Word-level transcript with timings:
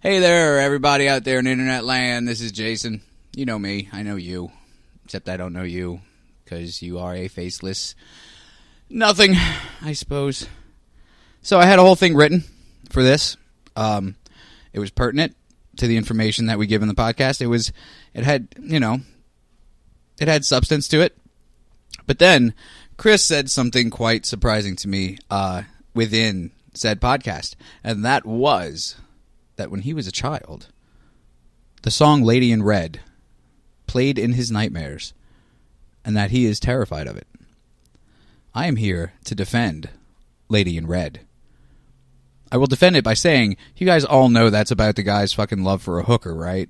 Hey 0.00 0.20
there, 0.20 0.60
everybody 0.60 1.08
out 1.08 1.24
there 1.24 1.40
in 1.40 1.48
internet 1.48 1.84
land. 1.84 2.28
This 2.28 2.40
is 2.40 2.52
Jason. 2.52 3.02
You 3.34 3.46
know 3.46 3.58
me. 3.58 3.88
I 3.92 4.04
know 4.04 4.14
you. 4.14 4.52
Except 5.04 5.28
I 5.28 5.36
don't 5.36 5.52
know 5.52 5.64
you 5.64 6.02
because 6.44 6.80
you 6.80 7.00
are 7.00 7.16
a 7.16 7.26
faceless 7.26 7.96
nothing, 8.88 9.34
I 9.82 9.94
suppose. 9.94 10.46
So 11.42 11.58
I 11.58 11.66
had 11.66 11.80
a 11.80 11.82
whole 11.82 11.96
thing 11.96 12.14
written 12.14 12.44
for 12.90 13.02
this. 13.02 13.36
Um, 13.74 14.14
it 14.72 14.78
was 14.78 14.92
pertinent 14.92 15.34
to 15.78 15.88
the 15.88 15.96
information 15.96 16.46
that 16.46 16.58
we 16.58 16.68
give 16.68 16.82
in 16.82 16.86
the 16.86 16.94
podcast. 16.94 17.40
It 17.40 17.48
was, 17.48 17.72
it 18.14 18.22
had, 18.22 18.54
you 18.56 18.78
know, 18.78 19.00
it 20.20 20.28
had 20.28 20.44
substance 20.44 20.86
to 20.88 21.00
it. 21.00 21.18
But 22.06 22.20
then 22.20 22.54
Chris 22.98 23.24
said 23.24 23.50
something 23.50 23.90
quite 23.90 24.26
surprising 24.26 24.76
to 24.76 24.86
me 24.86 25.18
uh, 25.28 25.62
within 25.92 26.52
said 26.72 27.00
podcast, 27.00 27.56
and 27.82 28.04
that 28.04 28.24
was 28.24 28.94
that 29.58 29.70
when 29.70 29.82
he 29.82 29.92
was 29.92 30.06
a 30.06 30.12
child, 30.12 30.68
the 31.82 31.90
song 31.90 32.22
Lady 32.22 32.50
in 32.50 32.62
Red 32.62 33.00
played 33.86 34.18
in 34.18 34.32
his 34.32 34.50
nightmares, 34.50 35.12
and 36.04 36.16
that 36.16 36.30
he 36.30 36.46
is 36.46 36.58
terrified 36.58 37.06
of 37.06 37.16
it. 37.16 37.26
I 38.54 38.66
am 38.66 38.76
here 38.76 39.12
to 39.24 39.34
defend 39.34 39.90
Lady 40.48 40.76
in 40.76 40.86
Red. 40.86 41.20
I 42.50 42.56
will 42.56 42.66
defend 42.66 42.96
it 42.96 43.04
by 43.04 43.14
saying, 43.14 43.56
you 43.76 43.86
guys 43.86 44.04
all 44.04 44.30
know 44.30 44.48
that's 44.48 44.70
about 44.70 44.96
the 44.96 45.02
guy's 45.02 45.34
fucking 45.34 45.62
love 45.62 45.82
for 45.82 45.98
a 45.98 46.04
hooker, 46.04 46.34
right? 46.34 46.68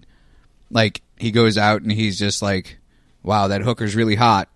Like, 0.71 1.03
he 1.17 1.31
goes 1.31 1.57
out 1.57 1.83
and 1.83 1.93
he's 1.93 2.19
just 2.19 2.43
like, 2.43 2.79
wow, 3.23 3.49
that 3.49 3.63
hooker's 3.63 3.95
really 3.95 4.17
hot. 4.17 4.49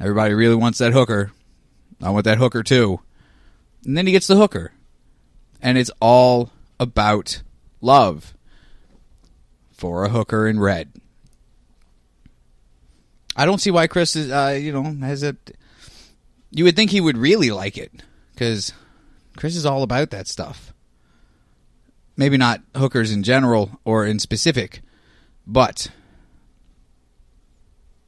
Everybody 0.00 0.34
really 0.34 0.54
wants 0.54 0.78
that 0.78 0.92
hooker. 0.92 1.30
I 2.02 2.10
want 2.10 2.24
that 2.24 2.38
hooker 2.38 2.62
too. 2.62 3.00
And 3.84 3.96
then 3.96 4.06
he 4.06 4.12
gets 4.12 4.26
the 4.26 4.36
hooker. 4.36 4.72
And 5.60 5.78
it's 5.78 5.90
all 6.00 6.50
about 6.80 7.42
love 7.82 8.34
for 9.72 10.04
a 10.04 10.08
hooker 10.08 10.46
in 10.46 10.58
red. 10.58 10.90
I 13.36 13.44
don't 13.44 13.60
see 13.60 13.70
why 13.70 13.86
Chris 13.86 14.16
is, 14.16 14.30
uh, 14.30 14.58
you 14.60 14.72
know, 14.72 14.84
has 15.04 15.22
it. 15.22 15.56
You 16.50 16.64
would 16.64 16.76
think 16.76 16.90
he 16.90 17.00
would 17.00 17.16
really 17.16 17.50
like 17.50 17.76
it 17.76 17.90
because 18.32 18.72
Chris 19.36 19.56
is 19.56 19.66
all 19.66 19.82
about 19.82 20.10
that 20.10 20.28
stuff. 20.28 20.72
Maybe 22.16 22.36
not 22.36 22.60
hookers 22.76 23.10
in 23.10 23.22
general 23.22 23.80
or 23.84 24.06
in 24.06 24.18
specific, 24.18 24.82
but 25.46 25.88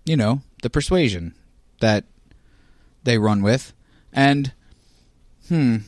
you 0.04 0.16
know 0.16 0.42
the 0.62 0.68
persuasion 0.68 1.34
that 1.80 2.04
they 3.02 3.16
run 3.16 3.42
with, 3.42 3.72
and 4.12 4.52
hmm, 5.48 5.78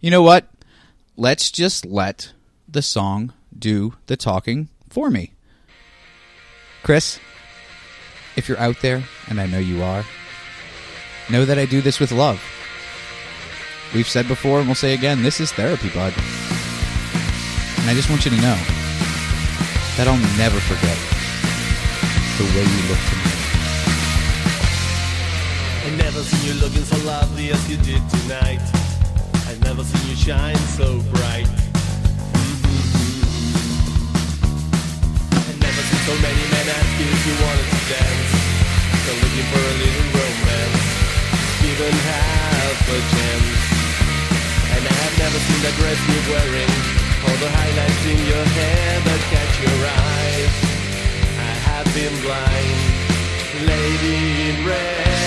you 0.00 0.10
know 0.10 0.22
what? 0.22 0.48
Let's 1.16 1.50
just 1.50 1.84
let 1.84 2.32
the 2.66 2.80
song 2.80 3.34
do 3.56 3.94
the 4.06 4.16
talking 4.16 4.70
for 4.88 5.10
me. 5.10 5.34
Chris, 6.82 7.20
if 8.34 8.48
you're 8.48 8.58
out 8.58 8.80
there, 8.80 9.02
and 9.28 9.38
I 9.38 9.46
know 9.46 9.58
you 9.58 9.82
are, 9.82 10.04
know 11.30 11.44
that 11.44 11.58
I 11.58 11.66
do 11.66 11.82
this 11.82 12.00
with 12.00 12.12
love. 12.12 12.42
We've 13.94 14.08
said 14.08 14.26
before, 14.26 14.60
and 14.60 14.66
we'll 14.66 14.74
say 14.74 14.94
again, 14.94 15.22
this 15.22 15.38
is 15.38 15.52
therapy, 15.52 15.90
bud. 15.90 16.14
And 16.16 17.90
I 17.90 17.94
just 17.94 18.08
want 18.08 18.24
you 18.24 18.30
to 18.30 18.36
know 18.38 18.56
that 19.98 20.08
I'll 20.08 20.16
never 20.38 20.60
forget 20.60 20.96
the 22.38 22.44
way 22.56 22.64
you 22.64 22.88
look 22.88 22.98
to 22.98 23.16
me. 23.16 23.32
I 25.84 25.94
never 25.98 26.22
seen 26.22 26.54
you 26.54 26.60
looking 26.62 26.84
so 26.84 26.96
lovely 27.04 27.50
as 27.50 27.68
you 27.68 27.76
did 27.76 28.00
tonight. 28.08 28.81
Never 29.64 29.84
seen 29.84 30.10
you 30.10 30.16
shine 30.16 30.56
so 30.76 31.00
bright. 31.14 31.48
I 35.32 35.52
never 35.58 35.82
seen 35.88 36.02
so 36.04 36.14
many 36.20 36.44
men 36.52 36.66
ask 36.68 36.92
you 37.00 37.06
if 37.08 37.22
you 37.26 37.34
wanted 37.40 37.68
to 37.72 37.80
dance. 37.88 38.32
So 39.06 39.10
looking 39.22 39.46
for 39.48 39.62
a 39.62 39.74
little 39.82 40.08
romance, 40.18 40.82
even 41.64 41.92
half 42.10 42.78
a 42.84 42.98
chance. 43.14 43.60
And 44.76 44.82
I 44.82 44.96
have 45.06 45.16
never 45.18 45.38
seen 45.40 45.60
that 45.64 45.74
dress 45.80 46.00
you're 46.10 46.26
wearing, 46.34 46.72
or 47.26 47.34
the 47.40 47.50
highlights 47.50 48.04
in 48.12 48.20
your 48.28 48.44
hair 48.58 49.00
that 49.06 49.20
catch 49.32 49.54
your 49.62 49.80
eyes. 49.88 50.54
I 51.38 51.54
have 51.70 51.88
been 51.94 52.16
blind, 52.20 52.78
lady 53.66 54.50
in 54.50 54.66
red. 54.66 55.21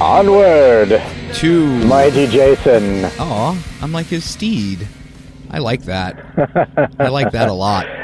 Onward, 0.00 1.02
to 1.34 1.66
mighty 1.86 2.26
Jason. 2.26 3.04
Aw, 3.18 3.64
I'm 3.80 3.92
like 3.92 4.06
his 4.06 4.24
steed. 4.24 4.86
I 5.50 5.58
like 5.58 5.82
that. 5.84 6.20
I 6.98 7.08
like 7.08 7.32
that 7.32 7.48
a 7.48 7.52
lot. 7.52 7.86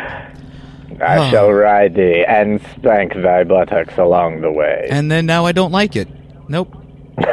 I 1.03 1.19
Oh. 1.27 1.31
shall 1.31 1.53
ride 1.53 1.94
thee 1.94 2.25
and 2.27 2.61
spank 2.77 3.15
thy 3.15 3.44
buttocks 3.44 3.97
along 3.99 4.41
the 4.43 4.50
way. 4.53 4.87
And 4.91 5.11
then 5.11 5.27
now 5.27 5.47
I 5.47 5.53
don't 5.53 5.72
like 5.72 5.97
it. 5.97 6.09
Nope. 6.49 6.77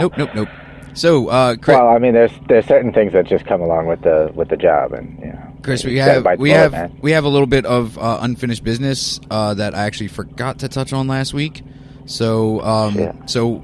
Nope, 0.00 0.14
nope, 0.16 0.30
nope. 0.34 0.48
So, 0.94 1.28
uh, 1.28 1.54
Chris, 1.56 1.76
well, 1.76 1.88
I 1.88 1.98
mean, 1.98 2.14
there's 2.14 2.32
there's 2.48 2.66
certain 2.66 2.92
things 2.92 3.12
that 3.12 3.26
just 3.26 3.44
come 3.46 3.60
along 3.60 3.86
with 3.86 4.02
the 4.02 4.30
with 4.34 4.48
the 4.48 4.56
job, 4.56 4.92
and 4.92 5.18
you 5.20 5.26
know. 5.26 5.52
Chris, 5.62 5.84
we 5.84 5.96
have 5.98 6.24
we 6.38 6.50
bullet, 6.50 6.50
have 6.50 6.72
man. 6.72 6.98
we 7.00 7.12
have 7.12 7.24
a 7.24 7.28
little 7.28 7.46
bit 7.46 7.64
of 7.66 7.96
uh, 7.98 8.18
unfinished 8.22 8.64
business 8.64 9.20
uh, 9.30 9.54
that 9.54 9.74
I 9.74 9.84
actually 9.84 10.08
forgot 10.08 10.58
to 10.60 10.68
touch 10.68 10.92
on 10.92 11.06
last 11.06 11.32
week. 11.32 11.62
So, 12.06 12.60
um, 12.62 12.94
Shit. 12.94 13.14
so, 13.26 13.62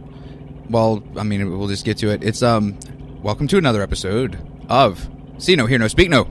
well, 0.71 1.03
I 1.17 1.25
mean, 1.25 1.59
we'll 1.59 1.67
just 1.69 1.85
get 1.85 1.99
to 1.99 2.11
it. 2.11 2.23
It's 2.23 2.43
um, 2.43 2.79
welcome 3.23 3.49
to 3.49 3.59
another 3.59 3.83
episode 3.83 4.39
of 4.69 5.09
See 5.39 5.57
No, 5.57 5.67
Hear 5.67 5.79
No, 5.79 5.89
Speak 5.89 6.11
No. 6.11 6.29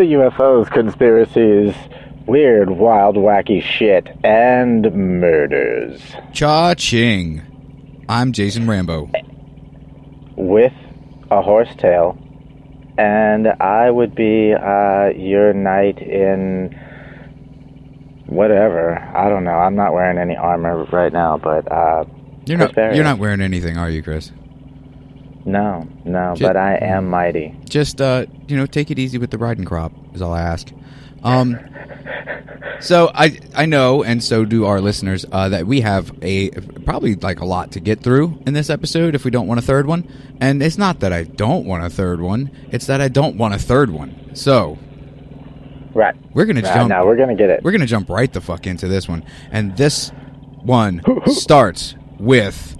The 0.00 0.14
UFOs, 0.14 0.70
conspiracies, 0.70 1.74
weird, 2.26 2.70
wild, 2.70 3.16
wacky 3.16 3.62
shit, 3.62 4.08
and 4.24 4.90
murders 4.94 6.00
Cha 6.32 6.72
ching. 6.74 7.42
I'm 8.08 8.32
Jason 8.32 8.66
Rambo. 8.66 9.10
with 10.36 10.72
a 11.30 11.42
horsetail, 11.42 12.16
and 12.96 13.46
I 13.60 13.90
would 13.90 14.14
be 14.14 14.54
uh, 14.54 15.08
your 15.08 15.52
knight 15.52 15.98
in 15.98 16.70
whatever. 18.24 18.98
I 18.98 19.28
don't 19.28 19.44
know. 19.44 19.50
I'm 19.50 19.76
not 19.76 19.92
wearing 19.92 20.16
any 20.16 20.34
armor 20.34 20.82
right 20.84 21.12
now, 21.12 21.36
but 21.36 21.70
uh, 21.70 22.06
You're 22.46 22.56
not 22.56 22.74
you're 22.74 23.04
not 23.04 23.18
wearing 23.18 23.42
anything, 23.42 23.76
are 23.76 23.90
you, 23.90 24.02
Chris? 24.02 24.32
No, 25.44 25.88
no. 26.04 26.34
Ju- 26.36 26.44
but 26.44 26.56
I 26.56 26.76
am 26.76 27.08
mighty. 27.08 27.54
just 27.68 28.00
uh, 28.00 28.26
you 28.48 28.56
know, 28.56 28.66
take 28.66 28.90
it 28.90 28.98
easy 28.98 29.18
with 29.18 29.30
the 29.30 29.38
riding 29.38 29.64
crop 29.64 29.92
is 30.14 30.22
all 30.22 30.32
I 30.32 30.42
ask. 30.42 30.68
Um, 31.22 31.58
so 32.80 33.10
I 33.14 33.38
I 33.54 33.66
know, 33.66 34.02
and 34.02 34.22
so 34.24 34.44
do 34.44 34.64
our 34.64 34.80
listeners, 34.80 35.26
uh, 35.30 35.48
that 35.50 35.66
we 35.66 35.82
have 35.82 36.12
a 36.22 36.50
probably 36.84 37.14
like 37.14 37.40
a 37.40 37.44
lot 37.44 37.72
to 37.72 37.80
get 37.80 38.00
through 38.02 38.38
in 38.46 38.54
this 38.54 38.70
episode 38.70 39.14
if 39.14 39.24
we 39.24 39.30
don't 39.30 39.46
want 39.46 39.58
a 39.60 39.62
third 39.62 39.86
one. 39.86 40.08
And 40.40 40.62
it's 40.62 40.78
not 40.78 41.00
that 41.00 41.12
I 41.12 41.24
don't 41.24 41.66
want 41.66 41.84
a 41.84 41.90
third 41.90 42.20
one; 42.20 42.50
it's 42.70 42.86
that 42.86 43.00
I 43.00 43.08
don't 43.08 43.36
want 43.36 43.54
a 43.54 43.58
third 43.58 43.90
one. 43.90 44.30
So 44.34 44.78
Right. 45.92 46.14
we're 46.32 46.46
gonna 46.46 46.60
Right, 46.62 46.72
jump. 46.74 46.88
now 46.88 47.04
we're 47.04 47.16
gonna 47.16 47.34
get 47.34 47.50
it. 47.50 47.62
We're 47.62 47.72
gonna 47.72 47.86
jump 47.86 48.08
right 48.08 48.32
the 48.32 48.40
fuck 48.40 48.66
into 48.66 48.88
this 48.88 49.08
one, 49.08 49.24
and 49.50 49.76
this 49.76 50.10
one 50.62 51.02
starts 51.26 51.96
with 52.18 52.76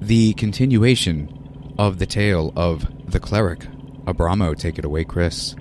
the 0.00 0.34
continuation 0.34 1.32
of 1.78 1.98
the 1.98 2.06
tale 2.06 2.52
of 2.56 2.86
the 3.10 3.20
cleric. 3.20 3.60
Abramo, 4.06 4.56
take 4.56 4.78
it 4.78 4.84
away, 4.84 5.04
Chris. 5.04 5.54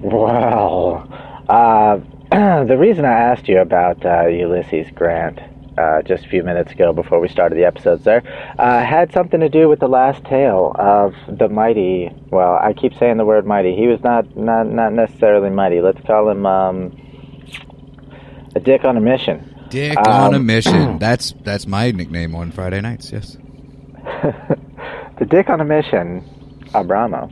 Well, 0.00 1.06
uh, 1.48 1.98
the 2.64 2.76
reason 2.78 3.04
I 3.04 3.12
asked 3.12 3.48
you 3.48 3.58
about 3.60 4.04
uh, 4.04 4.26
Ulysses 4.26 4.88
Grant 4.94 5.40
uh, 5.78 6.02
just 6.02 6.24
a 6.24 6.28
few 6.28 6.42
minutes 6.42 6.72
ago 6.72 6.92
before 6.92 7.20
we 7.20 7.28
started 7.28 7.56
the 7.56 7.64
episodes 7.64 8.04
there 8.04 8.22
uh, 8.58 8.84
had 8.84 9.12
something 9.12 9.40
to 9.40 9.48
do 9.48 9.68
with 9.68 9.80
the 9.80 9.88
last 9.88 10.24
tale 10.24 10.74
of 10.78 11.14
the 11.28 11.48
mighty. 11.48 12.10
Well, 12.30 12.58
I 12.60 12.72
keep 12.72 12.94
saying 12.98 13.16
the 13.16 13.24
word 13.24 13.46
mighty. 13.46 13.74
He 13.74 13.86
was 13.86 14.00
not 14.02 14.36
not 14.36 14.66
not 14.66 14.92
necessarily 14.92 15.50
mighty. 15.50 15.80
Let's 15.80 16.00
call 16.06 16.28
him 16.28 16.44
um, 16.46 16.96
a 18.54 18.60
dick 18.60 18.84
on 18.84 18.96
a 18.96 19.00
mission. 19.00 19.66
Dick 19.70 19.96
on 19.98 20.34
a 20.34 20.38
Um, 20.38 20.46
mission. 20.46 20.98
That's 21.00 21.32
that's 21.44 21.66
my 21.66 21.90
nickname 21.92 22.34
on 22.34 22.50
Friday 22.52 22.80
nights. 22.80 23.12
Yes. 23.12 23.36
the 25.18 25.26
dick 25.26 25.48
on 25.48 25.60
a 25.60 25.64
mission, 25.64 26.24
Abramo, 26.72 27.30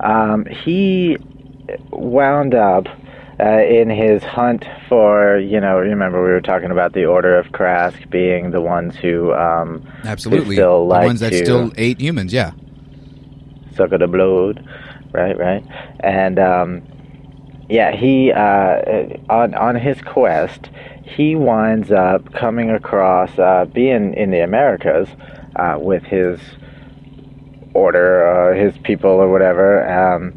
um, 0.00 0.46
he 0.46 1.16
wound 1.90 2.54
up 2.54 2.86
uh, 3.38 3.62
in 3.62 3.88
his 3.88 4.22
hunt 4.22 4.66
for, 4.88 5.38
you 5.38 5.60
know, 5.60 5.78
remember 5.78 6.22
we 6.22 6.30
were 6.30 6.40
talking 6.40 6.70
about 6.70 6.92
the 6.92 7.06
Order 7.06 7.38
of 7.38 7.52
Krask 7.52 7.98
being 8.10 8.50
the 8.50 8.60
ones 8.60 8.96
who 8.96 9.32
um, 9.32 9.86
Absolutely. 10.04 10.56
still 10.56 10.86
the 10.86 10.94
like 10.94 11.06
ones 11.06 11.20
that 11.20 11.32
still 11.34 11.72
ate 11.76 12.00
humans, 12.00 12.32
yeah. 12.32 12.52
suck 13.74 13.92
of 13.92 14.00
the 14.00 14.06
blood, 14.06 14.66
right, 15.12 15.38
right, 15.38 15.64
and 16.00 16.38
um, 16.38 16.82
yeah, 17.70 17.92
he 17.92 18.32
uh, 18.32 19.16
on 19.30 19.54
on 19.54 19.76
his 19.76 20.02
quest, 20.02 20.68
he 21.02 21.36
winds 21.36 21.90
up 21.90 22.32
coming 22.34 22.70
across 22.70 23.38
uh, 23.38 23.64
being 23.72 24.12
in 24.14 24.32
the 24.32 24.40
Americas 24.40 25.08
uh, 25.56 25.76
with 25.78 26.02
his 26.04 26.40
order, 27.74 28.26
uh, 28.26 28.54
his 28.56 28.76
people, 28.78 29.10
or 29.10 29.30
whatever, 29.30 29.88
um, 29.88 30.34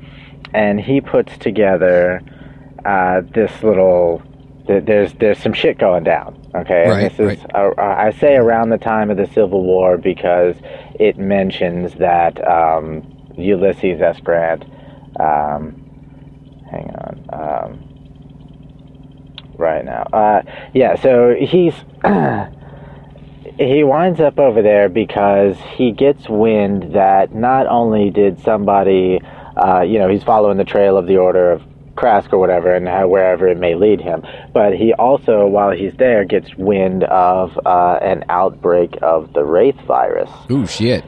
and 0.54 0.80
he 0.80 1.02
puts 1.02 1.38
together 1.38 2.22
uh, 2.86 3.22
this 3.34 3.64
little. 3.64 4.22
th- 4.68 4.86
There's 4.86 5.14
there's 5.14 5.40
some 5.40 5.54
shit 5.54 5.78
going 5.78 6.04
down, 6.04 6.40
okay. 6.56 6.90
Right, 6.90 7.02
and 7.04 7.12
this 7.12 7.20
is 7.20 7.44
right. 7.54 7.56
uh, 7.56 7.82
I 7.82 8.12
say 8.12 8.36
around 8.36 8.70
the 8.70 8.78
time 8.78 9.10
of 9.10 9.18
the 9.18 9.28
Civil 9.28 9.64
War 9.64 9.98
because 9.98 10.56
it 11.00 11.18
mentions 11.18 11.96
that 11.96 12.46
um, 12.48 13.04
Ulysses 13.38 14.02
S. 14.02 14.20
Grant. 14.20 14.64
Um, 15.20 15.80
hang 16.70 16.90
on. 16.90 17.30
Um, 17.32 17.90
right 19.58 19.86
now. 19.86 20.04
Uh, 20.14 20.42
yeah, 20.74 20.96
so 20.96 21.36
he's. 21.40 21.74
he 23.58 23.84
winds 23.84 24.20
up 24.20 24.40
over 24.40 24.62
there 24.62 24.90
because 24.90 25.58
he 25.76 25.92
gets 25.92 26.28
wind 26.28 26.94
that 26.94 27.34
not 27.34 27.68
only 27.68 28.10
did 28.10 28.40
somebody, 28.42 29.20
uh, 29.58 29.82
you 29.82 30.00
know, 30.00 30.10
he's 30.10 30.24
following 30.24 30.58
the 30.58 30.64
trail 30.64 30.98
of 30.98 31.08
the 31.08 31.18
Order 31.18 31.52
of 31.52 31.62
Krask 31.96 32.34
or 32.34 32.40
whatever, 32.40 32.74
and 32.74 32.88
how, 32.88 33.08
wherever 33.08 33.48
it 33.48 33.58
may 33.60 33.76
lead 33.76 34.02
him, 34.02 34.24
but 34.52 34.74
he 34.74 34.94
also, 34.94 35.46
while 35.46 35.70
he's 35.72 35.94
there, 35.98 36.26
gets 36.26 36.56
wind 36.56 37.04
of 37.04 37.58
uh, 37.66 38.00
an 38.02 38.26
outbreak 38.30 38.98
of 39.04 39.32
the 39.34 39.44
Wraith 39.44 39.80
virus, 39.82 40.30
Ooh, 40.50 40.66
shit. 40.66 41.06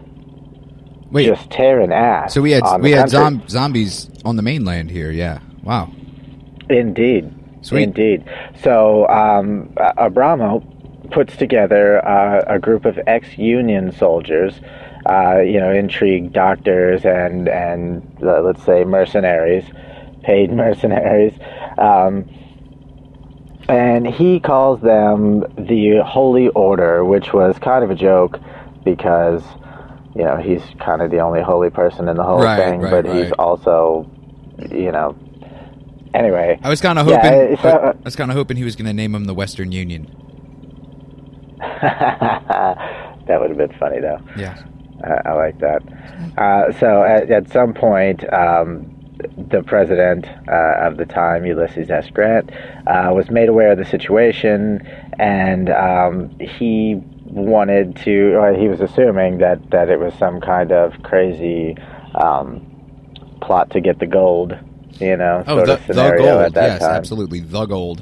Wait, 1.11 1.25
just 1.25 1.49
tearing 1.49 1.91
ass. 1.91 2.33
so 2.33 2.41
we 2.41 2.51
had 2.51 2.63
we 2.81 2.91
had 2.91 3.09
zombies 3.09 4.09
on 4.25 4.35
the 4.35 4.41
mainland 4.41 4.91
here, 4.91 5.11
yeah. 5.11 5.39
Wow. 5.63 5.91
Indeed. 6.69 7.33
Sweet. 7.61 7.83
Indeed. 7.83 8.29
So 8.61 9.07
um, 9.07 9.73
Abramo 9.97 10.74
puts 11.05 11.35
together 11.37 12.05
uh, 12.05 12.43
a 12.47 12.59
group 12.59 12.85
of 12.85 12.99
ex-Union 13.07 13.91
soldiers, 13.91 14.59
uh, 15.09 15.39
you 15.39 15.59
know, 15.59 15.71
intrigue 15.71 16.33
doctors 16.33 17.05
and 17.05 17.47
and 17.47 18.01
uh, 18.23 18.41
let's 18.41 18.63
say 18.63 18.83
mercenaries, 18.83 19.65
paid 20.23 20.51
mercenaries, 20.63 21.33
um, 21.77 22.29
and 23.67 24.05
he 24.07 24.39
calls 24.39 24.81
them 24.81 25.41
the 25.57 26.01
Holy 26.05 26.49
Order, 26.49 27.03
which 27.03 27.33
was 27.33 27.57
kind 27.59 27.83
of 27.83 27.91
a 27.91 27.95
joke 27.95 28.39
because. 28.83 29.43
You 30.17 30.23
know, 30.23 30.37
he's 30.37 30.61
kind 30.79 31.01
of 31.01 31.11
the 31.11 31.19
only 31.19 31.41
holy 31.41 31.69
person 31.69 32.07
in 32.07 32.15
the 32.15 32.23
whole 32.23 32.39
Right, 32.41 32.55
thing, 32.57 32.79
right, 32.79 33.03
but 33.03 33.05
he's 33.13 33.33
also, 33.33 34.09
you 34.71 34.89
know, 34.89 35.13
anyway, 36.13 36.57
I 36.63 36.69
was 36.69 36.79
kind 36.79 36.97
of 36.97 37.05
hoping 37.05 37.33
it's, 37.33 37.65
uh, 37.65 37.91
I 37.93 38.01
was 38.01 38.15
kind 38.15 38.31
of 38.31 38.37
hoping 38.37 38.55
he 38.55 38.63
was 38.63 38.77
going 38.77 38.85
to 38.85 38.93
name 38.93 39.13
him 39.13 39.25
the 39.25 39.33
Western 39.33 39.73
Union. 39.73 40.07
that 43.27 43.37
would 43.39 43.49
have 43.49 43.57
been 43.57 43.77
funny, 43.79 43.99
though. 43.99 44.19
Yeah. 44.37 44.55
I, 45.03 45.29
I 45.29 45.33
like 45.33 45.59
that. 45.59 45.81
Uh, 46.37 46.71
so 46.79 47.03
at, 47.03 47.29
at 47.29 47.49
some 47.51 47.73
point, 47.73 48.23
um, 48.33 48.91
the 49.49 49.63
president 49.63 50.25
uh, 50.47 50.87
of 50.87 50.97
the 50.97 51.05
time, 51.05 51.45
Ulysses 51.45 51.89
S. 51.89 52.09
Grant, 52.09 52.49
uh, 52.87 53.11
was 53.13 53.29
made 53.29 53.49
aware 53.49 53.71
of 53.71 53.77
the 53.77 53.85
situation, 53.85 54.81
and 55.19 55.69
um, 55.69 56.29
he 56.39 56.95
wanted 57.25 57.95
to. 57.97 58.35
Or 58.35 58.53
he 58.53 58.67
was 58.67 58.81
assuming 58.81 59.39
that 59.39 59.69
that 59.71 59.89
it 59.89 59.99
was 59.99 60.13
some 60.15 60.39
kind 60.41 60.71
of 60.71 61.01
crazy 61.03 61.77
um, 62.15 62.65
plot 63.41 63.69
to 63.71 63.81
get 63.81 63.99
the 63.99 64.07
gold. 64.07 64.57
You 64.99 65.17
know, 65.17 65.43
Oh, 65.47 65.65
the, 65.65 65.75
the 65.87 65.93
gold. 66.17 66.53
Yes, 66.55 66.79
time. 66.79 66.95
absolutely. 66.95 67.41
The 67.41 67.65
gold. 67.65 68.01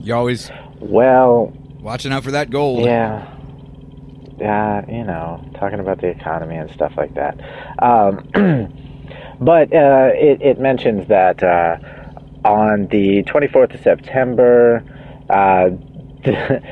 You're 0.00 0.16
always 0.16 0.50
Well, 0.80 1.52
watching 1.82 2.12
out 2.12 2.24
for 2.24 2.30
that 2.30 2.50
gold. 2.50 2.84
Yeah. 2.84 3.28
Yeah, 4.38 4.84
you 4.90 5.04
know, 5.04 5.44
talking 5.54 5.78
about 5.78 6.00
the 6.00 6.08
economy 6.08 6.56
and 6.56 6.70
stuff 6.70 6.94
like 6.96 7.14
that. 7.14 7.38
Um, 7.80 8.26
but 9.40 9.72
uh, 9.72 10.10
it, 10.14 10.42
it 10.42 10.58
mentions 10.58 11.06
that 11.08 11.42
uh, 11.42 11.76
on 12.44 12.86
the 12.88 13.22
24th 13.24 13.74
of 13.74 13.80
September, 13.82 14.82
uh, 15.30 15.70
the, 16.24 16.62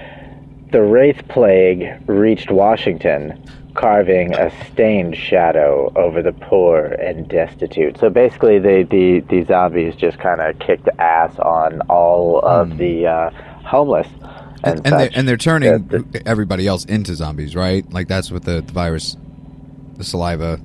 the 0.72 0.82
Wraith 0.82 1.28
Plague 1.28 1.86
reached 2.08 2.50
Washington, 2.50 3.40
carving 3.74 4.34
a 4.34 4.50
stained 4.66 5.16
shadow 5.16 5.92
over 5.94 6.22
the 6.22 6.32
poor 6.32 6.86
and 6.86 7.28
destitute. 7.28 7.98
So 7.98 8.10
basically, 8.10 8.58
the, 8.58 8.86
the, 8.90 9.20
the 9.20 9.44
zombies 9.44 9.94
just 9.94 10.18
kind 10.18 10.40
of 10.40 10.58
kicked 10.58 10.88
ass 10.98 11.38
on 11.38 11.82
all 11.82 12.40
of 12.40 12.78
the 12.78 13.06
uh, 13.06 13.30
homeless. 13.64 14.08
And, 14.62 14.86
And, 14.86 15.00
they, 15.00 15.08
and 15.10 15.26
they're 15.28 15.36
turning 15.36 15.86
The- 15.88 16.22
everybody 16.26 16.66
else 16.66 16.84
into 16.84 17.14
zombies, 17.14 17.56
right? 17.56 17.90
Like 17.92 18.08
that's 18.08 18.30
what 18.30 18.44
the, 18.44 18.60
the 18.60 18.72
virus, 18.72 19.16
the 19.96 20.04
saliva, 20.04 20.60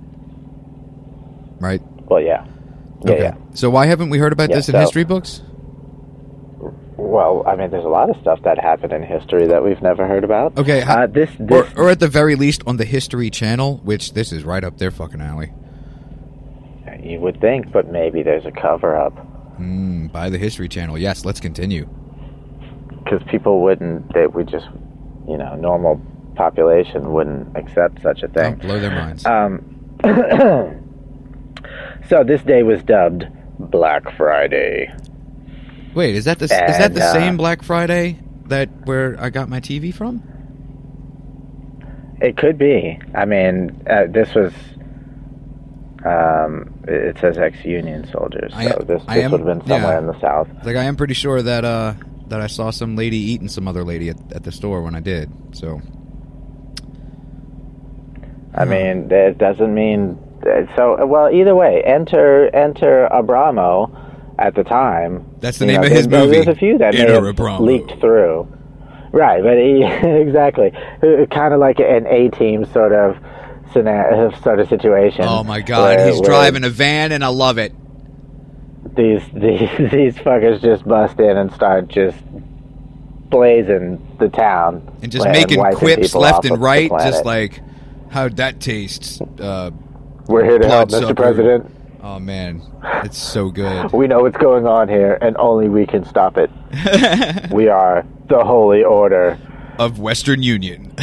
right? 1.59 1.81
Well, 2.09 2.21
yeah. 2.21 2.45
Yeah, 3.05 3.11
okay. 3.11 3.21
yeah. 3.23 3.35
So 3.53 3.69
why 3.69 3.85
haven't 3.85 4.09
we 4.09 4.17
heard 4.17 4.33
about 4.33 4.49
Yeah, 4.49 4.57
this 4.57 4.69
in 4.69 4.73
so- 4.73 4.79
history 4.79 5.03
books? 5.03 5.41
Well, 6.97 7.43
I 7.45 7.55
mean, 7.55 7.69
there's 7.71 7.85
a 7.85 7.89
lot 7.89 8.09
of 8.09 8.15
stuff 8.21 8.41
that 8.43 8.57
happened 8.57 8.91
in 8.93 9.03
history 9.03 9.47
that 9.47 9.63
we've 9.63 9.81
never 9.81 10.07
heard 10.07 10.23
about. 10.23 10.57
Okay, 10.57 10.81
Uh, 10.81 11.07
this, 11.07 11.29
Or, 11.49 11.67
or 11.77 11.89
at 11.89 11.99
the 11.99 12.07
very 12.07 12.35
least 12.35 12.63
on 12.65 12.77
the 12.77 12.85
History 12.85 13.29
Channel, 13.29 13.77
which 13.83 14.13
this 14.13 14.31
is 14.31 14.43
right 14.43 14.63
up 14.63 14.77
their 14.77 14.91
fucking 14.91 15.21
alley. 15.21 15.51
you 17.03 17.19
would 17.19 17.39
think, 17.39 17.71
but 17.71 17.91
maybe 17.91 18.23
there's 18.23 18.45
a 18.45 18.51
cover 18.51 18.95
up 18.95 19.13
Mm, 19.59 20.11
by 20.11 20.29
the 20.29 20.37
History 20.37 20.67
Channel. 20.67 20.97
Yes, 20.97 21.23
let's 21.23 21.39
continue. 21.39 21.87
Because 23.05 23.21
people 23.29 23.61
wouldn't. 23.61 24.13
They 24.13 24.27
would 24.27 24.49
just, 24.49 24.67
you 25.27 25.37
know, 25.37 25.55
normal 25.55 26.01
population 26.35 27.11
wouldn't 27.13 27.55
accept 27.55 28.01
such 28.01 28.23
a 28.23 28.27
Don't 28.27 28.59
thing. 28.59 28.67
blow 28.67 28.79
their 28.79 28.91
minds. 28.91 29.25
Um, 29.25 29.63
so 32.09 32.23
this 32.23 32.41
day 32.43 32.63
was 32.63 32.83
dubbed 32.83 33.25
Black 33.59 34.15
Friday. 34.17 34.93
Wait, 35.93 36.15
is 36.15 36.25
that 36.25 36.39
the 36.39 36.45
is 36.45 36.49
that 36.49 36.93
the 36.93 37.03
uh, 37.05 37.13
same 37.13 37.37
Black 37.37 37.63
Friday 37.63 38.19
that 38.47 38.69
where 38.85 39.15
I 39.19 39.29
got 39.29 39.47
my 39.47 39.61
TV 39.61 39.93
from? 39.93 40.21
It 42.21 42.37
could 42.37 42.57
be. 42.57 42.99
I 43.13 43.25
mean, 43.25 43.81
uh, 43.89 44.05
this 44.09 44.33
was. 44.35 44.53
Um, 46.05 46.71
it 46.87 47.17
says 47.17 47.39
ex-Union 47.39 48.07
soldiers, 48.11 48.51
so 48.53 48.59
I- 48.59 48.83
this, 48.83 49.01
I 49.07 49.19
am- 49.21 49.31
would 49.31 49.39
have 49.39 49.47
been 49.47 49.67
somewhere 49.67 49.93
yeah. 49.93 49.97
in 49.99 50.05
the 50.05 50.19
South. 50.19 50.47
Like 50.63 50.75
I 50.75 50.83
am 50.83 50.95
pretty 50.97 51.15
sure 51.15 51.41
that 51.41 51.65
uh 51.65 51.93
that 52.29 52.41
I 52.41 52.47
saw 52.47 52.71
some 52.71 52.95
lady 52.95 53.17
eating 53.17 53.47
some 53.47 53.67
other 53.67 53.83
lady 53.83 54.09
at, 54.09 54.17
at 54.31 54.43
the 54.43 54.51
store 54.51 54.81
when 54.81 54.95
I 54.95 54.99
did. 54.99 55.31
So 55.53 55.81
I 58.53 58.65
mean, 58.65 59.11
it 59.11 59.37
doesn't 59.37 59.73
mean 59.73 60.17
so. 60.75 61.05
Well, 61.05 61.29
either 61.33 61.55
way, 61.55 61.81
enter 61.83 62.47
enter 62.55 63.07
Abramo 63.11 63.91
at 64.39 64.55
the 64.55 64.63
time. 64.63 65.25
That's 65.39 65.59
the 65.59 65.65
name 65.65 65.81
know, 65.81 65.87
of 65.87 65.91
his 65.91 66.07
there- 66.07 66.21
movie. 66.21 66.35
There's 66.35 66.47
a 66.47 66.55
few 66.55 66.77
that 66.77 66.93
may 66.93 67.01
Enter 67.01 67.13
have 67.25 67.35
Abramo. 67.35 67.59
leaked 67.61 67.99
through. 67.99 68.47
Right, 69.11 69.41
but 69.41 69.57
he, 69.57 69.81
exactly, 70.07 70.71
uh, 70.75 71.25
kind 71.27 71.53
of 71.53 71.59
like 71.59 71.79
an 71.79 72.05
A 72.07 72.29
team 72.29 72.65
sort 72.65 72.91
of 72.93 73.17
scenario, 73.71 74.31
sort 74.41 74.59
of 74.59 74.67
situation. 74.69 75.25
Oh 75.25 75.43
my 75.43 75.61
god, 75.61 75.97
where- 75.97 76.07
he's 76.07 76.19
where 76.19 76.29
driving 76.29 76.63
a 76.63 76.69
van 76.69 77.11
and 77.11 77.23
I 77.23 77.27
love 77.27 77.57
it. 77.57 77.73
These 78.95 79.21
these 79.33 79.69
these 79.91 80.15
fuckers 80.15 80.61
just 80.61 80.87
bust 80.87 81.19
in 81.19 81.37
and 81.37 81.51
start 81.53 81.87
just 81.87 82.17
blazing 83.29 84.15
the 84.19 84.29
town 84.29 84.87
And 85.01 85.11
just 85.11 85.27
making 85.27 85.61
quips 85.73 86.15
left 86.15 86.45
and 86.45 86.61
right, 86.61 86.89
just 86.89 87.25
like 87.25 87.59
how'd 88.09 88.37
that 88.37 88.59
taste? 88.59 89.21
Uh, 89.39 89.71
we're 90.27 90.45
here 90.45 90.59
to 90.59 90.67
help, 90.67 90.89
bloodsucker. 90.89 91.13
Mr. 91.13 91.17
President. 91.17 91.71
oh 92.01 92.19
man, 92.19 92.61
it's 93.03 93.17
so 93.17 93.49
good. 93.49 93.91
We 93.93 94.07
know 94.07 94.21
what's 94.21 94.37
going 94.37 94.65
on 94.67 94.87
here, 94.89 95.17
and 95.21 95.35
only 95.37 95.67
we 95.69 95.85
can 95.85 96.05
stop 96.05 96.37
it. 96.37 96.49
We 97.51 97.67
are 97.67 98.05
the 98.29 98.43
Holy 98.43 98.83
Order. 98.83 99.37
of 99.79 99.99
Western 99.99 100.41
Union. 100.43 100.93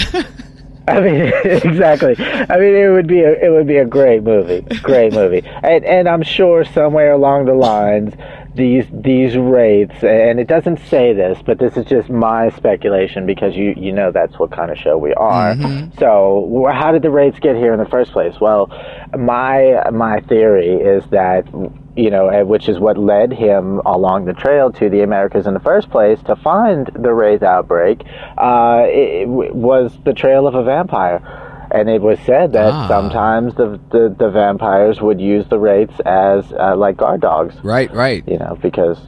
I 0.89 1.01
mean, 1.01 1.33
exactly. 1.45 2.17
I 2.19 2.59
mean, 2.59 2.75
it 2.75 2.91
would 2.93 3.07
be 3.07 3.21
a 3.21 3.33
it 3.33 3.51
would 3.51 3.67
be 3.67 3.77
a 3.79 3.85
great 3.85 4.23
movie, 4.23 4.63
great 4.83 5.13
movie, 5.13 5.43
and 5.63 5.85
and 5.85 6.09
I'm 6.09 6.23
sure 6.23 6.65
somewhere 6.65 7.13
along 7.13 7.47
the 7.47 7.55
lines 7.55 8.15
these 8.55 8.85
these 8.93 9.37
wraiths, 9.37 10.03
and 10.03 10.39
it 10.39 10.47
doesn't 10.47 10.79
say 10.89 11.13
this, 11.13 11.39
but 11.45 11.59
this 11.59 11.77
is 11.77 11.87
just 11.87 12.11
my 12.11 12.51
speculation 12.51 13.27
because 13.27 13.55
you 13.57 13.75
you 13.77 13.93
know 13.93 14.11
that's 14.13 14.39
what 14.39 14.51
kind 14.51 14.71
of 14.71 14.79
show 14.79 14.99
we 14.99 15.15
are. 15.15 15.55
Mhm. 15.55 15.99
So 15.99 16.69
how 16.73 16.93
did 16.93 17.03
the 17.03 17.11
wraiths 17.11 17.39
get 17.39 17.57
here 17.57 17.73
in 17.73 17.79
the 17.79 17.89
first 17.89 18.13
place? 18.13 18.35
Well, 18.41 18.69
my 19.17 19.89
my 19.93 20.21
theory 20.21 20.75
is 20.75 21.05
that 21.11 21.47
you 21.97 22.11
know, 22.11 22.29
eh, 22.29 22.43
which 22.43 22.69
is 22.69 22.79
what 22.79 22.97
led 22.97 23.33
him 23.33 23.81
along 23.85 24.25
the 24.25 24.33
trail 24.33 24.73
to 24.73 24.89
the 24.89 25.03
Americas 25.03 25.47
in 25.47 25.55
the 25.55 25.61
first 25.61 25.91
place 25.91 26.19
to 26.27 26.37
find 26.37 26.87
the 26.95 27.13
wraith 27.13 27.43
outbreak. 27.43 28.03
Uh, 28.39 28.85
it, 28.87 29.29
it 29.29 29.55
was 29.55 29.93
the 30.05 30.13
trail 30.15 30.47
of 30.47 30.55
a 30.55 30.63
vampire. 30.65 31.21
And 31.75 31.89
it 31.89 32.03
was 32.03 32.19
said 32.27 32.53
that 32.53 32.71
Ah. 32.73 32.87
sometimes 32.89 33.55
the, 33.55 33.81
the 33.91 34.15
the 34.19 34.29
vampires 34.31 35.01
would 35.01 35.21
use 35.23 35.47
the 35.49 35.59
wraiths 35.59 35.99
as 36.05 36.53
uh, 36.53 36.77
like 36.77 36.99
guard 36.99 37.23
dogs, 37.23 37.55
Right, 37.65 37.91
right. 37.95 38.23
you 38.29 38.39
know, 38.39 38.59
because 38.61 38.99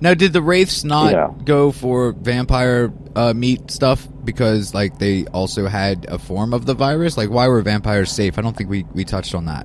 Now, 0.00 0.14
did 0.14 0.32
the 0.32 0.42
wraiths 0.42 0.82
not 0.82 1.12
Yeah. 1.12 1.28
go 1.44 1.70
for 1.70 2.10
vampire 2.12 2.92
uh, 3.14 3.32
meat 3.34 3.70
stuff 3.70 4.08
because, 4.24 4.74
like, 4.74 4.98
they 4.98 5.26
also 5.26 5.68
had 5.68 6.06
a 6.08 6.18
form 6.18 6.52
of 6.52 6.66
the 6.66 6.74
virus? 6.74 7.16
Like, 7.16 7.30
why 7.30 7.46
were 7.46 7.62
vampires 7.62 8.10
safe? 8.10 8.38
I 8.38 8.42
don't 8.42 8.56
think 8.56 8.68
we, 8.68 8.84
we 8.94 9.04
touched 9.04 9.32
on 9.34 9.44
that. 9.46 9.64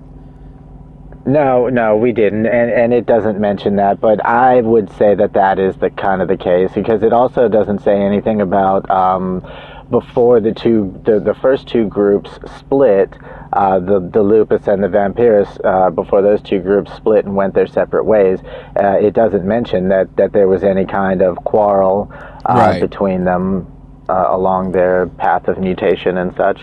No, 1.27 1.67
no, 1.67 1.97
we 1.97 2.13
didn't, 2.13 2.45
and 2.45 2.71
and 2.71 2.93
it 2.93 3.05
doesn't 3.05 3.37
mention 3.37 3.75
that. 3.75 3.99
But 3.99 4.25
I 4.25 4.61
would 4.61 4.89
say 4.93 5.13
that 5.13 5.33
that 5.33 5.59
is 5.59 5.75
the 5.75 5.89
kind 5.89 6.21
of 6.21 6.29
the 6.29 6.37
case 6.37 6.71
because 6.73 7.03
it 7.03 7.11
also 7.11 7.49
doesn't 7.49 7.79
say 7.79 8.01
anything 8.01 8.39
about 8.39 8.89
um, 8.89 9.45
before 9.89 10.39
the 10.39 10.53
two 10.53 10.99
the, 11.03 11.19
the 11.19 11.33
first 11.33 11.67
two 11.67 11.85
groups 11.85 12.31
split. 12.57 13.13
Uh, 13.51 13.79
the 13.79 13.99
the 14.13 14.21
lupus 14.21 14.67
and 14.67 14.81
the 14.83 14.87
vampirus 14.87 15.59
uh, 15.65 15.89
before 15.89 16.21
those 16.21 16.41
two 16.41 16.59
groups 16.59 16.93
split 16.93 17.25
and 17.25 17.35
went 17.35 17.53
their 17.53 17.67
separate 17.67 18.05
ways. 18.05 18.39
Uh, 18.81 18.97
it 19.01 19.13
doesn't 19.13 19.45
mention 19.45 19.89
that 19.89 20.15
that 20.15 20.31
there 20.31 20.47
was 20.47 20.63
any 20.63 20.85
kind 20.85 21.21
of 21.21 21.35
quarrel 21.43 22.09
uh, 22.45 22.53
Right. 22.55 22.81
between 22.81 23.25
them 23.25 23.67
uh, 24.09 24.27
along 24.29 24.71
their 24.71 25.07
path 25.07 25.47
of 25.49 25.57
mutation 25.59 26.17
and 26.17 26.33
such. 26.37 26.59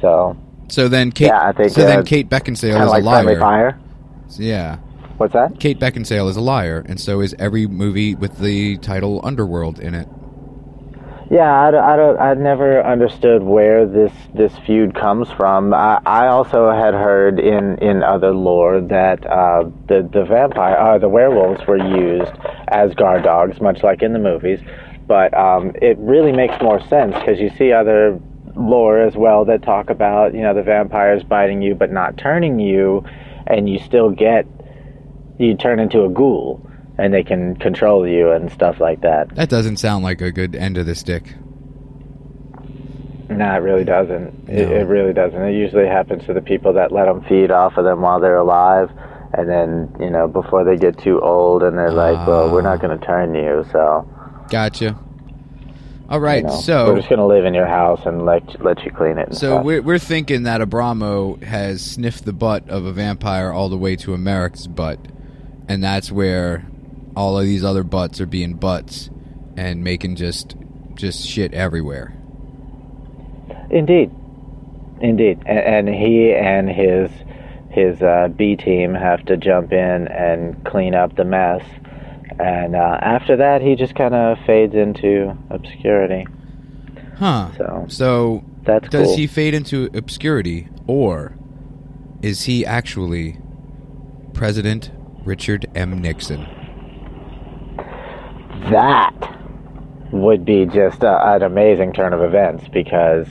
So 0.00 0.36
So 0.68 0.88
then 0.88 1.10
Kate, 1.12 1.26
Yeah, 1.26 1.48
I 1.48 1.52
think, 1.52 1.70
so 1.70 1.84
then 1.84 2.00
uh, 2.00 2.02
Kate 2.02 2.28
Beckinsale 2.28 2.80
is 2.84 2.90
like 2.90 3.02
a 3.02 3.06
liar. 3.06 3.38
fire. 3.40 3.80
Yeah. 4.38 4.76
What's 5.16 5.32
that? 5.32 5.60
Kate 5.60 5.78
Beckinsale 5.78 6.28
is 6.28 6.36
a 6.36 6.40
liar, 6.40 6.84
and 6.88 7.00
so 7.00 7.20
is 7.20 7.34
every 7.38 7.66
movie 7.66 8.14
with 8.14 8.38
the 8.38 8.78
title 8.78 9.20
Underworld 9.22 9.78
in 9.78 9.94
it. 9.94 10.08
Yeah, 11.30 11.52
I, 11.52 11.70
don't- 11.70 11.84
I, 11.84 11.96
don't, 11.96 12.18
I 12.20 12.34
never 12.34 12.84
understood 12.84 13.42
where 13.42 13.86
this 13.86 14.12
this 14.34 14.52
feud 14.66 14.94
comes 14.94 15.30
from. 15.30 15.72
I, 15.72 16.00
I 16.04 16.26
also 16.26 16.70
had 16.70 16.94
heard 16.94 17.40
in, 17.40 17.78
in 17.78 18.02
other 18.02 18.32
lore 18.32 18.80
that 18.80 19.24
uh, 19.26 19.64
the 19.88 20.08
the 20.12 20.24
vampire, 20.24 20.76
uh, 20.76 20.98
the 20.98 21.08
werewolves 21.08 21.66
were 21.66 21.78
used 21.78 22.32
as 22.68 22.92
guard 22.94 23.22
dogs, 23.22 23.60
much 23.60 23.82
like 23.82 24.02
in 24.02 24.12
the 24.12 24.18
movies. 24.18 24.60
But 25.06 25.32
um, 25.34 25.72
it 25.80 25.96
really 25.98 26.32
makes 26.32 26.60
more 26.62 26.80
sense 26.88 27.14
because 27.14 27.38
you 27.38 27.50
see 27.56 27.72
other 27.72 28.20
lore 28.56 29.00
as 29.00 29.16
well 29.16 29.44
that 29.44 29.62
talk 29.62 29.90
about 29.90 30.32
you 30.34 30.40
know 30.42 30.54
the 30.54 30.62
vampires 30.62 31.24
biting 31.24 31.60
you 31.60 31.74
but 31.74 31.90
not 31.90 32.16
turning 32.18 32.58
you, 32.60 33.02
and 33.46 33.68
you 33.68 33.78
still 33.78 34.10
get 34.10 34.46
you 35.38 35.56
turn 35.56 35.80
into 35.80 36.04
a 36.04 36.08
ghoul 36.08 36.64
and 36.96 37.12
they 37.12 37.24
can 37.24 37.56
control 37.56 38.06
you 38.06 38.30
and 38.30 38.52
stuff 38.52 38.78
like 38.80 39.00
that. 39.00 39.34
That 39.34 39.48
doesn't 39.48 39.78
sound 39.78 40.04
like 40.04 40.20
a 40.20 40.30
good 40.30 40.54
end 40.54 40.78
of 40.78 40.86
the 40.86 40.94
stick. 40.94 41.34
No, 43.28 43.54
it 43.54 43.58
really 43.58 43.84
doesn't. 43.84 44.48
It, 44.48 44.68
No. 44.68 44.74
it 44.76 44.84
really 44.86 45.12
doesn't. 45.12 45.40
It 45.42 45.54
usually 45.54 45.86
happens 45.88 46.24
to 46.26 46.32
the 46.34 46.42
people 46.42 46.74
that 46.74 46.92
let 46.92 47.06
them 47.06 47.22
feed 47.22 47.50
off 47.50 47.76
of 47.76 47.84
them 47.84 48.00
while 48.02 48.20
they're 48.20 48.36
alive, 48.36 48.90
and 49.32 49.48
then 49.48 49.94
you 49.98 50.10
know 50.10 50.28
before 50.28 50.62
they 50.62 50.76
get 50.76 50.98
too 50.98 51.20
old, 51.20 51.62
and 51.62 51.76
they're 51.76 51.90
like, 51.90 52.26
"Well, 52.26 52.52
we're 52.52 52.62
not 52.62 52.78
Ah. 52.78 52.86
going 52.86 52.98
to 53.00 53.04
turn 53.04 53.34
you, 53.34 53.64
so 53.72 54.06
Gotcha. 54.50 54.96
All 56.14 56.36
you 56.36 56.42
know, 56.44 56.60
so 56.60 56.86
we're 56.86 56.96
just 56.96 57.08
going 57.08 57.18
to 57.18 57.26
live 57.26 57.44
in 57.44 57.54
your 57.54 57.66
house 57.66 58.04
and 58.06 58.24
let 58.24 58.62
let 58.62 58.84
you 58.84 58.90
clean 58.90 59.18
it." 59.18 59.28
And 59.28 59.36
So 59.36 59.54
stuff. 59.54 59.64
we're 59.64 59.82
we're 59.82 59.98
thinking 59.98 60.44
that 60.44 60.60
Abramo 60.60 61.42
has 61.42 61.82
sniffed 61.82 62.24
the 62.24 62.32
butt 62.32 62.68
of 62.68 62.84
a 62.84 62.92
vampire 62.92 63.50
all 63.52 63.68
the 63.68 63.78
way 63.78 63.96
to 63.96 64.14
America's 64.14 64.66
butt, 64.66 64.98
and 65.68 65.82
that's 65.82 66.10
where 66.12 66.66
all 67.16 67.38
of 67.38 67.44
these 67.44 67.64
other 67.64 67.84
butts 67.84 68.20
are 68.20 68.26
being 68.26 68.54
butts 68.54 69.10
and 69.56 69.84
making 69.84 70.16
just 70.16 70.56
just 70.94 71.26
shit 71.26 71.52
everywhere. 71.54 72.14
Indeed, 73.70 74.10
indeed, 75.00 75.40
and, 75.46 75.88
and 75.88 75.88
he 75.88 76.32
and 76.32 76.68
his 76.68 77.10
his 77.70 78.00
uh, 78.02 78.28
B 78.36 78.56
team 78.56 78.94
have 78.94 79.24
to 79.26 79.36
jump 79.36 79.72
in 79.72 80.06
and 80.08 80.62
clean 80.64 80.94
up 80.94 81.16
the 81.16 81.24
mess, 81.24 81.62
and 82.38 82.74
uh, 82.76 82.98
after 83.00 83.36
that, 83.36 83.62
he 83.62 83.74
just 83.76 83.94
kind 83.94 84.14
of 84.14 84.38
fades 84.46 84.74
into 84.74 85.36
obscurity. 85.50 86.26
Huh. 87.18 87.50
So 87.56 87.84
So 87.88 88.44
that's 88.64 88.88
does 88.88 89.06
cool. 89.08 89.16
he 89.16 89.26
fade 89.26 89.54
into 89.54 89.88
obscurity 89.94 90.68
or 90.86 91.36
is 92.22 92.44
he 92.44 92.64
actually 92.66 93.38
President 94.32 94.90
Richard 95.24 95.66
M. 95.74 96.00
Nixon? 96.00 96.46
that 98.70 99.12
would 100.12 100.44
be 100.44 100.64
just 100.66 101.02
a, 101.02 101.34
an 101.34 101.42
amazing 101.42 101.92
turn 101.92 102.12
of 102.12 102.22
events 102.22 102.64
because 102.68 103.26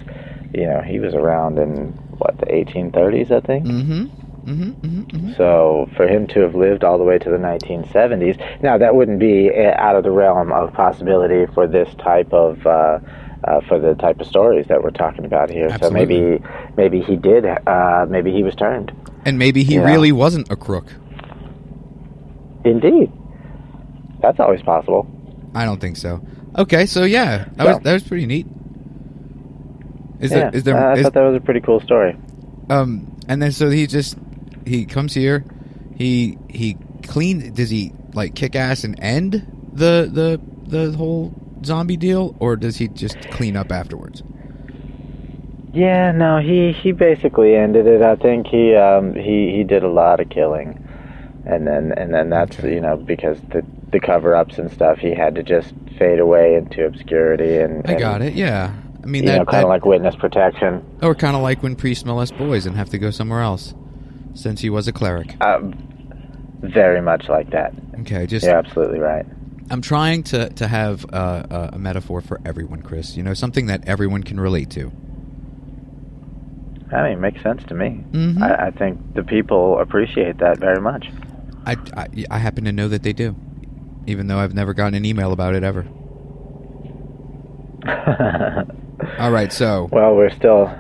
you 0.54 0.66
know 0.66 0.82
he 0.82 1.00
was 1.00 1.14
around 1.16 1.58
in 1.58 1.88
what 2.18 2.38
the 2.40 2.46
1830s 2.46 3.32
I 3.32 3.40
think 3.40 3.66
Mm-hmm. 3.66 4.06
Mm-hmm. 4.46 4.64
Mm-hmm. 4.72 5.02
mm-hmm. 5.04 5.34
so 5.36 5.90
for 5.96 6.06
him 6.08 6.28
to 6.28 6.42
have 6.42 6.54
lived 6.54 6.84
all 6.84 6.98
the 6.98 7.04
way 7.06 7.18
to 7.18 7.30
the 7.30 7.38
1970s 7.38 8.62
now 8.62 8.78
that 8.78 8.94
wouldn't 8.94 9.20
be 9.20 9.50
uh, 9.50 9.74
out 9.78 9.96
of 9.96 10.04
the 10.04 10.12
realm 10.12 10.52
of 10.52 10.74
possibility 10.74 11.46
for 11.54 11.66
this 11.66 11.94
type 11.96 12.34
of 12.34 12.66
uh, 12.68 13.00
uh, 13.46 13.62
for 13.68 13.80
the 13.80 13.94
type 13.96 14.20
of 14.20 14.28
stories 14.28 14.68
that 14.68 14.84
we're 14.84 14.90
talking 14.92 15.24
about 15.24 15.50
here 15.50 15.70
so 15.80 15.90
maybe 15.90 16.42
maybe 16.76 17.02
he 17.02 17.16
did 17.16 17.46
uh, 17.46 18.06
maybe 18.10 18.32
he 18.34 18.44
was 18.44 18.54
turned 18.56 18.92
And 19.26 19.40
maybe 19.40 19.64
he 19.64 19.80
really 19.80 20.12
wasn't 20.12 20.52
a 20.52 20.58
crook. 20.58 20.88
indeed 22.66 23.12
that's 24.22 24.40
always 24.40 24.62
possible 24.62 25.08
I 25.56 25.66
don't 25.66 25.80
think 25.80 25.98
so. 25.98 26.20
Okay, 26.58 26.88
so 26.88 27.04
yeah, 27.04 27.46
that 27.58 27.64
Yeah. 27.64 27.74
was 27.76 27.84
that 27.84 27.94
was 27.94 28.04
pretty 28.04 28.26
neat. 28.26 28.48
Is 30.20 30.32
yeah, 30.32 30.38
there 30.50 30.56
is 30.56 30.64
there 30.64 30.76
uh, 30.78 30.90
I 30.90 30.94
is- 30.98 31.04
thought 31.04 31.14
that 31.14 31.22
was 31.22 31.36
a 31.36 31.40
pretty 31.42 31.60
cool 31.62 31.80
story 31.80 32.16
um 32.70 33.06
and 33.28 33.42
then 33.42 33.52
so 33.52 33.70
he 33.70 33.86
just 33.88 34.18
he 34.66 34.86
comes 34.86 35.14
here, 35.14 35.44
he 35.96 36.38
he 36.50 36.78
clean 37.04 37.54
does 37.54 37.70
he 37.70 37.92
like 38.14 38.36
kick 38.36 38.56
ass 38.56 38.84
and 38.84 39.00
end 39.00 39.46
the 39.74 40.10
the 40.12 40.40
the 40.70 40.96
whole 40.98 41.34
zombie 41.66 41.98
deal 41.98 42.36
or 42.40 42.56
does 42.56 42.78
he 42.78 42.88
just 42.90 43.20
clean 43.32 43.56
up 43.56 43.72
afterwards? 43.72 44.24
Yeah, 45.74 46.12
no, 46.12 46.38
he 46.40 46.72
he 46.72 46.92
basically 46.92 47.56
ended 47.56 47.88
it. 47.88 48.02
I 48.02 48.16
think 48.16 48.48
he 48.48 48.76
um 48.76 49.16
he 49.16 49.52
he 49.56 49.64
did 49.64 49.84
a 49.84 49.88
lot 49.90 50.20
of 50.20 50.30
killing, 50.30 50.88
and 51.46 51.66
then 51.66 51.92
and 51.98 52.14
then 52.14 52.30
that's 52.30 52.60
Okay. 52.60 52.76
you 52.76 52.82
know 52.82 52.96
because 52.98 53.40
the 53.50 53.66
the 53.92 54.00
cover 54.00 54.36
ups 54.36 54.58
and 54.60 54.72
stuff, 54.72 55.00
he 55.00 55.14
had 55.16 55.34
to 55.36 55.44
just 55.44 55.74
fade 55.98 56.20
away 56.20 56.56
into 56.56 56.86
obscurity 56.86 57.58
and. 57.58 57.86
I 57.90 57.94
got 57.96 58.22
it. 58.22 58.34
Yeah. 58.34 58.74
I 59.04 59.06
mean 59.06 59.24
You 59.24 59.30
that, 59.30 59.38
know, 59.40 59.46
kind 59.46 59.64
of 59.64 59.70
like 59.70 59.86
witness 59.86 60.16
protection. 60.16 60.84
or 61.02 61.14
kind 61.14 61.36
of 61.36 61.42
like 61.42 61.62
when 61.62 61.76
priests 61.76 62.06
molest 62.06 62.38
boys 62.38 62.66
and 62.66 62.76
have 62.76 62.90
to 62.90 62.98
go 62.98 63.12
somewhere 63.12 63.42
else 63.42 63.74
since 64.34 64.62
he 64.62 64.70
was 64.70 64.88
a 64.88 64.94
cleric. 64.94 65.36
Um, 65.42 65.74
very 66.62 67.02
much 67.02 67.28
like 67.30 67.52
that. 67.52 67.74
Okay, 68.02 68.26
just 68.26 68.46
You're 68.46 68.56
absolutely 68.56 69.00
right. 69.00 69.26
I'm 69.70 69.82
trying 69.82 70.24
to 70.24 70.50
to 70.50 70.68
have 70.68 71.06
uh, 71.14 71.70
a, 71.74 71.80
metaphor 71.80 72.22
for 72.22 72.40
everyone, 72.46 72.82
Chris. 72.82 73.16
You 73.16 73.24
know, 73.24 73.34
something 73.34 73.68
that 73.68 73.88
everyone 73.88 74.24
can 74.24 74.40
relate 74.40 74.70
to. 74.72 74.92
I 76.92 77.04
mean, 77.04 77.14
it 77.14 77.20
makes 77.20 77.42
sense 77.42 77.64
to 77.66 77.74
me. 77.74 78.04
Mhm. 78.12 78.42
I, 78.42 78.68
I 78.68 78.72
think 78.72 79.16
the 79.16 79.24
people 79.24 79.80
appreciate 79.80 80.38
that 80.40 80.60
very 80.60 80.80
much. 80.80 81.08
I, 81.66 81.78
I, 81.96 82.08
I 82.30 82.38
happen 82.40 82.66
to 82.66 82.72
know 82.72 82.88
that 82.90 83.04
they 83.04 83.14
do, 83.14 83.36
even 84.06 84.28
though 84.28 84.38
I've 84.38 84.54
never 84.54 84.74
gotten 84.74 84.96
an 84.96 85.06
email 85.06 85.32
about 85.32 85.56
it 85.56 85.64
ever. 85.64 85.88
All 89.20 89.32
right, 89.32 89.52
so 89.52 89.90
well, 89.92 90.16
we're 90.16 90.30
still 90.30 90.72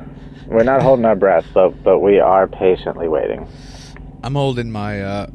we're 0.54 0.64
not 0.64 0.82
holding 0.82 1.06
our 1.06 1.16
breath, 1.16 1.46
but 1.54 1.84
but 1.84 2.00
we 2.00 2.20
are 2.20 2.48
patiently 2.48 3.08
waiting. 3.08 3.48
I'm 4.24 4.36
holding 4.36 4.72
my, 4.72 5.02
uh, 5.02 5.28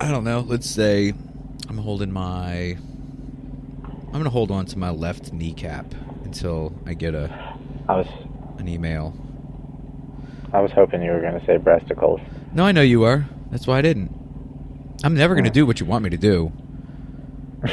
I 0.00 0.10
don't 0.10 0.24
know, 0.24 0.40
let's 0.40 0.68
say 0.68 1.14
I'm 1.70 1.78
holding 1.78 2.12
my, 2.12 2.76
I'm 3.86 4.12
going 4.12 4.24
to 4.24 4.30
hold 4.30 4.50
on 4.50 4.66
to 4.66 4.78
my 4.78 4.90
left 4.90 5.32
kneecap 5.32 5.86
until 6.24 6.74
I 6.84 6.92
get 6.92 7.14
a 7.14 7.30
I 7.88 7.96
was 7.96 8.06
an 8.58 8.68
email. 8.68 9.14
I 10.52 10.60
was 10.60 10.70
hoping 10.72 11.02
you 11.02 11.12
were 11.12 11.20
going 11.20 11.38
to 11.38 11.46
say 11.46 11.56
breasticles. 11.56 12.20
No, 12.52 12.64
I 12.64 12.72
know 12.72 12.82
you 12.82 13.04
are. 13.04 13.26
That's 13.50 13.66
why 13.66 13.78
I 13.78 13.82
didn't. 13.82 14.10
I'm 15.04 15.14
never 15.14 15.34
going 15.34 15.44
to 15.44 15.50
Oh. 15.50 15.54
do 15.54 15.66
what 15.66 15.80
you 15.80 15.86
want 15.86 16.04
me 16.04 16.10
to 16.10 16.16
do. 16.18 16.52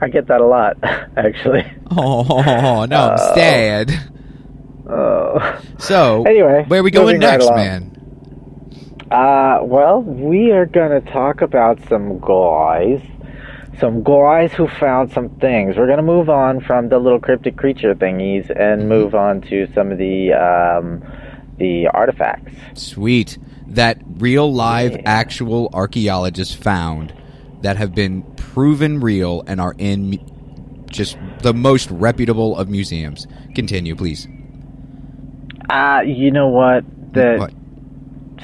I 0.00 0.08
get 0.08 0.26
that 0.28 0.40
a 0.40 0.46
lot, 0.46 0.76
actually. 1.16 1.64
Oh, 1.90 2.84
no, 2.86 2.96
I'm 2.96 3.18
Oh. 3.20 3.34
sad. 3.34 4.11
Oh. 4.88 5.60
So, 5.78 6.24
Anyway, 6.26 6.64
where 6.68 6.80
are 6.80 6.82
we 6.82 6.90
going 6.90 7.06
moving 7.16 7.20
right 7.20 7.38
next, 7.38 7.50
man? 7.54 7.88
Uh, 9.10 9.58
well, 9.62 10.02
we 10.02 10.50
are 10.52 10.66
gonna 10.66 11.00
talk 11.00 11.42
about 11.42 11.78
some 11.88 12.18
guys, 12.18 13.00
some 13.78 14.02
guys 14.02 14.52
who 14.52 14.66
found 14.66 15.10
some 15.12 15.28
things. 15.38 15.76
We're 15.76 15.86
gonna 15.88 16.02
move 16.02 16.30
on 16.30 16.60
from 16.60 16.88
the 16.88 16.98
little 16.98 17.20
cryptic 17.20 17.56
creature 17.56 17.94
thingies 17.94 18.48
and 18.58 18.88
move 18.88 19.14
on 19.14 19.42
to 19.42 19.66
some 19.74 19.92
of 19.92 19.98
the 19.98 20.32
um, 20.32 21.02
the 21.58 21.88
artifacts. 21.88 22.52
Sweet. 22.74 23.38
That 23.66 23.98
real, 24.18 24.52
live, 24.52 24.92
Yeah. 24.92 25.02
actual 25.06 25.70
archaeologists 25.72 26.54
found 26.54 27.12
that 27.62 27.76
have 27.76 27.94
been 27.94 28.22
proven 28.36 29.00
real 29.00 29.42
and 29.46 29.60
are 29.60 29.74
in 29.78 30.18
just 30.90 31.16
the 31.42 31.54
most 31.54 31.90
reputable 31.90 32.56
of 32.56 32.68
museums. 32.68 33.26
Continue, 33.54 33.94
please. 33.94 34.26
Uh, 35.70 36.02
you 36.04 36.30
know 36.30 36.48
what? 36.48 36.84
The 37.14 37.36
What? 37.38 37.52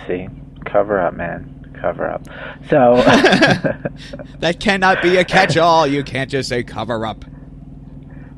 see, 0.07 0.29
cover 0.65 1.01
up, 1.01 1.15
man, 1.15 1.75
cover 1.81 2.09
up. 2.09 2.23
So. 2.69 2.97
That 4.41 4.61
cannot 4.61 5.03
be 5.03 5.17
a 5.17 5.25
catch-all. 5.25 5.87
You 5.87 6.05
can't 6.05 6.31
just 6.31 6.49
say 6.49 6.63
cover 6.63 7.05
up. 7.05 7.25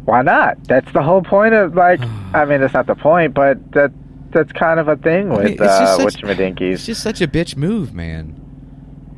Why 0.06 0.22
not? 0.22 0.64
That's 0.64 0.90
the 0.92 1.02
whole 1.02 1.22
point 1.22 1.52
of 1.54 1.74
like. 1.74 2.00
I 2.34 2.44
mean, 2.46 2.60
that's 2.62 2.72
not 2.74 2.86
the 2.86 2.94
point, 2.94 3.34
but 3.34 3.72
that 3.72 3.92
that's 4.32 4.50
kind 4.52 4.80
of 4.80 4.88
a 4.88 4.96
thing 4.96 5.30
I 5.30 5.36
with 5.36 5.44
mean, 5.44 5.52
it's 5.54 5.60
uh, 5.62 5.96
such- 5.98 6.22
It's 6.24 6.86
just 6.86 7.02
such 7.02 7.20
a 7.20 7.28
bitch 7.28 7.56
move, 7.56 7.92
man. 7.92 8.36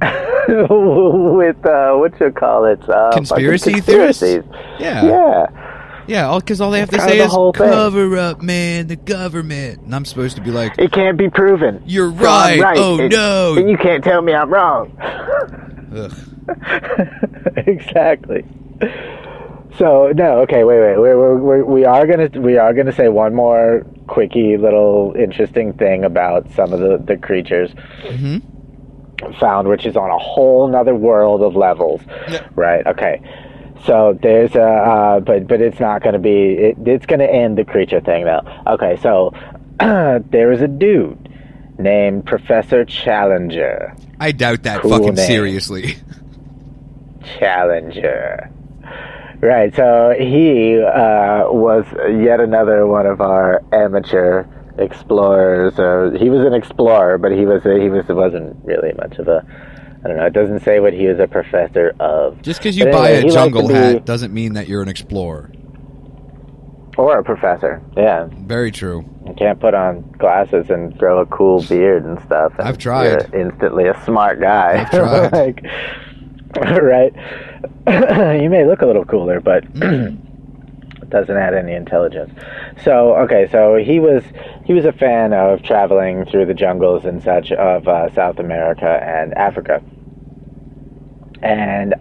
with 0.49 1.65
uh, 1.65 1.93
what 1.95 2.19
you 2.21 2.31
call 2.33 2.65
it? 2.65 2.81
Uh, 2.89 3.11
Conspiracy 3.13 3.81
theorists? 3.81 4.23
Yeah. 4.81 5.05
Yeah, 5.05 5.47
Yeah, 6.07 6.37
because 6.39 6.61
all 6.61 6.71
they 6.71 6.81
have 6.81 6.91
to 6.91 7.01
say 7.01 7.19
is 7.19 7.31
whole 7.31 7.53
thing. 7.53 7.69
cover 7.69 8.17
up, 8.17 8.43
man, 8.43 8.87
the 8.89 8.97
government. 8.97 9.83
And 9.83 9.95
I'm 9.95 10.05
supposed 10.05 10.37
to 10.37 10.43
be 10.43 10.51
like, 10.51 10.79
it 10.79 10.93
can't 10.93 11.17
be 11.17 11.31
proven. 11.31 11.83
You're 11.87 12.11
So 12.11 12.27
I'm 12.27 12.61
right. 12.61 12.77
Oh, 12.79 12.99
and- 13.01 13.13
no. 13.13 13.57
And 13.57 13.71
you 13.71 13.77
can't 13.77 14.03
tell 14.03 14.23
me 14.23 14.33
I'm 14.35 14.51
wrong. 14.53 14.97
exactly. 17.67 18.45
So 19.79 20.13
no, 20.15 20.41
okay, 20.41 20.65
wait, 20.65 20.81
wait. 20.81 20.99
We're, 20.99 21.17
we're, 21.19 21.37
we're, 21.39 21.65
we 21.65 21.85
are 21.85 22.07
gonna 22.07 22.29
we 22.41 22.59
are 22.59 22.75
gonna 22.75 22.93
say 22.93 23.09
one 23.09 23.35
more 23.35 23.87
quickie 24.07 24.57
little 24.59 25.15
interesting 25.19 25.73
thing 25.75 26.05
about 26.05 26.51
some 26.53 26.73
of 26.73 26.81
the 26.81 26.99
the 26.99 27.17
creatures 27.17 27.71
hmm 28.07 28.39
found, 29.39 29.69
which 29.69 29.87
is 29.87 29.97
on 29.97 30.11
a 30.11 30.19
whole 30.19 30.67
nother 30.67 30.97
world 30.97 31.43
of 31.43 31.55
levels. 31.55 32.01
Yeah. 32.29 32.45
Right. 32.57 32.85
Okay. 32.87 33.21
So 33.85 34.17
there's 34.23 34.55
a, 34.55 34.63
uh, 34.63 35.21
but 35.21 35.49
but 35.49 35.61
it's 35.61 35.81
not 35.81 36.03
going 36.03 36.13
to 36.15 36.19
be. 36.19 36.53
It, 36.55 36.77
it's 36.87 37.07
going 37.07 37.21
to 37.21 37.31
end 37.31 37.59
the 37.59 37.65
creature 37.65 38.01
thing 38.01 38.25
though. 38.25 38.43
Okay. 38.67 38.97
So 39.03 39.33
there 39.81 40.53
is 40.53 40.63
a 40.63 40.69
dude 40.69 41.29
named 41.79 42.25
Professor 42.27 42.85
Challenger. 42.85 43.97
I 44.21 44.33
doubt 44.33 44.63
that 44.65 44.83
Cool 44.83 44.91
fucking 44.93 45.15
name. 45.15 45.27
seriously. 45.27 45.97
Challenger. 47.39 48.51
Right. 49.41 49.75
So 49.75 50.15
he 50.19 50.79
uh, 50.81 51.51
was 51.51 51.85
yet 52.23 52.39
another 52.41 52.87
one 52.87 53.07
of 53.07 53.21
our 53.21 53.63
amateur 53.73 54.45
explorers. 54.79 55.79
Or 55.79 56.17
he 56.17 56.31
was 56.31 56.47
an 56.47 56.55
explorer, 56.55 57.19
but 57.19 57.33
he 57.33 57.45
was 57.47 57.65
a, 57.67 57.81
he 57.81 57.89
was 57.89 58.07
wasn't 58.09 58.57
really 58.65 58.93
much 58.95 59.19
of 59.19 59.29
a. 59.29 59.45
I 60.05 60.09
don't 60.09 60.17
know. 60.17 60.27
It 60.27 60.33
doesn't 60.33 60.61
say 60.61 60.81
what 60.81 60.93
he 60.93 61.07
was 61.07 61.21
a 61.21 61.29
professor 61.29 61.95
of. 62.01 62.43
Just 62.43 62.61
because 62.61 62.77
you 62.77 62.87
But 62.87 62.93
buy 62.93 63.13
anyway, 63.13 63.31
a 63.31 63.33
jungle 63.35 63.69
be- 63.69 63.75
hat 63.75 64.05
doesn't 64.05 64.35
mean 64.35 64.55
that 64.55 64.69
you're 64.69 64.83
an 64.83 64.89
explorer. 64.89 65.51
Or 66.99 67.19
a 67.19 67.25
professor. 67.25 67.81
Yeah. 67.97 68.29
Very 68.33 68.71
true. 68.71 69.05
You 69.27 69.35
can't 69.35 69.59
put 69.61 69.75
on 69.75 70.03
glasses 70.19 70.69
and 70.69 70.97
grow 70.99 71.21
a 71.21 71.27
cool 71.27 71.63
beard 71.63 72.05
and 72.05 72.21
stuff. 72.23 72.53
And 72.59 72.69
I've 72.69 72.79
tried. 72.79 73.05
You're 73.33 73.41
instantly 73.47 73.87
a 73.87 74.05
smart 74.05 74.41
guy. 74.41 74.81
I've 74.83 74.91
tried. 74.91 75.33
like, 75.33 75.65
right. 76.83 77.13
you 78.43 78.51
may 78.51 78.67
look 78.67 78.83
a 78.83 78.87
little 78.87 79.05
cooler, 79.05 79.41
but 79.41 79.65
doesn't 81.13 81.37
add 81.37 81.55
any 81.55 81.75
intelligence. 81.75 82.33
So 82.83 83.15
okay, 83.19 83.47
so 83.53 83.77
he 83.77 84.01
was 84.01 84.25
he 84.65 84.73
was 84.75 84.85
a 84.85 84.93
fan 84.93 85.33
of 85.33 85.63
traveling 85.63 86.25
through 86.25 86.47
the 86.47 86.55
jungles 86.55 87.05
and 87.05 87.23
such 87.23 87.53
of 87.53 87.87
uh, 87.87 88.13
South 88.15 88.39
America 88.41 88.89
and 89.07 89.33
Africa, 89.35 89.81
and 91.43 91.95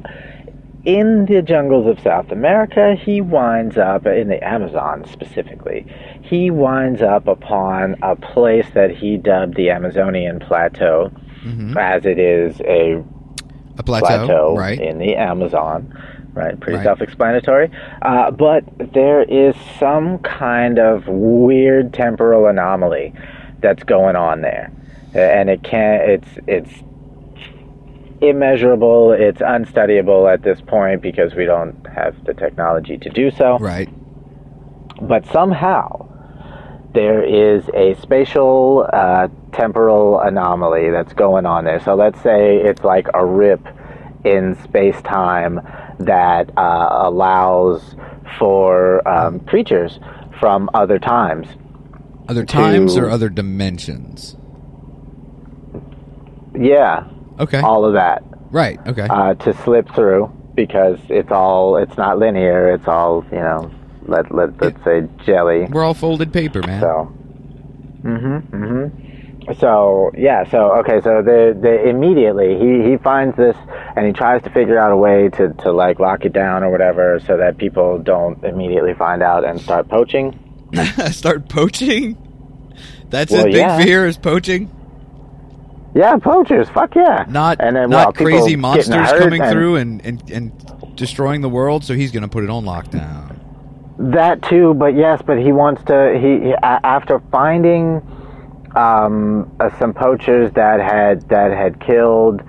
in 0.84 1.26
the 1.26 1.44
jungles 1.44 1.86
of 1.86 2.00
South 2.00 2.32
America, 2.32 2.96
he 2.96 3.22
winds 3.22 3.78
up 3.78 4.08
in 4.08 4.30
the 4.30 4.44
Amazon 4.44 5.06
specifically. 5.06 5.86
He 6.24 6.50
winds 6.50 7.04
up 7.04 7.28
upon 7.28 7.98
a 8.02 8.16
place 8.16 8.66
that 8.74 8.90
he 8.90 9.18
dubbed 9.18 9.56
the 9.56 9.70
Amazonian 9.70 10.40
Plateau, 10.40 11.10
hmm 11.44 11.78
as 11.78 12.06
it 12.06 12.18
is 12.20 12.60
a 12.62 13.04
A 13.78 13.84
plateau, 13.84 14.26
plateau 14.26 14.56
right? 14.58 14.80
in 14.80 14.98
the 14.98 15.16
Amazon. 15.16 15.96
Right, 16.34 16.58
pretty 16.60 16.78
Right. 16.78 16.84
self-explanatory. 16.86 17.70
Uh, 18.02 18.32
but 18.32 18.64
there 18.94 19.24
is 19.24 19.56
some 19.80 20.20
kind 20.20 20.80
of 20.80 21.08
weird 21.08 21.94
temporal 21.94 22.48
anomaly 22.48 23.14
that's 23.60 23.84
going 23.84 24.16
on 24.16 24.42
there, 24.42 24.72
and 25.14 25.50
it 25.50 25.62
can't. 25.64 26.02
It's 26.10 26.30
it's 26.48 26.84
immeasurable. 28.22 29.12
It's 29.12 29.42
unstudyable 29.42 30.32
at 30.32 30.44
this 30.44 30.62
point 30.62 31.02
because 31.02 31.34
we 31.36 31.46
don't 31.46 31.76
have 31.94 32.16
the 32.26 32.34
technology 32.34 32.98
to 32.98 33.10
do 33.10 33.32
so 33.32 33.58
Right. 33.58 33.90
but 35.02 35.26
somehow 35.32 36.08
there 36.94 37.24
is 37.24 37.68
a 37.74 37.96
spatial 37.96 38.88
uh, 38.94 39.28
temporal 39.54 40.20
anomaly 40.20 40.90
that's 40.92 41.14
going 41.14 41.46
on 41.46 41.64
there. 41.64 41.80
So 41.80 41.96
let's 41.96 42.22
say 42.22 42.58
it's 42.58 42.84
like 42.84 43.08
a 43.14 43.26
rip 43.26 43.66
in 44.26 44.56
space 44.64 45.02
time 45.02 45.62
that 46.06 46.50
uh, 46.58 46.90
allows 47.04 47.96
for 48.40 49.08
um, 49.08 49.40
creatures 49.42 50.00
from 50.40 50.70
other 50.74 51.00
times. 51.00 51.48
Other 52.28 52.46
times 52.46 52.96
to- 52.96 53.04
or 53.04 53.10
other 53.10 53.30
dimensions? 53.30 54.36
Yeah, 56.54 57.06
Okay. 57.40 57.60
all 57.60 57.86
of 57.86 57.94
that 57.94 58.24
right. 58.52 58.80
Okay. 58.86 59.08
uh, 59.10 59.34
to 59.36 59.54
slip 59.64 59.88
through 59.96 60.32
because 60.56 61.00
it's 61.10 61.32
all 61.32 61.78
it's 61.78 61.96
not 61.98 62.20
linear. 62.20 62.74
It's 62.74 62.88
all 62.88 63.24
you 63.32 63.38
know. 63.40 63.72
Let 64.08 64.34
let 64.34 64.62
let's 64.62 64.84
say 64.84 65.08
jelly. 65.26 65.66
We're 65.72 65.84
all 65.84 65.94
folded 65.94 66.34
paper, 66.34 66.62
man. 66.66 66.82
So, 66.82 67.14
mm-hmm, 68.04 68.56
mm-hmm. 68.56 69.11
So 69.60 70.12
yeah, 70.18 70.50
so 70.50 70.80
okay, 70.80 71.02
so 71.02 71.22
the 71.22 71.58
the 71.60 71.88
immediately 71.90 72.58
he 72.58 72.90
he 72.90 72.98
finds 72.98 73.36
this 73.38 73.56
and 73.96 74.06
he 74.06 74.14
tries 74.14 74.42
to 74.44 74.50
figure 74.50 74.78
out 74.78 74.92
a 74.92 74.98
way 74.98 75.30
to 75.30 75.54
to 75.64 75.72
like 75.72 76.00
lock 76.00 76.26
it 76.26 76.34
down 76.34 76.64
or 76.64 76.72
whatever, 76.72 77.20
so 77.26 77.38
that 77.38 77.58
people 77.58 78.00
don't 78.00 78.44
immediately 78.44 78.94
find 78.94 79.22
out 79.22 79.44
and 79.44 79.60
start 79.62 79.88
poaching. 79.88 80.38
Start 81.12 81.50
poaching. 81.50 82.16
That's 83.10 83.30
Well, 83.32 83.46
his 83.46 83.54
big 83.54 83.62
yeah. 83.62 83.84
fear 83.84 84.06
is 84.06 84.18
poaching. 84.18 84.72
Yeah, 85.94 86.16
poachers, 86.18 86.70
fuck 86.70 86.96
yeah. 86.96 87.26
Not 87.28 87.58
and 87.60 87.76
then 87.76 87.90
not 87.90 88.18
well, 88.18 88.26
crazy 88.26 88.56
monsters 88.56 89.12
coming 89.12 89.42
and 89.42 89.52
through 89.52 89.76
and, 89.76 90.06
and 90.06 90.32
and 90.32 90.96
destroying 90.96 91.42
the 91.42 91.50
world. 91.50 91.84
So 91.84 91.94
he's 91.94 92.12
gonna 92.12 92.30
put 92.30 92.46
it 92.46 92.50
on 92.50 92.64
lockdown. 92.64 93.38
That 93.98 94.42
too, 94.44 94.74
but 94.76 94.96
yes, 94.96 95.22
but 95.26 95.38
he 95.38 95.52
wants 95.52 95.84
to. 95.84 96.18
He, 96.18 96.48
he 96.48 96.54
after 96.62 97.20
finding 97.32 98.02
um, 98.76 99.52
uh, 99.60 99.70
some 99.80 99.94
poachers 99.94 100.52
that 100.54 100.80
had 100.80 101.28
that 101.30 101.52
had 101.52 101.80
killed 101.80 102.42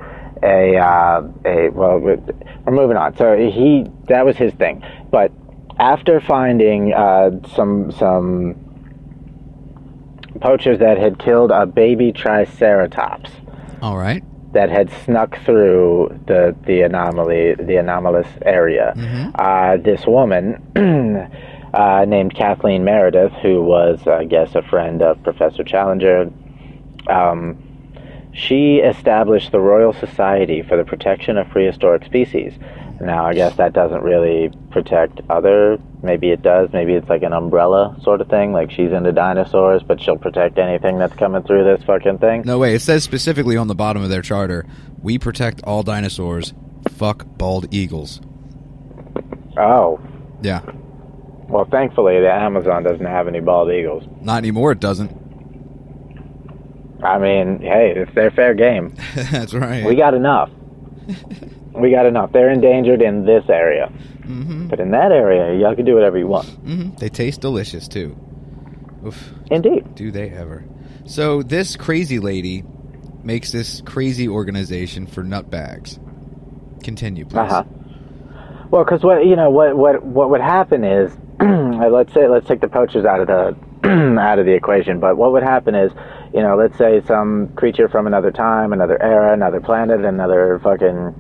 a 0.43 0.77
uh, 0.77 1.23
a 1.45 1.69
well, 1.71 1.99
we're 1.99 2.19
moving 2.67 2.97
on. 2.97 3.17
So 3.17 3.37
he 3.37 3.87
that 4.09 4.25
was 4.25 4.37
his 4.37 4.53
thing, 4.55 4.83
but 5.11 5.33
after 5.79 6.21
finding 6.21 6.93
uh, 6.93 7.31
some 7.55 7.91
some 7.93 8.57
poachers 10.41 10.79
that 10.81 10.99
had 10.99 11.19
killed 11.19 11.51
a 11.51 11.67
baby 11.67 12.11
triceratops 12.13 13.31
All 13.81 13.97
right. 13.97 14.25
that 14.53 14.71
had 14.71 14.91
snuck 15.05 15.39
through 15.45 16.19
the 16.27 16.55
the 16.67 16.83
anomaly 16.83 17.55
the 17.55 17.77
anomalous 17.77 18.27
area. 18.45 18.93
Mhm. 18.97 19.33
Uh, 19.39 19.77
this 19.83 20.07
woman 20.07 20.61
uh, 21.75 22.05
named 22.07 22.35
Kathleen 22.35 22.85
Meredith, 22.85 23.33
who 23.43 23.63
was 23.63 24.07
I 24.07 24.25
guess 24.25 24.55
a 24.55 24.63
friend 24.63 25.03
of 25.03 25.23
Professor 25.23 25.65
Challenger, 25.65 26.31
um, 27.09 27.63
she 28.35 28.77
established 28.79 29.53
the 29.53 29.61
Royal 29.61 29.93
Society 29.93 30.63
for 30.63 30.77
the 30.77 30.85
Protection 30.85 31.37
of 31.37 31.49
Prehistoric 31.49 32.05
Species. 32.05 32.55
Now 33.01 33.27
I 33.27 33.35
guess 33.35 33.57
that 33.57 33.73
doesn't 33.73 34.03
really 34.03 34.51
protect 34.71 35.21
other. 35.29 35.79
Maybe 36.03 36.31
it 36.31 36.41
does. 36.43 36.71
Maybe 36.73 36.95
it's 36.95 37.09
like 37.09 37.23
an 37.23 37.33
umbrella 37.33 37.97
sort 38.03 38.21
of 38.21 38.29
thing. 38.29 38.53
Like 38.53 38.71
she's 38.71 38.93
into 38.93 39.13
dinosaurs, 39.13 39.83
but 39.83 40.01
she'll 40.01 40.19
protect 40.19 40.59
anything 40.59 40.99
that's 40.99 41.15
coming 41.15 41.43
through 41.43 41.65
this 41.65 41.83
fucking 41.85 42.19
thing. 42.19 42.43
No 42.45 42.59
way. 42.59 42.75
It 42.75 42.81
says 42.83 43.03
specifically 43.03 43.57
on 43.57 43.67
the 43.67 43.75
bottom 43.75 44.03
of 44.03 44.09
their 44.09 44.23
charter, 44.23 44.65
we 45.03 45.19
protect 45.19 45.63
all 45.65 45.83
dinosaurs. 45.83 46.55
Fuck 46.91 47.27
bald 47.39 47.73
eagles. 47.75 48.21
Oh, 49.57 50.01
Yeah. 50.43 50.63
Well, 51.53 51.67
thankfully, 51.71 52.19
the 52.19 52.33
Amazon 52.33 52.83
doesn't 52.83 53.05
have 53.05 53.29
any 53.29 53.41
bald 53.41 53.71
eagles. 53.71 54.05
Not 54.23 54.39
anymore. 54.39 54.73
It 54.73 54.81
doesn't. 54.81 55.11
I 57.05 57.19
mean, 57.19 57.59
hey, 57.61 57.93
it's 57.97 58.15
they're 58.15 58.31
fair 58.31 58.55
game, 58.55 58.95
That's 59.15 59.53
right. 59.53 59.85
we 59.85 59.97
got 59.97 60.15
enough. 60.15 60.51
we 61.75 61.91
got 61.91 62.07
enough. 62.07 62.33
They're 62.33 62.51
endangered 62.51 63.03
in 63.03 63.27
this 63.27 63.45
area, 63.49 63.89
hmm 64.25 64.69
but 64.69 64.79
in 64.81 64.93
that 64.93 65.11
area, 65.13 65.59
y'all 65.61 65.75
can 65.75 65.85
do 65.85 65.95
whatever 65.95 66.17
you 66.17 66.27
want. 66.29 66.47
hmm 66.49 66.91
They 66.97 67.09
taste 67.09 67.41
delicious 67.41 67.87
too. 67.89 68.17
Oof. 69.05 69.33
Indeed. 69.51 69.95
Do 69.97 70.11
they 70.13 70.31
ever? 70.31 70.65
So 71.05 71.43
this 71.43 71.75
crazy 71.77 72.19
lady 72.21 72.63
makes 73.25 73.51
this 73.51 73.83
crazy 73.85 74.29
organization 74.29 75.07
for 75.09 75.23
nutbags. 75.25 75.99
Continue, 76.85 77.25
please. 77.25 77.37
Uh 77.39 77.47
huh. 77.47 77.65
Well, 78.71 78.85
because 78.85 79.03
what 79.03 79.27
you 79.27 79.35
know, 79.35 79.51
what 79.51 79.77
what 79.77 80.05
what 80.05 80.31
would 80.31 80.41
happen 80.41 80.85
is, 80.85 81.13
let's 81.91 82.13
say, 82.15 82.29
let's 82.29 82.47
take 82.47 82.61
the 82.61 82.69
poachers 82.69 83.05
out 83.05 83.21
of 83.21 83.27
the 83.27 83.57
out 84.21 84.39
of 84.39 84.47
the 84.47 84.53
equation. 84.53 85.01
But 85.01 85.17
what 85.17 85.33
would 85.33 85.43
happen 85.43 85.75
is, 85.75 85.93
you 86.33 86.41
know, 86.41 86.57
let's 86.57 86.77
say 86.79 87.03
some 87.07 87.49
creature 87.57 87.89
from 87.89 88.07
another 88.07 88.31
time, 88.31 88.73
another 88.73 89.01
era, 89.03 89.33
another 89.33 89.61
planet, 89.61 90.05
another 90.05 90.61
fucking 90.63 91.15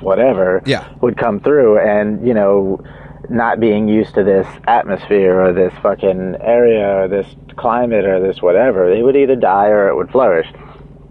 whatever, 0.00 0.62
Yeah. 0.64 0.84
would 1.00 1.16
come 1.16 1.40
through, 1.40 1.78
and 1.80 2.26
you 2.26 2.34
know, 2.34 2.80
not 3.28 3.60
being 3.60 3.88
used 3.88 4.14
to 4.14 4.24
this 4.24 4.46
atmosphere 4.66 5.40
or 5.40 5.52
this 5.52 5.72
fucking 5.82 6.36
area 6.40 7.02
or 7.02 7.08
this 7.08 7.26
climate 7.56 8.04
or 8.04 8.20
this 8.20 8.40
whatever, 8.40 8.88
they 8.88 9.02
would 9.02 9.16
either 9.16 9.36
die 9.36 9.66
or 9.68 9.88
it 9.88 9.96
would 9.96 10.10
flourish. 10.10 10.46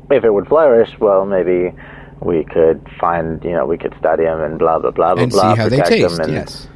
If 0.09 0.23
it 0.23 0.33
would 0.33 0.47
flourish, 0.47 0.89
well, 0.99 1.25
maybe 1.25 1.73
we 2.21 2.45
could 2.45 2.81
find, 2.99 3.43
you 3.43 3.51
know, 3.51 3.65
we 3.65 3.77
could 3.77 3.93
study 3.99 4.23
them 4.23 4.41
and 4.41 4.57
blah 4.57 4.79
blah 4.79 4.91
blah 4.91 5.13
blah 5.15 5.23
And 5.23 5.31
see 5.33 5.37
blah, 5.39 5.55
protect 5.55 5.89
taste. 5.89 6.17
them 6.17 6.21
and, 6.25 6.33
Yes. 6.33 6.67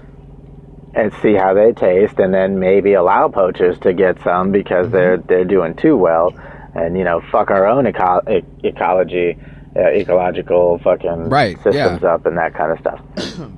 And 0.94 1.14
see 1.22 1.34
how 1.36 1.54
they 1.54 1.72
taste, 1.72 2.20
and 2.20 2.34
then 2.34 2.60
maybe 2.60 2.94
allow 2.94 3.28
poachers 3.30 3.80
to 3.80 3.94
get 3.94 4.22
some 4.24 4.52
because 4.52 4.88
Mm-hmm. 4.88 4.96
they're 4.96 5.18
they're 5.18 5.46
doing 5.46 5.74
too 5.76 5.96
well, 5.98 6.34
and 6.76 6.98
you 6.98 7.04
know, 7.04 7.22
fuck 7.32 7.50
our 7.50 7.66
own 7.68 7.88
eco- 7.88 8.22
e- 8.30 8.44
ecology, 8.68 9.38
uh, 9.76 9.88
ecological 9.90 10.80
fucking 10.80 11.30
Right, 11.30 11.56
yeah. 11.58 11.64
systems 11.64 12.04
up 12.04 12.26
and 12.26 12.38
that 12.38 12.54
kind 12.54 12.72
of 12.74 12.80
stuff. 12.80 13.02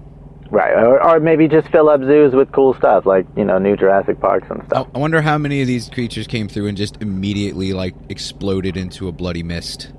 right, 0.51 0.73
or, 0.75 1.03
or 1.03 1.19
maybe 1.19 1.47
just 1.47 1.67
fill 1.69 1.89
up 1.89 2.01
zoos 2.01 2.33
with 2.35 2.51
cool 2.51 2.75
stuff 2.75 3.05
like 3.07 3.25
you 3.35 3.43
know 3.45 3.57
new 3.57 3.75
Jurassic 3.75 4.19
Parks 4.19 4.47
and 4.51 4.63
stuff. 4.67 4.87
I 4.93 4.99
wonder 4.99 5.21
how 5.21 5.37
many 5.39 5.61
of 5.61 5.67
these 5.67 5.89
creatures 5.89 6.27
came 6.27 6.47
through 6.47 6.67
and 6.67 6.77
just 6.77 7.01
immediately 7.01 7.73
like 7.73 7.95
exploded 8.09 8.77
into 8.77 9.07
a 9.07 9.11
bloody 9.11 9.41
mist. 9.43 9.91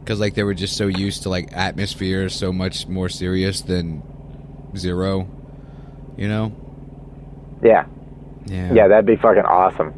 Because 0.00 0.18
like 0.18 0.34
they 0.34 0.42
were 0.42 0.54
just 0.54 0.76
so 0.76 0.88
used 0.88 1.22
to 1.22 1.28
like 1.28 1.52
atmosphere 1.52 2.28
so 2.28 2.52
much 2.52 2.88
more 2.88 3.08
serious 3.08 3.60
than 3.60 4.02
zero, 4.76 5.28
you 6.16 6.28
know? 6.28 6.52
Yeah, 7.62 7.86
Yeah. 8.46 8.72
yeah, 8.72 8.88
that'd 8.88 9.06
be 9.06 9.16
fucking 9.16 9.44
awesome. 9.44 9.94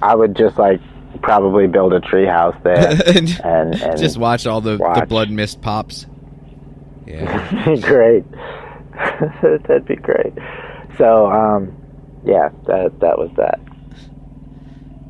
I 0.00 0.14
would 0.14 0.36
just 0.36 0.58
like 0.58 0.80
probably 1.22 1.66
build 1.66 1.92
a 1.92 2.00
tree 2.00 2.26
house 2.26 2.54
there 2.62 2.76
and 3.06 3.40
and, 3.44 3.74
and 3.82 3.98
just 3.98 4.18
watch 4.18 4.46
all 4.46 4.60
the, 4.60 4.76
the 4.76 5.06
blood 5.08 5.30
mist 5.30 5.60
pops. 5.60 6.06
Yeah. 7.06 7.74
great. 7.80 8.24
That'd 9.40 9.86
be 9.86 9.96
great. 9.96 10.34
So, 10.98 11.26
um, 11.30 11.74
yeah, 12.22 12.50
that 12.66 13.00
that 13.00 13.16
was 13.16 13.30
that. 13.38 13.58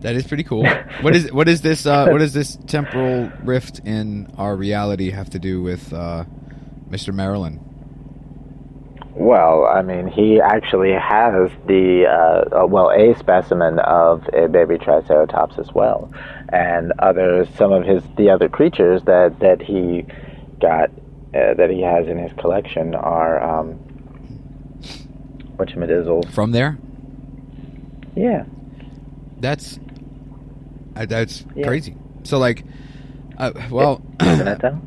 That 0.03 0.15
is 0.15 0.25
pretty 0.25 0.45
cool. 0.45 0.65
What 1.01 1.17
is 1.17 1.33
what 1.33 1.49
is 1.49 1.61
this 1.63 1.87
uh, 1.87 2.07
what 2.07 2.19
does 2.19 2.33
this 2.33 2.57
temporal 2.69 3.33
rift 3.43 3.81
in 3.81 4.33
our 4.39 4.55
reality 4.55 5.11
have 5.11 5.31
to 5.31 5.41
do 5.41 5.61
with 5.61 5.93
uh, 5.93 6.25
Mr. 6.89 7.13
Marilyn? 7.13 7.59
Well, 9.19 9.67
I 9.67 9.83
mean, 9.83 10.07
he 10.07 10.41
actually 10.41 10.93
has 10.93 11.51
the 11.67 12.07
uh, 12.07 12.63
uh, 12.63 12.67
well 12.67 12.91
a 12.91 13.17
specimen 13.19 13.81
of 13.81 14.23
a 14.33 14.47
baby 14.47 14.79
Triceratops 14.79 15.59
as 15.59 15.73
well, 15.75 16.13
and 16.51 16.93
other 17.01 17.45
some 17.57 17.73
of 17.73 17.85
his 17.85 18.05
the 18.17 18.31
other 18.31 18.49
creatures 18.49 19.03
that 19.07 19.41
that 19.41 19.61
he 19.61 20.07
got 20.61 20.91
uh, 21.35 21.55
that 21.55 21.69
he 21.69 21.83
has 21.83 22.07
in 22.07 22.17
his 22.17 22.33
collection 22.35 22.95
are 22.95 23.43
um, 23.43 23.75
whatchamadizzles. 25.57 26.31
From 26.33 26.53
there? 26.53 26.79
Yeah, 28.15 28.45
That's 29.41 29.81
uh, 30.95 31.07
that's 31.07 31.45
Yeah. 31.57 31.67
crazy. 31.67 31.97
So 32.23 32.39
like, 32.39 32.65
uh, 33.37 33.51
well, 33.71 34.01
isn't 34.21 34.47
it 34.47 34.59
though? 34.63 34.79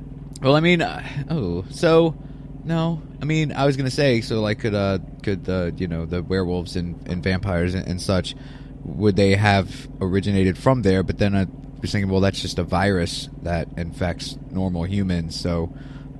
well, 0.42 0.56
I 0.56 0.62
mean, 0.62 0.82
uh, 0.82 1.04
oh, 1.30 1.66
so 1.70 2.16
no, 2.64 3.02
I 3.22 3.26
mean, 3.26 3.52
I 3.52 3.66
was 3.66 3.78
gonna 3.78 3.92
say, 3.92 4.22
so 4.22 4.42
like, 4.42 4.60
could 4.60 4.76
uh, 4.76 5.00
could 5.24 5.46
the 5.46 5.74
you 5.78 5.88
know 5.88 6.06
the 6.06 6.22
werewolves 6.22 6.76
and, 6.76 7.08
and 7.08 7.24
vampires 7.24 7.74
and, 7.74 7.88
and 7.88 8.02
such, 8.02 8.36
would 8.84 9.16
they 9.16 9.36
have 9.36 9.90
originated 10.00 10.58
from 10.58 10.82
there? 10.82 11.04
But 11.04 11.18
then 11.18 11.36
I 11.36 11.48
was 11.82 11.92
thinking, 11.92 12.12
well, 12.12 12.22
that's 12.22 12.42
just 12.42 12.60
a 12.60 12.64
virus 12.64 13.30
that 13.42 13.68
infects 13.78 14.38
normal 14.52 14.84
humans. 14.84 15.40
So 15.40 15.74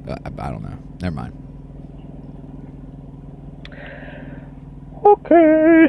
uh, 0.08 0.16
I, 0.26 0.50
don't 0.50 0.64
know. 0.64 0.78
Never 1.02 1.16
mind. 1.16 1.38
Okay. 5.06 5.88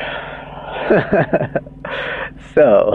so, 2.54 2.94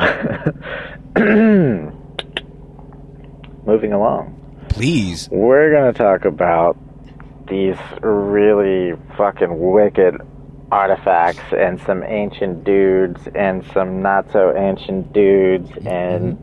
moving 3.65 3.93
along, 3.93 4.34
Please. 4.70 5.30
we're 5.32 5.72
going 5.72 5.93
to 5.93 5.98
talk 5.98 6.26
about 6.26 6.78
these 7.48 7.78
really 8.02 8.94
fucking 9.18 9.60
wicked 9.72 10.16
artifacts 10.72 11.54
and 11.58 11.80
some 11.82 12.04
ancient 12.04 12.64
dudes 12.66 13.22
and 13.36 13.66
some 13.74 14.02
not 14.02 14.30
so 14.32 14.54
ancient 14.56 15.14
dudes 15.14 15.70
and 15.86 16.38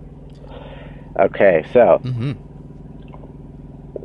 okay 1.21 1.63
so 1.73 2.01
Mm-hmm. 2.03 2.33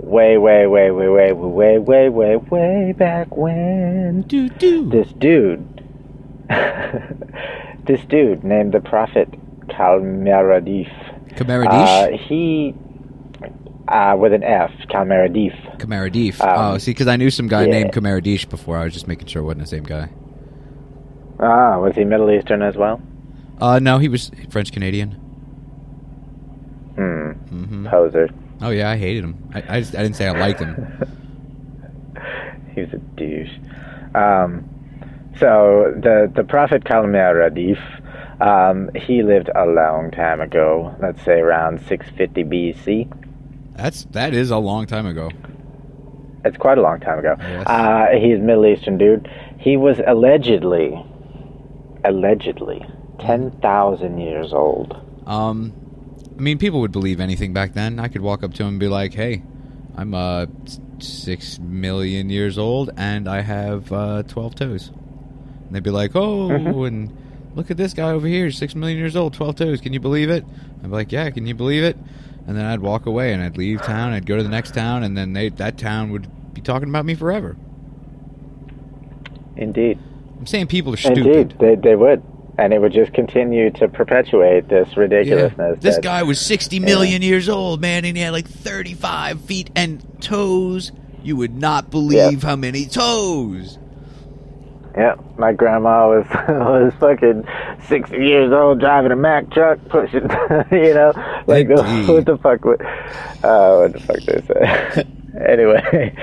way 0.10 0.38
way 0.38 0.68
way 0.68 0.92
way 0.92 1.10
way 1.10 1.32
way 1.32 1.78
way 1.80 2.10
way 2.10 2.36
way 2.36 2.94
back 2.98 3.36
when 3.36 4.24
Do 4.24 4.50
do. 4.50 4.90
this 4.90 5.12
dude, 5.14 5.84
this 7.86 8.02
dude 8.06 8.44
named 8.44 8.74
the 8.74 8.82
Prophet 8.82 9.30
Kalmeradif. 9.68 10.90
Kamaradish. 11.36 12.14
Uh, 12.14 12.18
he, 12.18 12.76
uh, 13.89 14.15
with 14.15 14.34
an 14.34 14.43
F, 14.43 14.71
Kalmeradif. 14.89 15.80
Kamaradish. 15.80 16.39
um, 16.41 16.75
oh, 16.75 16.78
see, 16.78 16.91
because 16.91 17.08
I 17.08 17.15
knew 17.15 17.30
some 17.30 17.47
guy 17.47 17.63
yeah. 17.63 17.71
named 17.71 17.91
Kamaradish 17.91 18.49
before. 18.49 18.78
I 18.78 18.84
was 18.84 18.93
just 18.93 19.08
making 19.08 19.28
sure 19.28 19.41
it 19.41 19.45
wasn't 19.45 19.62
the 19.62 19.67
same 19.67 19.84
guy. 19.84 20.10
Ah, 21.39 21.80
was 21.80 21.95
he 21.95 22.04
Middle 22.04 22.30
Eastern 22.32 22.62
as 22.62 22.75
well? 22.75 23.02
Uh, 23.60 23.80
no, 23.80 23.97
he 23.97 24.08
was 24.08 24.32
French 24.49 24.71
Canadian. 24.71 25.12
Hmm, 26.95 27.32
hmm 27.32 27.88
poser. 27.88 28.30
Oh 28.62 28.69
yeah, 28.69 28.89
I 28.89 28.97
hated 28.97 29.23
him. 29.23 29.49
I, 29.54 29.63
I, 29.67 29.80
just, 29.80 29.95
I 29.95 30.04
didn't 30.04 30.17
say 30.17 30.28
I 30.28 30.38
liked 30.38 30.60
him. 30.60 30.75
he 32.75 32.82
was 32.82 32.93
a 32.93 32.97
douche. 32.97 33.58
Um, 34.15 34.67
so 35.39 35.93
the 35.95 36.32
the 36.36 36.43
Prophet 36.43 36.84
Kalmeradif, 36.84 37.80
um, 38.41 38.89
he 38.95 39.23
lived 39.23 39.49
a 39.56 39.65
long 39.65 40.12
time 40.12 40.41
ago. 40.41 40.93
Let's 41.02 41.23
say 41.23 41.39
around 41.39 41.80
650 41.82 42.43
BC. 42.43 43.29
That's 43.82 44.04
that 44.12 44.34
is 44.34 44.52
a 44.52 44.58
long 44.58 44.86
time 44.88 45.06
ago. 45.06 45.30
It's 46.44 46.58
quite 46.58 46.78
a 46.78 46.82
long 46.82 47.00
time 47.00 47.20
ago. 47.20 47.36
Yes. 47.39 47.63
Uh, 47.68 48.08
he's 48.20 48.39
Middle 48.39 48.65
Eastern 48.65 48.98
dude. 48.98 49.30
He 49.58 49.78
was 49.78 50.00
allegedly, 50.06 51.02
allegedly, 52.04 52.86
10,000 53.20 54.18
years 54.20 54.54
old. 54.54 54.96
Um, 55.26 55.74
I 56.38 56.42
mean, 56.42 56.58
people 56.58 56.80
would 56.82 56.92
believe 56.92 57.20
anything 57.20 57.54
back 57.54 57.74
then. 57.74 58.00
I 58.00 58.08
could 58.08 58.22
walk 58.22 58.44
up 58.44 58.54
to 58.56 58.63
him 58.63 58.70
and 58.70 58.80
be 58.80 58.88
like, 58.88 59.13
"Hey, 59.13 59.44
I'm 59.96 60.13
uh 60.13 60.46
six 61.00 61.60
million 61.60 62.30
years 62.30 62.58
old 62.58 62.89
and 62.98 63.28
I 63.30 63.42
have 63.42 63.92
uh, 63.92 64.24
twelve 64.24 64.56
toes," 64.56 64.89
and 65.68 65.76
they'd 65.76 65.84
be 65.84 65.89
like, 65.89 66.15
"Oh, 66.15 66.48
Mhm. 66.50 66.88
and 66.88 67.18
look 67.56 67.70
at 67.72 67.78
this 67.78 67.94
guy 67.94 68.12
over 68.12 68.28
here, 68.28 68.50
six 68.52 68.76
million 68.76 68.98
years 68.98 69.15
old, 69.18 69.34
twelve 69.34 69.56
toes. 69.56 69.82
Can 69.82 69.92
you 69.94 70.00
believe 70.00 70.30
it?" 70.30 70.46
I'd 70.78 70.84
be 70.84 70.89
like, 70.89 71.12
"Yeah, 71.12 71.30
can 71.32 71.46
you 71.46 71.54
believe 71.56 71.84
it?" 71.84 71.98
And 72.50 72.58
then 72.58 72.66
I'd 72.66 72.80
walk 72.80 73.06
away 73.06 73.32
and 73.32 73.44
I'd 73.44 73.58
leave 73.60 73.80
town. 73.84 74.12
I'd 74.12 74.26
go 74.26 74.36
to 74.36 74.42
the 74.42 74.50
next 74.50 74.74
town, 74.74 75.04
and 75.04 75.16
then 75.16 75.34
they 75.34 75.50
that 75.50 75.78
town 75.78 76.10
would 76.10 76.28
be 76.52 76.62
talking 76.62 76.90
about 76.90 77.06
me 77.06 77.14
forever. 77.14 77.56
Indeed. 79.56 80.00
I'm 80.40 80.48
saying 80.48 80.66
people 80.66 80.96
are 80.96 80.98
stupid. 80.98 81.28
Indeed, 81.28 81.56
they, 81.60 81.76
they 81.76 81.96
would. 81.96 82.24
And 82.58 82.74
it 82.74 82.80
would 82.82 82.92
just 82.92 83.14
continue 83.14 83.70
to 83.74 83.88
perpetuate 83.88 84.68
this 84.68 84.90
Yeah. 84.94 85.00
ridiculousness. 85.00 85.78
This 85.80 85.96
that- 85.98 86.04
guy 86.04 86.24
was 86.24 86.42
60 86.42 86.80
million 86.80 87.22
years 87.22 87.50
old, 87.50 87.82
man, 87.82 88.04
and 88.04 88.18
he 88.18 88.24
had 88.24 88.32
like 88.32 88.48
35 88.48 89.42
feet 89.42 89.70
and 89.76 90.04
toes. 90.20 90.92
You 91.22 91.36
would 91.36 91.56
not 91.56 91.92
believe 91.92 92.42
how 92.42 92.56
many 92.56 92.88
toes. 92.88 93.78
Yeah, 95.00 95.16
my 95.38 95.54
grandma 95.54 96.10
was 96.10 96.26
was 96.50 96.92
fucking 97.00 97.48
60 97.88 98.18
years 98.18 98.52
old 98.52 98.82
driving 98.82 99.14
a 99.14 99.16
Mack 99.16 99.50
truck, 99.50 99.80
pushing, 99.88 100.24
you 100.74 100.94
know, 100.94 101.14
like 101.48 101.70
Indeed. 101.70 102.08
what 102.10 102.26
the 102.26 102.38
fuck 102.38 102.66
would, 102.66 102.82
uh, 102.82 103.78
what 103.78 103.94
the 103.94 104.00
fuck 104.02 104.20
they 104.20 104.42
say. 104.42 105.06
anyway, 105.48 106.14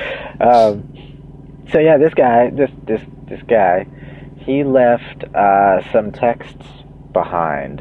um, 0.41 0.93
so 1.73 1.79
yeah, 1.79 1.97
this 1.97 2.13
guy, 2.13 2.51
this 2.51 2.71
this 2.87 3.01
this 3.31 3.41
guy, 3.49 3.87
he 4.41 4.63
left 4.63 5.25
uh, 5.35 5.81
some 5.91 6.13
texts 6.13 6.67
behind 7.15 7.81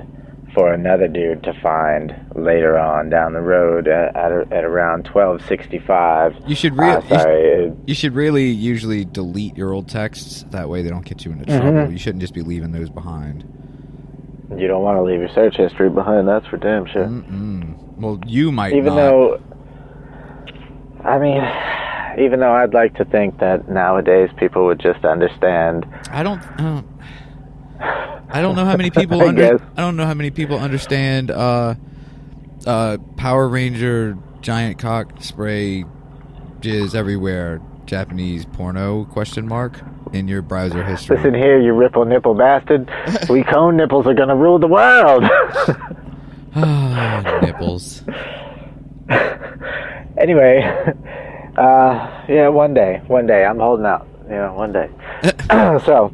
for 0.55 0.73
another 0.73 1.07
dude 1.07 1.43
to 1.43 1.53
find 1.61 2.15
later 2.33 2.79
on 2.79 3.09
down 3.11 3.33
the 3.33 3.41
road 3.41 3.87
at, 3.87 4.15
at, 4.15 4.31
at 4.51 4.63
around 4.63 5.05
1265. 5.07 6.33
You 6.47 6.55
should 6.55 6.73
Uh, 6.79 6.81
really. 6.81 7.03
you, 7.09 7.19
should, 7.19 7.83
you 7.87 7.93
should 7.93 8.15
really 8.15 8.45
usually 8.45 9.05
delete 9.05 9.55
your 9.55 9.73
old 9.73 9.87
texts. 9.89 10.45
That 10.49 10.67
way 10.69 10.81
they 10.81 10.89
don't 10.89 11.05
get 11.05 11.23
you 11.25 11.31
into 11.33 11.45
trouble. 11.45 11.91
You 11.91 11.97
shouldn't 11.99 12.21
just 12.21 12.33
be 12.33 12.41
leaving 12.41 12.71
those 12.71 12.89
behind. 12.89 13.43
you 14.57 14.67
don't 14.67 14.81
want 14.81 14.97
to 14.97 15.03
leave 15.03 15.19
your 15.19 15.29
search 15.29 15.57
history 15.57 15.89
behind, 15.89 16.27
that's 16.27 16.47
for 16.47 16.57
damn 16.57 16.85
sure. 16.87 17.05
Mm-mm. 17.05 17.75
Well, 17.97 18.19
you 18.25 18.51
might 18.51 18.73
even 18.73 18.85
not. 18.87 18.95
though 18.95 19.41
I 21.03 21.19
mean 21.19 21.43
even 22.23 22.39
though 22.39 22.53
I'd 22.53 22.73
like 22.73 22.95
to 22.95 23.05
think 23.05 23.39
that 23.39 23.67
nowadays 23.69 24.29
people 24.37 24.65
would 24.67 24.79
just 24.79 25.03
understand 25.05 25.85
I 26.11 26.23
don't. 26.23 26.41
I 26.59 26.63
don't, 26.63 26.87
I 28.29 28.41
don't 28.41 28.55
know 28.55 28.65
how 28.65 28.75
many 28.77 28.89
people 28.91 29.21
I 29.23 29.27
under. 29.27 29.61
I 29.77 29.81
don't 29.81 29.95
know 29.95 30.05
how 30.05 30.13
many 30.13 30.31
people 30.31 30.57
understand 30.59 31.31
uh, 31.31 31.75
uh, 32.65 32.97
Power 33.17 33.47
Ranger 33.47 34.17
giant 34.41 34.77
cock 34.79 35.21
spray 35.21 35.83
jizz 36.59 36.93
everywhere 36.95 37.61
Japanese 37.85 38.45
porno 38.45 39.05
question 39.05 39.47
mark 39.47 39.79
in 40.13 40.27
your 40.27 40.41
browser 40.43 40.83
history. 40.83 41.17
listen 41.17 41.33
here 41.33 41.59
you 41.59 41.73
ripple 41.73 42.05
nipple 42.05 42.35
bastard 42.35 42.87
we 43.29 43.43
cone 43.43 43.75
nipples 43.75 44.05
are 44.05 44.13
gonna 44.13 44.35
rule 44.35 44.59
the 44.59 44.67
world 44.67 45.23
Ah, 46.55 47.39
nipples. 47.41 48.03
anyway 50.17 50.61
uh 51.57 52.23
yeah 52.29 52.47
one 52.47 52.73
day 52.73 53.01
one 53.07 53.25
day 53.25 53.43
I'm 53.45 53.59
holding 53.59 53.85
out 53.85 54.07
know 54.29 54.53
one 54.53 54.71
day 54.71 54.89
so 55.85 56.13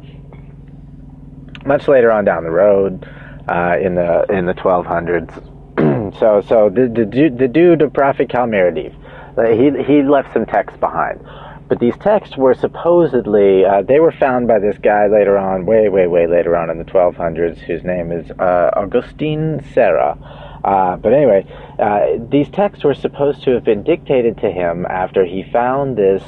much 1.66 1.88
later 1.88 2.10
on 2.10 2.24
down 2.24 2.44
the 2.44 2.50
road 2.50 3.08
uh 3.48 3.76
in 3.80 3.94
the 3.94 4.24
in 4.30 4.46
the 4.46 4.54
1200s 4.54 5.32
so 6.18 6.40
so 6.40 6.68
the 6.68 6.88
the, 6.88 7.28
the 7.28 7.48
dude 7.48 7.82
of 7.82 7.92
prophet 7.92 8.28
Kalmiradif 8.28 8.94
uh, 9.36 9.46
he 9.46 9.70
he 9.84 10.02
left 10.02 10.32
some 10.32 10.46
texts 10.46 10.78
behind. 10.78 11.20
But 11.68 11.80
these 11.80 11.96
texts 11.98 12.36
were 12.36 12.54
supposedly 12.54 13.64
uh, 13.64 13.82
they 13.82 13.98
were 13.98 14.12
found 14.12 14.46
by 14.46 14.58
this 14.58 14.76
guy 14.78 15.06
later 15.06 15.38
on 15.38 15.64
way 15.64 15.88
way 15.88 16.06
way 16.06 16.26
later 16.26 16.56
on 16.56 16.68
in 16.68 16.78
the 16.78 16.84
1200s 16.84 17.58
whose 17.58 17.82
name 17.82 18.12
is 18.12 18.30
uh, 18.32 18.70
Augustine 18.76 19.64
Serra. 19.72 20.18
Uh, 20.64 20.96
but 20.96 21.12
anyway 21.12 21.46
uh, 21.78 22.22
these 22.30 22.48
texts 22.50 22.84
were 22.84 22.94
supposed 22.94 23.42
to 23.44 23.52
have 23.52 23.64
been 23.64 23.82
dictated 23.82 24.36
to 24.38 24.50
him 24.50 24.86
after 24.86 25.24
he 25.24 25.42
found 25.50 25.96
this 25.96 26.22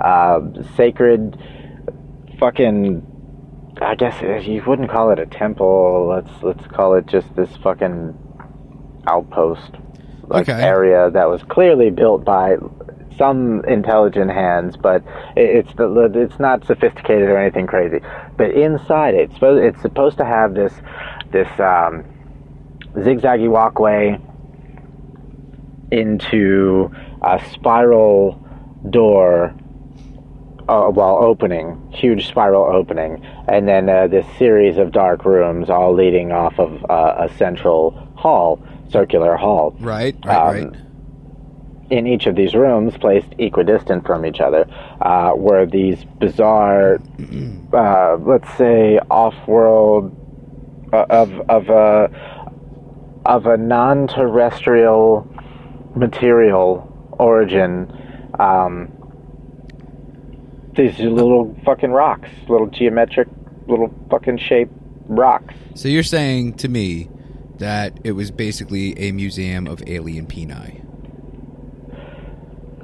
uh, 0.00 0.40
sacred 0.76 1.38
fucking 2.40 3.06
I 3.82 3.94
guess 3.94 4.20
you 4.46 4.62
wouldn't 4.66 4.90
call 4.90 5.10
it 5.10 5.18
a 5.18 5.26
temple. 5.26 6.08
Let's 6.08 6.42
let's 6.42 6.66
call 6.68 6.94
it 6.94 7.06
just 7.06 7.34
this 7.36 7.54
fucking 7.56 8.16
outpost 9.06 9.72
like 10.28 10.48
Okay. 10.48 10.62
area 10.62 11.10
that 11.10 11.28
was 11.28 11.42
clearly 11.42 11.90
built 11.90 12.24
by 12.24 12.56
some 13.18 13.64
intelligent 13.66 14.30
hands, 14.30 14.76
but 14.76 15.02
it's 15.36 15.72
the 15.74 16.10
it's 16.14 16.38
not 16.38 16.64
sophisticated 16.66 17.28
or 17.28 17.38
anything 17.38 17.66
crazy. 17.66 18.00
But 18.36 18.52
inside 18.52 19.14
it, 19.14 19.22
it's 19.30 19.34
supposed 19.34 19.64
it's 19.64 19.82
supposed 19.82 20.18
to 20.18 20.24
have 20.24 20.54
this 20.54 20.72
this 21.32 21.48
um, 21.58 22.04
zigzaggy 22.94 23.48
walkway 23.50 24.18
into 25.90 26.90
a 27.22 27.40
spiral 27.52 28.42
door 28.90 29.54
uh, 30.72 30.88
while 30.88 31.18
opening, 31.22 31.92
huge 31.92 32.26
spiral 32.26 32.64
opening, 32.64 33.22
and 33.46 33.68
then 33.68 33.90
uh, 33.90 34.06
this 34.06 34.26
series 34.38 34.78
of 34.78 34.90
dark 34.90 35.24
rooms 35.26 35.68
all 35.68 35.92
leading 35.94 36.32
off 36.32 36.58
of 36.58 36.82
uh, 36.88 37.26
a 37.28 37.36
central 37.36 37.90
hall, 38.16 38.58
circular 38.88 39.36
hall. 39.36 39.76
Right, 39.80 40.16
right, 40.24 40.64
Um, 40.64 40.70
right. 40.70 40.80
In 41.90 42.06
each 42.06 42.26
of 42.26 42.36
these 42.36 42.54
rooms, 42.54 42.96
placed 42.96 43.28
equidistant 43.38 44.06
from 44.06 44.24
each 44.24 44.40
other, 44.40 44.64
uh, 45.02 45.32
were 45.36 45.66
these 45.66 46.04
bizarre, 46.18 46.98
uh, 47.74 48.16
let's 48.20 48.50
say, 48.56 48.98
off-world 49.10 50.16
uh, 50.90 51.04
of 51.10 51.28
of 51.50 51.68
a 51.68 52.08
of 53.26 53.44
a 53.46 53.58
non-terrestrial 53.58 55.28
material 55.94 56.88
origin. 57.18 57.92
Um, 58.40 59.01
these 60.76 60.98
are 61.00 61.10
little 61.10 61.54
fucking 61.64 61.90
rocks, 61.90 62.28
little 62.48 62.68
geometric, 62.68 63.28
little 63.66 63.92
fucking 64.10 64.38
shaped 64.38 64.72
rocks. 65.06 65.54
So 65.74 65.88
you're 65.88 66.02
saying 66.02 66.54
to 66.54 66.68
me 66.68 67.08
that 67.58 67.98
it 68.04 68.12
was 68.12 68.30
basically 68.30 68.98
a 68.98 69.12
museum 69.12 69.66
of 69.66 69.82
alien 69.86 70.26
peni, 70.26 70.80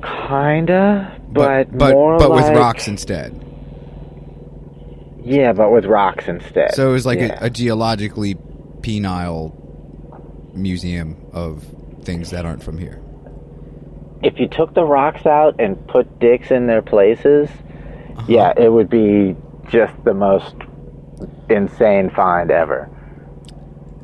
Kinda, 0.02 1.20
but, 1.30 1.76
but 1.76 1.92
more 1.92 2.18
but 2.18 2.30
like, 2.30 2.44
with 2.50 2.56
rocks 2.56 2.86
instead. 2.86 3.44
Yeah, 5.24 5.52
but 5.52 5.72
with 5.72 5.84
rocks 5.86 6.28
instead. 6.28 6.74
So 6.74 6.88
it 6.88 6.92
was 6.92 7.04
like 7.04 7.18
Yeah. 7.18 7.38
a, 7.40 7.46
a 7.46 7.50
geologically 7.50 8.36
penile 8.80 9.52
museum 10.54 11.16
of 11.32 11.64
things 12.02 12.30
that 12.30 12.44
aren't 12.46 12.62
from 12.62 12.78
here. 12.78 13.00
if 14.22 14.38
you 14.40 14.48
took 14.48 14.74
the 14.74 14.84
rocks 14.84 15.26
out 15.26 15.54
and 15.60 15.84
put 15.88 16.18
dicks 16.20 16.50
in 16.50 16.66
their 16.66 16.82
places, 16.82 17.48
Uh-huh. 18.18 18.26
yeah, 18.28 18.52
it 18.56 18.70
would 18.70 18.90
be 18.90 19.36
just 19.68 19.92
the 20.04 20.14
most 20.14 20.54
insane 21.48 22.10
find 22.10 22.50
ever. 22.50 22.90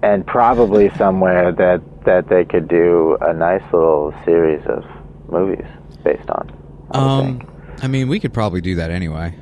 And 0.02 0.26
probably 0.26 0.90
somewhere 0.96 1.52
that 1.52 1.80
that 2.04 2.28
they 2.28 2.44
could 2.44 2.68
do 2.68 3.16
a 3.22 3.32
nice 3.32 3.62
little 3.72 4.14
series 4.24 4.64
of 4.66 4.84
movies 5.28 5.64
based 6.04 6.28
on. 6.28 6.52
I 6.90 6.98
Um, 6.98 7.48
I 7.82 7.88
mean, 7.88 8.08
we 8.08 8.20
could 8.20 8.34
probably 8.34 8.60
do 8.60 8.74
that 8.76 8.90
anyway. 8.90 9.34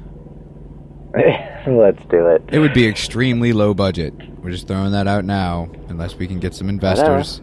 Let's 1.66 2.02
do 2.06 2.26
it. 2.28 2.42
It 2.50 2.58
would 2.58 2.72
be 2.72 2.86
extremely 2.86 3.52
low 3.52 3.74
budget. 3.74 4.14
We're 4.38 4.50
just 4.50 4.66
throwing 4.66 4.92
that 4.92 5.06
out 5.06 5.24
now, 5.24 5.68
unless 5.88 6.16
we 6.16 6.26
can 6.26 6.38
get 6.38 6.54
some 6.54 6.68
investors. 6.68 7.40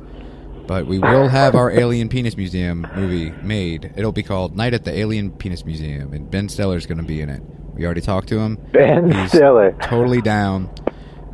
But 0.69 0.85
we 0.85 0.99
will 0.99 1.27
have 1.29 1.55
our 1.55 1.71
Alien 1.71 2.09
Penis 2.09 2.37
Museum 2.37 2.85
movie 2.95 3.31
made. 3.41 3.91
It'll 3.97 4.11
be 4.11 4.21
called 4.21 4.55
Night 4.55 4.75
at 4.75 4.85
the 4.85 4.95
Alien 4.95 5.31
Penis 5.31 5.65
Museum, 5.65 6.13
and 6.13 6.29
Ben 6.29 6.47
Stiller's 6.47 6.85
going 6.85 6.99
to 6.99 7.03
be 7.03 7.21
in 7.21 7.29
it. 7.31 7.41
We 7.73 7.85
already 7.85 8.01
talked 8.01 8.27
to 8.27 8.37
him. 8.37 8.57
Ben 8.71 9.11
He's 9.11 9.31
Stiller. 9.31 9.75
totally 9.81 10.21
down. 10.21 10.69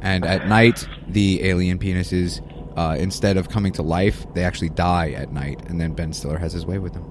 And 0.01 0.23
at 0.23 0.47
night, 0.47 0.87
the 1.09 1.43
alien 1.43 1.79
penises, 1.79 2.39
uh, 2.77 2.95
instead 2.97 3.35
of 3.35 3.49
coming 3.49 3.73
to 3.73 3.81
life, 3.81 4.25
they 4.35 4.43
actually 4.45 4.69
die 4.69 5.09
at 5.11 5.33
night, 5.33 5.67
and 5.67 5.81
then 5.81 5.91
Ben 5.91 6.13
Stiller 6.13 6.37
has 6.37 6.53
his 6.53 6.65
way 6.65 6.79
with 6.79 6.93
them. 6.93 7.03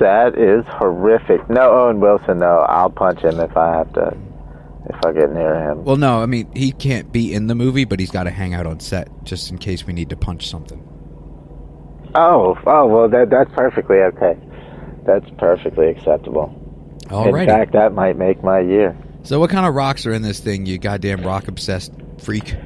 That 0.00 0.36
is 0.36 0.64
horrific. 0.66 1.48
No 1.48 1.70
Owen 1.70 2.00
Wilson 2.00 2.38
though. 2.40 2.66
I'll 2.68 2.90
punch 2.90 3.20
him 3.20 3.38
if 3.38 3.56
I 3.56 3.76
have 3.76 3.92
to. 3.92 4.16
If 4.86 4.96
I 5.06 5.12
get 5.12 5.32
near 5.32 5.70
him. 5.70 5.84
Well, 5.84 5.96
no, 5.96 6.22
I 6.22 6.26
mean 6.26 6.50
he 6.54 6.72
can't 6.72 7.12
be 7.12 7.32
in 7.32 7.46
the 7.46 7.54
movie, 7.54 7.84
but 7.84 8.00
he's 8.00 8.10
got 8.10 8.24
to 8.24 8.30
hang 8.30 8.54
out 8.54 8.66
on 8.66 8.80
set 8.80 9.08
just 9.24 9.50
in 9.50 9.58
case 9.58 9.86
we 9.86 9.92
need 9.92 10.10
to 10.10 10.16
punch 10.16 10.48
something. 10.48 10.88
Oh, 12.14 12.58
oh 12.66 12.86
well, 12.86 13.08
that 13.08 13.30
that's 13.30 13.50
perfectly 13.52 13.98
okay. 13.98 14.36
That's 15.04 15.28
perfectly 15.38 15.88
acceptable. 15.88 16.58
In 17.10 17.46
fact, 17.46 17.72
that 17.72 17.92
might 17.92 18.16
make 18.16 18.42
my 18.42 18.60
year. 18.60 18.96
So, 19.24 19.38
what 19.38 19.50
kind 19.50 19.66
of 19.66 19.74
rocks 19.74 20.06
are 20.06 20.12
in 20.12 20.22
this 20.22 20.40
thing? 20.40 20.66
You 20.66 20.78
goddamn 20.78 21.22
rock 21.22 21.48
obsessed 21.48 21.92
freak. 22.18 22.56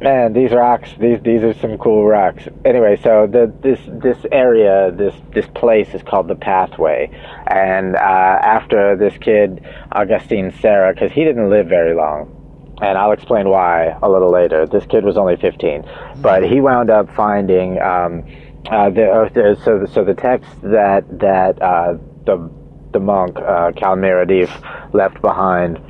Man, 0.00 0.32
these 0.32 0.52
rocks, 0.52 0.90
these 1.00 1.20
these 1.24 1.42
are 1.42 1.54
some 1.54 1.76
cool 1.76 2.06
rocks. 2.06 2.44
Anyway, 2.64 3.00
so 3.02 3.26
the 3.26 3.52
this 3.62 3.80
this 3.88 4.16
area, 4.30 4.92
this 4.92 5.14
this 5.34 5.46
place 5.56 5.92
is 5.92 6.04
called 6.04 6.28
the 6.28 6.36
Pathway, 6.36 7.10
and 7.48 7.96
uh, 7.96 7.98
after 7.98 8.96
this 8.96 9.18
kid 9.18 9.66
Augustine 9.90 10.52
Serra, 10.60 10.94
because 10.94 11.10
he 11.10 11.24
didn't 11.24 11.50
live 11.50 11.66
very 11.66 11.96
long, 11.96 12.76
and 12.80 12.96
I'll 12.96 13.10
explain 13.10 13.48
why 13.48 13.86
a 14.00 14.08
little 14.08 14.30
later. 14.30 14.66
This 14.66 14.86
kid 14.86 15.04
was 15.04 15.16
only 15.16 15.34
15, 15.34 15.84
but 16.18 16.44
he 16.44 16.60
wound 16.60 16.90
up 16.90 17.12
finding 17.16 17.82
um, 17.82 18.24
uh, 18.70 18.90
the, 18.90 19.10
uh, 19.10 19.64
so 19.64 19.80
the, 19.80 19.88
so 19.88 20.04
the 20.04 20.14
text 20.14 20.48
that 20.62 21.06
that 21.18 21.60
uh, 21.60 21.94
the 22.24 22.48
the 22.92 23.00
monk 23.00 23.36
uh, 23.36 23.72
Kalmiradif 23.72 24.94
left 24.94 25.20
behind, 25.22 25.80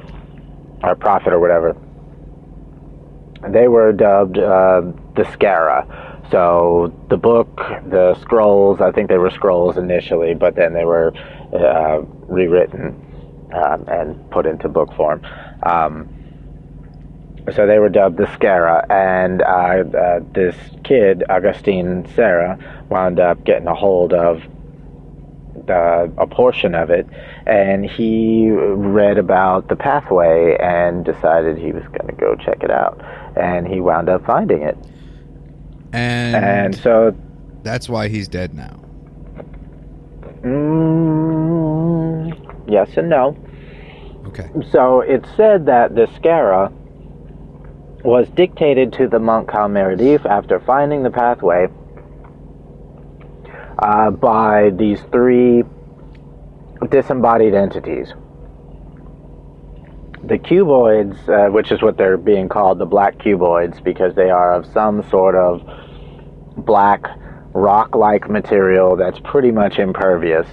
or 0.83 0.97
prophet 0.97 1.35
or 1.35 1.41
whatever 1.41 1.77
they 3.47 3.69
were 3.69 3.93
dubbed 3.93 4.39
uh, 4.39 4.83
the 5.15 5.25
Skara. 5.25 6.31
So 6.31 6.93
the 7.09 7.17
book, 7.17 7.57
the 7.89 8.15
scrolls, 8.21 8.81
I 8.81 8.93
think 8.93 9.09
they 9.09 9.17
were 9.17 9.31
scrolls 9.31 9.79
initially, 9.79 10.35
but 10.35 10.55
then 10.57 10.75
they 10.75 10.85
were 10.85 11.13
uh, 11.53 12.03
rewritten 12.27 13.49
um, 13.55 13.85
and 13.89 14.31
put 14.31 14.45
into 14.45 14.69
book 14.69 14.93
form. 14.95 15.25
Um, 15.63 16.15
so 17.55 17.67
they 17.67 17.79
were 17.79 17.89
dubbed 17.89 18.19
the 18.19 18.27
Skara, 18.27 18.85
and 18.91 19.41
uh, 19.41 19.97
uh, 19.97 20.21
this 20.35 20.55
kid, 20.85 21.25
Augustine 21.31 22.07
Serra, 22.15 22.59
wound 22.91 23.19
up 23.19 23.43
getting 23.45 23.67
a 23.67 23.75
hold 23.75 24.13
of 24.13 24.43
the, 25.67 26.13
a 26.19 26.27
portion 26.27 26.75
of 26.75 26.91
it, 26.91 27.07
and 27.47 27.87
he 27.87 28.51
read 28.51 29.17
about 29.19 29.69
the 29.69 29.77
pathway 29.77 30.57
and 30.61 31.05
decided 31.05 31.57
he 31.57 31.73
was 31.73 31.85
going 31.85 32.07
to 32.07 32.13
go 32.13 32.35
check 32.37 32.63
it 32.63 32.71
out. 32.71 33.01
And 33.39 33.67
he 33.67 33.81
wound 33.81 34.09
up 34.09 34.25
finding 34.27 34.63
it. 34.63 34.77
And, 35.93 36.37
And 36.37 36.77
so, 36.77 37.17
that's 37.63 37.89
why 37.89 38.09
he's 38.09 38.29
dead 38.29 38.55
now. 38.55 38.81
mm, 40.43 42.33
yes 42.69 42.97
and 42.97 43.09
no. 43.09 43.37
Okay. 44.27 44.51
So 44.71 45.01
it's 45.01 45.29
said 45.37 45.67
that 45.67 45.95
the 45.95 46.07
Skara 46.19 46.73
was 48.05 48.29
dictated 48.31 48.93
to 48.95 49.09
the 49.09 49.19
monk 49.19 49.49
Kalmeradif 49.49 50.25
after 50.27 50.61
finding 50.61 51.03
the 51.03 51.11
pathway 51.11 51.69
uh, 53.79 54.11
by 54.11 54.71
these 54.71 55.01
three 55.13 55.65
disembodied 56.91 57.55
entities. 57.55 58.13
The 60.29 60.39
cuboids, 60.39 61.17
uh, 61.29 61.51
which 61.51 61.73
is 61.73 61.81
what 61.81 61.97
they're 61.97 62.19
being 62.19 62.51
called, 62.51 62.79
the 62.79 62.87
black 62.87 63.17
cuboids, 63.17 63.83
because 63.83 64.15
they 64.15 64.29
are 64.29 64.53
of 64.53 64.67
some 64.67 65.03
sort 65.09 65.35
of 65.35 65.63
black 66.57 67.03
rock-like 67.55 68.29
material 68.29 68.95
that's 68.97 69.19
pretty 69.25 69.51
much 69.51 69.79
impervious 69.79 70.47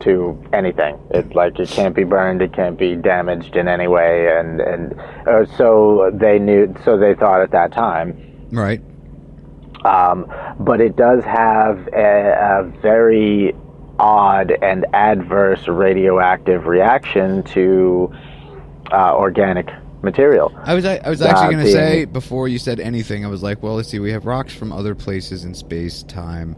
to 0.00 0.40
anything. 0.52 0.96
It 1.10 1.34
like 1.34 1.58
it 1.58 1.70
can't 1.70 1.94
be 1.94 2.04
burned, 2.04 2.40
it 2.40 2.52
can't 2.52 2.78
be 2.78 2.94
damaged 2.94 3.56
in 3.56 3.66
any 3.66 3.88
way, 3.88 4.28
and 4.36 4.60
and 4.60 5.00
uh, 5.26 5.44
so 5.56 6.10
they 6.14 6.38
knew, 6.38 6.72
so 6.84 6.96
they 6.96 7.14
thought 7.14 7.40
at 7.40 7.50
that 7.50 7.72
time. 7.72 8.48
Right. 8.52 8.80
Um, 9.84 10.32
but 10.60 10.80
it 10.80 10.94
does 10.94 11.24
have 11.24 11.88
a, 11.92 12.60
a 12.60 12.72
very 12.80 13.56
odd 13.98 14.52
and 14.62 14.86
adverse 14.92 15.66
radioactive 15.66 16.66
reaction 16.66 17.42
to 17.42 18.12
uh, 18.92 19.14
organic 19.14 19.68
material. 20.02 20.52
I 20.64 20.74
was 20.74 20.84
I, 20.84 20.96
I 20.96 21.08
was 21.08 21.22
actually 21.22 21.46
Uh, 21.46 21.50
going 21.52 21.64
to 21.64 21.72
say 21.72 22.04
before 22.04 22.48
you 22.48 22.58
said 22.58 22.80
anything, 22.80 23.24
I 23.24 23.28
was 23.28 23.42
like, 23.42 23.62
well, 23.62 23.74
let's 23.74 23.88
see. 23.88 23.98
We 23.98 24.12
have 24.12 24.26
rocks 24.26 24.52
from 24.52 24.72
other 24.72 24.94
places 24.94 25.44
in 25.44 25.54
space 25.54 26.02
time. 26.04 26.56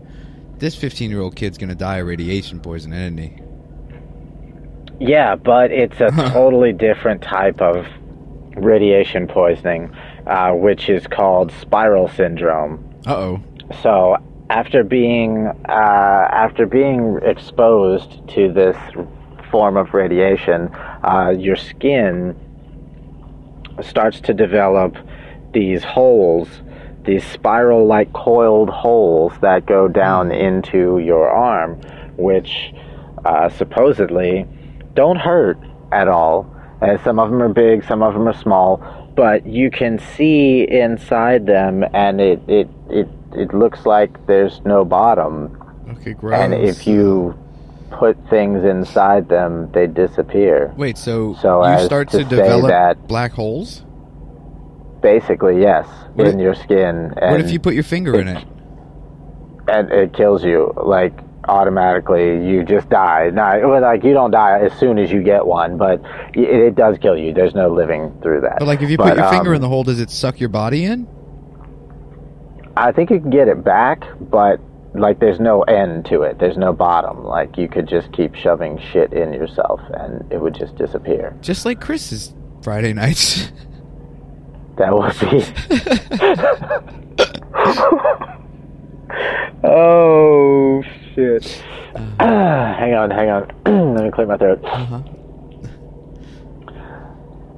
This 0.59 0.75
15 0.75 1.11
year 1.11 1.21
old 1.21 1.37
kid's 1.37 1.59
going 1.59 1.69
to 1.69 1.75
die 1.75 1.99
of 1.99 2.07
radiation 2.07 2.61
poisoning, 2.61 2.99
isn't 3.01 3.19
he? 3.19 3.33
Yeah, 5.01 5.37
but 5.37 5.71
it's 5.73 6.01
a 6.01 6.11
totally 6.33 6.73
different 6.73 7.23
type 7.23 7.61
of 7.61 7.87
radiation 8.57 9.27
poisoning, 9.27 9.95
uh, 10.27 10.53
which 10.53 10.89
is 10.89 11.07
called 11.07 11.53
spiral 11.61 12.09
syndrome. 12.09 12.83
Uh 13.07 13.17
oh. 13.17 13.43
So 13.83 14.17
after 14.51 14.85
being 14.85 15.49
uh, 15.69 16.29
after 16.31 16.67
being 16.67 17.19
exposed 17.23 18.27
to 18.29 18.53
this 18.53 18.77
form 19.51 19.77
of 19.77 19.93
radiation, 19.95 20.71
uh, 21.05 21.31
your 21.31 21.57
skin 21.57 22.35
starts 23.83 24.21
to 24.21 24.35
develop 24.35 24.97
these 25.53 25.85
holes, 25.85 26.49
these 27.05 27.25
spiral-like 27.25 28.13
coiled 28.13 28.71
holes 28.71 29.33
that 29.41 29.67
go 29.67 29.89
down 29.89 30.33
into 30.33 30.99
your 30.99 31.29
arm, 31.29 31.81
which 32.17 32.73
uh, 33.25 33.49
supposedly 33.49 34.47
don't 34.95 35.17
hurt 35.19 35.59
at 35.93 36.09
all. 36.09 36.51
Uh, 36.83 37.03
some 37.05 37.19
of 37.19 37.31
them 37.31 37.43
are 37.43 37.49
big, 37.49 37.85
some 37.85 38.03
of 38.03 38.15
them 38.15 38.29
are 38.29 38.35
small, 38.35 38.81
but 39.17 39.47
you 39.47 39.71
can 39.71 39.99
see 39.99 40.63
inside 40.69 41.47
them, 41.47 41.85
and 41.95 42.21
it 42.21 42.41
it 42.49 42.69
it, 42.91 43.09
it 43.33 43.55
looks 43.55 43.87
like 43.87 44.27
there's 44.27 44.61
no 44.65 44.85
bottom. 44.85 45.57
Okay, 45.91 46.13
gross. 46.13 46.35
And 46.35 46.55
if 46.55 46.87
you 46.87 47.39
put 47.99 48.17
things 48.29 48.65
inside 48.65 49.29
them, 49.29 49.71
they 49.73 49.87
disappear. 49.87 50.73
wait, 50.77 50.97
so, 50.99 51.35
So 51.41 51.67
you 51.67 51.85
start 51.85 52.11
to 52.11 52.19
to, 52.19 52.25
develop 52.25 52.69
that- 52.69 53.07
black 53.09 53.33
holes? 53.33 53.85
Basically, 55.01 55.61
yes, 55.61 55.87
What 56.15 56.27
in 56.29 56.39
if- 56.39 56.43
your 56.43 56.55
skin. 56.55 57.13
And 57.21 57.31
What 57.33 57.41
if 57.41 57.51
you 57.51 57.61
put 57.61 57.75
your 57.75 57.83
finger 57.85 58.19
in 58.19 58.29
it? 58.29 58.45
and 59.67 59.91
it 59.91 60.13
kills 60.13 60.45
you 60.45 60.73
like 60.77 61.15
automatically 61.49 62.47
you 62.47 62.63
just 62.65 62.87
die 62.91 63.31
not 63.33 63.63
well, 63.63 63.81
like 63.81 64.05
you 64.05 64.13
don't 64.13 64.31
die 64.31 64.59
as 64.61 64.73
soon 64.79 64.99
as 64.99 65.11
you 65.11 65.23
get 65.23 65.47
one 65.47 65.79
but 65.79 66.03
it, 66.35 66.49
it 66.69 66.75
does 66.75 66.99
kill 66.99 67.17
you 67.17 67.33
there's 67.33 67.55
no 67.55 67.69
living 67.73 68.13
through 68.23 68.43
that 68.43 68.57
But 68.59 68.69
like, 68.69 68.83
if 68.83 68.91
you 68.91 68.99
But, 68.99 69.09
put 69.15 69.19
your 69.19 69.31
finger 69.31 69.51
um, 69.51 69.57
in 69.57 69.63
the 69.63 69.69
hole, 69.69 69.83
does 69.83 70.01
it 70.01 70.11
suck 70.11 70.39
your 70.39 70.51
body 70.51 70.85
in? 70.85 71.07
i 72.77 72.93
think 72.93 73.09
you 73.11 73.21
can 73.21 73.31
get 73.31 73.49
it 73.49 73.65
back 73.65 74.05
but 74.21 74.61
like 74.95 75.19
there's 75.21 75.41
no 75.41 75.63
end 75.63 76.07
to 76.07 76.23
it. 76.23 76.39
There's 76.39 76.57
no 76.57 76.73
bottom. 76.73 77.25
Like 77.25 77.57
you 77.59 77.69
could 77.69 77.89
just 77.89 78.13
keep 78.13 78.35
shoving 78.35 78.79
shit 78.93 79.13
in 79.13 79.33
yourself 79.33 79.81
and 79.93 80.31
it 80.33 80.41
would 80.41 80.55
just 80.55 80.77
disappear. 80.77 81.37
Just 81.41 81.65
like 81.65 81.81
Chris's 81.81 82.35
Friday 82.63 82.93
nights. 82.93 83.53
that 84.77 84.93
would 84.93 85.19
be. 85.21 85.45
Oh 89.67 90.83
shit. 91.15 91.45
Hang 92.21 92.95
on 92.95 93.11
hang 93.11 93.31
on. 93.31 93.51
Let 93.95 94.05
me 94.05 94.11
clear 94.11 94.27
my 94.27 94.37
throat. 94.37 94.61
Uh-huh. 94.63 95.03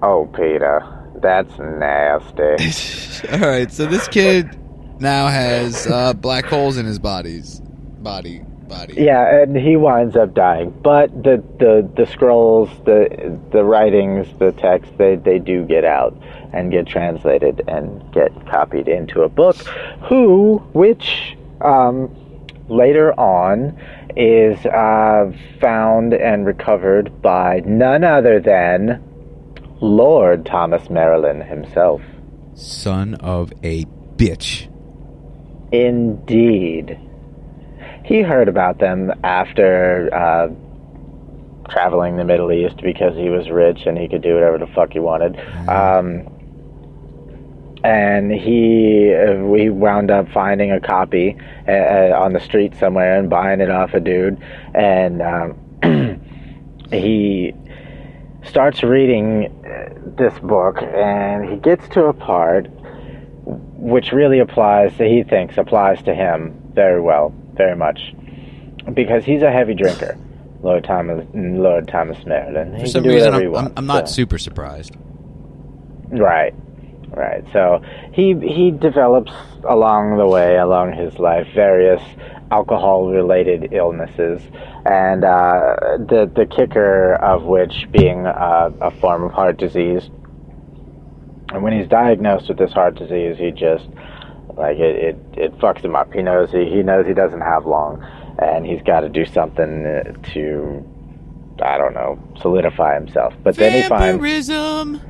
Oh, 0.02 0.26
Peter, 0.36 0.82
that's 1.20 1.58
nasty. 1.58 3.32
All 3.32 3.40
right, 3.40 3.72
so 3.72 3.86
this 3.86 4.06
kid 4.08 4.56
now 5.00 5.28
has 5.28 5.86
uh, 5.86 6.12
black 6.14 6.46
holes 6.46 6.76
in 6.76 6.86
his 6.86 6.98
body's 6.98 7.60
body 7.60 8.42
body. 8.68 8.94
yeah, 8.96 9.42
and 9.42 9.56
he 9.56 9.76
winds 9.76 10.16
up 10.16 10.34
dying. 10.34 10.70
But 10.82 11.10
the, 11.22 11.42
the, 11.58 11.88
the 11.96 12.06
scrolls, 12.06 12.68
the 12.84 13.38
the 13.52 13.64
writings, 13.64 14.26
the 14.38 14.52
text, 14.52 14.90
they, 14.98 15.16
they 15.16 15.38
do 15.38 15.64
get 15.64 15.84
out 15.84 16.16
and 16.52 16.70
get 16.70 16.86
translated 16.86 17.62
and 17.68 18.12
get 18.12 18.32
copied 18.46 18.88
into 18.88 19.22
a 19.22 19.28
book. 19.28 19.56
Who, 20.08 20.58
which 20.72 21.36
um, 21.60 22.14
later 22.68 23.12
on 23.18 23.78
is 24.16 24.64
uh, 24.66 25.32
found 25.60 26.14
and 26.14 26.46
recovered 26.46 27.20
by 27.20 27.60
none 27.64 28.02
other 28.04 28.40
than 28.40 29.02
Lord 29.80 30.46
Thomas 30.46 30.88
Maryland 30.88 31.42
himself. 31.44 32.00
Son 32.54 33.14
of 33.16 33.52
a 33.62 33.84
bitch. 34.16 34.68
Indeed. 35.84 36.98
He 38.04 38.22
heard 38.22 38.48
about 38.48 38.78
them 38.78 39.12
after 39.24 40.08
uh, 40.14 40.48
traveling 41.70 42.16
the 42.16 42.24
Middle 42.24 42.52
East 42.52 42.76
because 42.82 43.16
he 43.16 43.28
was 43.28 43.50
rich 43.50 43.86
and 43.86 43.98
he 43.98 44.08
could 44.08 44.22
do 44.22 44.34
whatever 44.34 44.58
the 44.58 44.68
fuck 44.68 44.92
he 44.92 45.00
wanted. 45.00 45.36
Um, 45.68 46.32
and 47.84 48.32
he 48.32 49.14
uh, 49.14 49.34
we 49.44 49.70
wound 49.70 50.10
up 50.10 50.28
finding 50.30 50.72
a 50.72 50.80
copy 50.80 51.36
uh, 51.68 51.70
uh, 51.70 52.20
on 52.20 52.32
the 52.32 52.40
street 52.40 52.74
somewhere 52.76 53.18
and 53.18 53.28
buying 53.28 53.60
it 53.60 53.70
off 53.70 53.92
a 53.94 54.00
dude. 54.00 54.42
And 54.74 55.22
um, 55.22 56.20
he 56.90 57.54
starts 58.44 58.82
reading 58.82 59.46
uh, 59.64 59.92
this 60.16 60.38
book 60.40 60.82
and 60.82 61.48
he 61.48 61.56
gets 61.56 61.88
to 61.90 62.06
a 62.06 62.12
part 62.12 62.68
which 63.86 64.10
really 64.12 64.40
applies 64.40 64.92
he 64.98 65.22
thinks 65.22 65.56
applies 65.56 66.02
to 66.02 66.12
him 66.14 66.52
very 66.74 67.00
well 67.00 67.32
very 67.54 67.76
much 67.76 68.12
because 68.94 69.24
he's 69.24 69.42
a 69.42 69.50
heavy 69.50 69.74
drinker 69.74 70.18
lord 70.62 70.82
thomas 70.84 71.24
lord 71.34 71.86
thomas 71.86 72.18
maryland 72.26 72.74
he 72.76 72.82
For 72.82 72.88
some 72.88 73.04
reason, 73.04 73.32
I'm, 73.34 73.42
I'm, 73.42 73.50
wants, 73.52 73.72
I'm 73.76 73.86
not 73.86 74.08
so- 74.08 74.14
super 74.14 74.38
surprised. 74.38 74.96
Right, 76.08 76.54
right. 77.08 77.42
So 77.52 77.82
he 78.12 78.34
he 78.40 78.70
develops 78.70 79.32
along 79.64 80.18
the 80.18 80.26
way, 80.26 80.56
along 80.56 80.92
his 80.92 81.18
life, 81.18 81.48
various 81.54 82.00
alcohol-related 82.52 83.72
illnesses, 83.72 84.40
and 84.84 85.24
uh, 85.24 85.76
the 85.98 86.30
the 86.34 86.46
kicker 86.46 87.14
of 87.16 87.42
which 87.44 87.86
being 87.90 88.26
uh, 88.26 88.70
a 88.80 88.90
form 88.92 89.24
of 89.24 89.32
heart 89.32 89.56
disease. 89.58 90.08
And 91.52 91.62
when 91.62 91.72
he's 91.78 91.88
diagnosed 91.88 92.48
with 92.48 92.58
this 92.58 92.72
heart 92.72 92.96
disease, 92.96 93.36
he 93.38 93.50
just 93.52 93.86
like 94.56 94.78
it 94.78 94.96
it, 94.96 95.16
it 95.36 95.58
fucks 95.58 95.84
him 95.84 95.94
up. 95.94 96.12
He 96.12 96.22
knows 96.22 96.50
he, 96.50 96.64
he 96.70 96.82
knows 96.82 97.06
he 97.06 97.14
doesn't 97.14 97.40
have 97.40 97.66
long, 97.66 98.02
and 98.38 98.66
he's 98.66 98.82
got 98.82 99.00
to 99.00 99.08
do 99.08 99.24
something 99.24 99.86
uh, 99.86 100.12
to. 100.32 100.84
I 101.62 101.78
don't 101.78 101.94
know, 101.94 102.18
solidify 102.42 102.94
himself. 102.96 103.32
But 103.42 103.56
then 103.56 103.72
he 103.72 103.88
finds 103.88 104.18
Vampirism. 104.20 105.00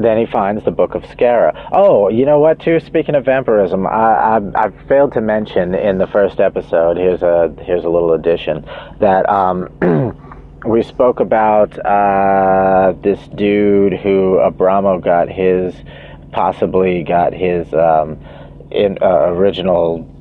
then 0.00 0.16
he 0.16 0.24
finds 0.24 0.64
the 0.64 0.70
Book 0.70 0.94
of 0.94 1.02
Skara. 1.02 1.68
Oh, 1.72 2.08
you 2.08 2.24
know 2.24 2.38
what? 2.38 2.58
Too 2.60 2.80
speaking 2.80 3.14
of 3.14 3.26
vampirism, 3.26 3.86
I, 3.86 3.90
I 3.90 4.40
I 4.54 4.70
failed 4.88 5.12
to 5.12 5.20
mention 5.20 5.74
in 5.74 5.98
the 5.98 6.06
first 6.06 6.40
episode. 6.40 6.96
Here's 6.96 7.22
a 7.22 7.54
here's 7.62 7.84
a 7.84 7.88
little 7.90 8.14
addition 8.14 8.64
that 9.00 9.28
um, 9.28 9.68
we 10.64 10.82
spoke 10.82 11.20
about 11.20 11.78
uh, 11.84 12.94
this 13.02 13.20
dude 13.28 13.94
who 13.94 14.38
Abramo 14.38 15.02
got 15.02 15.28
his 15.28 15.74
possibly 16.32 17.02
got 17.02 17.32
his 17.32 17.72
um, 17.72 18.18
in 18.70 18.98
uh, 19.00 19.28
original 19.28 20.12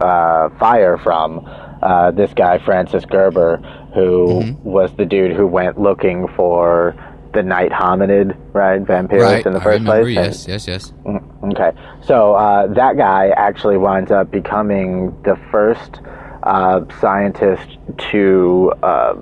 uh, 0.00 0.48
fire 0.58 0.96
from 0.98 1.44
uh, 1.82 2.10
this 2.12 2.32
guy 2.34 2.58
Francis 2.58 3.04
Gerber, 3.04 3.58
who 3.94 4.56
was 4.62 4.94
the 4.96 5.04
dude 5.04 5.36
who 5.36 5.46
went 5.46 5.80
looking 5.80 6.28
for 6.28 6.96
the 7.34 7.42
night 7.42 7.70
hominid, 7.70 8.36
right? 8.52 8.82
Vampirus 8.82 9.22
right. 9.22 9.46
in 9.46 9.52
the 9.52 9.60
first 9.60 9.80
remember, 9.80 10.02
place. 10.02 10.46
Yes, 10.46 10.66
yes, 10.66 10.66
yes. 10.66 10.92
Mm, 11.04 11.28
Okay, 11.52 11.70
so 12.02 12.34
uh, 12.34 12.66
that 12.74 12.96
guy 12.96 13.28
actually 13.28 13.76
winds 13.76 14.10
up 14.10 14.30
becoming 14.30 15.16
the 15.22 15.38
first 15.52 16.00
uh, 16.48 16.80
scientist 17.00 17.78
to 18.10 18.72
uh, 18.82 19.14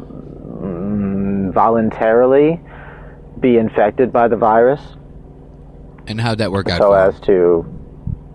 voluntarily 1.53 2.61
be 3.41 3.57
infected 3.59 4.13
by 4.13 4.29
the 4.29 4.37
virus, 4.37 4.81
And 6.07 6.21
how'd 6.21 6.39
that 6.39 6.53
work 6.53 6.69
out 6.69 6.79
so 6.81 6.93
as 6.93 7.15
him? 7.17 7.21
to, 7.25 7.67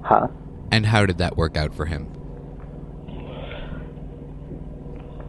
huh? 0.04 0.28
And 0.72 0.86
how 0.86 1.06
did 1.06 1.18
that 1.20 1.38
work 1.38 1.58
out 1.58 1.74
for 1.74 1.86
him? 1.86 2.08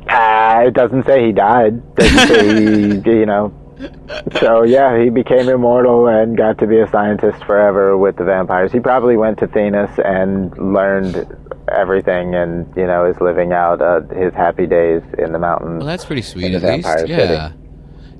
Uh, 0.09 0.65
it 0.67 0.75
doesn't 0.75 1.07
say 1.07 1.25
he 1.27 1.33
died. 1.33 1.95
Doesn't 1.95 2.29
say 2.29 2.45
he, 2.55 3.11
you 3.19 3.27
know. 3.27 3.53
So 4.41 4.63
yeah, 4.63 5.03
he 5.03 5.11
became 5.11 5.49
immortal 5.49 6.07
and 6.07 6.37
got 6.37 6.59
to 6.59 6.67
be 6.67 6.79
a 6.79 6.89
scientist 6.89 7.45
forever 7.45 7.97
with 7.97 8.17
the 8.17 8.25
vampires. 8.25 8.73
He 8.73 8.81
probably 8.81 9.17
went 9.17 9.39
to 9.39 9.47
Thenis 9.47 9.99
and 10.05 10.57
learned 10.73 11.27
everything, 11.69 12.35
and 12.35 12.67
you 12.77 12.87
know 12.87 13.05
is 13.07 13.21
living 13.21 13.53
out 13.53 13.81
uh, 13.81 14.01
his 14.15 14.33
happy 14.35 14.67
days 14.67 15.03
in 15.19 15.33
the 15.33 15.39
mountains. 15.39 15.79
Well, 15.79 15.87
that's 15.87 16.05
pretty 16.05 16.23
sweet, 16.23 16.55
at 16.55 16.63
least. 16.63 17.09
Yeah. 17.09 17.53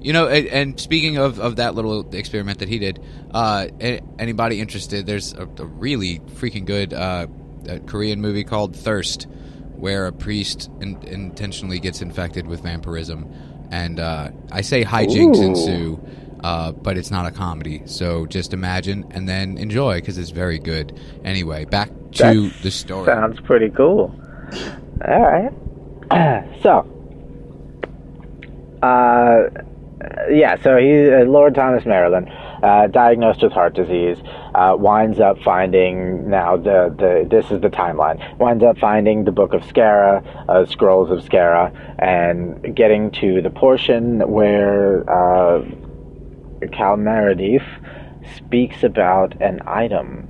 You 0.01 0.13
know, 0.13 0.27
and, 0.27 0.47
and 0.49 0.81
speaking 0.81 1.17
of, 1.19 1.39
of 1.39 1.57
that 1.57 1.77
little 1.77 2.13
experiment 2.13 2.59
that 2.59 2.69
he 2.69 2.81
did, 2.81 3.01
uh, 3.33 3.69
anybody 4.19 4.61
interested? 4.61 5.07
There's 5.07 5.33
a, 5.33 5.43
a 5.43 5.65
really 5.65 6.19
freaking 6.19 6.65
good 6.65 6.93
uh, 6.93 7.29
uh 7.69 7.79
Korean 7.87 8.21
movie 8.21 8.43
called 8.43 8.75
Thirst, 8.75 9.29
where 9.77 10.07
a 10.07 10.13
priest 10.13 10.69
in, 10.81 11.01
intentionally 11.05 11.79
gets 11.79 12.03
infected 12.03 12.49
with 12.49 12.63
vampirism, 12.63 13.33
and 13.73 13.99
uh, 13.99 14.31
I 14.53 14.61
say 14.61 14.85
hijinks 14.85 15.39
Ooh. 15.39 15.43
ensue, 15.43 16.01
uh, 16.45 16.73
but 16.73 16.99
it's 16.99 17.11
not 17.11 17.27
a 17.27 17.31
comedy. 17.31 17.83
So 17.87 18.27
just 18.27 18.53
imagine 18.53 19.07
and 19.11 19.29
then 19.29 19.57
enjoy 19.57 19.97
because 19.97 20.19
it's 20.19 20.31
very 20.31 20.59
good. 20.59 21.01
Anyway, 21.25 21.65
back 21.65 21.89
to 21.89 22.51
That 22.51 22.63
the 22.63 22.71
story. 22.71 23.07
Sounds 23.07 23.41
pretty 23.41 23.71
cool. 23.71 24.15
All 25.09 25.21
right. 25.21 25.51
so, 26.63 26.87
uh, 28.83 29.45
yeah, 30.31 30.63
so 30.63 30.77
he, 30.77 31.11
uh, 31.11 31.25
Lord 31.25 31.55
Thomas 31.55 31.87
Maryland, 31.87 32.29
uh, 32.63 32.89
diagnosed 32.89 33.43
with 33.43 33.53
heart 33.53 33.75
disease, 33.75 34.19
uh, 34.55 34.77
winds 34.79 35.19
up 35.21 35.39
finding 35.43 36.29
now 36.29 36.57
the, 36.57 36.95
the 36.99 37.27
this 37.29 37.51
is 37.51 37.61
the 37.61 37.71
timeline. 37.71 38.19
Winds 38.39 38.63
up 38.63 38.79
finding 38.79 39.25
the 39.25 39.33
Book 39.33 39.55
of 39.55 39.63
Skara, 39.63 40.25
uh, 40.49 40.67
Scrolls 40.67 41.11
of 41.11 41.21
Skara, 41.21 41.73
and 41.99 42.75
getting 42.75 43.11
to 43.13 43.41
the 43.41 43.51
portion 43.51 44.21
where 44.31 45.09
uh, 45.11 45.63
Cal 46.73 46.97
Meredith 46.97 47.63
speaks 48.37 48.83
about 48.83 49.41
an 49.41 49.61
item 49.67 50.29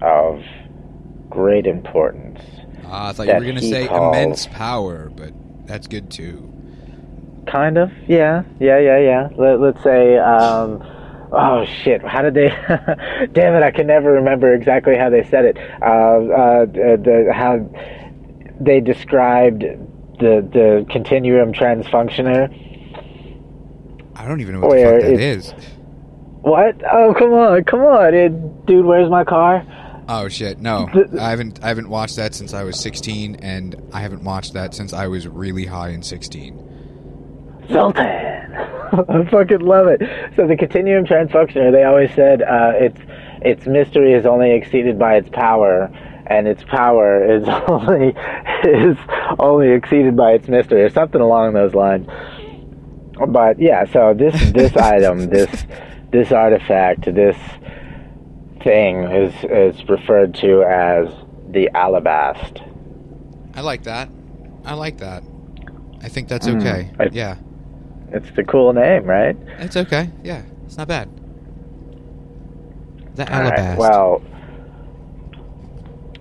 of 0.00 0.42
great 1.28 1.66
importance. 1.66 2.40
Ah, 2.86 3.08
I 3.08 3.12
thought 3.12 3.26
you 3.26 3.34
were 3.34 3.40
going 3.40 3.54
to 3.56 3.62
say 3.62 3.86
immense 3.86 4.46
power, 4.46 5.10
but 5.14 5.32
that's 5.66 5.86
good 5.86 6.10
too. 6.10 6.46
Kind 7.46 7.78
of, 7.78 7.90
yeah, 8.08 8.42
yeah, 8.58 8.78
yeah, 8.78 8.98
yeah. 8.98 9.28
Let, 9.36 9.60
let's 9.60 9.82
say, 9.82 10.18
um, 10.18 10.82
oh 11.32 11.64
shit, 11.64 12.02
how 12.02 12.22
did 12.22 12.34
they? 12.34 12.48
damn 13.32 13.54
it, 13.54 13.62
I 13.62 13.70
can 13.70 13.86
never 13.86 14.12
remember 14.12 14.52
exactly 14.54 14.96
how 14.96 15.10
they 15.10 15.24
said 15.24 15.44
it. 15.44 15.56
Uh, 15.82 15.84
uh, 15.84 16.66
the 16.66 17.30
how 17.34 17.68
they 18.60 18.80
described 18.80 19.62
the 19.62 20.46
the 20.52 20.86
continuum 20.90 21.52
transfunctioner. 21.52 22.48
I 24.16 24.28
don't 24.28 24.40
even 24.40 24.54
know 24.54 24.60
what 24.60 24.70
Where 24.70 25.00
the 25.00 25.06
fuck 25.06 25.16
that 25.16 25.20
it's- 25.20 25.54
What? 26.42 26.82
Oh, 26.90 27.14
come 27.18 27.32
on, 27.32 27.64
come 27.64 27.80
on, 27.80 28.14
it, 28.14 28.66
dude. 28.66 28.84
Where's 28.84 29.08
my 29.10 29.24
car? 29.24 29.64
Oh 30.08 30.28
shit! 30.28 30.58
No, 30.60 30.88
I 31.18 31.30
haven't. 31.30 31.62
I 31.62 31.68
haven't 31.68 31.88
watched 31.88 32.16
that 32.16 32.34
since 32.34 32.52
I 32.52 32.64
was 32.64 32.80
16, 32.80 33.36
and 33.36 33.80
I 33.92 34.00
haven't 34.00 34.24
watched 34.24 34.54
that 34.54 34.74
since 34.74 34.92
I 34.92 35.06
was 35.06 35.28
really 35.28 35.66
high 35.66 35.90
in 35.90 36.02
16. 36.02 36.66
Sultan. 37.72 38.06
I 39.08 39.24
fucking 39.30 39.60
love 39.60 39.86
it. 39.86 40.00
So 40.36 40.46
the 40.46 40.56
continuum 40.56 41.04
transfunctioner, 41.04 41.70
they 41.72 41.84
always 41.84 42.12
said 42.14 42.42
uh, 42.42 42.72
its 42.74 43.00
its 43.42 43.66
mystery 43.66 44.12
is 44.12 44.26
only 44.26 44.50
exceeded 44.52 44.98
by 44.98 45.14
its 45.16 45.28
power, 45.30 45.84
and 46.26 46.46
its 46.48 46.62
power 46.64 47.24
is 47.24 47.44
only 47.68 48.14
is 48.64 48.96
only 49.38 49.70
exceeded 49.70 50.16
by 50.16 50.32
its 50.32 50.48
mystery, 50.48 50.82
or 50.82 50.90
something 50.90 51.20
along 51.20 51.54
those 51.54 51.74
lines. 51.74 52.06
But 53.28 53.60
yeah, 53.60 53.84
so 53.92 54.12
this 54.14 54.34
this 54.52 54.76
item, 54.76 55.28
this 55.30 55.64
this 56.10 56.32
artifact, 56.32 57.04
this 57.14 57.36
thing 58.62 59.04
is 59.04 59.32
is 59.44 59.88
referred 59.88 60.34
to 60.36 60.62
as 60.64 61.08
the 61.50 61.70
alabast. 61.74 62.66
I 63.54 63.60
like 63.62 63.84
that. 63.84 64.08
I 64.64 64.74
like 64.74 64.98
that. 64.98 65.22
I 66.02 66.08
think 66.08 66.28
that's 66.28 66.46
Mm, 66.46 66.58
okay. 66.60 66.90
I- 66.98 67.08
yeah, 67.12 67.36
It's 68.12 68.30
the 68.32 68.44
cool 68.44 68.72
name, 68.72 69.04
right? 69.04 69.36
it's 69.58 69.76
okay. 69.76 70.10
Yeah, 70.22 70.42
it's 70.66 70.76
not 70.76 70.88
bad. 70.88 71.08
The 73.14 73.32
All 73.32 73.42
right, 73.42 73.58
alabast. 73.58 73.76
Well, 73.76 74.22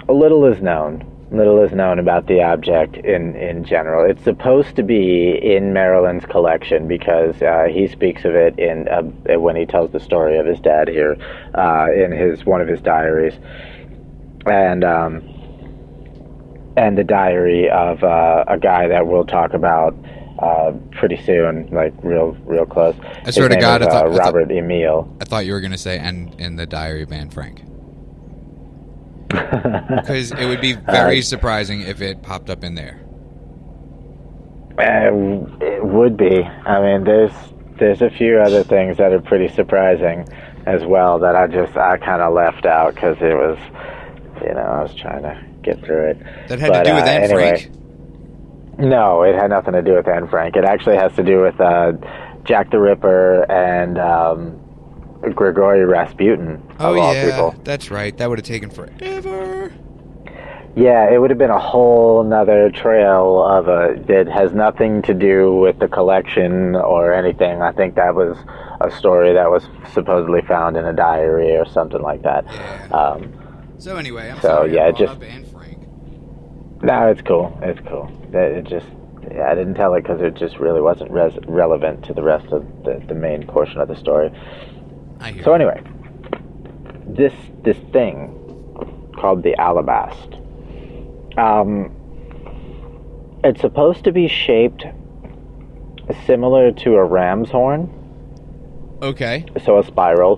a 0.07 0.13
little 0.13 0.45
is 0.45 0.61
known. 0.61 1.05
Little 1.31 1.61
is 1.61 1.71
known 1.71 1.99
about 1.99 2.25
the 2.25 2.41
object 2.41 2.97
in, 2.97 3.35
in 3.35 3.63
general. 3.63 4.09
It's 4.09 4.23
supposed 4.23 4.75
to 4.77 4.83
be 4.83 5.37
in 5.41 5.73
Maryland's 5.73 6.25
collection 6.25 6.87
because 6.87 7.39
uh, 7.43 7.67
he 7.71 7.87
speaks 7.87 8.25
of 8.25 8.33
it 8.33 8.57
in 8.57 8.87
uh, 8.87 9.03
when 9.39 9.55
he 9.55 9.67
tells 9.67 9.91
the 9.91 9.99
story 9.99 10.39
of 10.39 10.47
his 10.47 10.59
dad 10.59 10.87
here 10.87 11.17
uh, 11.53 11.87
in 11.95 12.11
his 12.11 12.45
one 12.45 12.61
of 12.61 12.67
his 12.67 12.81
diaries, 12.81 13.35
and 14.47 14.83
um, 14.83 15.17
and 16.75 16.97
the 16.97 17.03
diary 17.03 17.69
of 17.69 18.03
uh, 18.03 18.45
a 18.47 18.57
guy 18.57 18.87
that 18.87 19.05
we'll 19.05 19.25
talk 19.25 19.53
about 19.53 19.95
uh, 20.41 20.71
pretty 20.91 21.17
soon, 21.23 21.67
like 21.71 21.93
real 22.03 22.31
real 22.45 22.65
close. 22.65 22.95
I 23.25 23.31
swear 23.31 23.47
His 23.49 23.55
to 23.57 23.61
God, 23.61 23.81
is, 23.81 23.87
I 23.87 23.91
thought- 23.91 24.05
uh, 24.07 24.09
I 24.09 24.13
thought- 24.17 24.33
Robert 24.33 24.51
Emile. 24.51 25.17
I 25.21 25.25
thought 25.25 25.45
you 25.45 25.53
were 25.53 25.61
gonna 25.61 25.77
say, 25.77 25.97
and 25.99 26.33
in 26.39 26.55
the 26.55 26.65
Diary 26.65 27.03
of 27.03 27.11
Anne 27.11 27.29
Frank, 27.29 27.61
because 29.29 30.31
it 30.31 30.45
would 30.45 30.61
be 30.61 30.73
very 30.73 31.19
Uh, 31.19 31.21
surprising 31.21 31.81
if 31.81 32.01
it 32.01 32.21
popped 32.23 32.49
up 32.49 32.63
in 32.63 32.75
there. 32.75 32.99
Uh, 34.77 35.11
it 35.61 35.83
would 35.85 36.15
be. 36.17 36.41
I 36.43 36.81
mean, 36.81 37.03
there's 37.03 37.33
there's 37.79 38.01
a 38.01 38.09
few 38.09 38.39
other 38.39 38.63
things 38.63 38.97
that 38.97 39.11
are 39.13 39.21
pretty 39.21 39.47
surprising 39.49 40.27
as 40.65 40.83
well 40.85 41.19
that 41.19 41.35
I 41.35 41.47
just 41.47 41.75
I 41.77 41.97
kind 41.97 42.21
of 42.21 42.33
left 42.33 42.65
out 42.65 42.93
because 42.95 43.17
it 43.21 43.33
was, 43.35 43.57
you 44.41 44.53
know, 44.53 44.59
I 44.61 44.81
was 44.83 44.93
trying 44.95 45.23
to 45.23 45.41
get 45.63 45.83
through 45.83 46.11
it. 46.11 46.17
That 46.47 46.59
had 46.59 46.69
But, 46.71 46.83
to 46.83 46.89
do 46.89 46.95
with 46.95 47.03
uh, 47.03 47.07
Anne 47.07 47.23
anyway. 47.23 47.49
Frank. 47.61 47.71
No, 48.79 49.23
it 49.23 49.35
had 49.35 49.49
nothing 49.49 49.73
to 49.73 49.81
do 49.81 49.95
with 49.95 50.07
Anne 50.07 50.27
Frank. 50.27 50.55
It 50.55 50.63
actually 50.63 50.95
has 50.95 51.13
to 51.15 51.23
do 51.23 51.41
with 51.41 51.59
uh, 51.59 51.93
Jack 52.43 52.71
the 52.71 52.79
Ripper 52.79 53.43
and 53.51 53.97
um, 53.99 54.59
Grigory 55.35 55.83
Rasputin 55.85 56.63
Oh 56.79 56.93
yeah, 56.95 57.51
that's 57.63 57.91
right. 57.91 58.15
That 58.17 58.29
would 58.29 58.39
have 58.39 58.45
taken 58.45 58.69
forever. 58.69 59.73
Yeah, 60.75 61.11
it 61.11 61.17
would 61.19 61.29
have 61.29 61.39
been 61.39 61.49
a 61.49 61.59
whole 61.59 62.23
nother 62.23 62.69
trail 62.69 63.43
of 63.43 63.67
a 63.67 64.01
that 64.07 64.27
has 64.27 64.53
nothing 64.53 65.01
to 65.01 65.13
do 65.13 65.55
with 65.55 65.79
the 65.79 65.87
collection 65.89 66.75
or 66.75 67.11
anything. 67.11 67.61
I 67.61 67.73
think 67.73 67.95
that 67.95 68.15
was 68.15 68.37
a 68.79 68.89
story 68.91 69.33
that 69.33 69.49
was 69.49 69.67
supposedly 69.93 70.41
found 70.43 70.77
in 70.77 70.85
a 70.85 70.93
diary 70.93 71.57
or 71.57 71.65
something 71.65 72.01
like 72.01 72.21
that. 72.21 72.45
Yeah. 72.47 72.87
Um, 72.97 73.33
So 73.77 73.97
anyway, 73.97 74.29
I'm 74.29 74.37
So, 74.41 74.47
sorry. 74.47 74.75
yeah, 74.75 74.91
just- 74.91 75.21
Anne 75.21 75.43
Frank. 75.45 75.79
no, 76.81 77.07
it's 77.09 77.21
cool. 77.23 77.57
It's 77.61 77.79
cool. 77.87 78.09
That- 78.31 78.51
It 78.51 78.65
just 78.65 78.87
I 79.45 79.53
didn't 79.53 79.75
tell 79.75 79.93
it 79.95 80.01
because 80.01 80.21
it 80.21 80.35
just 80.35 80.57
really 80.59 80.81
wasn't 80.81 81.11
res- 81.11 81.37
relevant 81.47 82.03
to 82.05 82.13
the 82.13 82.23
rest 82.23 82.47
of 82.51 82.65
the, 82.83 83.01
the 83.07 83.13
main 83.13 83.45
portion 83.45 83.79
of 83.79 83.87
the 83.87 83.95
story. 83.95 84.31
I 85.19 85.31
hear. 85.31 85.43
So 85.43 85.53
anyway, 85.53 85.81
this 87.05 87.33
this 87.63 87.77
thing 87.91 88.33
called 89.17 89.43
the 89.43 89.55
alabast. 89.59 90.35
Um, 91.37 91.91
it's 93.43 93.61
supposed 93.61 94.03
to 94.05 94.11
be 94.11 94.27
shaped 94.27 94.85
similar 96.25 96.71
to 96.71 96.95
a 96.95 97.03
ram's 97.03 97.49
horn, 97.51 97.89
Okay. 99.01 99.45
so 99.63 99.77
a 99.77 99.83
spiral, 99.83 100.37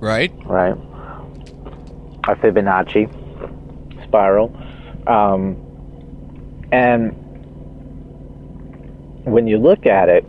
Right. 0.00 0.32
right? 0.46 0.74
A 2.28 2.34
Fibonacci 2.34 3.08
spiral, 4.04 4.54
um, 5.06 5.56
and 6.72 7.12
when 9.24 9.46
you 9.46 9.58
look 9.58 9.86
at 9.86 10.08
it, 10.08 10.24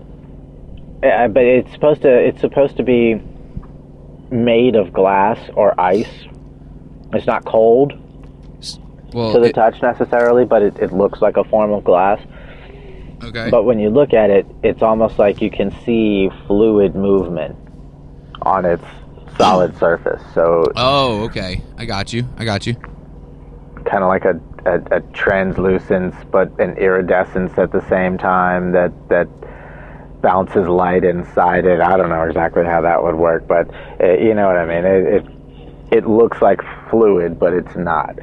uh, 1.04 1.28
but 1.28 1.44
it's 1.44 1.72
supposed 1.72 2.02
to 2.02 2.10
it's 2.10 2.42
supposed 2.42 2.78
to 2.78 2.84
be 2.84 3.22
made 4.32 4.76
of 4.76 4.92
glass 4.94 5.40
or 5.56 5.80
ice. 5.80 6.10
It's 7.14 7.26
not 7.28 7.46
cold 7.46 7.94
Well, 9.14 9.34
to 9.34 9.40
the 9.40 9.48
it- 9.48 9.54
touch 9.56 9.82
necessarily, 9.82 10.46
but 10.46 10.62
it, 10.62 10.78
it 10.80 10.92
looks 10.94 11.22
like 11.22 11.38
a 11.38 11.44
form 11.46 11.72
of 11.72 11.84
glass. 11.84 12.20
Okay. 13.24 13.50
But 13.50 13.64
when 13.64 13.80
you 13.80 13.90
look 13.90 14.14
at 14.14 14.30
it, 14.30 14.46
it's 14.64 14.82
almost 14.84 15.18
like 15.18 15.42
you 15.42 15.50
can 15.50 15.72
see 15.84 16.30
fluid 16.46 16.96
movement 16.96 17.56
on 18.44 18.64
its 18.66 18.84
solid 19.38 19.76
surface. 19.78 20.22
So 20.34 20.66
oh, 20.76 21.24
okay. 21.26 21.62
I 21.78 21.86
got 21.86 22.14
you. 22.14 22.28
I 22.38 22.46
got 22.46 22.68
you. 22.68 22.76
kind 23.86 24.04
of 24.04 24.10
like 24.10 24.26
a, 24.26 24.40
a, 24.68 24.98
a 24.98 25.02
translucence, 25.14 26.16
but 26.32 26.60
an 26.60 26.78
iridescence 26.78 27.58
at 27.58 27.72
the 27.72 27.82
same 27.88 28.18
time 28.18 28.72
that 28.74 28.92
that 29.10 29.28
bounces 30.22 30.68
light 30.68 31.04
inside 31.04 31.66
it. 31.66 31.80
I 31.80 31.96
don't 31.96 32.10
know 32.10 32.24
exactly 32.24 32.66
how 32.66 32.82
that 32.82 33.02
would 33.02 33.16
work, 33.16 33.48
but 33.48 33.70
uh 34.02 34.14
you 34.14 34.34
know 34.34 34.48
what 34.48 34.58
I 34.58 34.66
mean. 34.66 34.86
It, 34.86 35.14
it 35.14 35.26
it 35.90 36.08
looks 36.08 36.42
like 36.42 36.62
fluid, 36.90 37.40
but 37.40 37.54
it's 37.54 37.76
not. 37.76 38.20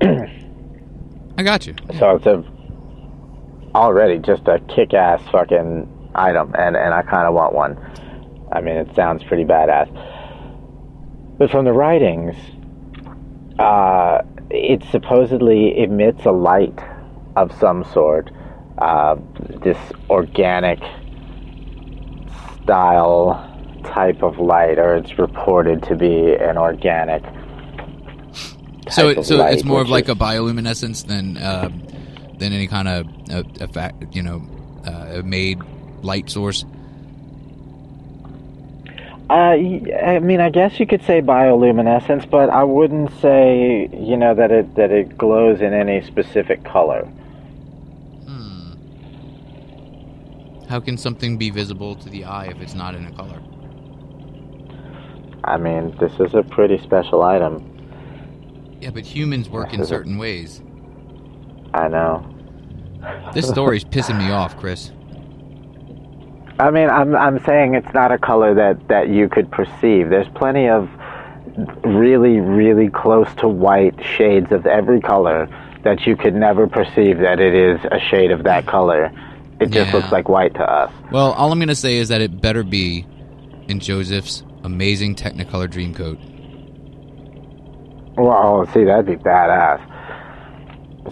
I 0.02 1.42
got 1.42 1.66
you. 1.66 1.74
So 1.98 2.16
it's 2.16 2.26
a 2.26 2.42
already 3.74 4.18
just 4.18 4.48
a 4.48 4.58
kick-ass 4.74 5.22
fucking 5.30 6.10
item, 6.14 6.54
and 6.58 6.76
and 6.76 6.94
I 6.94 7.02
kind 7.02 7.26
of 7.26 7.34
want 7.34 7.54
one. 7.54 7.76
I 8.52 8.60
mean, 8.60 8.76
it 8.76 8.94
sounds 8.94 9.22
pretty 9.24 9.44
badass. 9.44 9.88
But 11.38 11.50
from 11.50 11.64
the 11.64 11.72
writings, 11.72 12.36
uh, 13.58 14.22
it 14.50 14.82
supposedly 14.90 15.78
emits 15.82 16.24
a 16.24 16.32
light 16.32 16.78
of 17.36 17.52
some 17.58 17.84
sort. 17.92 18.30
Uh, 18.78 19.16
this 19.62 19.78
organic 20.08 20.78
style 22.62 23.46
type 23.84 24.22
of 24.22 24.38
light, 24.38 24.78
or 24.78 24.96
it's 24.96 25.18
reported 25.18 25.82
to 25.82 25.96
be 25.96 26.34
an 26.34 26.56
organic. 26.56 27.22
So, 28.90 29.10
it, 29.10 29.24
so 29.24 29.36
light, 29.36 29.54
it's 29.54 29.64
more 29.64 29.80
of 29.80 29.88
like 29.88 30.04
is- 30.04 30.10
a 30.10 30.14
bioluminescence 30.14 31.06
than 31.06 31.36
uh, 31.36 31.68
than 32.38 32.52
any 32.52 32.66
kind 32.66 32.88
of 32.88 33.06
uh, 33.30 33.42
effect, 33.60 34.14
you 34.14 34.22
know, 34.22 34.42
uh, 34.84 35.22
made 35.24 35.60
light 36.02 36.30
source. 36.30 36.64
Uh, 39.30 39.54
I 39.54 40.18
mean, 40.18 40.40
I 40.40 40.50
guess 40.50 40.80
you 40.80 40.88
could 40.88 41.04
say 41.04 41.22
bioluminescence, 41.22 42.28
but 42.28 42.50
I 42.50 42.64
wouldn't 42.64 43.12
say, 43.20 43.88
you 43.92 44.16
know, 44.16 44.34
that 44.34 44.50
it 44.50 44.74
that 44.74 44.90
it 44.90 45.16
glows 45.16 45.60
in 45.60 45.72
any 45.72 46.04
specific 46.04 46.64
color. 46.64 47.04
Hmm. 48.26 48.72
How 50.68 50.80
can 50.80 50.96
something 50.96 51.38
be 51.38 51.50
visible 51.50 51.94
to 51.94 52.08
the 52.08 52.24
eye 52.24 52.46
if 52.46 52.60
it's 52.60 52.74
not 52.74 52.96
in 52.96 53.06
a 53.06 53.12
color? 53.12 53.40
I 55.44 55.58
mean, 55.58 55.96
this 56.00 56.12
is 56.18 56.34
a 56.34 56.42
pretty 56.42 56.78
special 56.82 57.22
item. 57.22 57.62
Yeah, 58.80 58.90
but 58.90 59.04
humans 59.06 59.48
work 59.48 59.72
in 59.72 59.84
certain 59.94 60.18
ways. 60.18 60.60
I 61.72 61.86
know. 61.86 62.26
This 63.32 63.48
story's 63.48 63.84
pissing 63.84 64.18
me 64.18 64.32
off, 64.32 64.56
Chris. 64.56 64.90
I 66.60 66.70
mean, 66.70 66.90
I'm 66.90 67.16
I'm 67.16 67.42
saying 67.44 67.74
it's 67.74 67.92
not 67.94 68.12
a 68.12 68.18
color 68.18 68.54
that 68.54 68.88
that 68.88 69.08
you 69.08 69.28
could 69.28 69.50
perceive. 69.50 70.10
There's 70.10 70.28
plenty 70.34 70.68
of 70.68 70.88
really 71.84 72.38
really 72.40 72.88
close 72.90 73.28
to 73.36 73.48
white 73.48 73.94
shades 74.04 74.52
of 74.52 74.66
every 74.66 75.00
color 75.00 75.48
that 75.84 76.06
you 76.06 76.16
could 76.16 76.34
never 76.34 76.66
perceive 76.66 77.18
that 77.18 77.40
it 77.40 77.54
is 77.54 77.80
a 77.90 77.98
shade 77.98 78.30
of 78.30 78.44
that 78.44 78.66
color. 78.66 79.10
It 79.60 79.70
just 79.70 79.90
Yeah. 79.90 79.96
looks 79.96 80.12
like 80.12 80.28
white 80.28 80.54
to 80.54 80.70
us. 80.70 80.92
Well, 81.10 81.32
all 81.32 81.50
I'm 81.50 81.58
going 81.58 81.68
to 81.68 81.74
say 81.74 81.96
is 81.96 82.08
that 82.08 82.20
it 82.20 82.40
better 82.40 82.62
be 82.62 83.06
in 83.68 83.80
Joseph's 83.80 84.42
amazing 84.62 85.14
Technicolor 85.14 85.68
Dreamcoat. 85.68 86.18
Well, 88.16 88.66
see, 88.72 88.84
that'd 88.84 89.06
be 89.06 89.16
badass. 89.16 89.80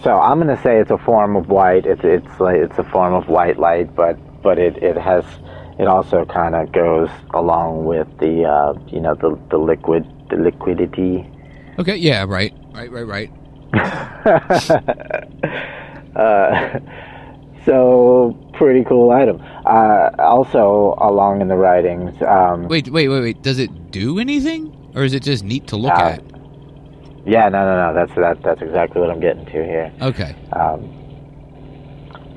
So 0.03 0.19
I'm 0.19 0.39
gonna 0.39 0.61
say 0.63 0.79
it's 0.79 0.91
a 0.91 0.99
form 0.99 1.35
of 1.37 1.49
white. 1.49 1.87
It's 1.87 2.03
it's 2.05 2.39
like 2.41 2.57
it's 2.57 2.79
a 2.79 2.85
form 2.85 3.15
of 3.15 3.29
white 3.29 3.59
light, 3.59 3.95
but 3.97 4.19
but 4.43 4.59
it 4.59 4.77
it 4.83 4.97
has 4.97 5.25
it 5.79 5.87
also 5.87 6.25
kind 6.25 6.55
of 6.55 6.73
goes 6.73 7.09
along 7.35 7.85
with 7.85 8.07
the 8.19 8.45
uh, 8.45 8.73
you 8.89 9.01
know 9.01 9.15
the 9.15 9.39
the 9.51 9.59
liquid 9.59 10.05
the 10.31 10.37
liquidity. 10.37 11.27
Okay, 11.79 11.97
yeah, 11.97 12.25
right. 12.29 12.53
Right, 12.75 12.91
right, 12.93 13.07
right. 13.07 13.31
uh, 16.17 16.79
so 17.65 18.37
pretty 18.55 18.85
cool 18.85 19.11
item. 19.11 19.41
Uh, 19.67 20.11
also 20.19 20.97
along 21.01 21.41
in 21.41 21.49
the 21.49 21.57
writings. 21.57 22.21
Um, 22.23 22.69
Wait, 22.69 22.89
wait, 22.89 23.09
wait, 23.09 23.21
wait. 23.21 23.43
Does 23.43 23.59
it 23.59 23.91
do 23.91 24.19
anything? 24.19 24.75
Or 24.95 25.05
is 25.05 25.15
it 25.15 25.23
just 25.23 25.45
neat 25.45 25.67
to 25.69 25.77
look 25.77 25.93
Uh, 25.93 26.17
at? 26.17 26.23
yeah, 27.27 27.49
no, 27.49 27.65
no, 27.65 27.89
no. 27.89 27.95
That's 27.95 28.15
that 28.17 28.43
that's 28.43 28.63
exactly 28.63 29.01
what 29.01 29.11
I'm 29.11 29.21
getting 29.21 29.45
to 29.47 29.53
here. 29.53 29.93
Okay. 30.03 30.35
Um, 30.53 30.95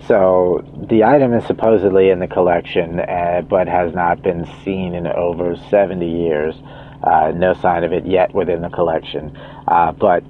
so 0.07 0.63
the 0.89 1.03
item 1.03 1.33
is 1.33 1.45
supposedly 1.45 2.09
in 2.09 2.19
the 2.19 2.27
collection, 2.27 2.99
uh, 2.99 3.41
but 3.47 3.67
has 3.67 3.93
not 3.93 4.21
been 4.23 4.47
seen 4.63 4.95
in 4.95 5.07
over 5.07 5.55
70 5.69 6.07
years. 6.09 6.55
Uh, 7.03 7.31
no 7.35 7.53
sign 7.53 7.83
of 7.83 7.91
it 7.91 8.05
yet 8.05 8.33
within 8.33 8.61
the 8.61 8.69
collection. 8.69 9.35
Uh, 9.67 9.91
but 9.91 10.23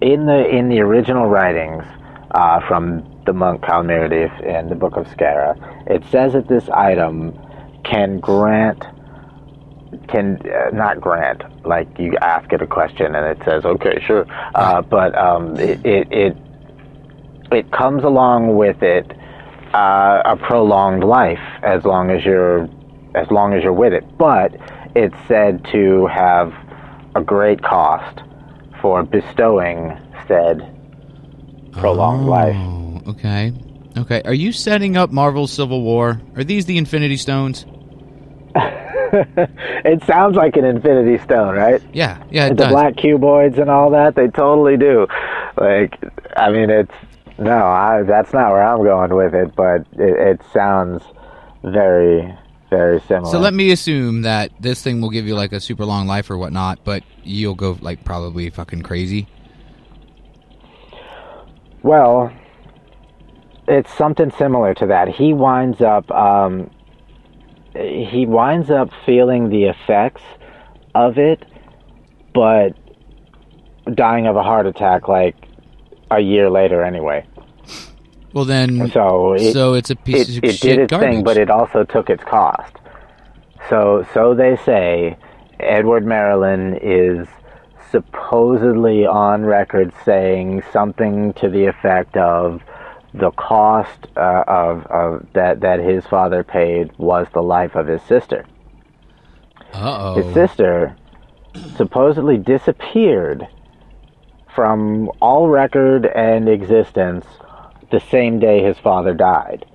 in 0.00 0.26
the 0.26 0.48
in 0.48 0.68
the 0.68 0.80
original 0.80 1.26
writings 1.26 1.84
uh, 2.32 2.60
from 2.66 3.04
the 3.26 3.32
monk 3.32 3.62
Kyle 3.62 3.82
Meredith 3.82 4.32
in 4.40 4.68
the 4.68 4.74
Book 4.74 4.96
of 4.96 5.06
Skara, 5.06 5.56
it 5.86 6.04
says 6.10 6.32
that 6.32 6.48
this 6.48 6.68
item 6.68 7.38
can 7.84 8.20
grant 8.20 8.84
can 10.08 10.40
uh, 10.48 10.70
not 10.72 11.00
grant 11.00 11.42
like 11.66 11.88
you 11.98 12.16
ask 12.22 12.52
it 12.52 12.62
a 12.62 12.66
question 12.66 13.14
and 13.14 13.26
it 13.26 13.44
says 13.44 13.64
okay 13.64 14.00
sure 14.00 14.26
uh, 14.54 14.80
but 14.80 15.16
um, 15.16 15.54
it, 15.58 15.84
it 15.84 16.10
it 16.10 16.36
it 17.52 17.70
comes 17.72 18.04
along 18.04 18.56
with 18.56 18.82
it 18.82 19.10
uh, 19.74 20.22
a 20.24 20.36
prolonged 20.36 21.04
life 21.04 21.40
as 21.62 21.84
long 21.84 22.10
as 22.10 22.24
you're 22.24 22.68
as 23.14 23.30
long 23.30 23.52
as 23.54 23.62
you're 23.62 23.72
with 23.72 23.92
it 23.92 24.04
but 24.18 24.54
it's 24.94 25.16
said 25.28 25.64
to 25.72 26.06
have 26.06 26.52
a 27.14 27.22
great 27.22 27.62
cost 27.62 28.20
for 28.80 29.02
bestowing 29.02 29.96
said 30.28 30.60
prolonged 31.72 32.26
life 32.26 32.56
Oh, 32.56 33.00
okay. 33.10 33.52
Okay. 33.96 34.22
Are 34.24 34.32
you 34.34 34.52
setting 34.52 34.96
up 34.96 35.10
Marvel's 35.10 35.52
Civil 35.52 35.82
War? 35.82 36.20
Are 36.36 36.44
these 36.44 36.64
the 36.66 36.78
Infinity 36.78 37.16
Stones? 37.18 37.66
it 38.54 40.02
sounds 40.04 40.36
like 40.36 40.56
an 40.56 40.64
infinity 40.64 41.22
stone 41.22 41.54
right 41.54 41.82
Yeah, 41.92 42.22
yeah, 42.30 42.46
it 42.46 42.50
the 42.50 42.54
does. 42.64 42.72
black 42.72 42.94
cuboids 42.94 43.58
and 43.58 43.68
all 43.70 43.90
that 43.90 44.14
they 44.14 44.28
totally 44.28 44.76
do 44.76 45.06
like 45.56 45.98
i 46.36 46.50
mean 46.50 46.70
it's 46.70 46.92
no 47.38 47.66
I, 47.66 48.02
that's 48.02 48.32
not 48.32 48.50
where 48.50 48.62
i'm 48.62 48.82
going 48.82 49.14
with 49.14 49.34
it 49.34 49.54
but 49.54 49.80
it, 49.92 50.18
it 50.18 50.40
sounds 50.52 51.02
very 51.62 52.36
very 52.70 53.00
similar 53.02 53.30
So 53.30 53.38
let 53.38 53.52
me 53.52 53.70
assume 53.70 54.22
that 54.22 54.50
this 54.58 54.82
thing 54.82 55.02
will 55.02 55.10
give 55.10 55.26
you 55.26 55.34
like 55.34 55.52
a 55.52 55.60
super 55.60 55.84
long 55.84 56.06
life 56.06 56.30
or 56.30 56.38
whatnot, 56.38 56.82
but 56.84 57.02
you'll 57.22 57.54
go 57.54 57.76
like 57.82 58.02
probably 58.02 58.48
fucking 58.48 58.80
crazy. 58.80 59.28
well 61.82 62.32
it's 63.68 63.92
something 63.94 64.30
similar 64.38 64.74
to 64.74 64.86
that 64.86 65.08
he 65.08 65.32
winds 65.32 65.80
up 65.80 66.10
um, 66.10 66.70
he 67.74 68.26
winds 68.26 68.70
up 68.70 68.90
feeling 69.06 69.50
the 69.50 69.64
effects 69.64 70.22
of 70.94 71.18
it 71.18 71.44
but 72.34 72.72
dying 73.94 74.26
of 74.26 74.36
a 74.36 74.42
heart 74.42 74.66
attack 74.66 75.08
like 75.08 75.36
a 76.16 76.20
year 76.20 76.50
later 76.50 76.82
anyway 76.84 77.26
Well 78.32 78.44
then, 78.44 78.92
so 78.92 79.34
it, 79.34 79.54
so 79.54 79.74
it's 79.74 79.90
a 79.90 79.96
piece 79.96 80.28
it, 80.28 80.38
of 80.38 80.44
it 80.44 80.58
shit 80.58 80.60
did 80.60 80.78
its 80.78 80.92
garbage. 80.92 81.16
thing, 81.16 81.24
but 81.24 81.36
it 81.38 81.50
also 81.50 81.84
took 81.84 82.10
its 82.10 82.24
cost. 82.24 82.76
So, 83.68 84.06
so 84.14 84.34
they 84.34 84.56
say 84.56 85.16
Edward 85.60 86.06
Maryland 86.06 86.80
is 86.82 87.28
supposedly 87.90 89.06
on 89.06 89.44
record 89.44 89.92
saying 90.04 90.62
something 90.72 91.32
to 91.34 91.48
the 91.48 91.66
effect 91.66 92.16
of 92.16 92.62
the 93.14 93.30
cost 93.32 94.06
uh, 94.16 94.44
of, 94.48 94.86
of 94.86 95.26
that 95.34 95.60
that 95.60 95.80
his 95.80 96.06
father 96.06 96.42
paid 96.44 96.90
was 96.98 97.26
the 97.34 97.42
life 97.42 97.74
of 97.76 97.86
his 97.86 98.02
sister. 98.02 98.46
Uh 99.72 100.14
oh 100.16 100.22
His 100.22 100.34
sister 100.34 100.96
supposedly 101.76 102.38
disappeared 102.38 103.46
from 104.54 105.10
all 105.20 105.48
record 105.48 106.06
and 106.06 106.48
existence 106.48 107.26
the 107.90 108.00
same 108.00 108.38
day 108.38 108.62
his 108.62 108.78
father 108.78 109.14
died. 109.14 109.66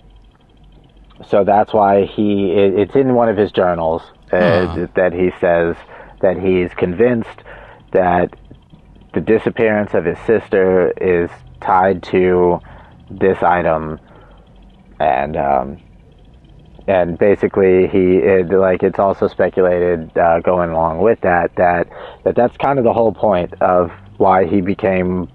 So 1.28 1.44
that's 1.44 1.74
why 1.74 2.06
he, 2.06 2.52
it's 2.52 2.96
in 2.96 3.16
one 3.16 3.30
of 3.30 3.38
his 3.38 3.52
journals 3.52 4.04
uh, 4.32 4.68
Huh. 4.68 4.88
that 4.96 5.14
he 5.14 5.32
says 5.40 5.76
that 6.22 6.38
he's 6.38 6.74
convinced 6.74 7.44
that 7.92 8.36
the 9.14 9.22
disappearance 9.22 9.94
of 9.94 10.06
his 10.06 10.20
sister 10.20 10.92
is 11.02 11.30
tied 11.62 12.04
to 12.04 12.62
this 13.10 13.42
item 13.42 14.00
and 15.00 15.38
um, 15.38 15.80
and 16.88 17.18
basically 17.18 17.88
he 17.88 18.18
it, 18.18 18.50
like 18.50 18.84
it's 18.84 19.00
also 19.00 19.28
speculated 19.28 20.16
uh, 20.18 20.40
going 20.42 20.70
along 20.70 21.00
with 21.00 21.20
that 21.22 21.56
that 21.56 21.88
that 22.24 22.36
that's 22.36 22.56
kind 22.58 22.78
of 22.80 22.86
the 22.86 22.94
whole 22.94 23.14
point 23.14 23.54
of 23.62 23.92
why 24.18 24.46
he 24.46 24.62
became 24.62 25.28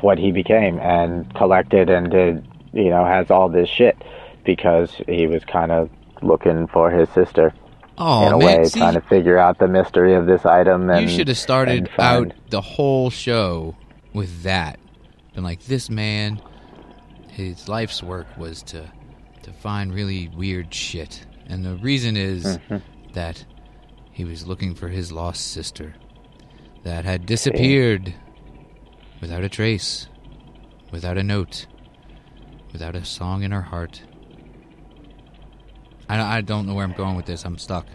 what 0.00 0.18
he 0.18 0.30
became 0.32 0.78
and 0.78 1.32
collected 1.34 1.88
and 1.88 2.10
did 2.10 2.46
you 2.72 2.90
know, 2.90 3.04
has 3.06 3.30
all 3.30 3.48
this 3.48 3.68
shit 3.68 3.96
because 4.44 4.94
he 5.08 5.26
was 5.26 5.42
kind 5.44 5.72
of 5.72 5.88
looking 6.22 6.66
for 6.66 6.90
his 6.90 7.08
sister 7.10 7.52
Oh 7.98 8.26
in 8.26 8.32
a 8.34 8.38
man, 8.38 8.58
way, 8.58 8.64
see, 8.64 8.78
trying 8.78 8.94
to 8.94 9.00
figure 9.00 9.38
out 9.38 9.58
the 9.58 9.68
mystery 9.68 10.14
of 10.14 10.26
this 10.26 10.44
item. 10.44 10.90
And 10.90 11.08
you 11.08 11.16
should 11.16 11.28
have 11.28 11.38
started 11.38 11.88
out 11.98 12.32
the 12.50 12.60
whole 12.60 13.08
show 13.08 13.74
with 14.12 14.42
that. 14.42 14.78
Been 15.34 15.42
like, 15.44 15.62
this 15.64 15.88
man, 15.88 16.42
his 17.30 17.68
life's 17.68 18.02
work 18.02 18.26
was 18.36 18.62
to 18.64 18.84
to 19.44 19.52
find 19.52 19.94
really 19.94 20.28
weird 20.36 20.74
shit, 20.74 21.24
and 21.46 21.64
the 21.64 21.76
reason 21.76 22.16
is 22.16 22.44
Mm-hmm. 22.44 22.76
that 23.14 23.44
he 24.12 24.24
was 24.24 24.46
looking 24.46 24.74
for 24.74 24.88
his 24.88 25.12
lost 25.12 25.52
sister 25.52 25.94
that 26.86 27.04
had 27.04 27.26
disappeared 27.26 28.14
without 29.20 29.42
a 29.42 29.48
trace, 29.48 30.06
without 30.92 31.18
a 31.18 31.22
note, 31.22 31.66
without 32.72 32.94
a 32.94 33.04
song 33.04 33.42
in 33.42 33.50
her 33.50 33.62
heart. 33.62 34.02
I, 36.08 36.38
I 36.38 36.40
don't 36.42 36.64
know 36.64 36.74
where 36.74 36.84
I'm 36.84 36.92
going 36.92 37.16
with 37.16 37.26
this. 37.26 37.44
I'm 37.44 37.58
stuck. 37.58 37.86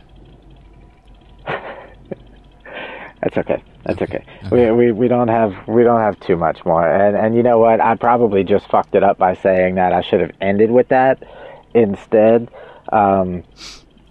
That's 1.45 3.37
okay. 3.37 3.63
That's 3.85 4.01
okay. 4.01 4.25
Okay. 4.45 4.71
We, 4.71 4.87
we 4.87 4.91
we 4.91 5.07
don't 5.07 5.29
have 5.29 5.53
we 5.69 5.83
don't 5.83 6.01
have 6.01 6.19
too 6.19 6.35
much 6.35 6.65
more. 6.65 6.85
And 6.85 7.15
and 7.15 7.33
you 7.33 7.43
know 7.43 7.59
what? 7.59 7.79
I 7.79 7.95
probably 7.95 8.43
just 8.43 8.67
fucked 8.69 8.93
it 8.93 9.03
up 9.03 9.17
by 9.17 9.35
saying 9.35 9.75
that 9.75 9.93
I 9.93 10.01
should 10.01 10.19
have 10.19 10.33
ended 10.41 10.69
with 10.69 10.89
that 10.89 11.23
instead. 11.73 12.51
Um, 12.91 13.43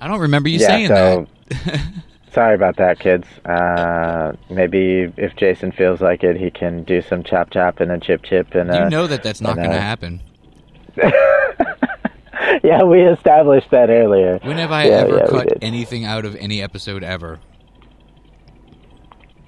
I 0.01 0.09
don't 0.09 0.21
remember 0.21 0.49
you 0.49 0.59
yeah. 0.59 0.67
saying 0.67 0.89
so 0.89 1.27
that. 1.51 1.93
sorry 2.33 2.55
about 2.55 2.77
that, 2.77 2.99
kids. 2.99 3.27
Uh, 3.45 4.33
maybe 4.49 5.13
if 5.17 5.37
Jason 5.37 5.73
feels 5.73 6.01
like 6.01 6.23
it, 6.25 6.37
he 6.37 6.51
can 6.51 6.85
do 6.85 7.03
some 7.03 7.23
chop 7.23 7.51
chop 7.51 7.81
and 7.81 7.91
a 7.91 7.99
chip 7.99 8.23
chip 8.23 8.55
and 8.55 8.69
You 8.71 8.83
a, 8.83 8.91
know 8.91 9.07
that 9.07 9.23
that's 9.23 9.41
not 9.41 9.57
going 9.57 9.71
to 9.71 9.81
happen. 9.81 10.23
yeah, 12.63 12.83
we 12.83 13.03
established 13.03 13.71
that 13.71 13.91
earlier. 13.91 14.39
When 14.43 14.57
have 14.57 14.73
I 14.73 14.85
yeah, 14.85 14.93
ever 14.93 15.17
yeah, 15.19 15.27
cut 15.27 15.49
anything 15.63 16.05
out 16.05 16.25
of 16.25 16.35
any 16.37 16.63
episode 16.63 17.03
ever? 17.05 17.39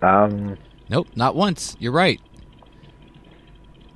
Um, 0.00 0.56
Nope, 0.92 1.08
not 1.16 1.34
once. 1.34 1.74
You're 1.78 1.92
right. 1.92 2.20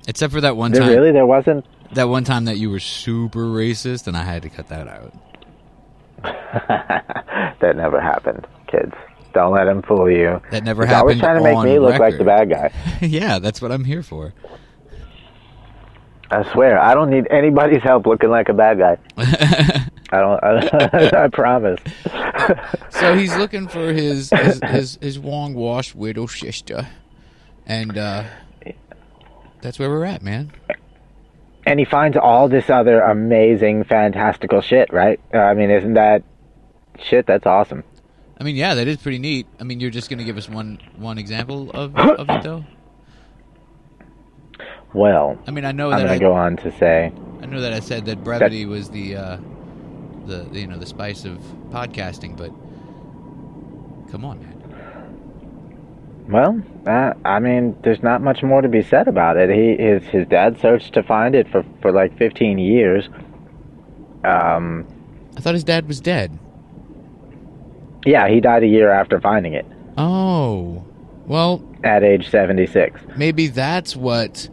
Except 0.07 0.33
for 0.33 0.41
that 0.41 0.57
one 0.57 0.71
there 0.71 0.81
time. 0.81 0.89
really 0.89 1.11
there 1.11 1.27
wasn't. 1.27 1.63
That 1.93 2.05
one 2.05 2.23
time 2.23 2.45
that 2.45 2.57
you 2.57 2.71
were 2.71 2.79
super 2.79 3.45
racist, 3.45 4.07
and 4.07 4.17
I 4.17 4.23
had 4.23 4.41
to 4.41 4.49
cut 4.49 4.67
that 4.69 4.87
out. 4.87 5.13
that 6.23 7.75
never 7.75 8.01
happened, 8.01 8.47
kids. 8.67 8.93
Don't 9.33 9.53
let 9.53 9.67
him 9.67 9.81
fool 9.81 10.09
you. 10.09 10.41
That 10.51 10.63
never 10.63 10.85
He's 10.85 10.93
always 10.93 11.19
happened 11.19 11.43
trying 11.43 11.55
to 11.55 11.63
make 11.63 11.73
me 11.73 11.79
look 11.79 11.99
like 11.99 12.17
the 12.17 12.23
bad 12.23 12.49
guy. 12.49 12.71
yeah, 13.01 13.39
that's 13.39 13.61
what 13.61 13.71
I'm 13.71 13.83
here 13.83 14.01
for. 14.03 14.33
I 16.29 16.51
swear, 16.51 16.79
I 16.79 16.93
don't 16.93 17.09
need 17.09 17.27
anybody's 17.29 17.83
help 17.83 18.05
looking 18.05 18.29
like 18.29 18.49
a 18.49 18.53
bad 18.53 18.79
guy. 18.79 18.97
I 20.11 20.19
don't. 20.19 20.43
I, 20.43 21.23
I 21.25 21.27
promise. 21.29 21.79
so 22.89 23.15
he's 23.15 23.35
looking 23.37 23.67
for 23.67 23.93
his 23.93 24.29
his 24.29 24.59
his, 24.63 24.97
his 25.01 25.17
long 25.19 25.53
washed 25.53 25.95
widow 25.95 26.27
sister, 26.27 26.87
and 27.65 27.97
uh, 27.97 28.23
that's 29.61 29.79
where 29.79 29.89
we're 29.89 30.05
at, 30.05 30.21
man. 30.21 30.51
and 31.65 31.79
he 31.79 31.85
finds 31.85 32.17
all 32.17 32.47
this 32.49 32.69
other 32.69 33.01
amazing, 33.01 33.83
fantastical 33.85 34.61
shit. 34.61 34.91
Right? 34.91 35.19
I 35.33 35.53
mean, 35.53 35.69
isn't 35.69 35.93
that 35.93 36.23
shit? 36.99 37.25
That's 37.25 37.45
awesome. 37.45 37.83
I 38.39 38.43
mean, 38.43 38.55
yeah, 38.55 38.75
that 38.75 38.87
is 38.87 38.97
pretty 38.97 39.17
neat. 39.17 39.47
I 39.59 39.63
mean, 39.63 39.79
you're 39.79 39.89
just 39.89 40.09
going 40.09 40.19
to 40.19 40.25
give 40.25 40.37
us 40.37 40.47
one 40.47 40.79
one 40.97 41.17
example 41.17 41.71
of 41.71 41.95
of 41.97 42.29
it, 42.29 42.43
though. 42.43 42.63
Well, 44.93 45.37
I 45.47 45.51
mean, 45.51 45.65
I 45.65 45.71
know 45.71 45.91
I'm 45.91 45.99
that 45.99 46.07
I, 46.07 46.17
go 46.17 46.33
on 46.33 46.55
to 46.57 46.71
say, 46.77 47.11
I 47.41 47.45
know 47.45 47.61
that 47.61 47.73
I 47.73 47.79
said 47.79 48.05
that 48.05 48.23
brevity 48.23 48.65
was 48.65 48.89
the 48.89 49.15
uh, 49.15 49.37
the, 50.25 50.47
the 50.51 50.59
you 50.59 50.67
know 50.67 50.77
the 50.77 50.85
spice 50.85 51.25
of 51.25 51.37
podcasting, 51.69 52.37
but 52.37 52.49
come 54.11 54.23
on, 54.23 54.39
man. 54.39 56.27
well, 56.29 56.61
uh, 56.85 57.13
I 57.25 57.39
mean, 57.39 57.75
there's 57.83 58.03
not 58.03 58.21
much 58.21 58.43
more 58.43 58.61
to 58.61 58.69
be 58.69 58.83
said 58.83 59.07
about 59.07 59.35
it. 59.37 59.49
He 59.49 59.83
his 59.83 60.03
his 60.05 60.27
dad 60.27 60.59
searched 60.59 60.93
to 60.93 61.03
find 61.03 61.35
it 61.35 61.49
for 61.49 61.65
for 61.81 61.91
like 61.91 62.17
15 62.17 62.59
years. 62.59 63.09
Um, 64.23 64.85
I 65.35 65.41
thought 65.41 65.53
his 65.53 65.63
dad 65.63 65.87
was 65.87 65.99
dead. 65.99 66.37
Yeah, 68.07 68.27
he 68.27 68.39
died 68.39 68.63
a 68.63 68.67
year 68.67 68.89
after 68.91 69.19
finding 69.19 69.53
it 69.53 69.65
Oh, 69.97 70.83
well, 71.25 71.61
at 71.83 72.03
age 72.03 72.29
76. 72.29 72.99
maybe 73.17 73.47
that's 73.47 73.95
what 73.95 74.47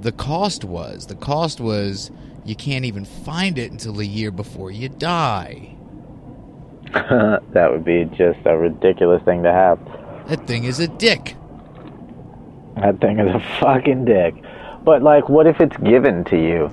the 0.00 0.12
cost 0.12 0.64
was. 0.64 1.06
The 1.06 1.14
cost 1.16 1.60
was 1.60 2.10
you 2.44 2.54
can't 2.54 2.84
even 2.84 3.04
find 3.04 3.58
it 3.58 3.70
until 3.72 3.98
a 4.00 4.04
year 4.04 4.30
before 4.30 4.70
you 4.70 4.88
die. 4.90 5.70
that 6.92 7.68
would 7.72 7.84
be 7.84 8.04
just 8.16 8.38
a 8.44 8.56
ridiculous 8.56 9.22
thing 9.24 9.42
to 9.42 9.52
have. 9.52 9.78
That 10.28 10.46
thing 10.46 10.64
is 10.64 10.78
a 10.78 10.88
dick. 10.88 11.34
That 12.76 13.00
thing 13.00 13.18
is 13.18 13.34
a 13.34 13.40
fucking 13.60 14.04
dick. 14.04 14.34
But 14.84 15.02
like, 15.02 15.28
what 15.28 15.46
if 15.46 15.60
it's 15.60 15.76
given 15.78 16.24
to 16.26 16.36
you? 16.36 16.70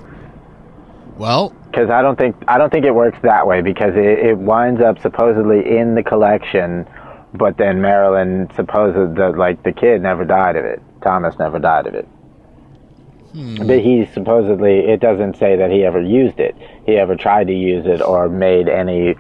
Well, 1.17 1.55
Because 1.71 1.89
I 1.89 2.01
don't 2.01 2.17
think 2.17 2.35
I 2.47 2.57
don't 2.57 2.69
think 2.69 2.85
it 2.85 2.93
works 2.93 3.17
that 3.23 3.47
way. 3.47 3.61
Because 3.61 3.95
it, 3.95 4.19
it 4.19 4.37
winds 4.37 4.81
up 4.81 5.01
supposedly 5.01 5.77
in 5.77 5.95
the 5.95 6.03
collection, 6.03 6.85
but 7.33 7.57
then 7.57 7.81
Maryland 7.81 8.51
supposed 8.55 9.17
that 9.17 9.37
like 9.37 9.63
the 9.63 9.71
kid 9.71 10.01
never 10.01 10.25
died 10.25 10.57
of 10.57 10.65
it. 10.65 10.81
Thomas 11.01 11.39
never 11.39 11.59
died 11.59 11.87
of 11.87 11.95
it. 11.95 12.07
Hmm. 13.31 13.65
But 13.65 13.79
he 13.79 14.05
supposedly 14.13 14.79
it 14.79 14.99
doesn't 14.99 15.37
say 15.37 15.55
that 15.55 15.71
he 15.71 15.85
ever 15.85 16.01
used 16.01 16.39
it. 16.39 16.55
He 16.85 16.97
ever 16.97 17.15
tried 17.15 17.47
to 17.47 17.53
use 17.53 17.85
it 17.85 18.01
or 18.01 18.27
made 18.27 18.67
any 18.67 19.15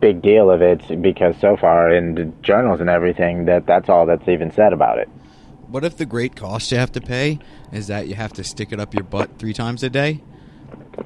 big 0.00 0.22
deal 0.22 0.50
of 0.50 0.62
it 0.62 1.02
because 1.02 1.36
so 1.40 1.56
far 1.56 1.92
in 1.92 2.14
the 2.14 2.24
journals 2.42 2.80
and 2.80 2.88
everything 2.88 3.44
that 3.46 3.66
that's 3.66 3.88
all 3.88 4.06
that's 4.06 4.26
even 4.28 4.50
said 4.52 4.72
about 4.72 4.98
it. 4.98 5.08
what 5.68 5.84
if 5.84 5.96
the 5.96 6.06
great 6.06 6.34
cost 6.36 6.72
you 6.72 6.78
have 6.78 6.92
to 6.92 7.00
pay 7.00 7.38
is 7.72 7.88
that 7.88 8.08
you 8.08 8.14
have 8.14 8.32
to 8.32 8.42
stick 8.44 8.72
it 8.72 8.80
up 8.80 8.94
your 8.94 9.04
butt 9.04 9.38
three 9.38 9.52
times 9.52 9.82
a 9.82 9.90
day? 9.90 10.20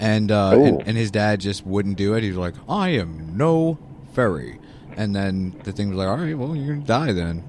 And 0.00 0.30
uh, 0.30 0.50
and, 0.52 0.82
and 0.86 0.96
his 0.96 1.10
dad 1.10 1.40
just 1.40 1.66
wouldn't 1.66 1.96
do 1.96 2.14
it. 2.14 2.22
He 2.22 2.28
was 2.28 2.38
like, 2.38 2.54
"I 2.68 2.90
am 2.90 3.36
no 3.36 3.78
fairy," 4.14 4.58
and 4.96 5.14
then 5.14 5.54
the 5.64 5.72
thing 5.72 5.90
was 5.90 5.98
like, 5.98 6.08
"All 6.08 6.16
right, 6.16 6.36
well, 6.36 6.56
you're 6.56 6.74
gonna 6.74 6.86
die 6.86 7.12
then." 7.12 7.44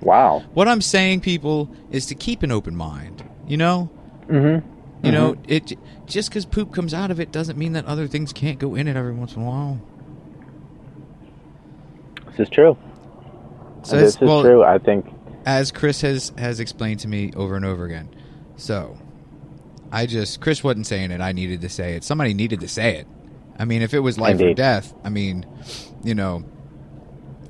Wow. 0.00 0.42
What 0.52 0.66
I'm 0.68 0.80
saying, 0.80 1.20
people, 1.20 1.70
is 1.90 2.06
to 2.06 2.14
keep 2.14 2.42
an 2.42 2.50
open 2.50 2.74
mind. 2.74 3.22
You 3.46 3.56
know, 3.56 3.90
Mhm. 4.28 4.62
you 5.02 5.12
know, 5.12 5.36
it 5.46 5.72
just 6.06 6.28
because 6.30 6.44
poop 6.44 6.72
comes 6.72 6.92
out 6.92 7.10
of 7.10 7.20
it 7.20 7.30
doesn't 7.32 7.56
mean 7.58 7.72
that 7.72 7.84
other 7.86 8.06
things 8.06 8.32
can't 8.32 8.58
go 8.58 8.74
in 8.74 8.88
it 8.88 8.96
every 8.96 9.12
once 9.12 9.36
in 9.36 9.42
a 9.42 9.44
while. 9.44 9.80
This 12.30 12.40
is 12.40 12.48
true. 12.48 12.76
So 13.82 13.96
this 13.96 14.14
is 14.14 14.20
well, 14.20 14.42
true. 14.42 14.62
I 14.62 14.78
think 14.78 15.06
as 15.44 15.70
Chris 15.70 16.00
has 16.02 16.32
has 16.38 16.60
explained 16.60 17.00
to 17.00 17.08
me 17.08 17.32
over 17.36 17.56
and 17.56 17.64
over 17.64 17.84
again. 17.84 18.08
So, 18.56 18.96
I 19.92 20.06
just 20.06 20.40
Chris 20.40 20.64
wasn't 20.64 20.86
saying 20.86 21.10
it. 21.10 21.20
I 21.20 21.32
needed 21.32 21.60
to 21.60 21.68
say 21.68 21.94
it. 21.94 22.02
Somebody 22.02 22.32
needed 22.34 22.60
to 22.60 22.68
say 22.68 22.96
it. 22.96 23.06
I 23.58 23.66
mean, 23.66 23.82
if 23.82 23.92
it 23.92 24.00
was 24.00 24.18
life 24.18 24.40
or 24.40 24.54
death, 24.54 24.94
I 25.04 25.10
mean, 25.10 25.46
you 26.02 26.14
know, 26.14 26.44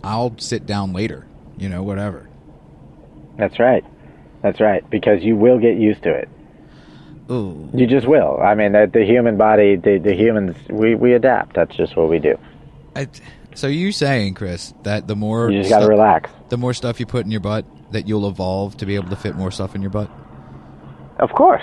I'll 0.03 0.37
sit 0.39 0.67
down 0.67 0.93
later. 0.93 1.25
You 1.57 1.69
know, 1.69 1.83
whatever. 1.85 2.29
that's 3.37 3.59
right. 3.61 3.85
That's 4.43 4.61
right. 4.61 4.89
Because 4.91 5.23
you 5.23 5.37
will 5.37 5.59
get 5.61 5.77
used 5.77 6.03
to 6.03 6.13
it. 6.13 6.29
Ooh. 7.31 7.71
You 7.73 7.87
just 7.87 8.09
will. 8.09 8.41
I 8.43 8.57
mean, 8.57 8.73
the, 8.73 8.91
the 8.93 9.05
human 9.05 9.37
body, 9.37 9.77
the, 9.77 9.99
the 9.99 10.13
humans, 10.15 10.57
we, 10.69 10.97
we 10.97 11.15
adapt. 11.15 11.55
That's 11.55 11.75
just 11.77 11.97
what 11.97 12.09
we 12.09 12.19
do. 12.19 12.37
I, 12.97 13.07
so 13.55 13.69
you 13.69 13.93
saying, 13.93 14.35
Chris, 14.35 14.75
that 14.83 15.07
the 15.07 15.15
more 15.15 15.51
You 15.51 15.59
just 15.59 15.71
got 15.71 15.81
to 15.81 15.87
relax. 15.87 16.31
the 16.49 16.57
more 16.57 16.75
stuff 16.75 16.99
you 16.99 17.07
put 17.07 17.25
in 17.25 17.31
your 17.31 17.41
butt, 17.41 17.65
that 17.93 18.09
you'll 18.09 18.29
evolve 18.29 18.77
to 18.79 18.87
be 18.87 18.97
able 18.97 19.11
to 19.11 19.17
fit 19.17 19.37
more 19.37 19.53
stuff 19.53 19.77
in 19.77 19.83
your 19.83 19.91
butt. 19.93 20.11
Of 21.21 21.31
course. 21.33 21.63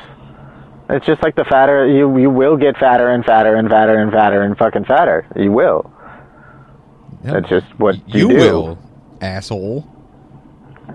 It's 0.89 1.05
just 1.05 1.21
like 1.21 1.35
the 1.35 1.45
fatter 1.45 1.85
you 1.87 2.17
you 2.17 2.29
will 2.29 2.57
get 2.57 2.77
fatter 2.77 3.09
and 3.09 3.23
fatter 3.23 3.55
and 3.55 3.69
fatter 3.69 3.97
and 3.97 4.11
fatter 4.11 4.41
and 4.41 4.57
fucking 4.57 4.85
fatter. 4.85 5.25
You 5.35 5.51
will. 5.51 5.91
Yeah. 7.23 7.33
That's 7.33 7.49
just 7.49 7.67
what 7.79 7.95
you, 8.07 8.27
you 8.27 8.27
do. 8.29 8.35
will, 8.35 8.79
asshole. 9.21 9.85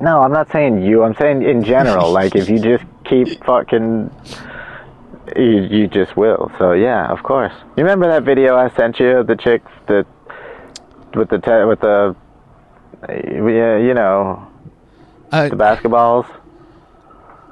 No, 0.00 0.22
I'm 0.22 0.32
not 0.32 0.50
saying 0.50 0.82
you. 0.82 1.04
I'm 1.04 1.14
saying 1.14 1.42
in 1.42 1.62
general. 1.62 2.10
like 2.20 2.34
if 2.34 2.48
you 2.48 2.58
just 2.58 2.84
keep 3.04 3.44
fucking, 3.44 4.10
you 5.36 5.62
you 5.70 5.86
just 5.86 6.16
will. 6.16 6.50
So 6.58 6.72
yeah, 6.72 7.06
of 7.12 7.22
course. 7.22 7.52
You 7.76 7.84
remember 7.84 8.08
that 8.08 8.24
video 8.24 8.56
I 8.56 8.70
sent 8.70 8.98
you? 8.98 9.18
of 9.18 9.26
The 9.28 9.36
chick 9.36 9.62
that 9.86 10.06
with 11.14 11.28
the 11.28 11.38
te- 11.38 11.64
with 11.66 11.80
the 11.80 12.16
yeah, 13.08 13.76
you 13.78 13.94
know, 13.94 14.44
Uh, 15.30 15.48
the 15.50 15.56
basketballs. 15.56 16.26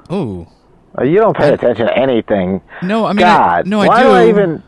oh 0.09 0.47
Uh, 0.97 1.03
you 1.03 1.17
don't 1.17 1.35
pay 1.35 1.45
I- 1.49 1.53
attention 1.53 1.87
to 1.87 1.97
anything. 1.97 2.61
no, 2.81 3.05
I 3.05 3.13
mean, 3.13 3.25
I- 3.25 3.37
God, 3.61 3.67
no, 3.67 3.79
why 3.79 3.87
I 3.99 4.03
do. 4.03 4.09
I 4.09 4.29
even? 4.29 4.63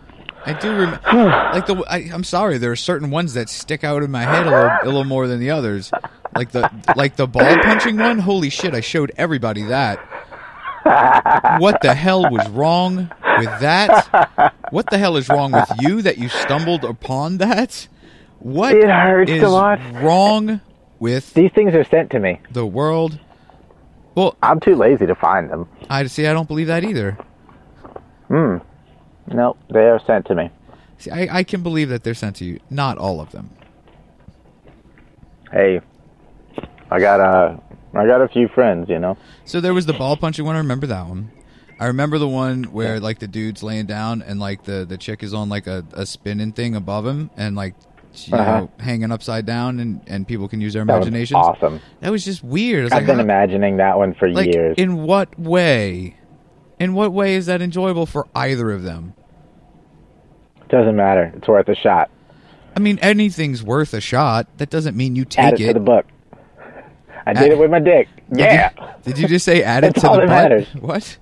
I 0.47 0.53
do 0.53 0.69
remember. 0.71 0.99
like 1.53 1.65
the, 1.65 1.83
I, 1.89 1.97
I'm 2.13 2.23
sorry. 2.23 2.57
There 2.59 2.71
are 2.71 2.75
certain 2.75 3.09
ones 3.09 3.33
that 3.33 3.49
stick 3.49 3.83
out 3.83 4.03
in 4.03 4.11
my 4.11 4.21
head 4.23 4.45
a 4.45 4.49
little, 4.51 4.69
a 4.83 4.85
little 4.85 5.03
more 5.03 5.27
than 5.27 5.39
the 5.39 5.49
others. 5.51 5.91
Like 6.35 6.51
the, 6.51 6.69
like 6.95 7.15
the 7.15 7.27
ball 7.27 7.57
punching 7.63 7.97
one. 7.97 8.19
Holy 8.19 8.49
shit! 8.49 8.73
I 8.75 8.81
showed 8.81 9.11
everybody 9.17 9.63
that. 9.63 9.97
what 11.59 11.81
the 11.81 11.95
hell 11.95 12.29
was 12.29 12.47
wrong 12.49 13.09
with 13.39 13.59
that? 13.61 14.53
What 14.69 14.89
the 14.91 14.97
hell 14.99 15.17
is 15.17 15.29
wrong 15.29 15.51
with 15.51 15.69
you 15.79 16.01
that 16.03 16.17
you 16.19 16.29
stumbled 16.29 16.83
upon 16.83 17.37
that? 17.37 17.87
What 18.39 18.75
It 18.75 18.87
hurts 18.89 19.31
is 19.31 19.41
to 19.41 19.49
watch. 19.49 19.79
wrong 19.93 20.61
with 20.99 21.33
These 21.33 21.51
things 21.53 21.73
are 21.73 21.83
sent 21.85 22.11
to 22.11 22.19
me. 22.19 22.39
the 22.51 22.65
world? 22.67 23.17
Well, 24.15 24.35
I'm 24.41 24.59
too 24.59 24.75
lazy 24.75 25.05
to 25.05 25.15
find 25.15 25.49
them. 25.49 25.67
I 25.89 26.05
see. 26.07 26.25
I 26.25 26.33
don't 26.33 26.47
believe 26.47 26.67
that 26.67 26.83
either. 26.83 27.17
Hmm. 28.27 28.57
Nope, 29.27 29.57
they 29.69 29.81
are 29.87 29.99
sent 30.05 30.25
to 30.27 30.35
me. 30.35 30.49
See, 30.97 31.11
I, 31.11 31.39
I 31.39 31.43
can 31.43 31.61
believe 31.61 31.89
that 31.89 32.03
they're 32.03 32.13
sent 32.13 32.37
to 32.37 32.45
you. 32.45 32.59
Not 32.69 32.97
all 32.97 33.19
of 33.19 33.31
them. 33.31 33.49
Hey, 35.51 35.81
I 36.89 36.99
got 36.99 37.19
a, 37.19 37.59
I 37.93 38.05
got 38.05 38.21
a 38.21 38.27
few 38.27 38.47
friends, 38.47 38.89
you 38.89 38.99
know. 38.99 39.17
So 39.45 39.59
there 39.59 39.73
was 39.73 39.85
the 39.85 39.93
ball 39.93 40.15
punching 40.15 40.45
one. 40.45 40.55
I 40.55 40.59
remember 40.59 40.87
that 40.87 41.07
one. 41.07 41.31
I 41.79 41.87
remember 41.87 42.17
the 42.17 42.27
one 42.27 42.65
where 42.65 42.99
like 42.99 43.19
the 43.19 43.27
dude's 43.27 43.61
laying 43.61 43.85
down 43.85 44.21
and 44.21 44.39
like 44.39 44.63
the 44.63 44.85
the 44.85 44.97
chick 44.97 45.23
is 45.23 45.33
on 45.33 45.49
like 45.49 45.67
a, 45.67 45.83
a 45.91 46.05
spinning 46.05 46.53
thing 46.53 46.73
above 46.73 47.05
him 47.05 47.29
and 47.35 47.55
like 47.55 47.75
you 48.27 48.35
Uh-huh. 48.35 48.59
know 48.61 48.69
hanging 48.79 49.11
upside 49.11 49.45
down 49.45 49.79
and 49.79 50.01
and 50.07 50.27
people 50.27 50.47
can 50.47 50.61
use 50.61 50.73
their 50.73 50.81
imagination. 50.81 51.35
awesome. 51.37 51.79
That 52.01 52.11
was 52.11 52.23
just 52.25 52.43
weird. 52.43 52.83
Was 52.85 52.91
I've 52.93 52.99
like, 52.99 53.07
been 53.07 53.19
imagining 53.19 53.77
that 53.77 53.97
one 53.97 54.13
for 54.13 54.29
like 54.29 54.53
years. 54.53 54.75
in 54.77 55.03
what 55.03 55.37
way? 55.39 56.15
In 56.79 56.93
what 56.93 57.11
way 57.13 57.35
is 57.35 57.45
that 57.45 57.61
enjoyable 57.61 58.05
for 58.05 58.27
either 58.35 58.71
of 58.71 58.83
them? 58.83 59.13
Doesn't 60.69 60.95
matter. 60.95 61.31
It's 61.37 61.47
worth 61.47 61.69
a 61.69 61.75
shot. 61.75 62.09
I 62.75 62.79
mean, 62.79 62.99
anything's 63.01 63.63
worth 63.63 63.93
a 63.93 64.01
shot. 64.01 64.47
That 64.57 64.69
doesn't 64.69 64.97
mean 64.97 65.15
you 65.15 65.23
Add 65.37 65.51
take 65.51 65.53
it, 65.53 65.61
it. 65.61 65.67
to 65.67 65.73
the 65.75 65.79
book. 65.79 66.05
I 67.25 67.33
did 67.33 67.51
it 67.51 67.57
with 67.57 67.71
my 67.71 67.79
dick. 67.79 68.07
Did 68.29 68.39
you- 68.39 68.45
Yeah. 68.45 68.69
Did 69.03 69.17
you 69.19 69.27
just 69.27 69.45
say 69.45 69.63
add 69.63 69.83
it 69.83 69.95
to 69.95 70.07
all 70.09 70.15
the 70.15 70.21
that 70.21 70.27
butt? 70.27 70.49
matters. 70.51 70.67
What? 70.81 71.17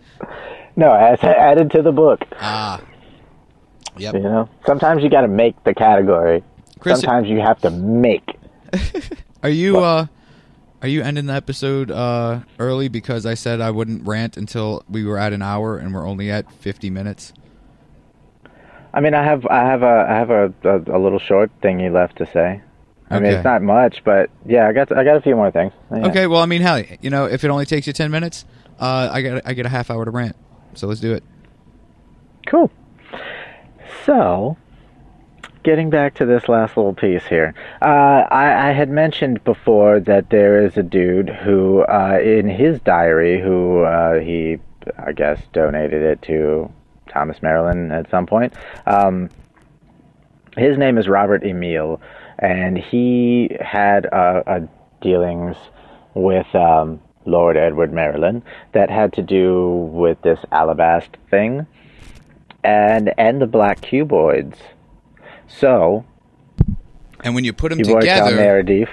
No, 0.76 0.92
I 0.92 1.16
said 1.18 1.36
added 1.36 1.70
to 1.72 1.82
the 1.84 1.92
book. 1.92 2.26
Ah. 2.42 2.82
Yep. 3.98 4.14
You 4.16 4.20
know, 4.22 4.50
sometimes 4.66 5.04
you 5.04 5.10
got 5.10 5.22
to 5.22 5.28
make 5.28 5.62
the 5.66 5.74
category. 5.76 6.44
Chris- 6.84 7.02
sometimes 7.02 7.28
you 7.28 7.40
have 7.40 7.60
to 7.62 7.70
make. 7.72 8.38
Are 9.44 9.50
you 9.50 9.80
uh 9.80 10.06
are 10.82 10.88
you 10.88 11.02
ending 11.02 11.26
the 11.26 11.34
episode 11.34 11.92
uh 11.92 12.42
early 12.60 12.88
because 12.88 13.26
I 13.26 13.34
said 13.34 13.60
I 13.62 13.72
wouldn't 13.72 14.08
rant 14.08 14.38
until 14.38 14.84
we 14.90 15.04
were 15.04 15.18
at 15.18 15.34
an 15.34 15.42
hour 15.42 15.78
and 15.78 15.94
we're 15.94 16.08
only 16.08 16.32
at 16.32 16.50
50 16.52 16.90
minutes? 16.90 17.34
I 18.94 19.00
mean, 19.02 19.14
I 19.14 19.24
have, 19.24 19.46
I 19.48 19.62
have 19.62 19.82
a, 19.82 20.06
I 20.08 20.14
have 20.14 20.30
a, 20.30 20.54
a, 20.64 20.98
a 20.98 21.00
little 21.00 21.18
short 21.20 21.50
thing 21.62 21.80
you 21.80 21.90
left 21.90 22.18
to 22.20 22.28
say. 22.28 22.62
I 23.10 23.20
mean, 23.20 23.34
it's 23.34 23.44
not 23.44 23.62
much, 23.62 24.04
but 24.04 24.30
yeah, 24.46 24.68
I 24.68 24.72
got, 24.74 24.96
I 24.96 25.04
got 25.04 25.18
a 25.18 25.22
few 25.22 25.36
more 25.36 25.52
things. 25.52 25.74
Yeah. 25.92 26.08
Okay, 26.08 26.28
well 26.28 26.40
I 26.42 26.46
mean 26.46 26.62
hell, 26.62 26.82
you 27.02 27.10
know, 27.10 27.26
if 27.26 27.44
it 27.44 27.50
only 27.50 27.66
takes 27.66 27.86
you 27.88 27.94
10 27.94 28.12
minutes, 28.12 28.46
uh 28.80 29.10
I 29.12 29.22
got 29.22 29.42
I 29.46 29.54
get 29.54 29.66
a 29.66 29.70
half 29.70 29.90
hour 29.92 30.06
to 30.06 30.12
rant. 30.12 30.36
So 30.76 30.88
let's 30.88 31.00
do 31.02 31.14
it. 31.14 31.24
Cool. 32.48 32.72
So, 34.06 34.58
getting 35.64 35.90
back 35.90 36.16
to 36.16 36.26
this 36.26 36.48
last 36.48 36.78
little 36.78 36.94
piece 36.94 37.26
here, 37.26 37.54
uh, 37.82 38.26
I, 38.30 38.70
I 38.70 38.72
had 38.74 38.90
mentioned 38.90 39.44
before 39.44 40.00
that 40.02 40.30
there 40.30 40.64
is 40.64 40.78
a 40.78 40.84
dude 40.84 41.30
who, 41.30 41.82
uh, 41.82 42.20
in 42.22 42.48
his 42.48 42.80
diary, 42.82 43.42
who 43.42 43.84
uh, 43.84 44.20
he, 44.20 44.60
I 44.98 45.12
guess, 45.14 45.42
donated 45.54 46.02
it 46.04 46.22
to 46.24 46.72
Thomas 47.10 47.42
Maryland 47.42 47.92
at 47.92 48.10
some 48.10 48.26
point. 48.26 48.54
Um, 48.86 49.30
his 50.58 50.78
name 50.78 50.98
is 50.98 51.08
Robert 51.08 51.44
Emile, 51.44 52.02
and 52.40 52.78
he 52.78 53.56
had 53.60 54.06
uh, 54.08 54.44
uh, 54.46 54.60
dealings 55.02 55.56
with 56.14 56.54
um, 56.54 57.02
Lord 57.26 57.58
Edward 57.58 57.92
Maryland 57.94 58.44
that 58.74 58.90
had 58.90 59.14
to 59.14 59.22
do 59.22 59.90
with 59.92 60.22
this 60.22 60.40
alabast 60.52 61.10
thing 61.30 61.66
and 62.64 63.14
and 63.18 63.42
the 63.42 63.48
black 63.48 63.82
cuboids. 63.82 64.56
So 65.60 66.06
And 67.24 67.36
when 67.36 67.44
you 67.44 67.54
put 67.54 67.70
them 67.70 67.80
he 67.80 67.86
worked 67.86 68.08
on 68.08 68.32
together, 68.32 68.86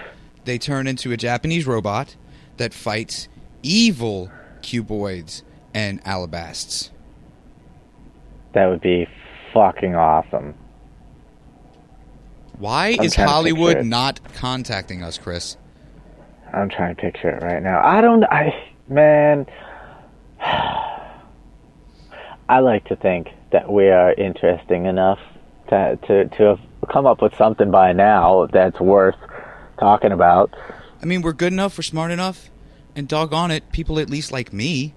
they 0.44 0.58
turn 0.58 0.86
into 0.86 1.12
a 1.12 1.16
Japanese 1.16 1.66
robot 1.66 2.16
that 2.56 2.74
fights 2.74 3.28
evil 3.62 4.30
cuboids 4.62 5.42
and 5.74 6.02
alabasts. 6.04 6.90
That 8.52 8.66
would 8.66 8.80
be 8.80 9.06
fucking 9.52 9.94
awesome. 9.94 10.54
Why 12.58 12.96
I'm 12.98 13.04
is 13.04 13.14
Hollywood 13.14 13.86
not 13.86 14.20
contacting 14.34 15.02
us, 15.02 15.18
Chris? 15.18 15.56
I'm 16.52 16.68
trying 16.68 16.94
to 16.96 17.00
picture 17.00 17.30
it 17.30 17.42
right 17.42 17.62
now. 17.62 17.80
I 17.82 18.00
don't. 18.00 18.24
I 18.24 18.52
man. 18.88 19.46
I 22.48 22.58
like 22.58 22.84
to 22.86 22.96
think 22.96 23.28
that 23.52 23.70
we 23.70 23.88
are 23.88 24.12
interesting 24.12 24.86
enough 24.86 25.20
to 25.70 25.98
to 26.06 26.28
to 26.36 26.42
have 26.42 26.60
come 26.92 27.06
up 27.06 27.22
with 27.22 27.34
something 27.36 27.70
by 27.70 27.92
now 27.92 28.46
that's 28.52 28.78
worth 28.80 29.16
talking 29.78 30.12
about. 30.12 30.54
I 31.02 31.06
mean, 31.06 31.22
we're 31.22 31.32
good 31.32 31.52
enough, 31.52 31.78
we're 31.78 31.82
smart 31.82 32.10
enough, 32.10 32.50
and 32.94 33.08
doggone 33.08 33.50
it, 33.50 33.72
people 33.72 33.98
at 33.98 34.10
least 34.10 34.32
like 34.32 34.52
me. 34.52 34.94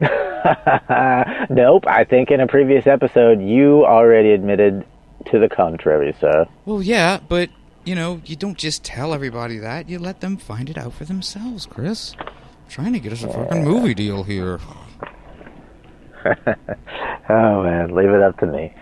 nope. 0.00 1.84
I 1.86 2.06
think 2.08 2.30
in 2.30 2.40
a 2.40 2.46
previous 2.46 2.86
episode 2.86 3.40
you 3.40 3.84
already 3.84 4.32
admitted 4.32 4.84
to 5.26 5.38
the 5.38 5.48
contrary, 5.48 6.14
sir. 6.20 6.46
Well, 6.64 6.82
yeah, 6.82 7.20
but 7.28 7.50
you 7.84 7.94
know, 7.94 8.20
you 8.24 8.36
don't 8.36 8.58
just 8.58 8.84
tell 8.84 9.14
everybody 9.14 9.58
that. 9.58 9.88
You 9.88 9.98
let 9.98 10.20
them 10.20 10.36
find 10.36 10.68
it 10.68 10.76
out 10.76 10.92
for 10.92 11.04
themselves, 11.04 11.66
Chris. 11.66 12.14
trying 12.68 12.92
to 12.92 13.00
get 13.00 13.12
us 13.12 13.22
a 13.22 13.28
fucking 13.28 13.64
movie 13.64 13.94
deal 13.94 14.24
here. 14.24 14.60
Oh 17.30 17.62
man, 17.62 17.94
leave 17.94 18.08
it 18.08 18.22
up 18.22 18.38
to 18.40 18.46
me. 18.46 18.74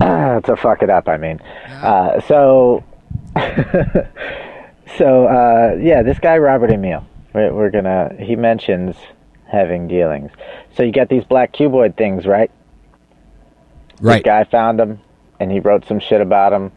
to 0.44 0.56
fuck 0.56 0.82
it 0.82 0.90
up, 0.90 1.08
I 1.08 1.16
mean. 1.16 1.40
Uh, 1.68 2.20
so, 2.22 2.84
so 4.96 5.26
uh, 5.26 5.76
yeah, 5.80 6.02
this 6.02 6.18
guy 6.18 6.38
Robert 6.38 6.70
Emile. 6.70 7.06
We're, 7.34 7.52
we're 7.52 7.70
gonna. 7.70 8.14
He 8.18 8.34
mentions 8.34 8.96
having 9.50 9.88
dealings. 9.88 10.32
So 10.74 10.82
you 10.82 10.92
got 10.92 11.08
these 11.08 11.24
black 11.24 11.52
cuboid 11.52 11.96
things, 11.96 12.26
right? 12.26 12.50
Right. 14.00 14.16
This 14.16 14.24
guy 14.24 14.44
found 14.44 14.78
them, 14.78 15.00
and 15.38 15.52
he 15.52 15.60
wrote 15.60 15.86
some 15.86 16.00
shit 16.00 16.20
about 16.20 16.50
them 16.50 16.72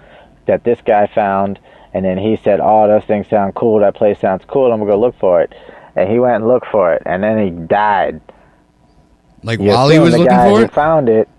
that 0.45 0.63
this 0.63 0.79
guy 0.85 1.07
found, 1.07 1.59
and 1.93 2.03
then 2.03 2.17
he 2.17 2.37
said, 2.43 2.59
"Oh, 2.61 2.87
those 2.87 3.05
things 3.05 3.27
sound 3.29 3.55
cool. 3.55 3.79
That 3.79 3.95
place 3.95 4.19
sounds 4.19 4.43
cool. 4.47 4.71
I'm 4.71 4.79
gonna 4.79 4.91
go 4.91 4.99
look 4.99 5.15
for 5.17 5.41
it." 5.41 5.53
And 5.95 6.09
he 6.09 6.19
went 6.19 6.35
and 6.35 6.47
looked 6.47 6.67
for 6.67 6.93
it, 6.93 7.03
and 7.05 7.23
then 7.23 7.43
he 7.43 7.51
died. 7.51 8.19
Like 9.43 9.59
You 9.59 9.69
while 9.69 9.89
he 9.89 9.99
was 9.99 10.11
the 10.11 10.19
looking 10.19 10.35
guy 10.35 10.49
for 10.49 10.57
who 10.57 10.63
it, 10.65 10.73
found 10.73 11.09
it, 11.09 11.29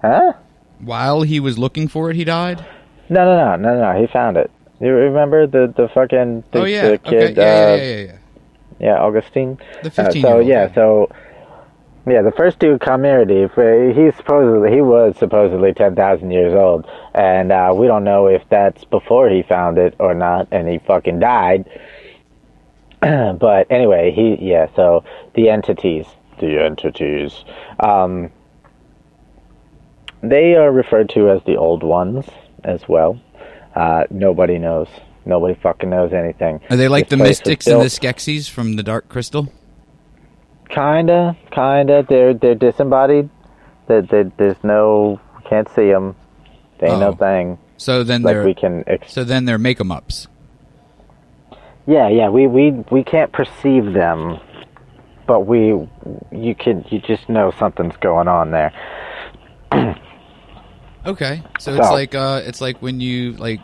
huh? 0.00 0.32
While 0.80 1.22
he 1.22 1.40
was 1.40 1.58
looking 1.58 1.88
for 1.88 2.10
it, 2.10 2.16
he 2.16 2.24
died. 2.24 2.64
No, 3.08 3.24
no, 3.24 3.56
no, 3.56 3.74
no, 3.74 3.92
no. 3.92 4.00
He 4.00 4.06
found 4.06 4.36
it. 4.36 4.50
You 4.80 4.92
remember 4.92 5.46
the 5.46 5.72
the 5.76 5.88
fucking 5.88 6.44
the, 6.52 6.60
oh 6.60 6.64
yeah, 6.64 6.90
the 6.90 6.98
kid? 6.98 7.38
okay, 7.38 7.40
yeah, 7.40 7.42
uh, 7.42 7.76
yeah, 7.76 7.76
yeah, 7.76 7.82
yeah, 7.84 8.04
yeah. 8.04 8.18
yeah, 8.78 8.98
Augustine. 8.98 9.58
The 9.82 9.88
Uh, 9.88 9.90
fifteen. 9.90 10.22
so 10.22 10.38
yeah, 10.38 10.72
so 10.72 11.10
yeah, 12.06 12.22
the 12.22 12.30
first 12.32 12.58
dude, 12.58 12.80
Kamirdi, 12.80 13.48
he 13.94 14.16
supposedly 14.16 14.70
he 14.72 14.80
was 14.80 15.16
supposedly 15.18 15.72
ten 15.72 15.94
thousand 15.96 16.30
years 16.30 16.54
old, 16.54 16.86
and 17.14 17.50
uh, 17.50 17.72
we 17.74 17.86
don't 17.86 18.04
know 18.04 18.26
if 18.28 18.42
that's 18.48 18.84
before 18.84 19.28
he 19.28 19.42
found 19.42 19.78
it 19.78 19.94
or 19.98 20.14
not, 20.14 20.48
and 20.52 20.68
he 20.68 20.78
fucking 20.78 21.18
died. 21.18 21.68
but 23.00 23.66
anyway, 23.70 24.12
he 24.12 24.36
yeah. 24.40 24.68
So 24.76 25.04
the 25.34 25.50
entities, 25.50 26.06
the 26.40 26.62
entities, 26.62 27.44
um, 27.80 28.30
they 30.22 30.54
are 30.54 30.70
referred 30.72 31.08
to 31.10 31.30
as 31.30 31.40
the 31.46 31.56
old 31.56 31.82
ones 31.82 32.26
as 32.64 32.80
well. 32.88 33.20
Uh, 33.74 34.04
nobody 34.10 34.58
knows. 34.58 34.88
Nobody 35.24 35.54
fucking 35.62 35.90
knows 35.90 36.12
anything. 36.12 36.60
Are 36.70 36.76
they 36.76 36.88
like 36.88 37.08
This 37.08 37.18
the 37.18 37.22
mystics 37.24 37.66
and 37.66 37.80
the 37.82 37.86
Skeksis 37.86 38.48
from 38.48 38.76
the 38.76 38.82
Dark 38.82 39.08
Crystal? 39.08 39.52
Kinda, 40.70 41.36
kinda. 41.50 42.04
They're 42.08 42.34
they're 42.34 42.54
disembodied. 42.54 43.28
There, 43.86 44.02
there's 44.02 44.62
no 44.62 45.20
can't 45.48 45.68
see 45.70 45.90
them. 45.90 46.14
They 46.78 46.88
ain't 46.88 46.96
Oh. 47.02 47.10
no 47.10 47.12
thing. 47.12 47.58
So 47.78 48.04
then 48.04 48.22
Like 48.22 48.34
they're 48.34 48.44
we 48.44 48.54
can. 48.54 48.84
Ex- 48.86 49.12
so 49.12 49.24
then 49.24 49.44
they're 49.44 49.58
make 49.58 49.80
'em 49.80 49.90
ups. 49.92 50.28
yeah, 51.86 52.08
yeah. 52.08 52.28
We 52.28 52.46
we 52.46 52.70
we 52.90 53.02
can't 53.04 53.32
perceive 53.32 53.92
them, 53.92 54.38
but 55.26 55.40
we 55.46 55.88
you 56.32 56.54
can 56.54 56.84
you 56.90 56.98
just 57.00 57.28
know 57.28 57.50
something's 57.58 57.96
going 57.96 58.28
on 58.28 58.50
there. 58.50 58.72
Okay, 61.08 61.42
so 61.58 61.74
it's 61.74 61.90
like 61.90 62.14
uh, 62.14 62.42
it's 62.44 62.60
like 62.60 62.82
when 62.82 63.00
you 63.00 63.32
like, 63.32 63.60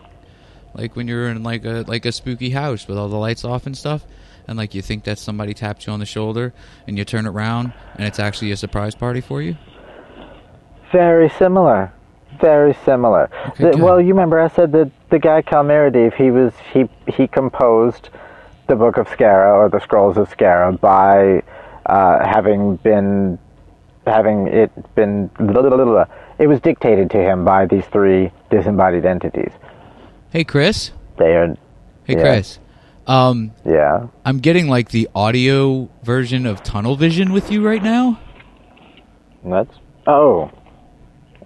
like 0.74 0.96
when 0.96 1.06
you're 1.06 1.28
in 1.28 1.42
like 1.42 1.66
a 1.66 1.84
like 1.86 2.06
a 2.06 2.12
spooky 2.12 2.48
house 2.48 2.88
with 2.88 2.96
all 2.96 3.08
the 3.08 3.18
lights 3.18 3.44
off 3.44 3.66
and 3.66 3.76
stuff, 3.76 4.06
and 4.48 4.56
like 4.56 4.74
you 4.74 4.80
think 4.80 5.04
that 5.04 5.18
somebody 5.18 5.52
tapped 5.52 5.86
you 5.86 5.92
on 5.92 6.00
the 6.00 6.06
shoulder, 6.06 6.54
and 6.86 6.96
you 6.96 7.04
turn 7.04 7.26
around, 7.26 7.74
and 7.96 8.06
it's 8.06 8.18
actually 8.18 8.50
a 8.50 8.56
surprise 8.56 8.94
party 8.94 9.20
for 9.20 9.42
you. 9.42 9.56
Very 10.90 11.28
similar. 11.28 11.92
Very 12.40 12.74
similar. 12.82 13.28
Okay, 13.50 13.72
The- 13.72 13.76
well, 13.84 14.00
you 14.00 14.08
remember 14.08 14.40
I 14.40 14.48
said 14.48 14.72
that 14.72 14.90
the 15.10 15.18
guy 15.18 15.42
Kalmeridev, 15.42 16.14
he 16.14 16.30
was 16.30 16.54
he 16.72 16.88
he 17.08 17.28
composed 17.28 18.08
the 18.68 18.74
Book 18.76 18.96
of 18.96 19.06
Skara 19.08 19.52
or 19.52 19.68
the 19.68 19.80
Scrolls 19.80 20.16
of 20.16 20.30
Skara 20.30 20.80
by 20.80 21.42
uh, 21.84 22.26
having 22.26 22.76
been 22.76 23.38
having 24.06 24.46
it 24.48 24.70
been 24.94 25.30
it 26.38 26.46
was 26.46 26.60
dictated 26.60 27.10
to 27.10 27.18
him 27.18 27.44
by 27.44 27.66
these 27.66 27.84
three 27.86 28.30
disembodied 28.50 29.04
entities. 29.04 29.52
Hey, 30.30 30.44
Chris. 30.44 30.90
They 31.18 31.34
are 31.36 31.54
Hey, 32.04 32.14
Yeah. 32.16 32.20
Chris. 32.20 32.58
Um, 33.06 33.52
yeah. 33.64 34.06
I'm 34.24 34.38
getting 34.38 34.68
like 34.68 34.88
the 34.90 35.08
audio 35.14 35.88
version 36.02 36.46
of 36.46 36.62
Tunnel 36.62 36.96
Vision 36.96 37.32
with 37.32 37.50
you 37.52 37.64
right 37.64 37.82
now. 37.82 38.18
That's 39.44 39.74
oh, 40.06 40.50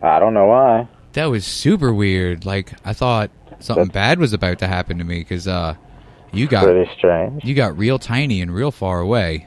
I 0.00 0.18
don't 0.20 0.34
know 0.34 0.46
why. 0.46 0.88
That 1.14 1.26
was 1.26 1.44
super 1.44 1.92
weird. 1.92 2.44
Like 2.46 2.72
I 2.84 2.92
thought 2.92 3.30
something 3.58 3.86
That's- 3.88 3.92
bad 3.94 4.18
was 4.20 4.32
about 4.32 4.60
to 4.60 4.68
happen 4.68 4.98
to 4.98 5.04
me 5.04 5.18
because 5.18 5.48
uh, 5.48 5.74
you 6.32 6.46
got 6.46 6.64
Pretty 6.64 6.88
strange. 6.96 7.44
you 7.44 7.54
got 7.54 7.76
real 7.76 7.98
tiny 7.98 8.40
and 8.40 8.54
real 8.54 8.70
far 8.70 9.00
away. 9.00 9.46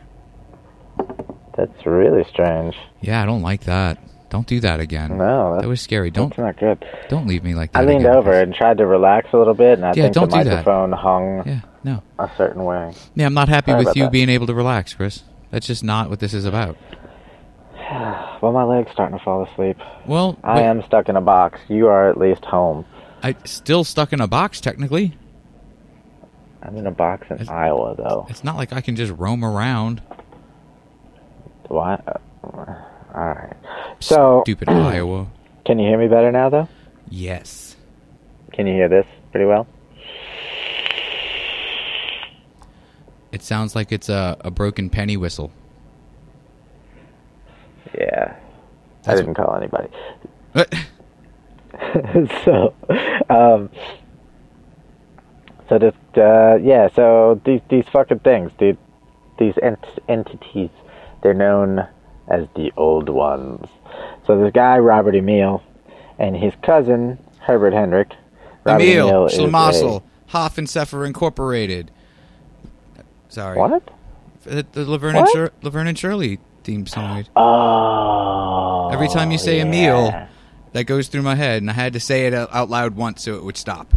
That's 1.56 1.86
really 1.86 2.26
strange. 2.30 2.76
Yeah, 3.02 3.22
I 3.22 3.26
don't 3.26 3.42
like 3.42 3.62
that. 3.66 3.98
Don't 4.32 4.48
do 4.48 4.60
that 4.62 4.80
again. 4.80 5.18
No, 5.18 5.60
that 5.60 5.68
was 5.68 5.82
scary. 5.82 6.10
Don't 6.10 6.30
that's 6.30 6.40
not 6.40 6.58
good. 6.58 6.84
don't 7.10 7.28
leave 7.28 7.44
me 7.44 7.54
like 7.54 7.74
that. 7.74 7.80
I 7.80 7.84
leaned 7.86 8.06
again, 8.06 8.16
over 8.16 8.32
and 8.32 8.56
tried 8.56 8.78
to 8.80 8.88
relax 8.88 9.28
a 9.34 9.38
little 9.38 9.54
bit, 9.54 9.74
and 9.78 9.86
I 9.86 9.90
Yeah, 9.90 10.04
think 10.04 10.14
don't 10.16 10.32
the 10.32 10.38
do 10.38 10.44
that. 10.46 10.50
microphone 10.66 10.92
hung 10.94 11.44
Yeah, 11.46 11.60
no. 11.84 12.02
a 12.18 12.30
certain 12.38 12.64
way. 12.64 12.94
Yeah, 13.14 13.26
I'm 13.26 13.34
not 13.34 13.50
happy 13.50 13.72
Sorry 13.74 13.84
with 13.86 13.96
you 13.98 14.04
that. 14.04 14.12
being 14.14 14.30
able 14.30 14.48
to 14.48 14.54
relax, 14.56 14.94
Chris. 14.94 15.24
That's 15.52 15.68
just 15.68 15.84
not 15.84 16.10
what 16.10 16.20
this 16.20 16.34
is 16.34 16.46
about. 16.46 16.78
Well, 18.42 18.54
my 18.54 18.64
leg's 18.64 18.92
starting 18.92 19.20
to 19.20 19.24
fall 19.24 19.44
asleep. 19.44 19.78
Well, 20.08 20.36
I 20.44 20.56
wait, 20.56 20.64
am 20.64 20.82
stuck 20.84 21.10
in 21.10 21.16
a 21.18 21.22
box. 21.22 21.60
You 21.68 21.88
are 21.90 22.10
at 22.10 22.18
least 22.18 22.44
home. 22.46 22.86
I 23.22 23.36
still 23.44 23.84
stuck 23.84 24.14
in 24.14 24.22
a 24.22 24.28
box 24.28 24.60
technically. 24.62 25.14
I'm 26.64 26.76
in 26.78 26.88
a 26.88 26.92
box 26.92 27.28
in 27.30 27.36
It's- 27.36 27.50
Iowa, 27.50 27.96
though. 27.96 28.26
It's 28.30 28.44
not 28.44 28.56
like 28.56 28.72
I 28.74 28.82
can 28.82 28.96
just 28.96 29.12
roam 29.16 29.44
around. 29.46 30.02
Why? 31.68 32.02
All 33.14 33.28
right. 33.28 33.56
So, 34.00 34.42
Stupid 34.46 34.70
Iowa. 34.70 35.28
can 35.66 35.80
you 35.80 35.88
hear 35.88 35.98
me 35.98 36.08
better 36.08 36.32
now, 36.32 36.50
though? 36.50 36.70
Yes. 37.10 37.76
Can 38.54 38.68
you 38.68 38.74
hear 38.74 38.90
this 38.90 39.06
pretty 39.32 39.46
well? 39.46 39.68
It 43.32 43.44
sounds 43.44 43.76
like 43.76 43.92
it's 43.92 44.10
a, 44.10 44.38
a 44.42 44.52
broken 44.52 44.90
penny 44.90 45.16
whistle. 45.18 45.52
Yeah. 47.98 48.36
I 49.08 49.16
didn't 49.16 49.36
call 49.36 49.56
anybody. 49.56 49.90
So, 52.46 52.74
um, 53.30 53.70
so 55.70 55.78
this, 55.80 55.96
uh, 56.18 56.56
yeah, 56.62 56.90
so 56.94 57.40
these 57.46 57.62
these 57.70 57.86
fucking 57.92 58.20
things, 58.20 58.52
these 58.60 58.76
these 59.40 59.54
ent- 59.62 60.00
entities, 60.08 60.70
they're 61.24 61.34
known 61.34 61.88
as 62.28 62.48
the 62.56 62.72
Old 62.78 63.10
Ones. 63.10 63.68
So 64.26 64.38
this 64.42 64.52
guy 64.54 64.78
Robert 64.80 65.16
Emil 65.16 65.62
and 66.20 66.36
his 66.36 66.54
cousin 66.64 67.18
Herbert 67.40 67.74
Hendrick. 67.74 68.14
Robert 68.64 68.84
Emil 68.84 69.26
is 69.26 69.34
a- 69.34 69.38
Schlemazel, 69.42 70.04
Hasenpfeffer 70.30 71.06
Incorporated. 71.06 71.92
Sorry. 73.30 73.58
What? 73.58 73.90
The, 74.44 74.66
the 74.72 74.86
Laverne, 74.90 75.16
What? 75.16 75.22
and 75.24 75.30
Shir- 75.34 75.52
Laverne 75.62 75.88
and 75.88 75.98
Shirley 75.98 76.40
theme 76.64 76.86
song. 76.86 77.26
Oh. 77.36 78.90
Every 78.92 79.08
time 79.08 79.32
you 79.32 79.38
say 79.38 79.58
yeah. 79.58 79.64
Emil, 79.64 80.28
that 80.74 80.84
goes 80.86 81.08
through 81.08 81.22
my 81.24 81.36
head, 81.36 81.62
and 81.62 81.70
I 81.70 81.74
had 81.74 81.94
to 81.94 82.00
say 82.00 82.28
it 82.28 82.34
out 82.34 82.70
loud 82.70 82.96
once 82.96 83.24
so 83.24 83.36
it 83.36 83.44
would 83.44 83.58
stop. 83.58 83.94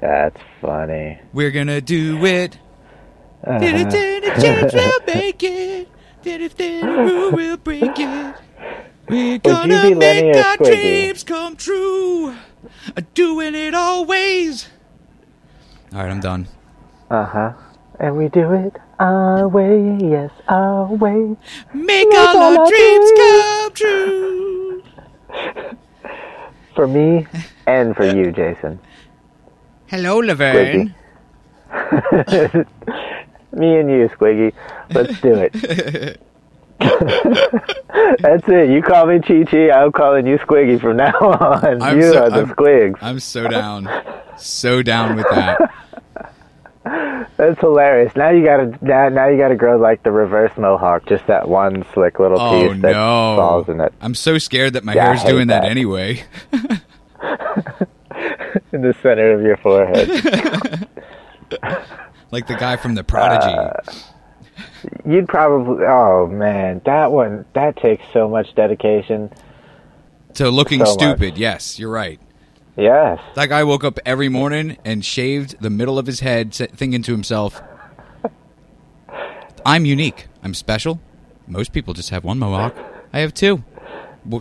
That's 0.00 0.40
funny. 0.60 1.20
We're 1.32 1.50
gonna 1.50 1.80
do 1.80 2.24
it. 2.24 2.58
Uh-huh. 3.44 3.58
Did 3.58 3.74
it, 3.80 3.90
did 3.90 4.24
it, 4.24 4.40
change 4.40 4.72
will 4.72 5.14
make 5.14 5.42
it. 5.42 5.88
Did 6.22 6.40
it, 6.42 6.60
who 6.84 7.30
will 7.32 7.56
break 7.56 7.98
it? 7.98 8.34
We're 9.08 9.38
gonna 9.38 9.94
make 9.94 10.36
our 10.36 10.56
Squiggy? 10.56 10.64
dreams 10.66 11.24
come 11.24 11.56
true. 11.56 12.34
Uh, 12.96 13.00
Doing 13.14 13.54
it 13.54 13.74
always. 13.74 14.68
All 15.92 16.00
right, 16.00 16.10
I'm 16.10 16.20
done. 16.20 16.46
Uh 17.10 17.24
huh. 17.24 17.52
And 17.98 18.16
we 18.16 18.28
do 18.28 18.52
it 18.52 18.76
our 18.98 19.48
way, 19.48 19.98
yes, 20.00 20.30
our 20.48 20.86
way. 20.92 21.36
Make 21.74 22.08
Make 22.08 22.18
all 22.18 22.58
our 22.58 22.66
dreams 22.68 23.10
dreams. 23.10 23.12
come 23.18 23.72
true. 23.72 24.82
For 26.74 26.86
me 26.86 27.26
and 27.66 27.94
for 27.96 28.04
you, 28.06 28.30
Jason. 28.32 28.78
Hello, 29.86 30.18
Laverne. 30.18 30.94
Me 33.52 33.78
and 33.78 33.90
you, 33.90 34.08
Squiggy. 34.10 34.52
Let's 34.94 35.20
do 35.20 35.34
it. 35.34 36.20
That's 36.80 38.48
it. 38.48 38.70
You 38.70 38.82
call 38.82 39.06
me 39.06 39.20
Chi 39.20 39.44
Chi. 39.44 39.70
I'm 39.70 39.92
calling 39.92 40.26
you 40.26 40.38
Squiggy 40.38 40.80
from 40.80 40.96
now 40.98 41.12
on. 41.18 41.82
I'm 41.82 41.96
you 42.00 42.12
so- 42.12 42.22
are 42.24 42.30
the 42.30 42.36
I'm- 42.36 42.48
Squigs. 42.54 42.98
I'm 43.02 43.20
so 43.20 43.48
down. 43.48 43.88
So 44.38 44.82
down 44.82 45.16
with 45.16 45.26
that. 45.30 45.74
That's 47.36 47.60
hilarious. 47.60 48.14
Now 48.16 48.30
you 48.30 48.42
gotta 48.44 48.72
now, 48.82 49.08
now 49.10 49.28
you 49.28 49.36
gotta 49.36 49.54
grow 49.56 49.78
like 49.78 50.02
the 50.02 50.10
reverse 50.10 50.52
mohawk, 50.56 51.06
just 51.06 51.26
that 51.26 51.48
one 51.48 51.84
slick 51.92 52.18
little 52.18 52.40
Oh 52.40 52.68
piece 52.72 52.80
that 52.82 52.92
no! 52.92 53.36
falls 53.36 53.68
in 53.68 53.80
it 53.82 53.92
I'm 54.00 54.14
so 54.14 54.38
scared 54.38 54.72
that 54.74 54.84
my 54.84 54.94
Yeah, 54.94 55.06
hair's 55.14 55.22
doing 55.24 55.48
that 55.48 55.62
that. 55.62 55.70
anyway. 55.70 56.24
in 58.72 58.80
the 58.82 58.94
center 59.02 59.32
of 59.32 59.42
your 59.42 59.56
forehead. 59.58 60.88
Like 62.30 62.46
the 62.46 62.54
guy 62.54 62.76
from 62.76 62.94
The 62.94 63.04
Prodigy. 63.04 63.48
Uh, 63.50 63.72
You'd 65.06 65.28
probably 65.28 65.84
oh 65.86 66.26
man, 66.26 66.80
that 66.84 67.12
one 67.12 67.44
that 67.54 67.76
takes 67.76 68.02
so 68.12 68.28
much 68.28 68.54
dedication. 68.54 69.30
To 70.34 70.50
looking 70.50 70.80
so 70.80 70.84
much. 70.84 70.92
stupid. 71.00 71.38
Yes, 71.38 71.78
you're 71.78 71.90
right. 71.90 72.20
Yes. 72.76 73.18
That 73.34 73.48
guy 73.48 73.64
woke 73.64 73.84
up 73.84 73.98
every 74.06 74.28
morning 74.28 74.78
and 74.84 75.04
shaved 75.04 75.60
the 75.60 75.70
middle 75.70 75.98
of 75.98 76.06
his 76.06 76.20
head, 76.20 76.54
thinking 76.54 77.02
to 77.02 77.12
himself, 77.12 77.60
"I'm 79.66 79.84
unique. 79.84 80.28
I'm 80.42 80.54
special. 80.54 81.00
Most 81.46 81.72
people 81.72 81.94
just 81.94 82.10
have 82.10 82.24
one 82.24 82.38
mohawk. 82.38 82.74
I 83.12 83.20
have 83.20 83.34
two. 83.34 83.64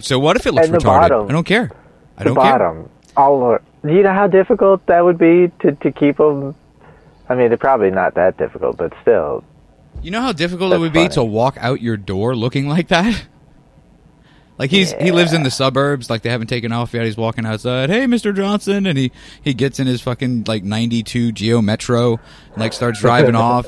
So 0.02 0.20
what 0.20 0.36
if 0.36 0.46
it 0.46 0.54
looks 0.54 0.68
retarded? 0.68 0.84
bottom. 0.84 1.30
I 1.30 1.32
don't 1.32 1.46
care. 1.46 1.72
I 2.18 2.24
the 2.24 2.30
don't 2.30 2.36
care. 2.36 2.52
bottom. 2.60 2.90
All 3.18 3.36
over. 3.36 3.62
Do 3.86 3.94
you 3.94 4.04
know 4.04 4.14
how 4.14 4.28
difficult 4.28 4.86
that 4.88 5.04
would 5.04 5.18
be 5.18 5.52
to, 5.62 5.72
to 5.72 5.92
keep 5.92 6.18
them? 6.18 6.54
I 7.30 7.36
mean, 7.36 7.50
they're 7.50 7.58
probably 7.58 7.92
not 7.92 8.16
that 8.16 8.38
difficult, 8.38 8.78
but 8.78 8.92
still. 9.02 9.44
You 10.02 10.12
know 10.12 10.22
how 10.22 10.32
difficult 10.32 10.74
it 10.74 10.80
would 10.80 10.94
be 10.94 11.08
to 11.10 11.24
walk 11.24 11.58
out 11.60 11.82
your 11.82 11.98
door 11.98 12.36
looking 12.36 12.68
like 12.68 12.88
that? 12.88 13.26
Like 14.58 14.72
he's 14.72 14.92
he 14.92 15.12
lives 15.12 15.32
in 15.32 15.44
the 15.44 15.52
suburbs, 15.52 16.10
like 16.10 16.22
they 16.22 16.30
haven't 16.30 16.48
taken 16.48 16.74
off 16.74 16.94
yet. 16.94 17.06
He's 17.06 17.16
walking 17.16 17.46
outside. 17.46 17.90
Hey, 17.90 18.08
Mister 18.08 18.34
Johnson, 18.34 18.86
and 18.88 18.98
he 18.98 19.14
he 19.42 19.54
gets 19.54 19.80
in 19.80 19.88
his 19.88 20.02
fucking 20.02 20.44
like 20.48 20.66
ninety 20.66 21.02
two 21.02 21.32
Geo 21.32 21.62
Metro, 21.62 22.20
and, 22.50 22.58
like 22.58 22.74
starts 22.74 23.00
driving 23.00 23.36
off. 23.36 23.68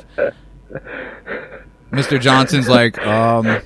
Mister 1.91 2.19
Johnson's 2.19 2.67
like, 2.67 2.97
um, 3.05 3.61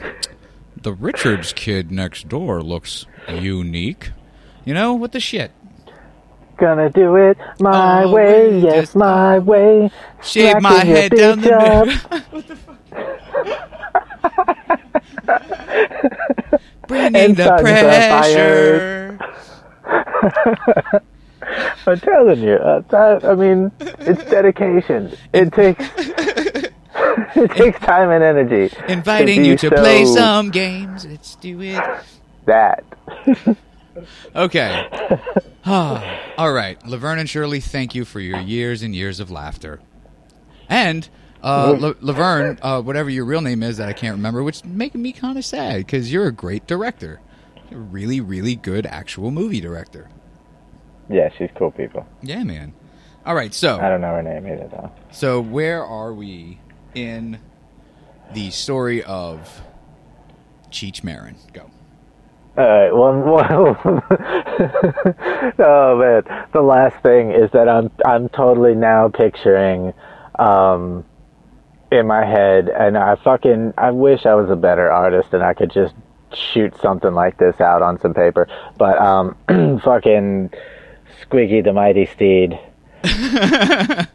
the 0.80 0.93
Richards 0.93 1.52
kid 1.52 1.91
next 1.91 2.30
door 2.30 2.62
looks 2.62 3.08
unique. 3.28 4.12
You 4.64 4.76
know 4.76 4.93
what 4.93 5.12
the 5.12 5.20
shit? 5.20 5.52
Gonna 6.58 6.89
do 6.89 7.16
it 7.18 7.38
my 7.60 8.03
Oh, 8.03 8.12
way, 8.12 8.49
we 8.51 8.58
yes, 8.60 8.74
just- 8.76 8.95
my 8.95 9.39
way. 9.39 9.91
Shave 10.24 10.62
my 10.62 10.84
your 10.84 10.86
head 10.86 11.12
down 11.12 11.41
the 11.41 11.49
bitch 11.49 11.86
middle. 12.12 12.51
up. 15.28 16.62
Bringing 16.88 17.16
And 17.16 17.36
the 17.36 17.43
suns 17.45 17.62
pressure. 17.62 19.18
are 19.84 21.01
I'm 21.88 21.99
telling 21.99 22.41
you, 22.41 22.53
uh, 22.56 22.82
that, 22.89 23.24
I 23.26 23.36
mean, 23.36 23.72
it's 23.80 24.24
dedication. 24.30 25.16
It 25.34 25.51
takes 25.53 25.84
it 27.36 27.51
takes 27.51 27.80
time 27.80 28.10
and 28.10 28.24
energy. 28.24 28.76
Inviting 28.88 29.41
be 29.43 29.49
you 29.49 29.58
to 29.58 29.70
play 29.72 30.06
some 30.06 30.49
games. 30.49 31.06
Let's 31.06 31.36
do 31.36 31.62
it. 31.62 31.84
that. 32.45 32.84
Okay. 34.36 34.89
Ah, 35.68 36.20
All 36.38 36.54
right. 36.54 36.78
Laverne 36.86 37.18
and 37.18 37.28
Shirley, 37.28 37.60
thank 37.60 37.96
you 37.96 38.06
for 38.06 38.20
your 38.20 38.39
years 38.39 38.84
and 38.84 38.93
years 38.96 39.20
of 39.20 39.32
laughter. 39.32 39.80
And 40.70 41.10
uh, 41.41 41.76
La- 41.80 41.93
Laverne, 42.02 42.60
uh, 42.62 42.84
whatever 42.84 43.10
your 43.10 43.26
real 43.26 43.41
name 43.41 43.64
is 43.64 43.78
that 43.78 43.89
I 43.89 43.93
can't 43.93 44.16
remember, 44.16 44.43
which 44.43 44.58
is 44.58 44.64
making 44.66 45.02
me 45.02 45.12
kind 45.12 45.39
of 45.39 45.43
sad 45.43 45.78
because 45.78 46.14
you're 46.14 46.28
a 46.28 46.32
great 46.32 46.68
director. 46.68 47.20
You're 47.72 47.80
a 47.80 47.84
really, 47.84 48.22
really 48.22 48.56
good 48.56 48.86
actual 48.86 49.32
movie 49.32 49.60
director. 49.60 50.08
Yeah, 51.10 51.30
she's 51.36 51.50
cool 51.56 51.72
people. 51.72 52.06
Yeah, 52.22 52.43
man. 52.43 52.74
All 53.26 53.34
right. 53.34 53.52
So. 53.52 53.80
I 53.80 53.89
don't 53.89 54.02
know 54.02 54.14
her 54.14 54.22
name 54.22 54.46
either, 54.46 54.68
though. 54.72 54.91
so 55.12 55.41
where 55.41 55.84
are 55.84 56.14
we 56.14 56.60
in 56.93 57.39
the 58.36 58.52
story 58.52 59.02
of 59.04 59.62
Cheech 60.70 61.04
Marin? 61.04 61.38
Go. 61.54 61.72
All 62.58 62.66
right. 62.66 62.91
Well, 62.91 63.20
well 63.22 64.03
oh 65.60 65.97
man, 65.99 66.47
the 66.53 66.62
last 66.62 67.01
thing 67.03 67.32
is 67.32 67.51
that 67.51 67.68
I'm 67.68 67.91
I'm 68.06 68.30
totally 68.30 68.76
now 68.76 69.10
picturing, 69.10 69.93
um, 70.39 71.03
in 71.91 72.08
my 72.08 72.26
head, 72.26 72.70
and 72.70 72.97
I 72.97 73.16
fucking 73.16 73.74
I 73.78 73.91
wish 73.91 74.26
I 74.26 74.36
was 74.36 74.49
a 74.49 74.56
better 74.56 74.91
artist 74.91 75.34
and 75.34 75.43
I 75.43 75.53
could 75.53 75.72
just 75.72 75.93
shoot 76.34 76.76
something 76.82 77.14
like 77.14 77.38
this 77.38 77.60
out 77.60 77.82
on 77.82 77.99
some 77.99 78.14
paper. 78.14 78.47
But 78.78 78.99
um, 78.99 79.36
fucking 79.84 80.51
Squeaky 81.22 81.62
the 81.62 81.74
Mighty 81.74 82.06
Steed. 82.06 82.60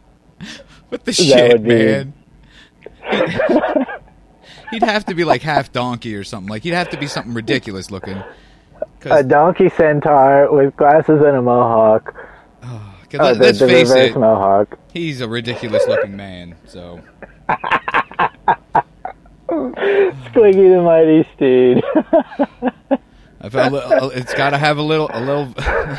What 0.91 1.05
the 1.05 1.13
shit, 1.13 1.53
would 1.53 1.63
be- 1.63 1.69
man? 1.69 2.13
he'd 4.71 4.83
have 4.83 5.05
to 5.05 5.13
be 5.13 5.23
like 5.23 5.41
half 5.41 5.71
donkey 5.71 6.15
or 6.15 6.23
something. 6.23 6.49
Like 6.49 6.63
he'd 6.63 6.73
have 6.73 6.89
to 6.89 6.97
be 6.97 7.07
something 7.07 7.33
ridiculous 7.33 7.91
looking. 7.91 8.21
A 9.05 9.23
donkey 9.23 9.69
centaur 9.69 10.51
with 10.51 10.75
glasses 10.75 11.21
and 11.23 11.37
a 11.37 11.41
mohawk. 11.41 12.15
Oh, 12.63 12.95
oh 13.13 13.17
let, 13.17 13.39
the, 13.39 13.49
us 13.49 13.59
the 13.59 13.67
face 13.67 13.91
it, 13.91 14.15
mohawk. 14.15 14.77
he's 14.91 15.21
a 15.21 15.27
ridiculous 15.27 15.85
looking 15.87 16.15
man. 16.15 16.55
So 16.65 17.01
Squeaky 19.47 20.69
the 20.69 20.81
Mighty 20.81 21.27
Steed. 21.35 21.83
Li- 23.43 24.11
it's 24.15 24.33
got 24.35 24.51
to 24.51 24.57
have 24.57 24.77
a 24.77 24.81
little, 24.81 25.09
a 25.11 25.19
little, 25.19 25.53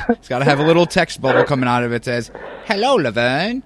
it's 0.08 0.28
got 0.28 0.38
to 0.38 0.44
have 0.44 0.60
a 0.60 0.64
little 0.64 0.86
text 0.86 1.20
bubble 1.20 1.44
coming 1.44 1.68
out 1.68 1.82
of 1.82 1.92
it 1.92 2.04
that 2.04 2.04
says, 2.04 2.30
"Hello, 2.64 2.94
Laverne." 2.94 3.62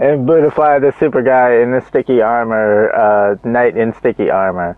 And 0.00 0.26
Budafly 0.26 0.80
the 0.80 0.94
super 0.98 1.22
guy 1.22 1.56
in 1.62 1.72
the 1.72 1.82
sticky 1.86 2.22
armor, 2.22 2.90
uh, 2.90 3.36
knight 3.44 3.76
in 3.76 3.92
sticky 3.94 4.30
armor. 4.30 4.76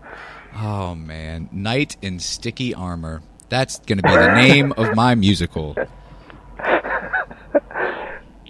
Oh 0.55 0.93
man, 0.95 1.49
Knight 1.51 1.97
in 2.01 2.19
Sticky 2.19 2.75
Armor. 2.75 3.23
That's 3.49 3.79
going 3.79 3.97
to 3.97 4.03
be 4.03 4.11
the 4.11 4.35
name 4.35 4.71
of 4.73 4.95
my 4.95 5.15
musical. 5.15 5.75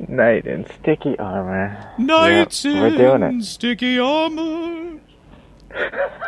Knight 0.08 0.46
in 0.46 0.66
sticky 0.80 1.18
armor. 1.20 1.92
Knights 1.98 2.66
Yeah, 2.66 2.82
we're 2.82 2.98
doing 2.98 3.24
it. 3.40 3.44
Sticky 3.44 4.00
Armor. 4.00 5.00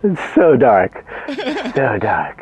It's 0.00 0.34
so 0.34 0.56
dark. 0.56 1.04
so 1.74 1.98
dark. 1.98 2.40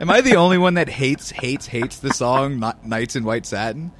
Am 0.00 0.08
I 0.08 0.20
the 0.20 0.36
only 0.36 0.58
one 0.58 0.74
that 0.74 0.88
hates, 0.88 1.30
hates, 1.30 1.66
hates 1.66 1.98
the 1.98 2.14
song 2.14 2.60
Kn- 2.60 2.74
Nights 2.84 3.16
in 3.16 3.24
White 3.24 3.46
Satin? 3.46 3.90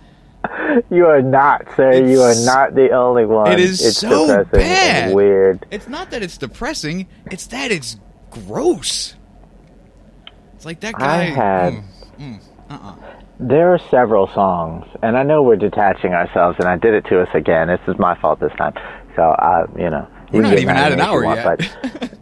You 0.90 1.06
are 1.06 1.22
not, 1.22 1.66
sir. 1.76 1.92
you 2.04 2.20
are 2.22 2.34
not 2.44 2.74
the 2.74 2.90
only 2.90 3.24
one. 3.26 3.50
It 3.52 3.60
is 3.60 3.84
it's 3.84 3.98
so 3.98 4.26
depressing 4.26 4.50
bad. 4.60 5.04
and 5.06 5.14
weird. 5.14 5.66
It's 5.70 5.88
not 5.88 6.10
that 6.10 6.22
it's 6.22 6.38
depressing; 6.38 7.06
it's 7.30 7.46
that 7.48 7.70
it's 7.70 7.98
gross. 8.30 9.14
It's 10.54 10.64
like 10.64 10.80
that 10.80 10.94
guy. 10.94 11.20
I 11.20 11.24
had- 11.24 11.72
Mm, 11.74 11.84
mm, 12.18 12.40
uh-uh. 12.70 12.94
There 13.40 13.74
are 13.74 13.78
several 13.90 14.28
songs, 14.28 14.86
and 15.02 15.16
I 15.16 15.22
know 15.24 15.42
we're 15.42 15.56
detaching 15.56 16.12
ourselves, 16.12 16.56
and 16.60 16.68
I 16.68 16.76
did 16.76 16.94
it 16.94 17.04
to 17.06 17.20
us 17.20 17.28
again. 17.34 17.66
This 17.68 17.80
is 17.88 17.98
my 17.98 18.14
fault 18.20 18.38
this 18.38 18.52
time. 18.56 18.74
So, 19.16 19.22
uh, 19.22 19.66
you 19.76 19.90
know. 19.90 20.06
We're 20.30 20.42
not 20.42 20.58
even 20.58 20.76
at 20.76 20.92
an 20.92 21.00
hour 21.00 21.24
want, 21.24 21.40
yet. 21.40 21.58
but 21.90 22.12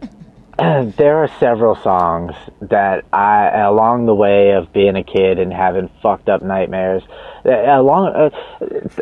there 0.97 1.17
are 1.17 1.27
several 1.39 1.75
songs 1.75 2.35
that 2.61 3.03
I, 3.11 3.49
along 3.61 4.05
the 4.05 4.13
way 4.13 4.51
of 4.51 4.71
being 4.71 4.95
a 4.95 5.03
kid 5.03 5.39
and 5.39 5.51
having 5.51 5.89
fucked 6.03 6.29
up 6.29 6.43
nightmares, 6.43 7.01
uh, 7.45 7.79
along 7.79 8.13
uh, 8.13 8.29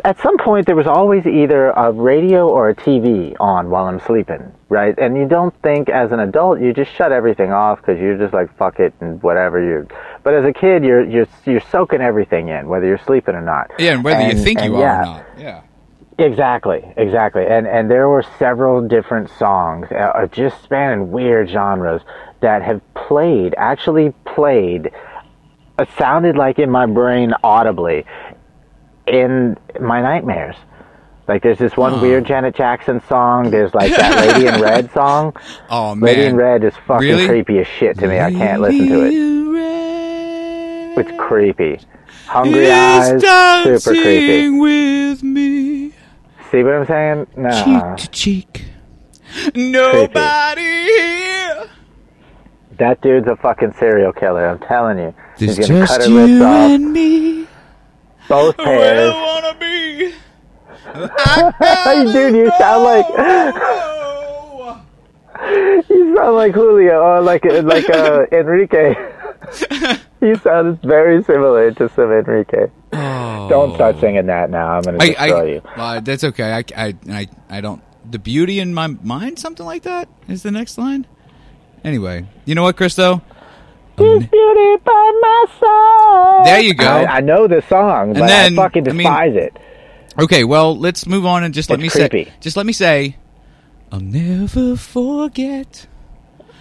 at 0.04 0.18
some 0.20 0.38
point 0.38 0.66
there 0.66 0.76
was 0.76 0.86
always 0.86 1.26
either 1.26 1.70
a 1.70 1.92
radio 1.92 2.48
or 2.48 2.70
a 2.70 2.74
TV 2.74 3.36
on 3.38 3.68
while 3.68 3.84
I'm 3.84 4.00
sleeping, 4.00 4.52
right? 4.70 4.98
And 4.98 5.16
you 5.16 5.28
don't 5.28 5.54
think 5.62 5.90
as 5.90 6.12
an 6.12 6.20
adult 6.20 6.60
you 6.60 6.72
just 6.72 6.92
shut 6.92 7.12
everything 7.12 7.52
off 7.52 7.80
because 7.80 8.00
you're 8.00 8.16
just 8.16 8.32
like 8.32 8.56
fuck 8.56 8.80
it 8.80 8.94
and 9.00 9.22
whatever 9.22 9.62
you. 9.62 9.86
But 10.22 10.34
as 10.34 10.44
a 10.46 10.52
kid, 10.52 10.82
you're 10.82 11.04
you're 11.04 11.28
you're 11.44 11.60
soaking 11.60 12.00
everything 12.00 12.48
in, 12.48 12.68
whether 12.68 12.86
you're 12.86 13.04
sleeping 13.04 13.34
or 13.34 13.42
not. 13.42 13.70
yeah, 13.78 13.92
and 13.92 14.04
whether 14.04 14.22
you 14.22 14.42
think 14.42 14.62
you 14.62 14.76
are 14.76 14.80
yeah, 14.80 15.00
or 15.00 15.04
not. 15.04 15.26
Yeah. 15.38 15.62
Exactly, 16.20 16.82
exactly, 16.98 17.46
and 17.46 17.66
and 17.66 17.90
there 17.90 18.08
were 18.08 18.22
several 18.38 18.86
different 18.86 19.30
songs, 19.38 19.88
uh, 19.90 19.94
uh, 19.94 20.26
just 20.26 20.62
spanning 20.62 21.10
weird 21.10 21.48
genres 21.48 22.02
that 22.40 22.60
have 22.62 22.82
played, 22.94 23.54
actually 23.56 24.12
played, 24.26 24.90
uh, 25.78 25.86
sounded 25.96 26.36
like 26.36 26.58
in 26.58 26.70
my 26.70 26.84
brain 26.84 27.32
audibly, 27.42 28.04
in 29.06 29.56
my 29.80 30.02
nightmares. 30.02 30.56
Like 31.26 31.42
there's 31.42 31.58
this 31.58 31.74
one 31.76 31.94
Oh. 31.94 32.02
weird 32.02 32.26
Janet 32.30 32.54
Jackson 32.54 33.00
song. 33.08 33.50
There's 33.50 33.72
like 33.72 33.90
that 33.96 34.28
Lady 34.34 34.46
in 34.46 34.60
Red 34.60 34.92
song. 34.92 35.34
Oh 35.70 35.94
man. 35.94 36.00
Lady 36.06 36.24
in 36.26 36.36
Red 36.36 36.64
is 36.64 36.74
fucking 36.86 37.08
Really? 37.08 37.26
creepy 37.28 37.60
as 37.60 37.66
shit 37.66 37.98
to 37.98 38.06
me. 38.06 38.20
I 38.20 38.30
can't 38.30 38.60
listen 38.60 38.88
to 38.88 39.04
it. 39.06 39.14
it. 39.14 40.98
It's 41.06 41.18
creepy. 41.18 41.80
Hungry 42.26 42.70
Eyes, 42.70 43.22
super 43.80 43.94
creepy. 43.94 44.50
with 44.50 45.22
me, 45.22 45.79
See 46.50 46.62
what 46.64 46.74
I'm 46.74 46.86
saying? 46.86 47.26
No. 47.36 47.50
cheek 47.50 47.96
to 48.04 48.08
cheek. 48.10 48.64
Nobody 49.54 50.62
here. 50.62 51.68
That 52.78 53.00
dude's 53.02 53.28
a 53.28 53.36
fucking 53.36 53.74
serial 53.78 54.12
killer. 54.12 54.48
I'm 54.48 54.58
telling 54.58 54.98
you. 54.98 55.14
There's 55.38 55.56
He's 55.56 55.68
gonna 55.68 55.86
cut 55.86 55.98
just 55.98 56.08
her 56.08 56.14
lips 56.14 56.30
you 56.32 56.42
off, 56.44 56.70
and 56.70 56.92
me. 56.92 57.46
both 58.28 58.58
Where 58.58 58.66
pairs. 58.66 59.12
I 59.14 59.22
wanna 59.22 59.54
be. 59.60 60.12
Dude, 62.12 62.34
you 62.34 62.50
sound 62.58 62.82
like 62.84 63.06
you 65.88 66.16
sound 66.16 66.34
like 66.36 66.52
Julio 66.54 67.00
or 67.00 67.20
like 67.20 67.44
like 67.44 67.88
uh, 67.90 68.24
Enrique. 68.32 68.94
you 70.26 70.36
sounds 70.36 70.78
very 70.82 71.22
similar 71.24 71.70
to 71.72 71.88
some 71.90 72.12
Enrique. 72.12 72.66
Don't 72.92 73.74
start 73.74 73.98
singing 74.00 74.26
that 74.26 74.50
now. 74.50 74.68
I'm 74.76 74.82
gonna 74.82 74.98
I, 75.00 75.06
destroy 75.08 75.40
I, 75.40 75.44
you. 75.54 75.62
well, 75.76 76.00
that's 76.00 76.24
okay. 76.24 76.52
I, 76.52 76.64
I, 76.76 76.94
I, 77.10 77.28
I 77.48 77.60
don't. 77.60 77.82
The 78.10 78.18
beauty 78.18 78.60
in 78.60 78.74
my 78.74 78.86
mind, 78.88 79.38
something 79.38 79.64
like 79.66 79.82
that, 79.82 80.08
is 80.28 80.42
the 80.42 80.50
next 80.50 80.78
line. 80.78 81.06
Anyway, 81.84 82.26
you 82.44 82.54
know 82.54 82.62
what, 82.62 82.76
Christo? 82.76 83.22
There's 83.96 84.26
beauty 84.26 84.82
by 84.84 85.18
my 85.20 85.44
side. 85.60 86.46
There 86.46 86.60
you 86.60 86.74
go. 86.74 86.86
I, 86.86 87.16
I 87.16 87.20
know 87.20 87.46
this 87.46 87.64
song, 87.66 88.14
but 88.14 88.26
then, 88.26 88.58
I 88.58 88.62
fucking 88.62 88.88
I 88.88 88.92
mean- 88.92 88.98
despise 88.98 89.34
it. 89.36 89.56
Okay, 90.18 90.42
well, 90.44 90.76
let's 90.76 91.06
move 91.06 91.24
on 91.24 91.44
and 91.44 91.54
just 91.54 91.70
let 91.70 91.80
It's 91.80 91.94
me 91.94 92.08
say. 92.08 92.32
Just 92.40 92.56
let 92.56 92.66
me 92.66 92.72
say. 92.72 93.16
I'll 93.92 94.00
never 94.00 94.76
forget 94.76 95.86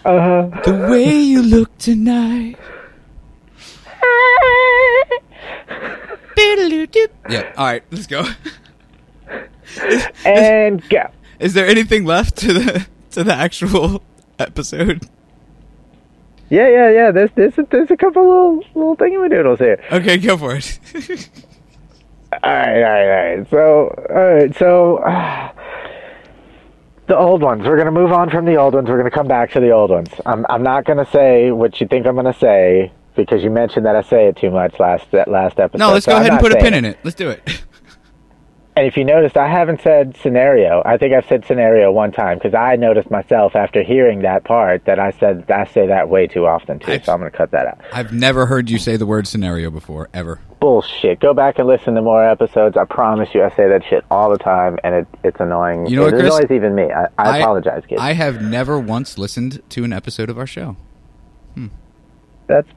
Uh 0.05 0.49
huh. 0.51 0.61
the 0.65 0.87
way 0.91 1.13
you 1.13 1.41
look 1.41 1.75
tonight. 1.77 2.57
Yeah. 7.29 7.53
All 7.57 7.65
right, 7.65 7.83
let's 7.91 8.07
go. 8.07 8.25
And 10.25 10.87
go. 10.89 11.09
Is 11.39 11.53
there 11.53 11.67
anything 11.67 12.03
left 12.03 12.37
to 12.37 12.53
the 12.53 12.87
to 13.11 13.23
the 13.23 13.33
actual 13.33 14.01
episode? 14.39 15.07
Yeah, 16.49 16.67
yeah, 16.67 16.89
yeah. 16.89 17.11
There's 17.11 17.29
there's 17.35 17.55
a, 17.59 17.67
there's 17.69 17.91
a 17.91 17.95
couple 17.95 18.23
little 18.27 18.57
little 18.73 18.97
thingamadoodles 18.97 19.59
here. 19.59 19.79
Okay, 19.91 20.17
go 20.17 20.37
for 20.37 20.55
it. 20.55 20.79
All 22.43 22.51
right, 22.51 22.83
all 22.83 22.91
right, 22.91 23.09
all 23.09 23.37
right. 23.37 23.49
So, 23.49 24.05
all 24.09 24.33
right, 24.33 24.55
so 24.55 24.97
uh, 24.97 25.51
the 27.07 27.17
old 27.17 27.41
ones. 27.41 27.63
We're 27.65 27.77
gonna 27.77 27.91
move 27.91 28.11
on 28.11 28.29
from 28.29 28.45
the 28.45 28.55
old 28.55 28.73
ones. 28.73 28.87
We're 28.87 28.97
gonna 28.97 29.09
come 29.11 29.27
back 29.27 29.51
to 29.51 29.59
the 29.59 29.71
old 29.71 29.89
ones. 29.91 30.09
I'm 30.25 30.45
I'm 30.49 30.63
not 30.63 30.85
gonna 30.85 31.07
say 31.11 31.51
what 31.51 31.79
you 31.81 31.87
think 31.87 32.05
I'm 32.05 32.15
gonna 32.15 32.33
say 32.33 32.91
because 33.15 33.43
you 33.43 33.49
mentioned 33.49 33.85
that 33.85 33.95
I 33.95 34.01
say 34.01 34.27
it 34.27 34.37
too 34.37 34.51
much 34.51 34.79
last 34.79 35.09
that 35.11 35.27
last 35.27 35.59
episode. 35.59 35.79
no, 35.85 35.93
let's 35.93 36.05
so 36.05 36.13
go 36.13 36.17
ahead 36.17 36.31
and 36.31 36.39
put 36.39 36.51
a 36.53 36.57
pin 36.57 36.73
in 36.73 36.85
it. 36.85 36.99
Let's 37.03 37.15
do 37.15 37.29
it. 37.29 37.63
And 38.79 38.87
if 38.87 38.95
you 38.95 39.03
noticed, 39.03 39.35
I 39.35 39.49
haven't 39.49 39.81
said 39.81 40.15
scenario. 40.15 40.81
I 40.85 40.95
think 40.95 41.13
I've 41.13 41.25
said 41.25 41.43
scenario 41.43 41.91
one 41.91 42.13
time 42.13 42.37
because 42.37 42.53
I 42.53 42.77
noticed 42.77 43.11
myself 43.11 43.53
after 43.53 43.83
hearing 43.83 44.21
that 44.21 44.45
part 44.45 44.85
that 44.85 44.99
I 44.99 45.11
said 45.11 45.51
I 45.51 45.65
say 45.65 45.87
that 45.87 46.07
way 46.07 46.27
too 46.27 46.45
often 46.45 46.79
too. 46.79 46.93
I've- 46.93 47.03
so 47.03 47.11
I'm 47.11 47.19
gonna 47.19 47.29
cut 47.29 47.51
that 47.51 47.67
out. 47.67 47.81
I've 47.91 48.13
never 48.13 48.45
heard 48.45 48.69
you 48.69 48.77
say 48.77 48.95
the 48.95 49.05
word 49.05 49.27
scenario 49.27 49.69
before, 49.69 50.07
ever. 50.13 50.39
Bullshit. 50.61 51.19
Go 51.19 51.33
back 51.33 51.59
and 51.59 51.67
listen 51.67 51.93
to 51.95 52.01
more 52.01 52.23
episodes. 52.23 52.77
I 52.77 52.85
promise 52.85 53.27
you, 53.33 53.43
I 53.43 53.49
say 53.49 53.67
that 53.67 53.83
shit 53.83 54.05
all 54.09 54.29
the 54.29 54.37
time, 54.37 54.79
and 54.85 54.95
it, 54.95 55.07
it's 55.25 55.41
annoying. 55.41 55.87
You 55.87 55.97
know 55.97 56.03
it 56.03 56.13
what, 56.13 56.19
Chris? 56.21 56.35
annoys 56.37 56.51
even 56.51 56.73
me. 56.73 56.89
I, 56.89 57.07
I, 57.17 57.39
apologize, 57.39 57.83
kids. 57.85 57.99
I 57.99 58.13
have 58.13 58.41
never 58.41 58.79
once 58.79 59.17
listened 59.17 59.61
to 59.71 59.83
an 59.83 59.91
episode 59.91 60.29
of 60.29 60.37
our 60.37 60.47
show. 60.47 60.77
Hmm. 61.53 61.67
That's 62.47 62.69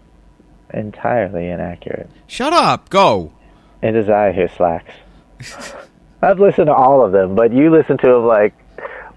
entirely 0.73 1.49
inaccurate. 1.49 2.09
Shut 2.27 2.53
up. 2.53 2.89
Go. 2.91 3.33
It 3.83 3.95
is 3.97 4.09
I 4.09 4.33
who 4.33 4.49
slacks. 4.49 4.93
I've 6.23 6.39
listened 6.39 6.67
to 6.67 6.75
all 6.75 7.05
of 7.05 7.13
them, 7.13 7.35
but 7.35 7.53
you 7.53 7.71
listen 7.71 7.99
to 7.99 8.07
them 8.07 8.27
like 8.27 8.55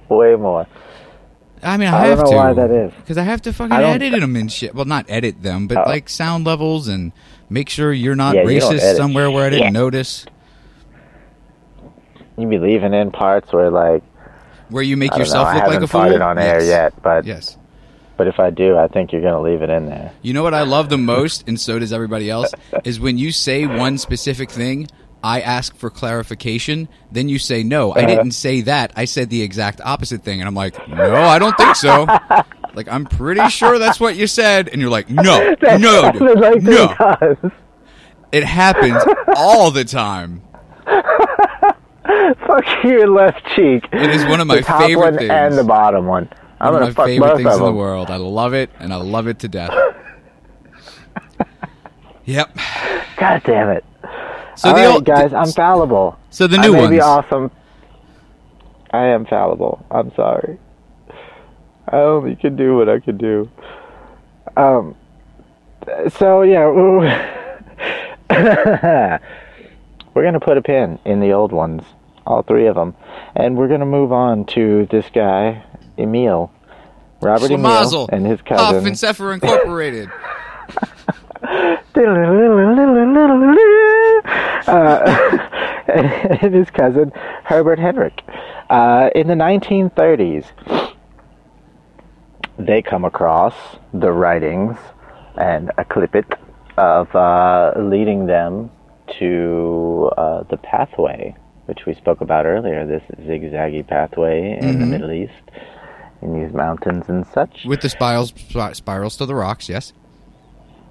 way 0.09 0.35
more. 0.35 0.65
I 1.63 1.77
mean, 1.77 1.87
I, 1.87 1.97
I 2.03 2.07
have 2.07 2.17
don't 2.19 2.25
know 2.25 2.31
to. 2.31 2.37
why 2.37 2.53
that 2.53 2.71
is. 2.71 2.93
Because 2.97 3.17
I 3.17 3.23
have 3.23 3.41
to 3.43 3.53
fucking 3.53 3.71
I 3.71 3.83
edit 3.83 4.11
them 4.19 4.35
and 4.35 4.51
shit. 4.51 4.75
Well, 4.75 4.85
not 4.85 5.05
edit 5.09 5.41
them, 5.41 5.67
but 5.67 5.77
Oh. 5.77 5.83
like 5.89 6.09
sound 6.09 6.45
levels 6.45 6.87
and 6.87 7.11
make 7.49 7.69
sure 7.69 7.91
you're 7.93 8.15
not 8.15 8.35
Yeah, 8.35 8.43
racist 8.43 8.81
edit 8.81 8.97
somewhere 8.97 9.29
where 9.31 9.45
I 9.45 9.49
didn't 9.49 9.67
shit. 9.67 9.73
notice. 9.73 10.25
You 12.37 12.47
be 12.47 12.57
leaving 12.59 12.93
in 12.93 13.11
parts 13.11 13.51
where 13.53 13.69
like 13.69 14.03
Where 14.69 14.83
you 14.83 14.97
make 14.97 15.13
I 15.13 15.15
know, 15.15 15.19
yourself 15.19 15.47
I 15.47 15.53
haven't 15.55 15.73
like 15.73 15.83
a 15.83 15.87
fool. 15.87 16.01
farted 16.01 16.25
on 16.25 16.37
air 16.37 16.63
yet, 16.63 17.01
but 17.01 17.25
Yes. 17.25 17.57
But 18.17 18.27
if 18.27 18.39
I 18.39 18.49
do, 18.49 18.77
I 18.77 18.87
think 18.87 19.11
you're 19.11 19.21
gonna 19.21 19.41
leave 19.41 19.61
it 19.61 19.69
in 19.69 19.85
there. 19.87 20.11
You 20.21 20.33
know 20.33 20.43
what 20.43 20.53
I 20.53 20.63
love 20.63 20.89
the 20.89 20.97
most, 20.97 21.47
and 21.47 21.59
so 21.59 21.79
does 21.79 21.93
everybody 21.93 22.29
else, 22.29 22.51
is 22.83 22.99
when 22.99 23.17
you 23.17 23.31
say 23.31 23.65
one 23.65 23.97
specific 23.97 24.49
thing, 24.49 24.87
I 25.23 25.41
ask 25.41 25.75
for 25.75 25.89
clarification, 25.89 26.87
then 27.11 27.29
you 27.29 27.39
say 27.39 27.63
no. 27.63 27.91
I 27.91 27.99
uh-huh. 27.99 28.07
didn't 28.07 28.31
say 28.31 28.61
that. 28.61 28.93
I 28.95 29.05
said 29.05 29.29
the 29.31 29.41
exact 29.41 29.81
opposite 29.81 30.23
thing, 30.23 30.39
and 30.39 30.47
I'm 30.47 30.53
like, 30.53 30.87
no, 30.87 31.15
I 31.15 31.39
don't 31.39 31.57
think 31.57 31.75
so. 31.75 32.05
like 32.75 32.87
I'm 32.87 33.05
pretty 33.05 33.49
sure 33.49 33.79
that's 33.79 33.99
what 33.99 34.15
you 34.15 34.27
said, 34.27 34.69
and 34.69 34.79
you're 34.79 34.91
like, 34.91 35.09
no, 35.09 35.55
no, 35.77 36.11
dude, 36.11 36.39
like 36.39 36.61
no. 36.61 37.51
it. 38.31 38.43
Happens 38.43 39.01
all 39.35 39.71
the 39.71 39.83
time. 39.83 40.43
Fuck 42.45 42.65
your 42.83 43.07
left 43.07 43.43
cheek. 43.55 43.87
It 43.91 44.11
is 44.11 44.25
one 44.25 44.39
of 44.39 44.47
my 44.47 44.57
the 44.57 44.61
top 44.61 44.81
favorite 44.81 45.03
one 45.03 45.17
things. 45.17 45.31
and 45.31 45.57
the 45.57 45.63
bottom 45.63 46.05
one. 46.05 46.29
I'm 46.65 46.73
One 46.73 46.83
of 46.83 46.89
my 46.89 46.93
fuck 46.93 47.05
favorite 47.05 47.27
both 47.27 47.37
things 47.37 47.55
in 47.55 47.63
the 47.63 47.71
world. 47.71 48.09
I 48.09 48.17
love 48.17 48.53
it, 48.53 48.71
and 48.79 48.91
I 48.91 48.97
love 48.97 49.27
it 49.27 49.39
to 49.39 49.47
death. 49.47 49.71
yep. 52.25 52.55
God 53.17 53.41
damn 53.45 53.69
it! 53.69 53.85
So 54.55 54.69
All 54.69 54.75
the 54.75 54.81
right, 54.81 54.93
old 54.93 55.05
guys, 55.05 55.33
I'm 55.33 55.51
fallible. 55.51 56.17
So 56.31 56.47
the 56.47 56.57
new 56.57 56.71
one. 56.71 56.81
ones. 56.83 56.91
be 56.91 57.01
awesome. 57.01 57.51
I 58.91 59.07
am 59.07 59.25
fallible. 59.25 59.85
I'm 59.91 60.13
sorry. 60.15 60.57
I 61.89 61.97
only 61.97 62.35
can 62.35 62.55
do 62.55 62.75
what 62.77 62.89
I 62.89 62.99
can 62.99 63.17
do. 63.17 63.49
Um. 64.57 64.95
So 66.17 66.41
yeah, 66.41 66.65
we're 68.29 70.23
gonna 70.23 70.39
put 70.39 70.57
a 70.57 70.61
pin 70.61 70.97
in 71.05 71.19
the 71.19 71.31
old 71.33 71.51
ones, 71.51 71.83
all 72.25 72.41
three 72.41 72.65
of 72.65 72.75
them, 72.75 72.95
and 73.35 73.55
we're 73.55 73.67
gonna 73.67 73.85
move 73.85 74.11
on 74.11 74.45
to 74.45 74.87
this 74.89 75.05
guy, 75.13 75.63
Emil, 75.97 76.51
Robert 77.21 77.51
Emil, 77.51 77.71
Schlemazel, 77.71 78.09
and 78.11 78.25
his 78.25 78.39
Huff 78.39 78.47
cousin. 78.47 78.87
and 78.87 78.97
Zephyr 78.97 79.33
Incorporated. 79.33 80.09
uh, 84.67 85.39
and 85.87 86.53
his 86.53 86.69
cousin 86.71 87.11
Herbert 87.43 87.79
Henrik. 87.79 88.21
Uh, 88.69 89.09
in 89.15 89.27
the 89.27 89.33
1930s, 89.33 90.45
they 92.57 92.81
come 92.81 93.05
across 93.05 93.53
the 93.93 94.11
writings 94.11 94.77
and 95.37 95.71
a 95.77 95.85
clippet 95.85 96.37
of 96.77 97.13
uh, 97.15 97.73
leading 97.79 98.25
them 98.25 98.71
to 99.19 100.11
uh, 100.17 100.43
the 100.49 100.57
pathway, 100.57 101.35
which 101.65 101.85
we 101.85 101.93
spoke 101.93 102.21
about 102.21 102.45
earlier. 102.45 102.85
This 102.85 103.03
zigzaggy 103.25 103.87
pathway 103.87 104.57
in 104.59 104.79
the 104.79 104.85
Middle 104.85 105.11
East, 105.11 105.33
in 106.25 106.41
these 106.41 106.53
mountains 106.53 107.05
and 107.07 107.25
such, 107.27 107.65
With 107.65 107.81
the 107.81 107.89
spirals, 107.89 108.33
spirals 108.73 109.15
to 109.17 109.25
the 109.25 109.35
rocks, 109.35 109.69
yes. 109.69 109.93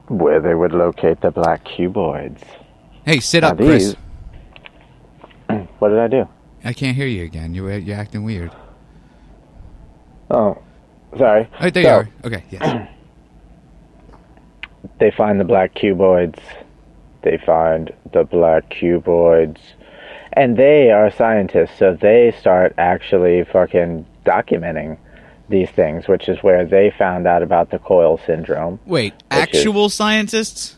where 0.08 0.40
they 0.40 0.54
would 0.54 0.72
locate 0.72 1.20
the 1.20 1.30
black 1.30 1.64
cuboids. 1.64 2.40
Hey, 3.04 3.20
sit 3.20 3.42
Now 3.42 3.50
up, 3.50 3.56
Chris. 3.58 3.96
What 5.78 5.90
did 5.90 5.98
I 5.98 6.08
do? 6.08 6.28
I 6.64 6.72
can't 6.72 6.96
hear 6.96 7.06
you 7.06 7.24
again. 7.24 7.54
You're, 7.54 7.72
uh, 7.72 7.76
you're 7.76 7.96
acting 7.96 8.24
weird. 8.24 8.50
Oh, 10.30 10.56
sorry. 11.18 11.48
Oh, 11.60 11.68
there 11.68 11.82
So, 11.82 11.88
you 11.90 11.94
are. 11.94 12.08
Okay, 12.24 12.44
yes. 12.50 12.88
They 15.00 15.10
find 15.10 15.40
the 15.40 15.44
black 15.44 15.74
cuboids. 15.74 16.38
They 17.22 17.38
find 17.38 17.92
the 18.12 18.22
black 18.24 18.70
cuboids. 18.70 19.58
And 20.34 20.56
they 20.56 20.90
are 20.90 21.10
scientists, 21.10 21.78
so 21.78 21.96
they 22.00 22.32
start 22.38 22.74
actually 22.78 23.44
fucking 23.44 24.06
documenting 24.24 24.98
these 25.48 25.70
things, 25.70 26.08
which 26.08 26.28
is 26.28 26.38
where 26.42 26.64
they 26.64 26.92
found 26.96 27.26
out 27.26 27.42
about 27.42 27.70
the 27.70 27.78
coil 27.78 28.18
syndrome. 28.26 28.80
Wait, 28.86 29.12
is- 29.14 29.20
actual 29.30 29.88
scientists? 29.88 30.76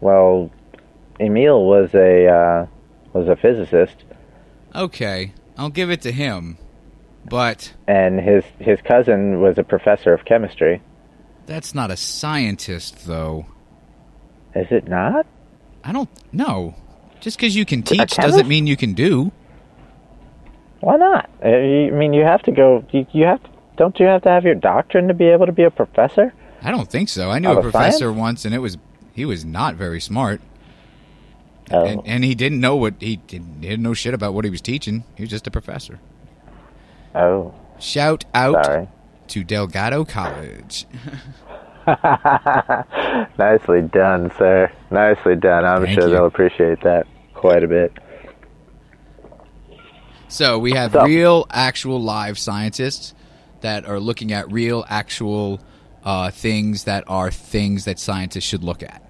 Well, 0.00 0.50
Emil 1.20 1.64
was 1.64 1.94
a 1.94 2.26
uh, 2.26 2.66
was 3.12 3.28
a 3.28 3.36
physicist, 3.36 4.04
Okay, 4.74 5.32
I'll 5.56 5.70
give 5.70 5.90
it 5.90 6.02
to 6.02 6.12
him. 6.12 6.58
But 7.26 7.72
and 7.86 8.20
his 8.20 8.44
his 8.58 8.80
cousin 8.82 9.40
was 9.40 9.56
a 9.56 9.62
professor 9.62 10.12
of 10.12 10.24
chemistry. 10.24 10.82
that's 11.46 11.74
not 11.74 11.90
a 11.90 11.96
scientist, 11.96 13.06
though. 13.06 13.46
Is 14.54 14.66
it 14.70 14.88
not? 14.88 15.26
I 15.82 15.92
don't 15.92 16.10
know. 16.32 16.74
Just 17.20 17.38
because 17.38 17.56
you 17.56 17.64
can 17.64 17.82
teach 17.82 18.16
doesn't 18.16 18.46
mean 18.48 18.66
you 18.66 18.76
can 18.76 18.92
do. 18.92 19.32
Why 20.84 20.96
not? 20.96 21.30
Uh, 21.42 21.48
I 21.48 21.90
mean, 21.90 22.12
you 22.12 22.24
have 22.24 22.42
to 22.42 22.52
go. 22.52 22.84
You, 22.90 23.06
you 23.12 23.24
have. 23.24 23.40
Don't 23.76 23.98
you 23.98 24.06
have 24.06 24.22
to 24.22 24.28
have 24.28 24.44
your 24.44 24.54
doctrine 24.54 25.08
to 25.08 25.14
be 25.14 25.24
able 25.26 25.46
to 25.46 25.52
be 25.52 25.62
a 25.64 25.70
professor? 25.70 26.32
I 26.62 26.70
don't 26.70 26.88
think 26.90 27.08
so. 27.08 27.30
I 27.30 27.38
knew 27.38 27.50
a 27.50 27.60
professor 27.62 27.98
science? 27.98 28.16
once, 28.18 28.44
and 28.44 28.54
it 28.54 28.58
was 28.58 28.76
he 29.14 29.24
was 29.24 29.44
not 29.44 29.74
very 29.76 30.00
smart, 30.00 30.40
Oh, 31.70 31.84
and, 31.86 32.02
and 32.04 32.24
he 32.24 32.34
didn't 32.34 32.60
know 32.60 32.76
what 32.76 32.94
he 33.00 33.16
didn't, 33.16 33.62
he 33.62 33.68
didn't 33.68 33.82
know 33.82 33.94
shit 33.94 34.12
about 34.14 34.34
what 34.34 34.44
he 34.44 34.50
was 34.50 34.60
teaching. 34.60 35.04
He 35.16 35.22
was 35.22 35.30
just 35.30 35.46
a 35.46 35.50
professor. 35.50 35.98
oh, 37.14 37.54
Shout 37.78 38.24
out 38.34 38.64
sorry. 38.64 38.88
to 39.28 39.42
Delgado 39.44 40.04
College. 40.04 40.86
Nicely 43.38 43.82
done, 43.82 44.30
sir. 44.38 44.70
Nicely 44.90 45.36
done. 45.36 45.64
I'm 45.64 45.84
Thank 45.84 45.98
sure 45.98 46.08
you. 46.08 46.14
they'll 46.14 46.26
appreciate 46.26 46.80
that 46.82 47.06
quite 47.34 47.62
a 47.64 47.68
bit. 47.68 47.92
So 50.28 50.58
we 50.58 50.72
have 50.72 50.94
real, 50.94 51.46
actual, 51.50 52.00
live 52.00 52.38
scientists 52.38 53.14
that 53.60 53.84
are 53.86 54.00
looking 54.00 54.32
at 54.32 54.50
real, 54.50 54.84
actual 54.88 55.60
uh, 56.04 56.30
things 56.30 56.84
that 56.84 57.04
are 57.06 57.30
things 57.30 57.84
that 57.84 57.98
scientists 57.98 58.44
should 58.44 58.64
look 58.64 58.82
at. 58.82 59.02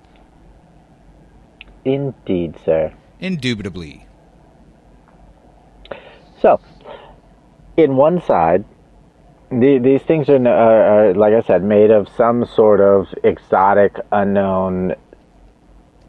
Indeed, 1.84 2.56
sir. 2.64 2.92
Indubitably. 3.20 4.06
So, 6.40 6.60
in 7.76 7.96
one 7.96 8.20
side, 8.22 8.64
the, 9.50 9.78
these 9.78 10.02
things 10.02 10.28
are, 10.28 10.46
are, 10.46 11.08
are, 11.08 11.14
like 11.14 11.34
I 11.34 11.42
said, 11.42 11.62
made 11.62 11.90
of 11.90 12.08
some 12.16 12.44
sort 12.46 12.80
of 12.80 13.08
exotic, 13.22 13.96
unknown, 14.12 14.94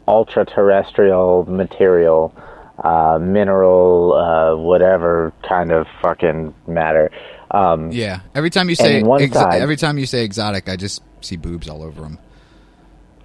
ultra 0.08 0.44
terrestrial 0.44 1.44
material, 1.48 2.34
uh, 2.82 3.18
mineral, 3.20 4.12
uh, 4.14 4.56
whatever 4.56 5.32
kind 5.48 5.72
of 5.72 5.86
fucking 6.02 6.54
matter. 6.66 7.10
Um, 7.50 7.90
Yeah. 7.92 8.20
Every 8.34 8.50
time 8.50 8.68
you 8.68 8.74
say 8.74 9.02
one 9.02 9.20
exo- 9.20 9.54
every 9.54 9.76
time 9.76 9.98
you 9.98 10.06
say 10.06 10.24
exotic, 10.24 10.68
I 10.68 10.76
just 10.76 11.02
see 11.20 11.36
boobs 11.36 11.68
all 11.68 11.82
over 11.82 12.02
them. 12.02 12.18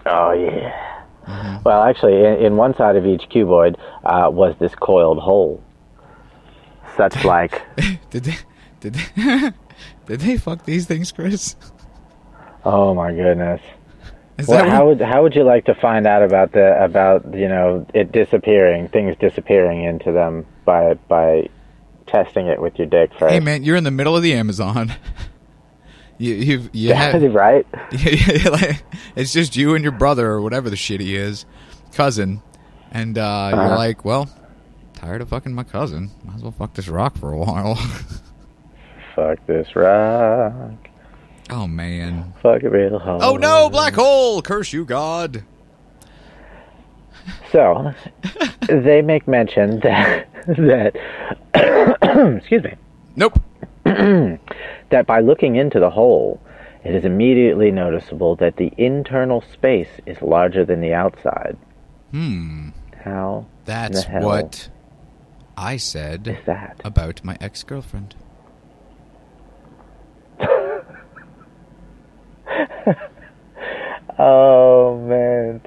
Oh 0.06 0.32
yeah. 0.32 1.60
Well, 1.64 1.84
actually, 1.84 2.16
in, 2.26 2.46
in 2.46 2.56
one 2.58 2.76
side 2.76 2.96
of 2.96 3.06
each 3.06 3.24
cuboid 3.30 3.76
uh, 4.04 4.30
was 4.32 4.56
this 4.60 4.74
coiled 4.76 5.20
hole, 5.20 5.62
such 6.98 7.24
like 7.26 7.62
Did 8.10 8.24
they? 8.24 8.36
Did 8.80 8.96
they? 8.96 9.52
did 10.08 10.20
they 10.22 10.38
fuck 10.38 10.66
these 10.66 10.86
things, 10.88 11.12
Chris? 11.12 11.56
oh 12.66 12.94
my 12.94 13.12
goodness. 13.14 13.62
Is 14.42 14.48
Well, 14.48 14.70
how 14.70 14.88
would 14.88 15.02
how 15.02 15.24
would 15.24 15.36
you 15.36 15.44
like 15.44 15.66
to 15.66 15.76
find 15.76 16.06
out 16.08 16.24
about 16.24 16.52
the 16.52 16.84
about 16.84 17.34
you 17.34 17.48
know 17.48 17.86
it 17.94 18.12
disappearing 18.12 18.88
things 18.90 19.16
disappearing 19.20 19.84
into 19.84 20.12
them 20.12 20.46
by 20.66 20.94
by 21.08 21.50
testing 22.08 22.48
it 22.48 22.62
with 22.62 22.78
your 22.78 22.88
dick 22.88 23.12
first? 23.18 23.32
Hey 23.34 23.40
man, 23.40 23.64
you're 23.64 23.76
in 23.76 23.84
the 23.84 23.92
middle 23.92 24.16
of 24.16 24.24
the 24.24 24.34
Amazon. 24.34 24.94
You 26.18 26.36
you 26.36 26.70
you 26.72 26.94
have 26.94 27.20
right? 27.34 27.66
like, 27.72 28.84
it's 29.16 29.34
just 29.34 29.56
you 29.56 29.74
and 29.74 29.82
your 29.84 29.92
brother 29.92 30.30
or 30.30 30.40
whatever 30.42 30.70
the 30.70 30.76
shit 30.76 31.02
he 31.02 31.16
is, 31.16 31.48
cousin, 31.94 32.44
and 32.92 33.18
uh, 33.18 33.50
you're 33.52 33.60
Uh-huh. 33.60 33.76
like, 33.76 34.06
well, 34.06 34.30
tired 34.94 35.22
of 35.22 35.30
fucking 35.30 35.52
my 35.56 35.64
cousin. 35.64 36.12
Might 36.24 36.36
as 36.36 36.44
well 36.44 36.52
fuck 36.52 36.76
this 36.76 36.88
rock 36.90 37.18
for 37.18 37.34
a 37.34 37.38
while. 37.38 37.74
Fuck 39.16 39.44
this 39.48 39.76
rock. 39.76 40.74
Oh 41.52 41.68
man. 41.68 42.34
Fuck 42.42 42.64
it 42.64 42.70
real 42.70 42.98
hard. 43.00 43.22
Oh 43.24 43.36
no, 43.36 43.70
black 43.70 43.94
hole! 43.94 44.42
Curse 44.42 44.74
you, 44.74 44.86
God. 44.86 45.44
So 47.52 47.94
they 48.68 49.02
make 49.02 49.28
mention 49.28 49.80
that 49.84 50.28
that 50.48 50.96
excuse 52.38 52.64
me 52.64 52.74
Nope. 53.16 53.40
that 53.84 55.06
by 55.06 55.20
looking 55.20 55.56
into 55.58 55.80
the 55.80 55.90
hole, 55.90 56.42
it 56.84 56.96
is 56.96 57.04
immediately 57.04 57.72
noticeable 57.72 58.36
that 58.38 58.58
the 58.58 58.72
internal 58.78 59.42
space 59.42 59.90
is 60.06 60.22
larger 60.22 60.64
than 60.66 60.82
the 60.82 60.94
outside. 60.94 61.58
Hmm. 62.12 62.70
How 63.04 63.46
That's 63.66 64.06
what 64.06 64.70
I 65.58 65.78
said 65.78 66.28
is 66.28 66.46
that? 66.46 66.80
about 66.84 67.24
my 67.24 67.38
ex 67.42 67.64
girlfriend. 67.64 68.16
Oh 74.20 74.98
man. 75.08 75.62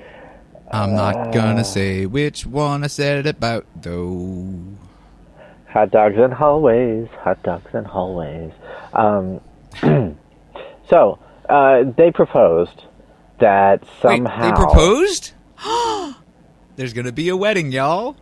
I'm 0.71 0.95
not 0.95 1.17
Ah. 1.17 1.31
gonna 1.31 1.65
say 1.65 2.07
which 2.07 2.47
one 2.47 2.85
I 2.85 2.89
said 2.89 3.27
it 3.27 3.31
about, 3.37 3.67
though. 3.81 4.55
Hot 5.71 5.91
dogs 5.91 6.17
in 6.17 6.31
hallways, 6.31 7.09
hot 7.23 7.43
dogs 7.43 7.75
in 7.75 7.85
hallways. 7.85 8.53
Um, 8.93 9.41
so 10.89 11.19
uh, 11.49 11.85
they 11.97 12.11
proposed 12.13 12.85
that 13.41 13.83
somehow 14.01 14.43
Wait, 14.43 14.51
they 14.51 14.57
proposed? 14.57 15.33
There's 16.77 16.93
gonna 16.93 17.13
be 17.13 17.29
a 17.31 17.37
wedding, 17.37 17.73
y'all. 17.73 18.17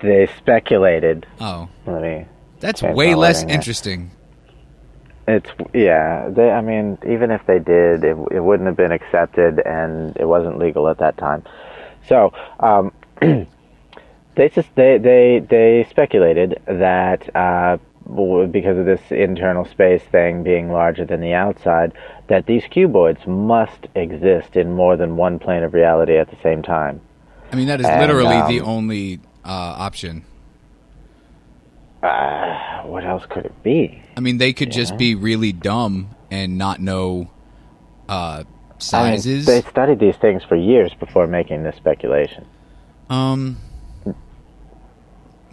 They 0.00 0.28
speculated. 0.38 1.26
Oh, 1.40 1.68
Let 1.86 2.02
me. 2.02 2.26
that's 2.60 2.82
way 2.82 3.14
less 3.14 3.42
interesting. 3.44 4.10
yeah. 4.10 4.25
It's 5.28 5.50
yeah. 5.74 6.28
They. 6.28 6.50
I 6.50 6.60
mean, 6.60 6.98
even 7.06 7.30
if 7.30 7.44
they 7.46 7.58
did, 7.58 8.04
it, 8.04 8.16
it 8.30 8.40
wouldn't 8.40 8.66
have 8.68 8.76
been 8.76 8.92
accepted, 8.92 9.60
and 9.60 10.16
it 10.16 10.24
wasn't 10.26 10.58
legal 10.58 10.88
at 10.88 10.98
that 10.98 11.16
time. 11.16 11.42
So, 12.08 12.32
um, 12.60 12.92
they 13.20 14.48
just 14.48 14.72
they 14.76 14.98
they 14.98 15.44
they 15.48 15.86
speculated 15.90 16.62
that 16.66 17.34
uh, 17.34 17.78
because 18.06 18.78
of 18.78 18.86
this 18.86 19.00
internal 19.10 19.64
space 19.64 20.02
thing 20.04 20.44
being 20.44 20.70
larger 20.70 21.04
than 21.04 21.20
the 21.20 21.32
outside, 21.32 21.92
that 22.28 22.46
these 22.46 22.62
cuboids 22.64 23.26
must 23.26 23.88
exist 23.94 24.56
in 24.56 24.72
more 24.72 24.96
than 24.96 25.16
one 25.16 25.38
plane 25.38 25.64
of 25.64 25.74
reality 25.74 26.16
at 26.16 26.30
the 26.30 26.36
same 26.42 26.62
time. 26.62 27.00
I 27.52 27.56
mean, 27.56 27.66
that 27.66 27.80
is 27.80 27.86
And, 27.86 28.00
literally 28.00 28.56
the 28.56 28.62
um, 28.62 28.68
only 28.68 29.20
uh, 29.44 29.48
option. 29.48 30.24
Uh, 32.02 32.82
what 32.82 33.04
else 33.04 33.24
could 33.28 33.44
it 33.46 33.62
be? 33.62 34.02
I 34.16 34.20
mean, 34.20 34.38
they 34.38 34.52
could 34.52 34.70
just 34.70 34.96
be 34.96 35.14
really 35.14 35.52
dumb 35.52 36.14
and 36.30 36.58
not 36.58 36.80
know 36.80 37.30
uh, 38.08 38.12
I 38.12 38.38
mean, 38.38 38.46
sizes. 38.78 39.46
they 39.46 39.62
studied 39.62 39.98
these 39.98 40.16
things 40.16 40.42
for 40.44 40.56
years 40.56 40.92
before 40.94 41.26
making 41.26 41.62
this 41.62 41.76
speculation. 41.76 42.46
Um. 43.08 43.58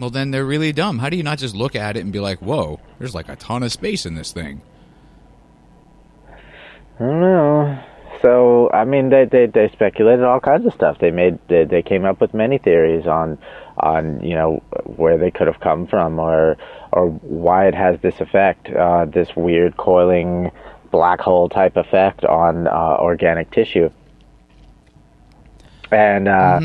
Well, 0.00 0.10
then 0.10 0.32
they're 0.32 0.44
really 0.44 0.72
dumb. 0.72 0.98
How 0.98 1.08
do 1.08 1.16
you 1.16 1.22
not 1.22 1.38
just 1.38 1.54
look 1.54 1.76
at 1.76 1.96
it 1.96 2.00
and 2.00 2.12
be 2.12 2.20
like, 2.20 2.40
"Whoa, 2.40 2.80
there's 2.98 3.14
like 3.14 3.28
a 3.28 3.36
ton 3.36 3.62
of 3.62 3.72
space 3.72 4.04
in 4.04 4.14
this 4.14 4.32
thing"? 4.32 4.60
I 6.28 6.98
don't 6.98 7.20
know. 7.20 7.84
So 8.24 8.70
I 8.72 8.86
mean, 8.86 9.10
they 9.10 9.26
they, 9.26 9.44
they 9.44 9.68
speculated 9.68 10.24
all 10.24 10.40
kinds 10.40 10.64
of 10.64 10.72
stuff. 10.72 10.96
They 10.98 11.10
made 11.10 11.38
they, 11.48 11.64
they 11.64 11.82
came 11.82 12.06
up 12.06 12.22
with 12.22 12.32
many 12.32 12.56
theories 12.56 13.06
on 13.06 13.36
on 13.76 14.22
you 14.24 14.34
know 14.34 14.62
where 14.84 15.18
they 15.18 15.30
could 15.30 15.46
have 15.46 15.60
come 15.60 15.86
from 15.86 16.18
or 16.18 16.56
or 16.92 17.10
why 17.10 17.68
it 17.68 17.74
has 17.74 18.00
this 18.00 18.22
effect, 18.22 18.70
uh, 18.70 19.04
this 19.04 19.36
weird 19.36 19.76
coiling 19.76 20.50
black 20.90 21.20
hole 21.20 21.50
type 21.50 21.76
effect 21.76 22.24
on 22.24 22.66
uh, 22.66 22.96
organic 22.98 23.50
tissue. 23.50 23.90
And 25.90 26.26
uh, 26.26 26.60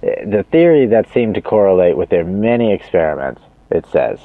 the 0.00 0.46
theory 0.50 0.86
that 0.86 1.12
seemed 1.12 1.34
to 1.34 1.42
correlate 1.42 1.94
with 1.94 2.08
their 2.08 2.24
many 2.24 2.72
experiments, 2.72 3.42
it 3.70 3.84
says, 3.92 4.18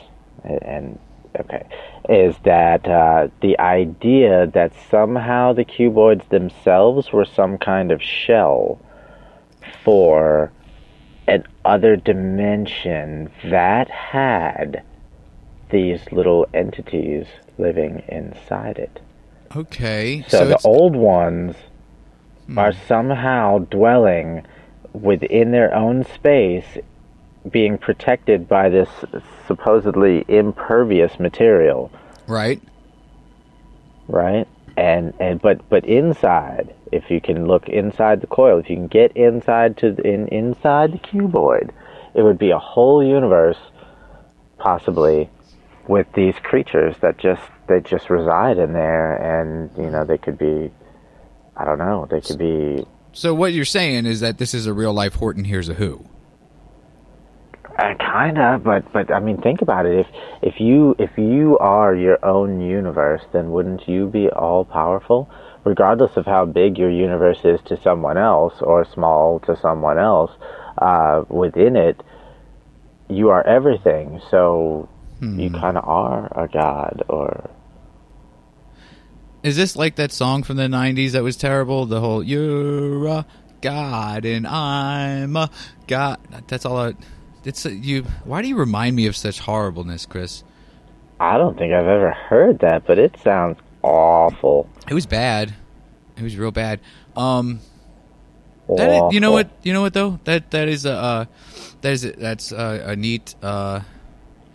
and 0.43 0.97
okay, 1.37 1.65
is 2.09 2.35
that 2.43 2.87
uh, 2.87 3.27
the 3.41 3.59
idea 3.59 4.47
that 4.47 4.71
somehow 4.89 5.53
the 5.53 5.65
cuboids 5.65 6.27
themselves 6.29 7.11
were 7.11 7.25
some 7.25 7.57
kind 7.57 7.91
of 7.91 8.01
shell 8.01 8.79
for 9.83 10.51
an 11.27 11.43
other 11.65 11.95
dimension 11.97 13.29
that 13.43 13.89
had 13.89 14.81
these 15.69 15.99
little 16.11 16.47
entities 16.53 17.25
living 17.57 18.01
inside 18.07 18.77
it. 18.77 19.01
Okay, 19.55 20.23
So, 20.27 20.39
the 20.39 20.45
it's- 20.51 20.65
old 20.65 20.95
ones 20.95 21.55
are 22.55 22.71
somehow 22.71 23.57
dwelling 23.59 24.43
within 24.93 25.51
their 25.51 25.75
own 25.75 26.05
space, 26.05 26.77
being 27.51 27.77
protected 27.77 28.47
by 28.47 28.69
this 28.69 28.87
supposedly 29.47 30.25
impervious 30.27 31.19
material, 31.19 31.91
right. 32.27 32.61
right? 34.07 34.47
And 34.75 35.13
and 35.19 35.41
but 35.41 35.67
but 35.69 35.85
inside, 35.85 36.75
if 36.91 37.09
you 37.09 37.19
can 37.19 37.47
look 37.47 37.67
inside 37.67 38.21
the 38.21 38.27
coil, 38.27 38.59
if 38.59 38.69
you 38.69 38.75
can 38.75 38.87
get 38.87 39.15
inside 39.17 39.77
to 39.77 39.91
the, 39.93 40.05
in 40.05 40.27
inside 40.27 40.91
the 40.91 40.99
cuboid, 40.99 41.71
it 42.13 42.21
would 42.21 42.37
be 42.37 42.51
a 42.51 42.59
whole 42.59 43.03
universe, 43.03 43.57
possibly, 44.59 45.29
with 45.87 46.05
these 46.13 46.35
creatures 46.43 46.95
that 47.01 47.17
just 47.17 47.41
they 47.67 47.79
just 47.81 48.09
reside 48.09 48.59
in 48.59 48.73
there, 48.73 49.15
and 49.15 49.71
you 49.77 49.89
know 49.89 50.05
they 50.05 50.17
could 50.17 50.37
be, 50.37 50.71
I 51.55 51.65
don't 51.65 51.79
know, 51.79 52.07
they 52.09 52.21
could 52.21 52.37
be 52.37 52.85
So 53.13 53.33
what 53.33 53.53
you're 53.53 53.65
saying 53.65 54.05
is 54.05 54.19
that 54.19 54.37
this 54.37 54.53
is 54.53 54.67
a 54.67 54.73
real 54.73 54.93
life 54.93 55.15
Horton 55.15 55.43
Hears 55.43 55.69
a 55.69 55.73
Who. 55.73 56.05
Uh, 57.77 57.93
kinda, 57.99 58.59
but 58.63 58.91
but 58.91 59.11
I 59.13 59.19
mean, 59.19 59.37
think 59.37 59.61
about 59.61 59.85
it. 59.85 59.99
If 59.99 60.07
if 60.41 60.59
you 60.59 60.95
if 60.97 61.11
you 61.17 61.59
are 61.59 61.93
your 61.93 62.23
own 62.25 62.59
universe, 62.59 63.21
then 63.33 63.51
wouldn't 63.51 63.87
you 63.87 64.07
be 64.07 64.29
all 64.29 64.65
powerful, 64.65 65.29
regardless 65.63 66.17
of 66.17 66.25
how 66.25 66.45
big 66.45 66.79
your 66.79 66.89
universe 66.89 67.39
is 67.43 67.59
to 67.67 67.79
someone 67.83 68.17
else 68.17 68.55
or 68.61 68.83
small 68.85 69.39
to 69.41 69.55
someone 69.61 69.99
else? 69.99 70.31
Uh, 70.77 71.23
within 71.29 71.75
it, 71.75 72.01
you 73.09 73.29
are 73.29 73.45
everything. 73.45 74.21
So 74.31 74.89
you 75.21 75.49
kind 75.51 75.77
of 75.77 75.87
are 75.87 76.31
a 76.35 76.47
god, 76.47 77.03
or 77.09 77.49
Is 79.43 79.55
this 79.55 79.75
like 79.75 79.97
that 79.97 80.11
song 80.11 80.41
from 80.41 80.57
the 80.57 80.67
'90s 80.67 81.11
that 81.11 81.21
was 81.21 81.37
terrible? 81.37 81.85
The 81.85 81.99
whole 81.99 82.23
"You're 82.23 83.07
a 83.07 83.25
God 83.61 84.25
and 84.25 84.47
I'm 84.47 85.35
a 85.35 85.51
God." 85.85 86.17
That's 86.47 86.65
all. 86.65 86.77
I, 86.77 86.93
it's 87.47 87.65
a, 87.65 87.71
you. 87.73 88.03
Why 88.25 88.41
do 88.41 88.49
you 88.49 88.57
remind 88.57 88.95
me 88.95 89.07
of 89.07 89.15
such 89.15 89.39
horribleness, 89.39 90.05
Chris? 90.05 90.43
I 91.19 91.37
don't 91.37 91.57
think 91.57 91.73
I've 91.73 91.87
ever 91.87 92.11
heard 92.11 92.59
that, 92.59 92.85
but 92.85 92.99
it 92.99 93.17
sounds 93.23 93.57
awful. 93.81 94.69
It 94.89 94.93
was 94.93 95.05
bad. 95.05 95.53
It 96.17 96.23
was 96.23 96.35
real 96.35 96.51
bad. 96.51 96.81
Um, 97.15 97.61
that 98.67 99.13
you 99.13 99.21
know 99.21 99.31
what? 99.31 99.49
You 99.63 99.71
know 99.71 99.81
what 99.81 99.93
though? 99.93 100.19
That 100.25 100.51
that 100.51 100.67
is 100.67 100.85
a 100.85 100.91
uh, 100.91 101.25
that 101.81 101.93
is 101.93 102.03
a, 102.03 102.11
that's 102.11 102.51
a, 102.51 102.83
a 102.87 102.95
neat. 102.97 103.33
Uh, 103.41 103.79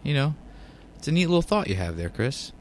you 0.03 0.13
know, 0.13 0.35
it's 0.97 1.09
a 1.09 1.13
neat 1.13 1.27
little 1.27 1.41
thought 1.41 1.69
you 1.69 1.77
have 1.77 1.97
there, 1.97 2.11
Chris. 2.11 2.53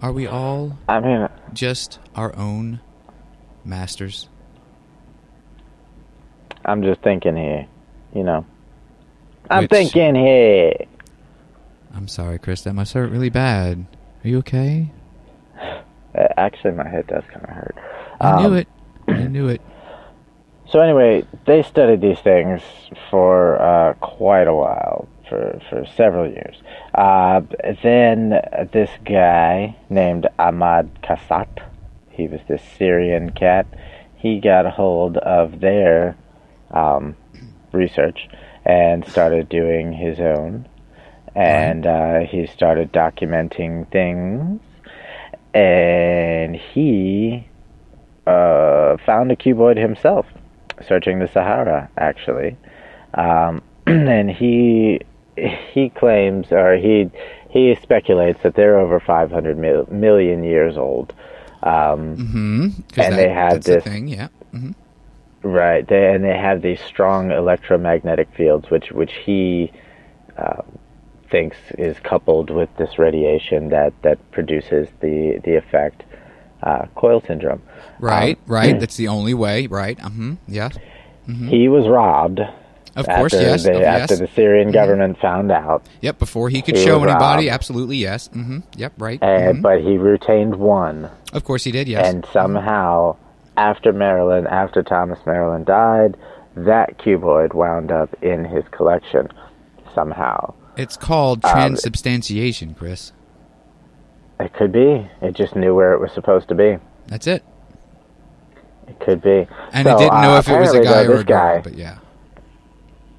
Are 0.00 0.12
we 0.12 0.26
all 0.26 0.76
I 0.88 0.98
mean, 0.98 1.28
just 1.52 2.00
our 2.16 2.34
own 2.36 2.80
masters? 3.64 4.28
I'm 6.64 6.82
just 6.82 7.00
thinking 7.02 7.36
here. 7.36 7.68
You 8.12 8.24
know, 8.24 8.44
I'm 9.50 9.64
Which- 9.64 9.70
thinking 9.70 10.14
here. 10.14 10.72
I'm 11.94 12.08
sorry, 12.08 12.38
Chris. 12.38 12.62
That 12.62 12.74
must 12.74 12.94
hurt 12.94 13.10
really 13.10 13.28
bad. 13.30 13.84
Are 14.24 14.28
you 14.28 14.38
okay? 14.38 14.90
Uh, 15.60 16.28
Actually, 16.36 16.72
my 16.74 16.88
head 16.88 17.06
does 17.06 17.24
kind 17.32 17.44
of 17.44 17.50
hurt. 17.50 17.76
I 18.20 18.40
knew 18.40 18.46
Um, 18.48 18.56
it. 18.56 18.68
I 19.08 19.26
knew 19.28 19.48
it. 19.48 19.60
So 20.68 20.80
anyway, 20.80 21.24
they 21.46 21.62
studied 21.62 22.00
these 22.00 22.20
things 22.20 22.62
for 23.10 23.60
uh, 23.60 23.92
quite 23.94 24.46
a 24.46 24.54
while, 24.54 25.06
for 25.28 25.60
for 25.68 25.84
several 25.96 26.26
years. 26.30 26.62
Uh, 26.94 27.42
then 27.82 28.40
this 28.72 28.90
guy 29.04 29.76
named 29.90 30.26
Ahmad 30.38 30.88
Kassat, 31.02 31.48
he 32.10 32.26
was 32.26 32.40
this 32.48 32.62
Syrian 32.78 33.30
cat. 33.32 33.66
He 34.16 34.40
got 34.40 34.64
a 34.64 34.70
hold 34.70 35.18
of 35.18 35.60
their 35.60 36.16
um, 36.70 37.16
research 37.72 38.28
and 38.64 39.06
started 39.06 39.48
doing 39.48 39.92
his 39.92 40.20
own, 40.20 40.66
and 41.34 41.86
uh, 41.86 42.20
he 42.20 42.46
started 42.46 42.92
documenting 42.92 43.90
things. 43.90 44.60
And 45.54 46.56
he 46.56 47.46
uh, 48.26 48.96
found 49.04 49.30
a 49.32 49.36
cuboid 49.36 49.76
himself, 49.76 50.26
searching 50.86 51.18
the 51.18 51.28
Sahara, 51.28 51.90
actually. 51.98 52.56
Um, 53.14 53.62
and 53.86 54.30
he 54.30 55.00
he 55.36 55.90
claims, 55.90 56.52
or 56.52 56.76
he 56.76 57.10
he 57.50 57.74
speculates 57.82 58.42
that 58.42 58.54
they're 58.54 58.78
over 58.78 58.98
500 59.00 59.58
mil- 59.58 59.86
million 59.90 60.42
years 60.44 60.76
old. 60.78 61.12
Um, 61.62 62.16
Hmm. 62.16 62.68
and 62.96 63.16
they 63.18 63.28
have 63.28 63.52
that's 63.52 63.66
the 63.66 63.74
this- 63.74 63.84
thing. 63.84 64.08
Yeah. 64.08 64.28
hmm 64.52 64.70
Right, 65.44 65.86
they, 65.88 66.14
and 66.14 66.22
they 66.24 66.36
have 66.36 66.62
these 66.62 66.80
strong 66.80 67.32
electromagnetic 67.32 68.28
fields, 68.36 68.70
which 68.70 68.92
which 68.92 69.12
he 69.24 69.72
uh, 70.38 70.62
thinks 71.30 71.56
is 71.78 71.98
coupled 72.00 72.50
with 72.50 72.68
this 72.76 72.98
radiation 72.98 73.70
that, 73.70 73.92
that 74.02 74.18
produces 74.30 74.88
the 75.00 75.40
the 75.44 75.56
effect 75.56 76.04
uh, 76.62 76.86
coil 76.94 77.20
syndrome. 77.26 77.60
Right. 77.98 78.36
Um, 78.38 78.42
right. 78.46 78.80
That's 78.80 78.96
the 78.96 79.08
only 79.08 79.34
way. 79.34 79.66
Right. 79.66 79.98
hmm 80.00 80.34
Yeah. 80.46 80.68
He 81.26 81.68
was 81.68 81.88
robbed 81.88 82.40
Of 82.40 83.08
after 83.08 83.14
course. 83.16 83.32
Yes. 83.32 83.64
they, 83.64 83.76
of- 83.76 83.82
after 83.82 84.14
yes. 84.14 84.20
the 84.20 84.28
Syrian 84.34 84.70
government 84.70 85.18
found 85.20 85.50
out, 85.50 85.86
Yep. 86.02 86.18
Before 86.18 86.48
he 86.50 86.62
could 86.62 86.76
he 86.76 86.84
show 86.84 87.02
anybody. 87.02 87.46
robbed. 87.46 87.54
Absolutely. 87.54 87.96
Yes. 87.96 88.28
hmm 88.28 88.58
Yep. 88.76 88.92
Right. 88.98 89.18
and 89.22 89.58
mhm. 89.58 89.62
but 89.62 89.80
he 89.80 89.96
retained 89.98 90.54
one, 90.56 91.10
Of 91.32 91.44
course 91.44 91.64
he 91.64 91.72
did. 91.72 91.88
Yes. 91.88 92.06
and 92.12 92.24
somehow 92.32 93.16
after 93.56 93.92
Maryland, 93.92 94.46
after 94.48 94.82
Thomas 94.82 95.18
Maryland 95.26 95.66
died, 95.66 96.16
that 96.56 96.98
cuboid 96.98 97.54
wound 97.54 97.90
up 97.92 98.10
in 98.22 98.44
his 98.44 98.64
collection 98.70 99.28
somehow. 99.94 100.54
it's 100.76 100.96
called 100.96 101.44
um, 101.44 101.52
transubstantiation, 101.52 102.74
Chris. 102.74 103.12
It 104.40 104.52
could 104.54 104.72
be. 104.72 105.06
It 105.20 105.34
just 105.34 105.54
knew 105.54 105.74
where 105.74 105.92
it 105.92 106.00
was 106.00 106.12
supposed 106.12 106.48
to 106.48 106.54
be. 106.54 106.78
That's 107.06 107.26
it. 107.26 107.44
It 108.88 108.98
could 109.00 109.22
be. 109.22 109.46
And 109.72 109.86
So, 109.86 109.94
it 109.94 109.98
didn't 109.98 110.20
know 110.22 110.34
uh, 110.34 110.38
if 110.38 110.48
it 110.48 110.58
was 110.58 110.74
a 110.74 110.82
guy 110.82 111.04
though, 111.04 111.12
or 111.12 111.20
a 111.20 111.24
girl. 111.24 111.24
guy- 111.24 111.60
But 111.60 111.74
yeah. 111.74 111.98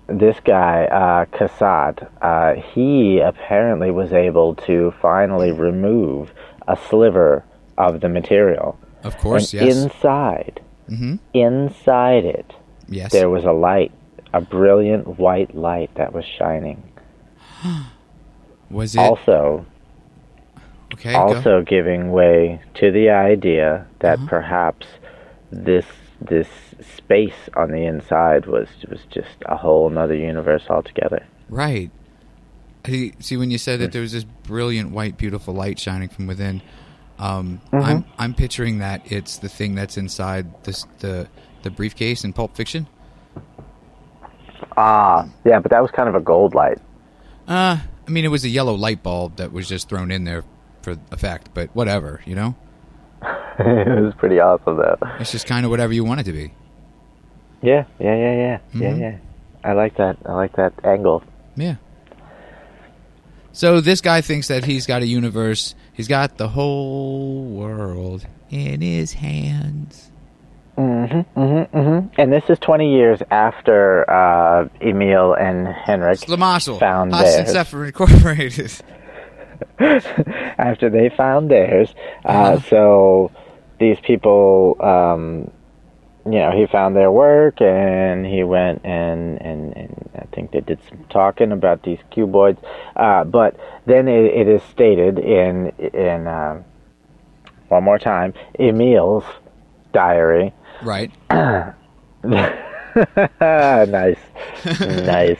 this 0.07 0.37
guy, 0.43 0.85
uh, 0.85 1.25
Kassad, 1.37 2.07
uh, 2.21 2.55
he 2.61 3.19
apparently 3.19 3.89
was 3.91 4.11
able 4.11 4.55
to 4.55 4.93
finally 5.01 5.51
remove 5.51 6.33
a 6.67 6.75
sliver 6.75 7.43
of 7.77 8.01
the 8.01 8.09
material. 8.09 8.77
Of 9.03 9.17
course, 9.17 9.53
and 9.53 9.67
yes. 9.67 9.83
inside, 9.83 10.61
mm-hmm. 10.89 11.15
inside 11.33 12.25
it, 12.25 12.53
Yes. 12.87 13.11
there 13.11 13.29
was 13.29 13.43
a 13.45 13.51
light, 13.51 13.91
a 14.33 14.41
brilliant 14.41 15.19
white 15.19 15.55
light 15.55 15.93
that 15.95 16.13
was 16.13 16.25
shining. 16.25 16.83
was 18.69 18.95
it 18.95 18.99
Also, 18.99 19.65
okay? 20.93 21.13
go. 21.13 21.19
also 21.19 21.61
giving 21.61 22.11
way 22.11 22.61
to 22.75 22.91
the 22.91 23.09
idea 23.09 23.85
that 23.99 24.17
Uh-huh. 24.19 24.27
perhaps 24.27 24.87
this 25.51 25.85
this 26.21 26.47
space 26.95 27.49
on 27.55 27.71
the 27.71 27.85
inside 27.85 28.45
was 28.45 28.69
was 28.89 29.01
just 29.09 29.35
a 29.47 29.57
whole 29.57 29.87
another 29.89 30.15
universe 30.15 30.63
altogether. 30.69 31.21
Right. 31.49 31.91
See, 32.85 33.13
see, 33.19 33.37
when 33.37 33.51
you 33.51 33.57
said 33.57 33.79
that 33.81 33.91
there 33.91 34.01
was 34.01 34.11
this 34.13 34.23
brilliant 34.23 34.91
white, 34.91 35.17
beautiful 35.17 35.53
light 35.53 35.79
shining 35.79 36.09
from 36.09 36.27
within, 36.27 36.61
um, 37.19 37.61
Mm-hmm. 37.71 37.85
I'm 37.85 38.05
I'm 38.17 38.33
picturing 38.33 38.79
that 38.79 39.11
it's 39.11 39.37
the 39.37 39.49
thing 39.49 39.75
that's 39.75 39.97
inside 39.97 40.63
this 40.63 40.85
the 40.99 41.27
the 41.63 41.69
briefcase 41.71 42.23
in 42.23 42.33
Pulp 42.33 42.55
Fiction. 42.55 42.87
Ah, 44.77 45.27
yeah, 45.45 45.59
but 45.59 45.71
that 45.71 45.81
was 45.81 45.91
kind 45.91 46.09
of 46.09 46.15
a 46.15 46.19
gold 46.21 46.55
light. 46.55 46.79
Uh, 47.47 47.77
I 48.07 48.09
mean, 48.11 48.25
it 48.25 48.29
was 48.29 48.43
a 48.43 48.49
yellow 48.49 48.73
light 48.73 49.03
bulb 49.03 49.35
that 49.37 49.51
was 49.51 49.67
just 49.67 49.89
thrown 49.89 50.09
in 50.11 50.23
there 50.23 50.43
for 50.81 50.97
effect, 51.11 51.49
but 51.53 51.69
whatever, 51.75 52.21
you 52.25 52.35
know. 52.35 52.55
it 53.59 54.01
was 54.03 54.13
pretty 54.17 54.39
awesome 54.39 54.77
though. 54.77 54.97
It's 55.19 55.31
just 55.31 55.45
kind 55.45 55.65
of 55.65 55.69
whatever 55.71 55.93
you 55.93 56.03
want 56.03 56.21
it 56.21 56.23
to 56.23 56.33
be. 56.33 56.53
Yeah, 57.61 57.85
yeah, 57.99 58.15
yeah, 58.15 58.35
yeah, 58.35 58.59
yeah, 58.73 58.91
Mhm. 58.91 58.99
yeah. 58.99 59.17
I 59.63 59.73
like 59.73 59.95
that. 59.97 60.17
I 60.25 60.33
like 60.33 60.55
that 60.57 60.73
angle. 60.83 61.23
Yeah. 61.55 61.75
So 63.53 63.79
this 63.79 64.01
guy 64.01 64.21
thinks 64.21 64.47
that 64.47 64.65
he's 64.65 64.87
got 64.87 65.01
a 65.03 65.05
universe. 65.07 65.75
He's 65.93 66.07
got 66.07 66.37
the 66.37 66.49
whole 66.49 67.45
world 67.45 68.25
in 68.49 68.81
his 68.81 69.13
hands. 69.13 70.09
Mm-hmm, 70.77 71.39
mm-hmm, 71.39 71.77
mm-hmm. 71.77 72.19
And 72.19 72.33
this 72.33 72.43
is 72.49 72.57
20 72.59 72.91
years 72.95 73.19
after 73.29 74.09
uh, 74.09 74.67
Emil 74.81 75.33
and 75.35 75.67
Henrik 75.67 76.13
It's 76.13 76.25
Lamarshall, 76.25 76.79
Found 76.79 77.13
theirs. 77.13 77.51
Zephyr 77.51 77.85
Incorporated. 77.85 78.71
after 79.79 80.89
they 80.89 81.09
found 81.15 81.51
theirs. 81.51 81.93
Uh, 82.25 82.27
Uh-huh. 82.27 82.59
so 82.69 83.31
these 83.79 83.99
people, 84.01 84.75
um, 84.81 85.51
you 86.25 86.39
know, 86.39 86.51
he 86.51 86.65
found 86.67 86.95
their 86.95 87.11
work 87.11 87.61
and 87.61 88.25
he 88.25 88.43
went 88.43 88.81
and, 88.85 89.41
and, 89.41 89.75
and 89.75 90.09
I 90.15 90.25
think 90.33 90.51
they 90.51 90.61
did 90.61 90.79
some 90.87 91.03
talking 91.09 91.51
about 91.51 91.83
these 91.83 91.99
cuboids. 92.11 92.59
Uh, 92.95 93.25
but 93.25 93.57
then 93.85 94.07
it, 94.07 94.25
it 94.25 94.47
is 94.47 94.63
stated 94.63 95.19
in, 95.19 95.73
in 95.93 96.27
uh, 96.27 96.63
one 97.67 97.83
more 97.83 97.99
time, 97.99 98.33
Emil's 98.57 99.25
diary. 99.91 100.53
right. 100.81 101.11
nice, 102.23 104.19
nice. 104.79 105.39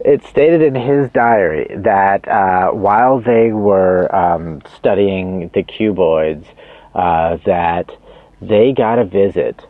It 0.00 0.24
stated 0.24 0.62
in 0.62 0.74
his 0.74 1.10
diary 1.10 1.68
that 1.76 2.26
uh, 2.26 2.70
while 2.70 3.20
they 3.20 3.52
were 3.52 4.14
um, 4.14 4.62
studying 4.76 5.50
the 5.54 5.62
cuboids, 5.62 6.46
uh, 6.94 7.38
that 7.44 7.90
they 8.40 8.72
got 8.72 8.98
a 8.98 9.04
visit 9.04 9.66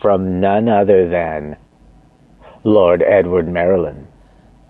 from 0.00 0.40
none 0.40 0.68
other 0.68 1.08
than 1.08 1.56
Lord 2.64 3.02
Edward 3.02 3.48
Maryland. 3.48 4.06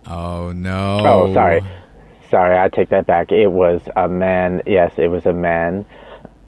Oh 0.06 0.52
no. 0.52 1.00
Oh, 1.04 1.34
sorry, 1.34 1.60
sorry, 2.30 2.58
I 2.58 2.68
take 2.68 2.88
that 2.90 3.06
back. 3.06 3.30
It 3.32 3.48
was 3.52 3.80
a 3.96 4.08
man. 4.08 4.62
Yes, 4.66 4.92
it 4.96 5.08
was 5.08 5.26
a 5.26 5.32
man 5.32 5.84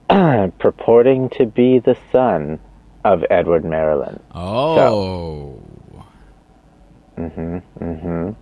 purporting 0.59 1.29
to 1.31 1.47
be 1.47 1.79
the 1.79 1.97
son 2.13 2.59
of 3.05 3.25
Edward 3.31 3.65
Maryland. 3.65 4.21
Oh. 4.35 4.77
So, 4.77 5.63
mhm. 7.19 7.63
Mhm. 7.81 8.37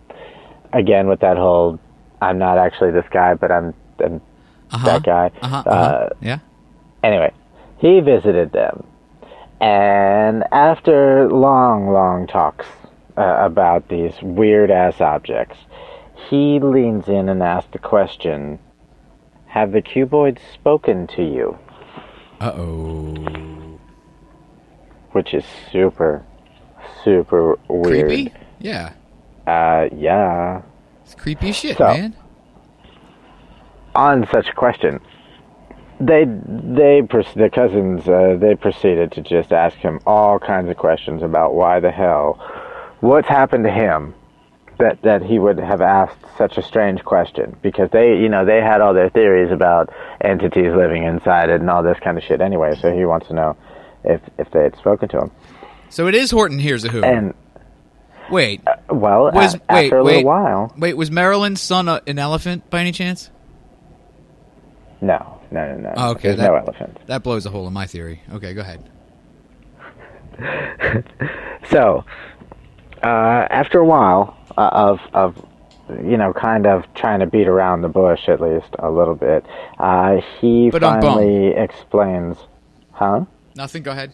Again 0.72 1.08
with 1.08 1.20
that 1.20 1.36
whole 1.36 1.78
I'm 2.20 2.38
not 2.38 2.58
actually 2.58 2.90
this 2.90 3.06
guy, 3.10 3.34
but 3.34 3.50
I'm, 3.52 3.72
I'm 4.04 4.20
Uh-huh. 4.72 4.84
that 4.86 5.02
guy. 5.04 5.30
Uh-huh, 5.40 5.62
Uh, 5.66 5.70
uh-huh. 5.70 6.08
yeah. 6.20 6.38
Anyway, 7.04 7.32
he 7.78 8.00
visited 8.00 8.50
them, 8.52 8.84
and 9.60 10.44
after 10.52 11.28
long, 11.28 11.90
long 11.90 12.26
talks 12.26 12.66
uh, 13.16 13.22
about 13.40 13.88
these 13.88 14.14
weird 14.22 14.70
ass 14.70 15.00
objects, 15.00 15.58
he 16.28 16.60
leans 16.60 17.08
in 17.08 17.28
and 17.28 17.42
asks 17.42 17.70
the 17.72 17.78
question 17.78 18.58
Have 19.46 19.72
the 19.72 19.82
cuboids 19.82 20.38
spoken 20.54 21.06
to 21.08 21.22
you? 21.22 21.58
Uh 22.40 22.52
oh. 22.54 23.78
Which 25.12 25.34
is 25.34 25.44
super, 25.72 26.24
super 27.02 27.58
weird. 27.68 28.06
Creepy. 28.08 28.32
Yeah. 28.60 28.92
Uh, 29.46 29.88
yeah. 29.96 30.62
It's 31.04 31.14
creepy 31.14 31.52
shit, 31.52 31.78
So- 31.78 31.86
man. 31.86 32.14
on 33.94 34.26
such 34.30 34.48
a 34.48 34.52
question, 34.52 35.00
they 36.00 36.24
they 36.24 37.00
the 37.02 37.50
cousins 37.52 38.08
uh, 38.08 38.36
they 38.40 38.54
proceeded 38.54 39.12
to 39.12 39.20
just 39.22 39.52
ask 39.52 39.76
him 39.78 40.00
all 40.06 40.38
kinds 40.38 40.68
of 40.70 40.76
questions 40.76 41.22
about 41.22 41.54
why 41.54 41.80
the 41.80 41.90
hell, 41.90 42.34
what's 43.00 43.28
happened 43.28 43.64
to 43.64 43.70
him, 43.70 44.14
that 44.78 45.02
that 45.02 45.22
he 45.22 45.38
would 45.38 45.58
have 45.58 45.80
asked 45.80 46.18
such 46.36 46.56
a 46.56 46.62
strange 46.62 47.04
question 47.04 47.56
because 47.62 47.90
they 47.90 48.16
you 48.16 48.28
know 48.28 48.44
they 48.44 48.60
had 48.60 48.80
all 48.80 48.94
their 48.94 49.10
theories 49.10 49.50
about 49.50 49.90
entities 50.20 50.72
living 50.74 51.02
inside 51.02 51.48
it 51.50 51.60
and 51.60 51.68
all 51.68 51.82
this 51.82 51.98
kind 52.00 52.16
of 52.16 52.22
shit 52.22 52.40
anyway. 52.40 52.74
So 52.80 52.92
he 52.96 53.04
wants 53.04 53.26
to 53.28 53.34
know 53.34 53.56
if 54.04 54.20
if 54.38 54.50
they 54.52 54.62
had 54.62 54.76
spoken 54.76 55.08
to 55.10 55.18
him 55.18 55.30
So 55.90 56.06
it 56.06 56.14
is 56.14 56.30
Horton 56.30 56.58
Hears 56.60 56.84
a 56.84 56.88
Who. 56.90 57.02
and. 57.02 57.34
wait, 58.30 58.60
Well, 58.88 59.32
Was- 59.32 59.54
a- 59.56 59.60
wait, 59.70 59.84
after 59.86 59.96
a 59.98 60.04
wait. 60.04 60.14
little 60.16 60.28
while, 60.28 60.72
wait. 60.78 60.94
Was 60.96 61.10
Maryland's 61.10 61.60
son 61.60 61.88
a, 61.88 62.00
an 62.06 62.18
elephant 62.20 62.70
by 62.70 62.78
any 62.80 62.92
chance? 62.92 63.30
no, 65.00 65.37
no, 65.50 65.74
no, 65.74 65.76
no. 65.80 65.92
Oh, 65.96 66.10
okay, 66.12 66.28
There's 66.28 66.36
that- 66.38 66.48
no 66.50 66.56
elephant. 66.56 66.98
That 67.06 67.22
blows 67.22 67.46
a 67.46 67.50
hole 67.50 67.66
in 67.66 67.72
my 67.72 67.86
theory. 67.86 68.20
Okay, 68.32 68.54
go 68.54 68.60
ahead. 68.62 68.82
So, 71.70 72.04
uh, 73.02 73.06
after 73.50 73.78
a 73.80 73.84
while 73.84 74.36
uh, 74.56 74.70
of 74.72 75.00
of 75.12 75.44
you 76.02 76.16
know, 76.16 76.32
kind 76.32 76.66
of 76.66 76.84
trying 76.94 77.20
to 77.20 77.26
beat 77.26 77.48
around 77.48 77.82
the 77.82 77.88
bush 77.88 78.28
at 78.28 78.40
least 78.40 78.68
a 78.78 78.90
little 78.90 79.14
bit, 79.14 79.44
uh, 79.78 80.20
he 80.40 80.70
Ba-dum-bum. 80.70 81.00
finally 81.02 81.48
explains, 81.48 82.36
huh? 82.92 83.24
Nothing. 83.56 83.82
Go 83.82 83.90
ahead. 83.90 84.12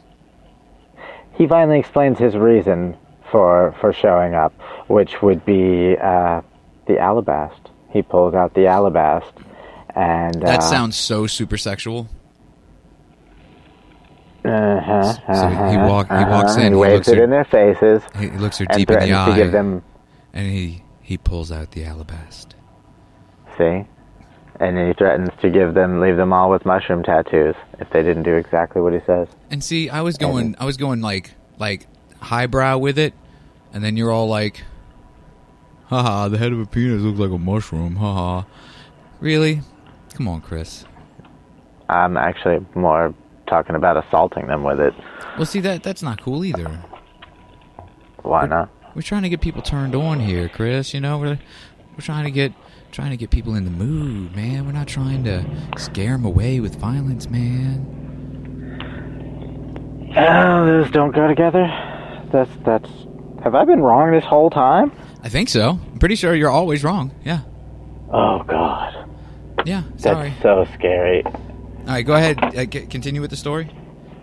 He 1.35 1.47
finally 1.47 1.79
explains 1.79 2.19
his 2.19 2.35
reason 2.35 2.97
for 3.31 3.75
for 3.81 3.93
showing 3.93 4.35
up, 4.35 4.53
which 4.89 5.21
would 5.23 5.45
be 5.45 5.97
uh, 6.01 6.41
the 6.87 6.95
alabast. 6.95 7.71
He 7.91 8.03
pulls 8.03 8.35
out 8.35 8.55
the 8.55 8.63
alabast, 8.63 9.33
and 9.95 10.35
That 10.43 10.59
uh, 10.61 10.63
sounds 10.63 10.97
so 10.97 11.27
super 11.27 11.57
sexual. 11.57 12.09
Uh-huh, 14.45 15.03
So 15.13 15.21
he 15.23 15.33
uh-huh, 15.33 15.89
walk- 15.89 16.09
he 16.09 16.25
walks 16.25 16.53
uh-huh. 16.53 16.61
in, 16.61 16.73
He 16.73 16.77
he 16.77 16.81
waves 16.81 16.95
looks 16.95 17.09
it 17.09 17.17
at- 17.19 17.25
in 17.25 17.31
their 17.31 17.45
faces 17.45 18.03
He 18.19 18.29
looks 18.31 18.59
her 18.59 18.67
and 18.69 18.79
deep 18.79 18.91
in 18.91 18.99
the 18.99 19.13
eye, 19.15 19.37
give 19.37 19.53
them 19.53 19.83
and 20.35 20.47
he 20.51 20.83
he 21.01 21.17
pulls 21.17 21.51
out 21.53 21.71
the 21.73 21.83
alabast. 21.85 22.49
See? 23.57 23.85
And 24.61 24.79
he 24.79 24.93
threatens 24.95 25.29
to 25.43 25.51
give 25.51 25.75
them, 25.75 26.01
leave 26.01 26.17
them 26.17 26.33
all 26.33 26.51
with 26.51 26.65
mushroom 26.65 27.03
tattoos 27.03 27.55
if 27.79 27.91
they 27.91 28.03
didn't 28.03 28.23
do 28.23 28.35
exactly 28.35 28.81
what 28.83 28.93
he 28.93 29.01
says. 29.07 29.29
And 29.51 29.63
see, 29.65 29.91
I 29.91 30.01
was 30.03 30.17
going, 30.17 30.57
I 30.59 30.65
was 30.65 30.77
going 30.77 31.01
like 31.03 31.33
like 31.59 31.87
highbrow 32.21 32.79
with 32.79 32.99
it, 32.99 33.15
and 33.73 33.83
then 33.85 33.97
you're 33.97 34.11
all 34.13 34.29
like, 34.29 34.63
haha, 35.87 36.29
the 36.29 36.39
head 36.39 36.53
of 36.53 36.61
a 36.61 36.67
penis 36.67 37.03
looks 37.03 37.19
like 37.19 37.31
a 37.31 37.39
mushroom, 37.39 37.97
haha. 37.97 38.47
Really? 39.21 39.61
Come 40.15 40.29
on, 40.29 40.41
Chris. 40.41 40.85
I'm 41.89 42.17
actually 42.17 42.65
more 42.75 43.15
talking 43.47 43.77
about 43.77 44.03
assaulting 44.03 44.47
them 44.47 44.65
with 44.65 44.81
it. 44.81 44.95
Well, 45.37 45.47
see 45.47 45.61
that 45.61 45.83
that's 45.83 46.03
not 46.03 46.23
cool 46.23 46.45
either. 46.45 46.69
Why 48.23 48.47
not? 48.47 48.71
We're 48.95 49.03
trying 49.03 49.23
to 49.23 49.29
get 49.29 49.41
people 49.41 49.61
turned 49.61 49.95
on 49.95 50.21
here, 50.21 50.49
Chris. 50.49 50.95
You 50.95 51.01
know, 51.01 51.19
we're 51.19 51.39
we're 51.93 52.01
trying 52.01 52.25
to 52.25 52.31
get 52.31 52.53
trying 52.93 53.11
to 53.11 53.17
get 53.17 53.31
people 53.31 53.55
in 53.55 53.65
the 53.65 53.71
mood, 53.71 54.35
man. 54.35 54.65
We're 54.67 54.73
not 54.73 54.89
trying 54.89 55.25
to 55.25 55.45
scare 55.77 56.13
them 56.13 56.25
away 56.25 56.61
with 56.61 56.77
violence, 56.77 57.29
man. 57.29 57.91
Oh, 60.17 60.67
those 60.67 60.91
don't 60.93 61.15
go 61.15 61.27
together. 61.27 61.67
That's 62.33 62.51
that's. 62.65 62.89
Have 63.43 63.55
I 63.55 63.65
been 63.65 63.81
wrong 63.81 64.13
this 64.13 64.25
whole 64.25 64.49
time? 64.49 64.93
I 65.23 65.29
think 65.29 65.49
so. 65.51 65.79
I'm 65.93 65.99
pretty 65.99 66.15
sure 66.15 66.35
you're 66.35 66.51
always 66.51 66.83
wrong. 66.83 67.11
Yeah, 67.25 67.41
Oh 68.11 68.43
God, 68.45 69.09
yeah. 69.65 69.83
sorry. 69.97 70.31
that's 70.31 70.43
so 70.43 70.67
scary. 70.75 71.23
All 71.25 71.33
right, 71.87 72.03
go 72.03 72.15
ahead. 72.15 72.43
Uh, 72.43 72.65
c- 72.71 72.87
continue 72.87 73.21
with 73.21 73.31
the 73.31 73.37
story, 73.37 73.71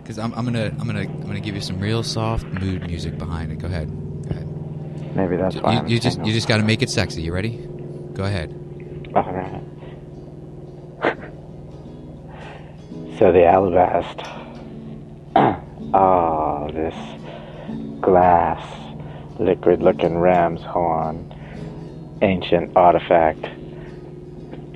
because 0.02 0.18
I'm, 0.18 0.32
I'm 0.34 0.44
gonna 0.44 0.74
I'm 0.78 0.86
gonna 0.86 1.00
I'm 1.00 1.22
gonna 1.22 1.40
give 1.40 1.54
you 1.54 1.60
some 1.60 1.78
real 1.78 2.02
soft 2.02 2.44
mood 2.44 2.86
music 2.86 3.18
behind 3.18 3.52
it. 3.52 3.58
Go 3.58 3.68
ahead. 3.68 3.88
Go 4.24 4.30
ahead. 4.30 5.16
Maybe 5.16 5.36
that's 5.36 5.56
why. 5.56 5.74
You, 5.74 5.78
I'm 5.78 5.86
you 5.88 6.00
just 6.00 6.18
you 6.24 6.32
just 6.32 6.48
got 6.48 6.56
to 6.56 6.64
make 6.64 6.82
it 6.82 6.90
sexy. 6.90 7.22
You 7.22 7.32
ready? 7.32 7.56
Go 8.14 8.24
ahead. 8.24 8.50
All 9.14 9.32
right. 9.32 9.62
so 13.18 13.30
the 13.30 13.44
alabast. 13.46 14.26
oh, 15.94 16.70
this 16.72 18.00
glass, 18.00 18.64
liquid-looking 19.38 20.18
ram's 20.18 20.62
horn, 20.62 21.32
ancient 22.22 22.76
artifact 22.76 23.44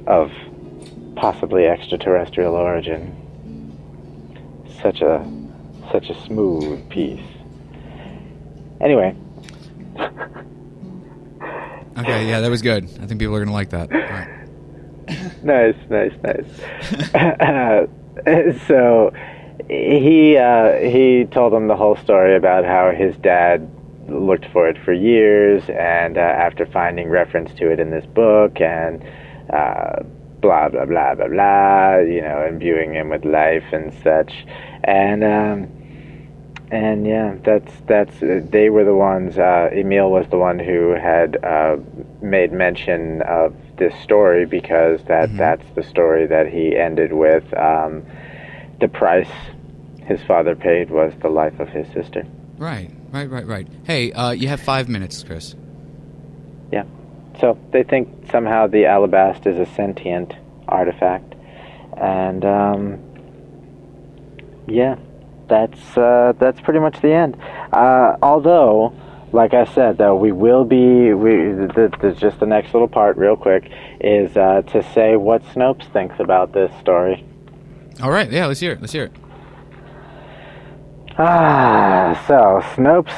of 0.06 0.30
possibly 1.16 1.66
extraterrestrial 1.66 2.54
origin. 2.54 3.14
Such 4.80 5.00
a 5.00 5.26
such 5.90 6.10
a 6.10 6.26
smooth 6.26 6.88
piece. 6.88 7.20
Anyway, 8.80 9.16
Okay, 11.98 12.28
yeah, 12.28 12.40
that 12.40 12.50
was 12.50 12.60
good. 12.60 12.84
I 13.00 13.06
think 13.06 13.20
people 13.20 13.34
are 13.34 13.38
gonna 13.38 13.54
like 13.54 13.70
that. 13.70 13.90
Right. 13.90 14.28
nice, 15.42 15.76
nice, 15.88 16.12
nice. 16.22 16.44
so 18.66 19.12
he 19.68 20.36
uh, 20.36 20.76
he 20.76 21.24
told 21.30 21.54
them 21.54 21.68
the 21.68 21.76
whole 21.76 21.96
story 21.96 22.36
about 22.36 22.66
how 22.66 22.90
his 22.90 23.16
dad 23.16 23.70
looked 24.08 24.44
for 24.52 24.68
it 24.68 24.76
for 24.84 24.92
years, 24.92 25.62
and 25.70 26.18
uh, 26.18 26.20
after 26.20 26.66
finding 26.66 27.08
reference 27.08 27.54
to 27.54 27.70
it 27.70 27.80
in 27.80 27.90
this 27.90 28.04
book, 28.04 28.60
and 28.60 29.02
uh, 29.50 30.02
blah 30.40 30.68
blah 30.68 30.84
blah 30.84 31.14
blah 31.14 31.28
blah, 31.28 31.96
you 31.98 32.20
know, 32.22 32.44
imbuing 32.46 32.94
him 32.94 33.08
with 33.10 33.24
life 33.24 33.64
and 33.72 33.92
such, 34.02 34.32
and. 34.84 35.24
Um, 35.24 35.72
and 36.68 37.06
yeah, 37.06 37.36
that's 37.44 37.70
that's 37.86 38.20
uh, 38.24 38.40
they 38.50 38.70
were 38.70 38.82
the 38.84 38.92
ones. 38.92 39.38
Uh, 39.38 39.70
Emil 39.72 40.10
was 40.10 40.26
the 40.30 40.36
one 40.36 40.58
who 40.58 40.94
had 41.00 41.36
uh, 41.44 41.76
made 42.20 42.50
mention 42.52 43.22
of 43.22 43.54
this 43.78 43.94
story 44.02 44.46
because 44.46 45.00
that 45.04 45.28
Mhm. 45.30 45.36
that's 45.38 45.70
the 45.76 45.84
story 45.84 46.26
that 46.26 46.48
he 46.48 46.76
ended 46.76 47.12
with. 47.12 47.44
Um, 47.56 48.02
the 48.80 48.88
price 48.88 49.30
his 50.06 50.20
father 50.24 50.56
paid 50.56 50.90
was 50.90 51.12
the 51.22 51.28
life 51.28 51.60
of 51.60 51.68
his 51.68 51.86
sister. 51.92 52.24
Right, 52.58 52.90
right, 53.12 53.30
right, 53.30 53.46
right. 53.46 53.68
Hey, 53.84 54.10
uh, 54.10 54.32
you 54.32 54.48
have 54.48 54.60
five 54.60 54.88
minutes, 54.88 55.22
Chris. 55.22 55.54
Yeah. 56.72 56.82
So 57.40 57.58
they 57.70 57.82
think 57.82 58.30
somehow 58.30 58.66
the 58.66 58.84
alabast 58.84 59.46
is 59.46 59.58
a 59.58 59.70
sentient 59.74 60.34
artifact, 60.68 61.34
and 61.96 62.44
um, 62.44 62.98
yeah, 64.66 64.96
that's 65.48 65.96
uh, 65.96 66.32
that's 66.38 66.60
pretty 66.60 66.80
much 66.80 67.00
the 67.00 67.12
end. 67.12 67.36
Uh, 67.72 68.16
although, 68.22 68.94
like 69.32 69.54
I 69.54 69.64
said, 69.64 69.98
though 69.98 70.16
we 70.16 70.32
will 70.32 70.64
be 70.64 71.12
we 71.12 71.52
the, 71.52 71.92
the, 72.00 72.12
just 72.12 72.40
the 72.40 72.46
next 72.46 72.72
little 72.72 72.88
part, 72.88 73.16
real 73.16 73.36
quick, 73.36 73.70
is 74.00 74.36
uh, 74.36 74.62
to 74.62 74.82
say 74.92 75.16
what 75.16 75.42
Snopes 75.44 75.90
thinks 75.92 76.18
about 76.18 76.52
this 76.52 76.72
story. 76.80 77.24
All 78.02 78.10
right, 78.10 78.30
yeah, 78.30 78.46
let's 78.46 78.60
hear 78.60 78.72
it. 78.72 78.80
Let's 78.80 78.92
hear 78.92 79.04
it. 79.04 79.12
Ah, 81.18 82.22
so 82.26 82.60
Snopes 82.74 83.14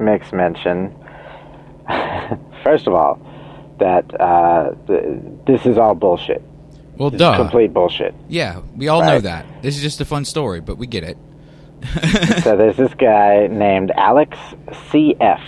makes 0.00 0.32
mention, 0.32 0.94
first 2.64 2.86
of 2.86 2.94
all, 2.94 3.20
that 3.82 4.20
uh, 4.20 4.74
th- 4.86 5.04
this 5.46 5.66
is 5.66 5.76
all 5.78 5.94
bullshit. 5.94 6.42
Well, 6.96 7.10
This 7.10 7.16
is 7.16 7.26
duh. 7.26 7.36
complete 7.36 7.72
bullshit. 7.72 8.14
Yeah, 8.28 8.60
we 8.76 8.88
all 8.88 9.02
know 9.04 9.20
that. 9.20 9.44
This 9.62 9.76
is 9.76 9.82
just 9.82 10.00
a 10.00 10.04
fun 10.04 10.24
story, 10.24 10.60
but 10.60 10.76
we 10.78 10.86
get 10.86 11.04
it. 11.04 11.16
so 12.44 12.56
there's 12.56 12.76
this 12.76 12.94
guy 12.94 13.48
named 13.48 13.90
Alex 13.96 14.38
CF. 14.68 15.42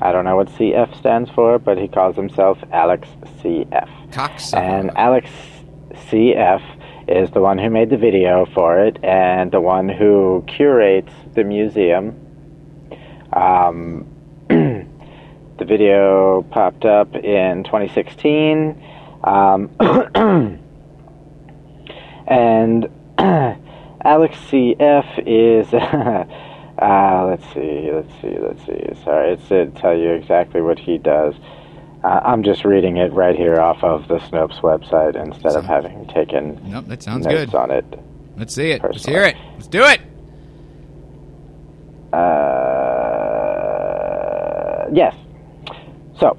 I 0.00 0.12
don't 0.12 0.24
know 0.24 0.36
what 0.36 0.48
CF 0.48 0.96
stands 0.98 1.30
for, 1.30 1.58
but 1.58 1.78
he 1.78 1.88
calls 1.88 2.16
himself 2.16 2.58
Alex 2.72 3.08
CF. 3.42 3.88
Cocksucker. 4.12 4.58
And 4.58 4.90
Alex 4.96 5.28
CF 6.10 6.62
is 7.08 7.30
the 7.32 7.40
one 7.40 7.58
who 7.58 7.68
made 7.70 7.90
the 7.90 7.96
video 7.98 8.46
for 8.54 8.78
it 8.78 8.98
and 9.04 9.52
the 9.52 9.60
one 9.60 9.88
who 9.88 10.42
curates 10.46 11.12
the 11.34 11.44
museum. 11.44 12.14
Um, 13.32 14.06
the 15.58 15.64
video 15.64 16.42
popped 16.50 16.84
up 16.84 17.14
in 17.14 17.64
2016. 17.64 18.82
Um, 19.22 19.70
and 22.26 22.88
Alex 23.18 24.36
CF 24.50 25.22
is. 25.26 25.72
uh, 26.78 27.26
let's 27.26 27.44
see, 27.54 27.90
let's 27.92 28.12
see, 28.20 28.36
let's 28.38 28.64
see. 28.66 29.04
Sorry, 29.04 29.32
it's 29.32 29.48
to 29.48 29.66
tell 29.80 29.96
you 29.96 30.10
exactly 30.12 30.60
what 30.60 30.78
he 30.78 30.98
does. 30.98 31.34
Uh, 32.02 32.20
I'm 32.22 32.42
just 32.42 32.64
reading 32.66 32.98
it 32.98 33.12
right 33.14 33.34
here 33.34 33.58
off 33.60 33.82
of 33.82 34.08
the 34.08 34.18
Snopes 34.18 34.60
website 34.60 35.16
instead 35.16 35.56
of 35.56 35.64
having 35.64 36.06
taken 36.08 36.60
Nope, 36.70 36.84
that 36.88 37.02
sounds 37.02 37.24
notes 37.24 37.52
good. 37.52 37.54
on 37.54 37.70
it. 37.70 37.84
Let's 38.36 38.52
see 38.54 38.72
it. 38.72 38.82
Let's 38.82 39.06
hear 39.06 39.22
it. 39.22 39.36
Let's 39.54 39.68
do 39.68 39.82
it. 39.84 40.00
Uh, 42.12 42.54
yes. 44.92 45.14
So, 46.18 46.36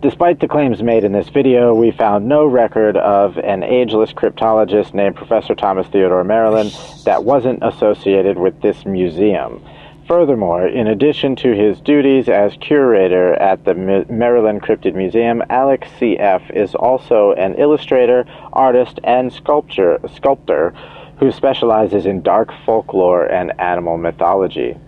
despite 0.00 0.40
the 0.40 0.48
claims 0.48 0.82
made 0.82 1.04
in 1.04 1.12
this 1.12 1.28
video, 1.28 1.74
we 1.74 1.90
found 1.90 2.28
no 2.28 2.46
record 2.46 2.96
of 2.96 3.36
an 3.38 3.62
ageless 3.62 4.12
cryptologist 4.12 4.94
named 4.94 5.16
Professor 5.16 5.54
Thomas 5.54 5.86
Theodore 5.88 6.24
Maryland 6.24 6.72
that 7.04 7.24
wasn't 7.24 7.60
associated 7.62 8.38
with 8.38 8.60
this 8.62 8.84
museum. 8.84 9.62
Furthermore, 10.06 10.66
in 10.66 10.86
addition 10.86 11.36
to 11.36 11.54
his 11.54 11.80
duties 11.82 12.30
as 12.30 12.54
curator 12.60 13.34
at 13.34 13.66
the 13.66 13.74
Maryland 13.74 14.62
Cryptid 14.62 14.94
Museum, 14.94 15.42
Alex 15.50 15.86
C.F. 15.98 16.50
is 16.50 16.74
also 16.74 17.32
an 17.32 17.54
illustrator, 17.56 18.24
artist, 18.54 19.00
and 19.04 19.30
sculptor, 19.30 20.00
sculptor 20.14 20.70
who 21.18 21.30
specializes 21.30 22.06
in 22.06 22.22
dark 22.22 22.52
folklore 22.64 23.26
and 23.26 23.52
animal 23.60 23.98
mythology. 23.98 24.78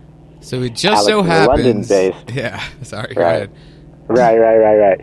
So 0.40 0.62
it 0.62 0.70
just 0.70 0.86
Alex 0.86 1.06
so 1.06 1.22
happens. 1.22 1.90
London-based- 1.90 2.30
Yeah, 2.34 2.62
sorry. 2.82 3.14
Go 3.14 3.20
Right. 3.22 3.50
Right, 4.10 4.38
right, 4.38 4.56
right, 4.56 4.76
right. 4.76 5.00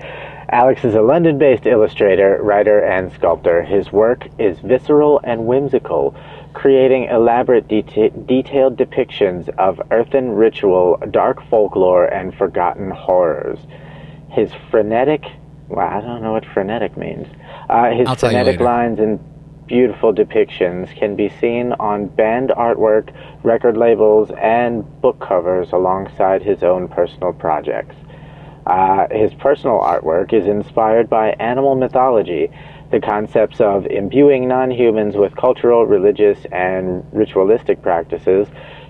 Alex 0.50 0.84
is 0.84 0.94
a 0.94 1.02
London 1.02 1.38
based 1.38 1.66
illustrator, 1.66 2.40
writer, 2.42 2.84
and 2.84 3.12
sculptor. 3.14 3.64
His 3.64 3.90
work 3.92 4.28
is 4.38 4.60
visceral 4.60 5.22
and 5.24 5.46
whimsical, 5.46 6.14
creating 6.54 7.06
elaborate, 7.06 7.70
deta- 7.70 8.28
detailed 8.28 8.78
depictions 8.78 9.48
of 9.58 9.82
earthen 9.92 10.32
ritual, 10.32 10.98
dark 11.12 11.42
folklore, 11.50 12.06
and 12.06 12.36
forgotten 12.36 12.92
horrors. 12.92 13.60
His 14.30 14.52
frenetic, 14.70 15.26
well, 15.70 15.88
I 15.88 16.02
don't 16.02 16.22
know 16.22 16.34
what 16.34 16.46
frenetic 16.46 16.98
means. 16.98 17.28
Uh, 17.70 17.92
his 17.92 18.10
I'll 18.10 18.16
frenetic 18.16 18.60
lines 18.60 19.00
and 19.00 19.20
beautiful 19.68 20.14
depictions 20.14 20.94
can 20.98 21.16
be 21.16 21.30
seen 21.40 21.74
on 21.74 22.08
band 22.08 22.50
artwork, 22.50 23.14
record 23.44 23.78
labels, 23.78 24.32
and 24.42 24.84
book 25.02 25.20
covers 25.20 25.72
alongside 25.72 26.42
his 26.42 26.64
own 26.64 26.88
personal 26.90 27.32
projects. 27.32 27.96
Uh, 28.68 29.08
his 29.12 29.34
personal 29.36 29.80
artwork 29.80 30.34
is 30.34 30.46
inspired 30.46 31.10
by 31.10 31.30
animal 31.40 31.76
mythology, 31.76 32.52
the 32.92 33.00
concepts 33.00 33.62
of 33.62 33.86
imbuing 33.86 34.46
non 34.46 34.70
humans 34.70 35.16
with 35.16 35.34
cultural, 35.38 35.86
religious, 35.86 36.38
and 36.52 37.06
ritualistic 37.14 37.82
practices, 37.82 38.46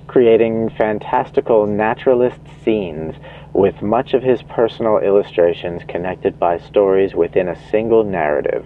creating 0.08 0.72
fantastical 0.72 1.68
naturalist 1.68 2.40
scenes, 2.66 3.14
with 3.54 3.80
much 3.84 4.16
of 4.16 4.24
his 4.24 4.42
personal 4.42 4.98
illustrations 4.98 5.84
connected 5.88 6.40
by 6.40 6.58
stories 6.58 7.14
within 7.14 7.48
a 7.48 7.70
single 7.70 8.04
narrative. 8.04 8.66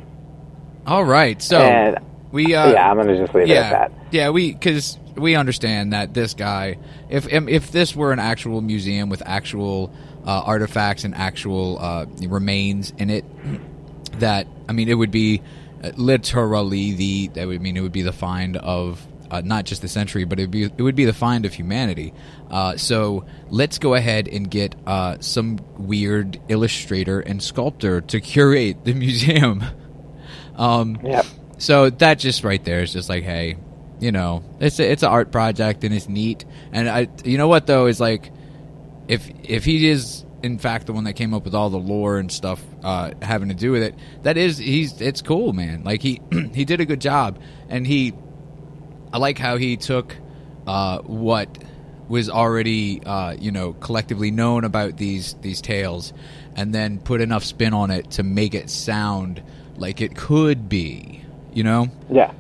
All 0.88 1.04
right. 1.04 1.42
So 1.42 1.60
and 1.60 2.00
we. 2.32 2.56
Uh, 2.56 2.72
yeah, 2.72 2.90
I'm 2.90 2.96
going 2.96 3.08
to 3.08 3.18
just 3.18 3.36
leave 3.36 3.50
yeah, 3.50 3.56
it 3.56 3.64
at 3.64 3.70
that. 3.72 3.92
Yeah, 4.12 4.30
we 4.30 4.54
because 4.54 4.98
we 5.18 5.36
understand 5.36 5.92
that 5.92 6.14
this 6.14 6.34
guy, 6.34 6.78
if 7.10 7.28
if 7.30 7.74
this 7.74 7.98
were 7.98 8.14
an 8.14 8.20
actual 8.20 8.62
museum 8.62 9.10
with 9.10 9.22
actual 9.26 9.94
uh, 10.26 10.42
artifacts 10.46 11.04
and 11.04 11.16
actual 11.16 11.78
uh, 11.80 12.06
remains 12.28 12.92
in 12.98 13.10
it, 13.10 13.26
that 14.20 14.48
I 14.70 14.74
mean, 14.74 14.90
it 14.90 14.94
would 14.96 15.12
be 15.12 15.42
uh, 15.84 15.92
literally 15.96 16.94
the 16.94 17.28
that 17.30 17.48
would 17.48 17.62
mean 17.62 17.78
it 17.78 17.82
would 17.82 17.92
be 17.94 18.02
the 18.04 18.14
find 18.14 18.58
of. 18.58 19.06
Uh, 19.30 19.40
not 19.40 19.64
just 19.64 19.82
the 19.82 19.88
century, 19.88 20.26
but 20.26 20.42
it 20.42 20.44
would 20.44 20.52
be 20.52 20.64
it 20.64 20.82
would 20.82 20.94
be 20.94 21.06
the 21.06 21.14
find 21.14 21.46
of 21.46 21.54
humanity. 21.54 22.14
Uh, 22.50 22.76
so 22.76 23.26
let's 23.50 23.80
go 23.80 23.94
ahead 23.94 24.28
and 24.28 24.52
get 24.52 24.76
uh, 24.86 25.16
some 25.22 25.58
weird 25.78 26.38
illustrator 26.50 27.22
and 27.22 27.42
sculptor 27.42 28.02
to 28.02 28.20
curate 28.20 28.84
the 28.84 28.94
museum. 29.06 29.64
um, 30.58 31.00
Yep. 31.02 31.26
so 31.60 31.90
that 31.90 32.20
just 32.20 32.44
right 32.44 32.62
there 32.66 32.82
is 32.82 32.92
just 32.92 33.08
like, 33.08 33.24
hey, 33.24 33.56
you 34.02 34.12
know, 34.12 34.44
it's 34.60 34.80
a, 34.82 34.92
it's 34.92 35.02
an 35.02 35.10
art 35.10 35.32
project 35.32 35.86
and 35.86 35.96
it's 35.96 36.10
neat. 36.10 36.44
And 36.74 36.90
I, 36.90 37.08
you 37.24 37.38
know 37.38 37.48
what 37.48 37.68
though 37.68 37.86
is 37.86 38.02
like, 38.02 38.34
if 39.12 39.30
if 39.44 39.66
he 39.66 39.90
is 39.90 40.24
in 40.42 40.58
fact 40.58 40.88
the 40.88 40.94
one 40.94 41.04
that 41.04 41.14
came 41.14 41.34
up 41.34 41.44
with 41.44 41.54
all 41.54 41.70
the 41.70 41.78
lore 41.78 42.18
and 42.18 42.32
stuff 42.32 42.64
uh, 42.84 43.12
having 43.22 43.50
to 43.50 43.56
do 43.56 43.72
with 43.74 43.84
it, 43.84 43.94
that 44.24 44.38
is 44.38 44.58
he's 44.58 45.02
it's 45.02 45.22
cool, 45.22 45.52
man. 45.52 45.84
Like 45.84 46.02
he 46.02 46.22
he 46.54 46.64
did 46.64 46.80
a 46.80 46.86
good 46.86 47.02
job, 47.02 47.38
and 47.68 47.86
he, 47.86 48.14
I 49.12 49.18
like 49.18 49.38
how 49.38 49.58
he 49.58 49.76
took 49.76 50.16
uh, 50.66 51.00
what 51.00 51.58
was 52.08 52.30
already 52.30 53.04
uh, 53.06 53.36
you 53.38 53.52
know 53.52 53.74
collectively 53.74 54.32
known 54.32 54.64
about 54.64 54.96
these 54.96 55.34
these 55.42 55.60
tales, 55.60 56.14
and 56.56 56.74
then 56.74 56.98
put 57.00 57.20
enough 57.20 57.44
spin 57.44 57.74
on 57.74 57.92
it 57.92 58.12
to 58.12 58.24
make 58.24 58.54
it 58.56 58.70
sound 58.70 59.44
like 59.76 60.00
it 60.00 60.16
could 60.16 60.70
be. 60.70 61.22
You 61.54 61.66
know? 61.66 61.88
Yeah. 62.10 62.32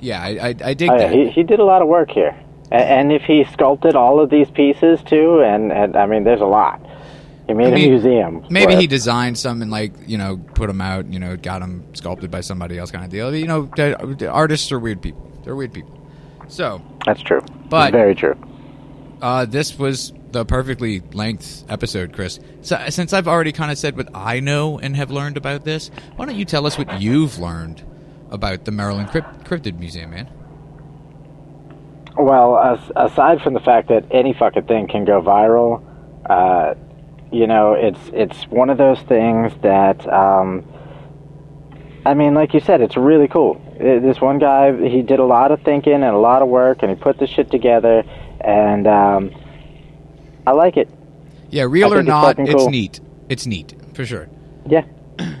Yeah, 0.00 0.22
I, 0.22 0.28
I, 0.48 0.54
I 0.64 0.74
dig 0.74 0.90
Oh, 0.90 0.94
yeah. 0.94 1.08
that. 1.08 1.12
He, 1.14 1.28
he 1.28 1.42
did 1.42 1.58
a 1.60 1.64
lot 1.64 1.82
of 1.82 1.88
work 1.88 2.10
here. 2.10 2.34
And 2.72 3.12
if 3.12 3.22
he 3.22 3.44
sculpted 3.52 3.94
all 3.94 4.18
of 4.20 4.28
these 4.30 4.50
pieces 4.50 5.00
too, 5.02 5.40
and, 5.40 5.70
and 5.72 5.96
I 5.96 6.06
mean, 6.06 6.24
there's 6.24 6.40
a 6.40 6.46
lot. 6.46 6.84
He 7.46 7.54
made 7.54 7.68
I 7.72 7.76
mean, 7.76 7.84
a 7.84 7.90
museum. 7.90 8.44
Maybe 8.50 8.74
he 8.74 8.88
designed 8.88 9.38
some 9.38 9.62
and 9.62 9.70
like 9.70 9.92
you 10.06 10.18
know 10.18 10.36
put 10.36 10.66
them 10.66 10.80
out. 10.80 11.06
You 11.06 11.20
know, 11.20 11.36
got 11.36 11.60
them 11.60 11.84
sculpted 11.94 12.30
by 12.30 12.40
somebody 12.40 12.76
else, 12.76 12.90
kind 12.90 13.04
of 13.04 13.10
deal. 13.10 13.32
You 13.34 13.46
know, 13.46 13.70
artists 14.28 14.72
are 14.72 14.80
weird 14.80 15.00
people. 15.00 15.30
They're 15.44 15.54
weird 15.54 15.72
people. 15.72 15.92
So, 16.48 16.82
That's 17.04 17.20
true. 17.22 17.40
But- 17.68 17.92
very 17.92 18.14
true. 18.16 18.34
uh, 19.22 19.44
this 19.46 19.78
was 19.78 20.12
the 20.32 20.44
perfectly 20.44 21.00
length 21.12 21.64
episode, 21.68 22.12
Chris. 22.12 22.40
So, 22.62 22.80
since 22.88 23.12
I've 23.12 23.28
already 23.28 23.52
kind 23.52 23.70
of 23.70 23.78
said 23.78 23.96
what 23.96 24.08
I 24.14 24.40
know 24.40 24.78
and 24.80 24.96
have 24.96 25.10
learned 25.12 25.36
about 25.36 25.64
this, 25.64 25.90
why 26.16 26.26
don't 26.26 26.34
you 26.36 26.44
tell 26.44 26.66
us 26.66 26.76
what 26.76 27.00
you've 27.00 27.38
learned 27.38 27.84
about 28.30 28.64
the 28.64 28.72
Maryland 28.72 29.08
Crypt- 29.10 29.44
Cryptid 29.44 29.78
Museum, 29.78 30.10
man? 30.10 30.28
Well, 32.18 32.56
as, 32.58 32.80
aside 32.96 33.42
from 33.42 33.54
the 33.54 33.60
fact 33.60 33.88
that 33.88 34.04
any 34.10 34.32
fucking 34.32 34.64
thing 34.64 34.88
can 34.88 35.04
go 35.04 35.20
viral, 35.20 35.82
uh, 36.28 36.74
you 37.30 37.46
know, 37.46 37.74
it's 37.74 38.00
it's 38.12 38.44
one 38.48 38.70
of 38.70 38.78
those 38.78 39.00
things 39.02 39.52
that, 39.62 40.10
um, 40.12 40.64
I 42.06 42.14
mean, 42.14 42.34
like 42.34 42.54
you 42.54 42.60
said, 42.60 42.80
it's 42.80 42.96
really 42.96 43.28
cool. 43.28 43.60
Uh, 43.78 43.98
This 44.00 44.20
one 44.20 44.38
guy, 44.38 44.72
he 44.88 45.02
did 45.02 45.18
a 45.18 45.24
lot 45.24 45.50
of 45.50 45.60
thinking 45.62 45.92
and 45.94 46.04
a 46.04 46.16
lot 46.18 46.40
of 46.40 46.48
work, 46.48 46.82
and 46.82 46.90
he 46.90 46.96
put 46.96 47.18
this 47.18 47.28
shit 47.30 47.50
together, 47.50 48.02
and 48.40 48.86
um, 48.86 49.30
I 50.46 50.52
like 50.52 50.76
it. 50.76 50.88
Yeah, 51.50 51.64
real 51.68 51.92
or 51.92 52.00
it's 52.00 52.08
not, 52.08 52.24
fucking 52.36 52.46
it's 52.46 52.66
neat. 52.66 53.00
It's 53.28 53.46
neat 53.46 53.74
for 53.92 54.06
sure. 54.06 54.28
Yeah, 54.68 54.84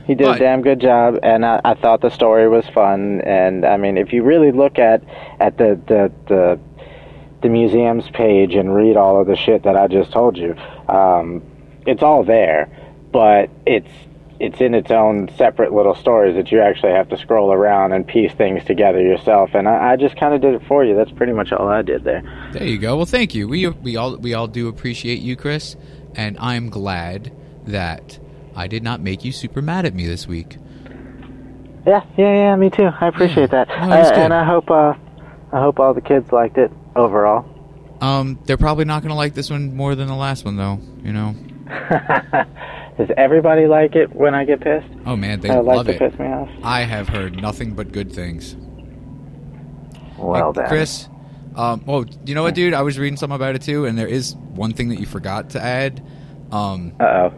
he 0.06 0.14
did 0.14 0.24
But- 0.26 0.36
a 0.36 0.38
damn 0.40 0.60
good 0.62 0.80
job, 0.80 1.18
and 1.22 1.46
I, 1.46 1.60
I 1.64 1.74
thought 1.74 2.00
the 2.00 2.10
story 2.10 2.48
was 2.48 2.66
fun. 2.74 3.20
And 3.22 3.64
I 3.64 3.76
mean, 3.76 3.96
if 3.96 4.12
you 4.12 4.22
really 4.24 4.50
look 4.52 4.78
at 4.78 5.02
at 5.40 5.56
the 5.56 5.80
the 5.86 6.12
the, 6.26 6.60
the 7.42 7.48
museum's 7.48 8.08
page 8.10 8.54
and 8.54 8.74
read 8.74 8.96
all 8.96 9.20
of 9.20 9.26
the 9.26 9.36
shit 9.36 9.64
that 9.64 9.76
I 9.76 9.86
just 9.88 10.12
told 10.12 10.36
you, 10.36 10.54
um, 10.88 11.42
it's 11.86 12.02
all 12.02 12.24
there, 12.24 12.68
but 13.12 13.50
it's 13.66 13.90
it's 14.38 14.60
in 14.60 14.74
its 14.74 14.90
own 14.90 15.30
separate 15.36 15.72
little 15.72 15.94
stories 15.94 16.36
that 16.36 16.52
you 16.52 16.60
actually 16.60 16.92
have 16.92 17.08
to 17.08 17.16
scroll 17.16 17.52
around 17.52 17.92
and 17.92 18.06
piece 18.06 18.32
things 18.34 18.62
together 18.64 19.00
yourself. 19.00 19.54
And 19.54 19.66
I, 19.66 19.92
I 19.92 19.96
just 19.96 20.14
kind 20.18 20.34
of 20.34 20.42
did 20.42 20.52
it 20.52 20.62
for 20.68 20.84
you. 20.84 20.94
That's 20.94 21.10
pretty 21.12 21.32
much 21.32 21.52
all 21.52 21.68
I 21.68 21.80
did 21.80 22.04
there. 22.04 22.22
There 22.52 22.66
you 22.66 22.78
go. 22.78 22.96
Well, 22.96 23.06
thank 23.06 23.34
you. 23.34 23.48
We 23.48 23.66
we 23.68 23.96
all 23.96 24.16
we 24.16 24.34
all 24.34 24.46
do 24.46 24.68
appreciate 24.68 25.20
you, 25.20 25.36
Chris, 25.36 25.76
and 26.14 26.36
I'm 26.38 26.68
glad 26.68 27.32
that 27.66 28.18
I 28.54 28.66
did 28.66 28.82
not 28.82 29.00
make 29.00 29.24
you 29.24 29.32
super 29.32 29.62
mad 29.62 29.86
at 29.86 29.94
me 29.94 30.06
this 30.06 30.26
week. 30.26 30.56
Yeah, 31.86 32.04
yeah, 32.16 32.34
yeah. 32.34 32.56
Me 32.56 32.68
too. 32.68 32.90
I 33.00 33.06
appreciate 33.06 33.50
that, 33.50 33.68
No, 33.68 33.74
Uh, 33.74 34.12
and 34.14 34.34
I 34.34 34.44
hope 34.44 34.70
uh, 34.70 34.94
I 35.52 35.60
hope 35.60 35.78
all 35.78 35.94
the 35.94 36.00
kids 36.00 36.32
liked 36.32 36.58
it 36.58 36.72
overall. 36.96 37.44
Um, 38.00 38.38
they're 38.44 38.56
probably 38.58 38.84
not 38.84 39.02
going 39.02 39.10
to 39.10 39.16
like 39.16 39.34
this 39.34 39.50
one 39.50 39.74
more 39.74 39.94
than 39.94 40.06
the 40.08 40.14
last 40.14 40.44
one, 40.44 40.56
though. 40.56 40.78
You 41.02 41.12
know. 41.12 41.34
Does 42.98 43.08
everybody 43.16 43.66
like 43.66 43.94
it 43.94 44.14
when 44.14 44.34
I 44.34 44.44
get 44.44 44.60
pissed? 44.60 44.86
Oh 45.04 45.16
man, 45.16 45.40
they 45.40 45.50
I 45.50 45.56
like 45.60 45.76
love 45.76 45.86
to 45.86 45.92
it. 45.92 45.98
piss 45.98 46.18
me 46.18 46.26
off. 46.26 46.48
I 46.62 46.82
have 46.82 47.08
heard 47.08 47.40
nothing 47.40 47.74
but 47.74 47.92
good 47.92 48.10
things. 48.12 48.56
Well 50.18 50.52
Hey, 50.54 50.64
Chris. 50.66 51.08
Um, 51.54 51.82
well, 51.86 52.04
you 52.24 52.34
know 52.34 52.42
what, 52.42 52.54
dude? 52.54 52.72
I 52.74 52.82
was 52.82 52.98
reading 52.98 53.16
something 53.16 53.34
about 53.36 53.54
it 53.54 53.62
too, 53.62 53.84
and 53.86 53.98
there 53.98 54.06
is 54.06 54.34
one 54.34 54.72
thing 54.72 54.88
that 54.90 55.00
you 55.00 55.06
forgot 55.06 55.50
to 55.50 55.62
add. 55.62 56.02
Um, 56.52 56.94
Uh 57.00 57.04
oh. 57.04 57.34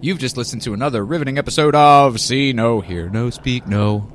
you've 0.00 0.18
just 0.18 0.36
listened 0.36 0.62
to 0.62 0.74
another 0.74 1.04
riveting 1.04 1.38
episode 1.38 1.74
of 1.74 2.20
See 2.20 2.52
No, 2.52 2.80
Hear 2.80 3.08
No, 3.08 3.30
Speak 3.30 3.66
No. 3.66 4.08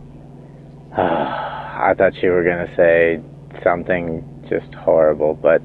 I 0.98 1.94
thought 1.98 2.14
you 2.22 2.30
were 2.32 2.44
gonna 2.44 2.74
say 2.78 3.22
something 3.64 4.24
just 4.52 4.74
horrible, 4.76 5.34
but 5.34 5.62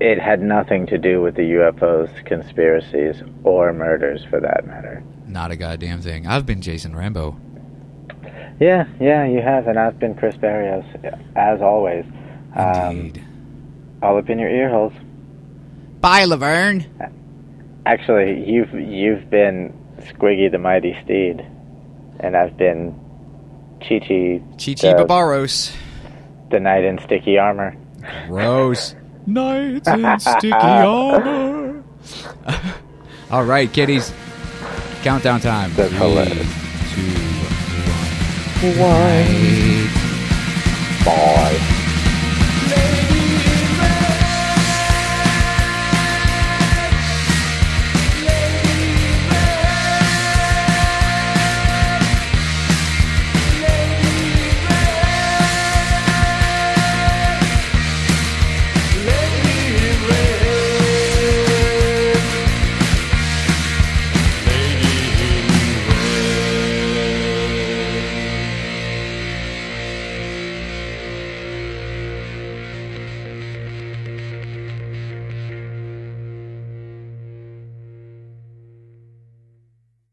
it 0.00 0.18
had 0.18 0.42
nothing 0.42 0.86
to 0.86 0.98
do 0.98 1.22
with 1.22 1.36
the 1.36 1.42
UFOs, 1.42 2.24
conspiracies, 2.26 3.22
or 3.44 3.72
murders, 3.72 4.24
for 4.28 4.40
that 4.40 4.66
matter. 4.66 5.02
Not 5.26 5.50
a 5.50 5.56
goddamn 5.56 6.02
thing. 6.02 6.26
I've 6.26 6.44
been 6.44 6.60
Jason 6.60 6.94
Rambo. 6.94 7.36
Yeah, 8.60 8.86
yeah, 9.00 9.24
you 9.24 9.40
have, 9.40 9.66
and 9.68 9.78
I've 9.78 9.98
been 9.98 10.14
Chris 10.14 10.36
Barrios, 10.36 10.84
as 11.34 11.62
always. 11.62 12.04
Um, 12.54 12.96
Indeed. 12.96 13.24
all 14.02 14.18
up 14.18 14.28
in 14.28 14.38
your 14.38 14.50
ear 14.50 14.68
holes. 14.68 14.92
Bye, 16.00 16.26
Laverne. 16.26 16.84
Actually, 17.86 18.44
you've 18.50 18.72
you've 18.74 19.30
been 19.30 19.72
Squiggy 20.00 20.50
the 20.50 20.58
Mighty 20.58 20.94
Steed, 21.04 21.46
and 22.20 22.36
I've 22.36 22.56
been 22.58 22.94
Chichi. 23.80 24.42
Chichi 24.58 24.74
Chi 24.74 24.92
Chi 24.92 24.98
the, 24.98 25.04
Barbaros. 25.06 25.72
The 26.50 26.60
Knight 26.60 26.84
in 26.84 26.98
Sticky 26.98 27.38
Armor. 27.38 27.76
Gross. 28.28 28.94
Knights 29.26 29.86
in 29.86 30.18
sticky 30.20 30.52
armor. 30.52 31.84
All 33.30 33.44
right, 33.44 33.70
kiddies. 33.72 34.12
Countdown 35.02 35.40
time. 35.40 35.72
That's 35.74 35.90
Three, 35.90 35.98
hilarious. 35.98 36.48
two, 36.94 37.02
one. 38.80 39.88
Bye. 41.04 41.76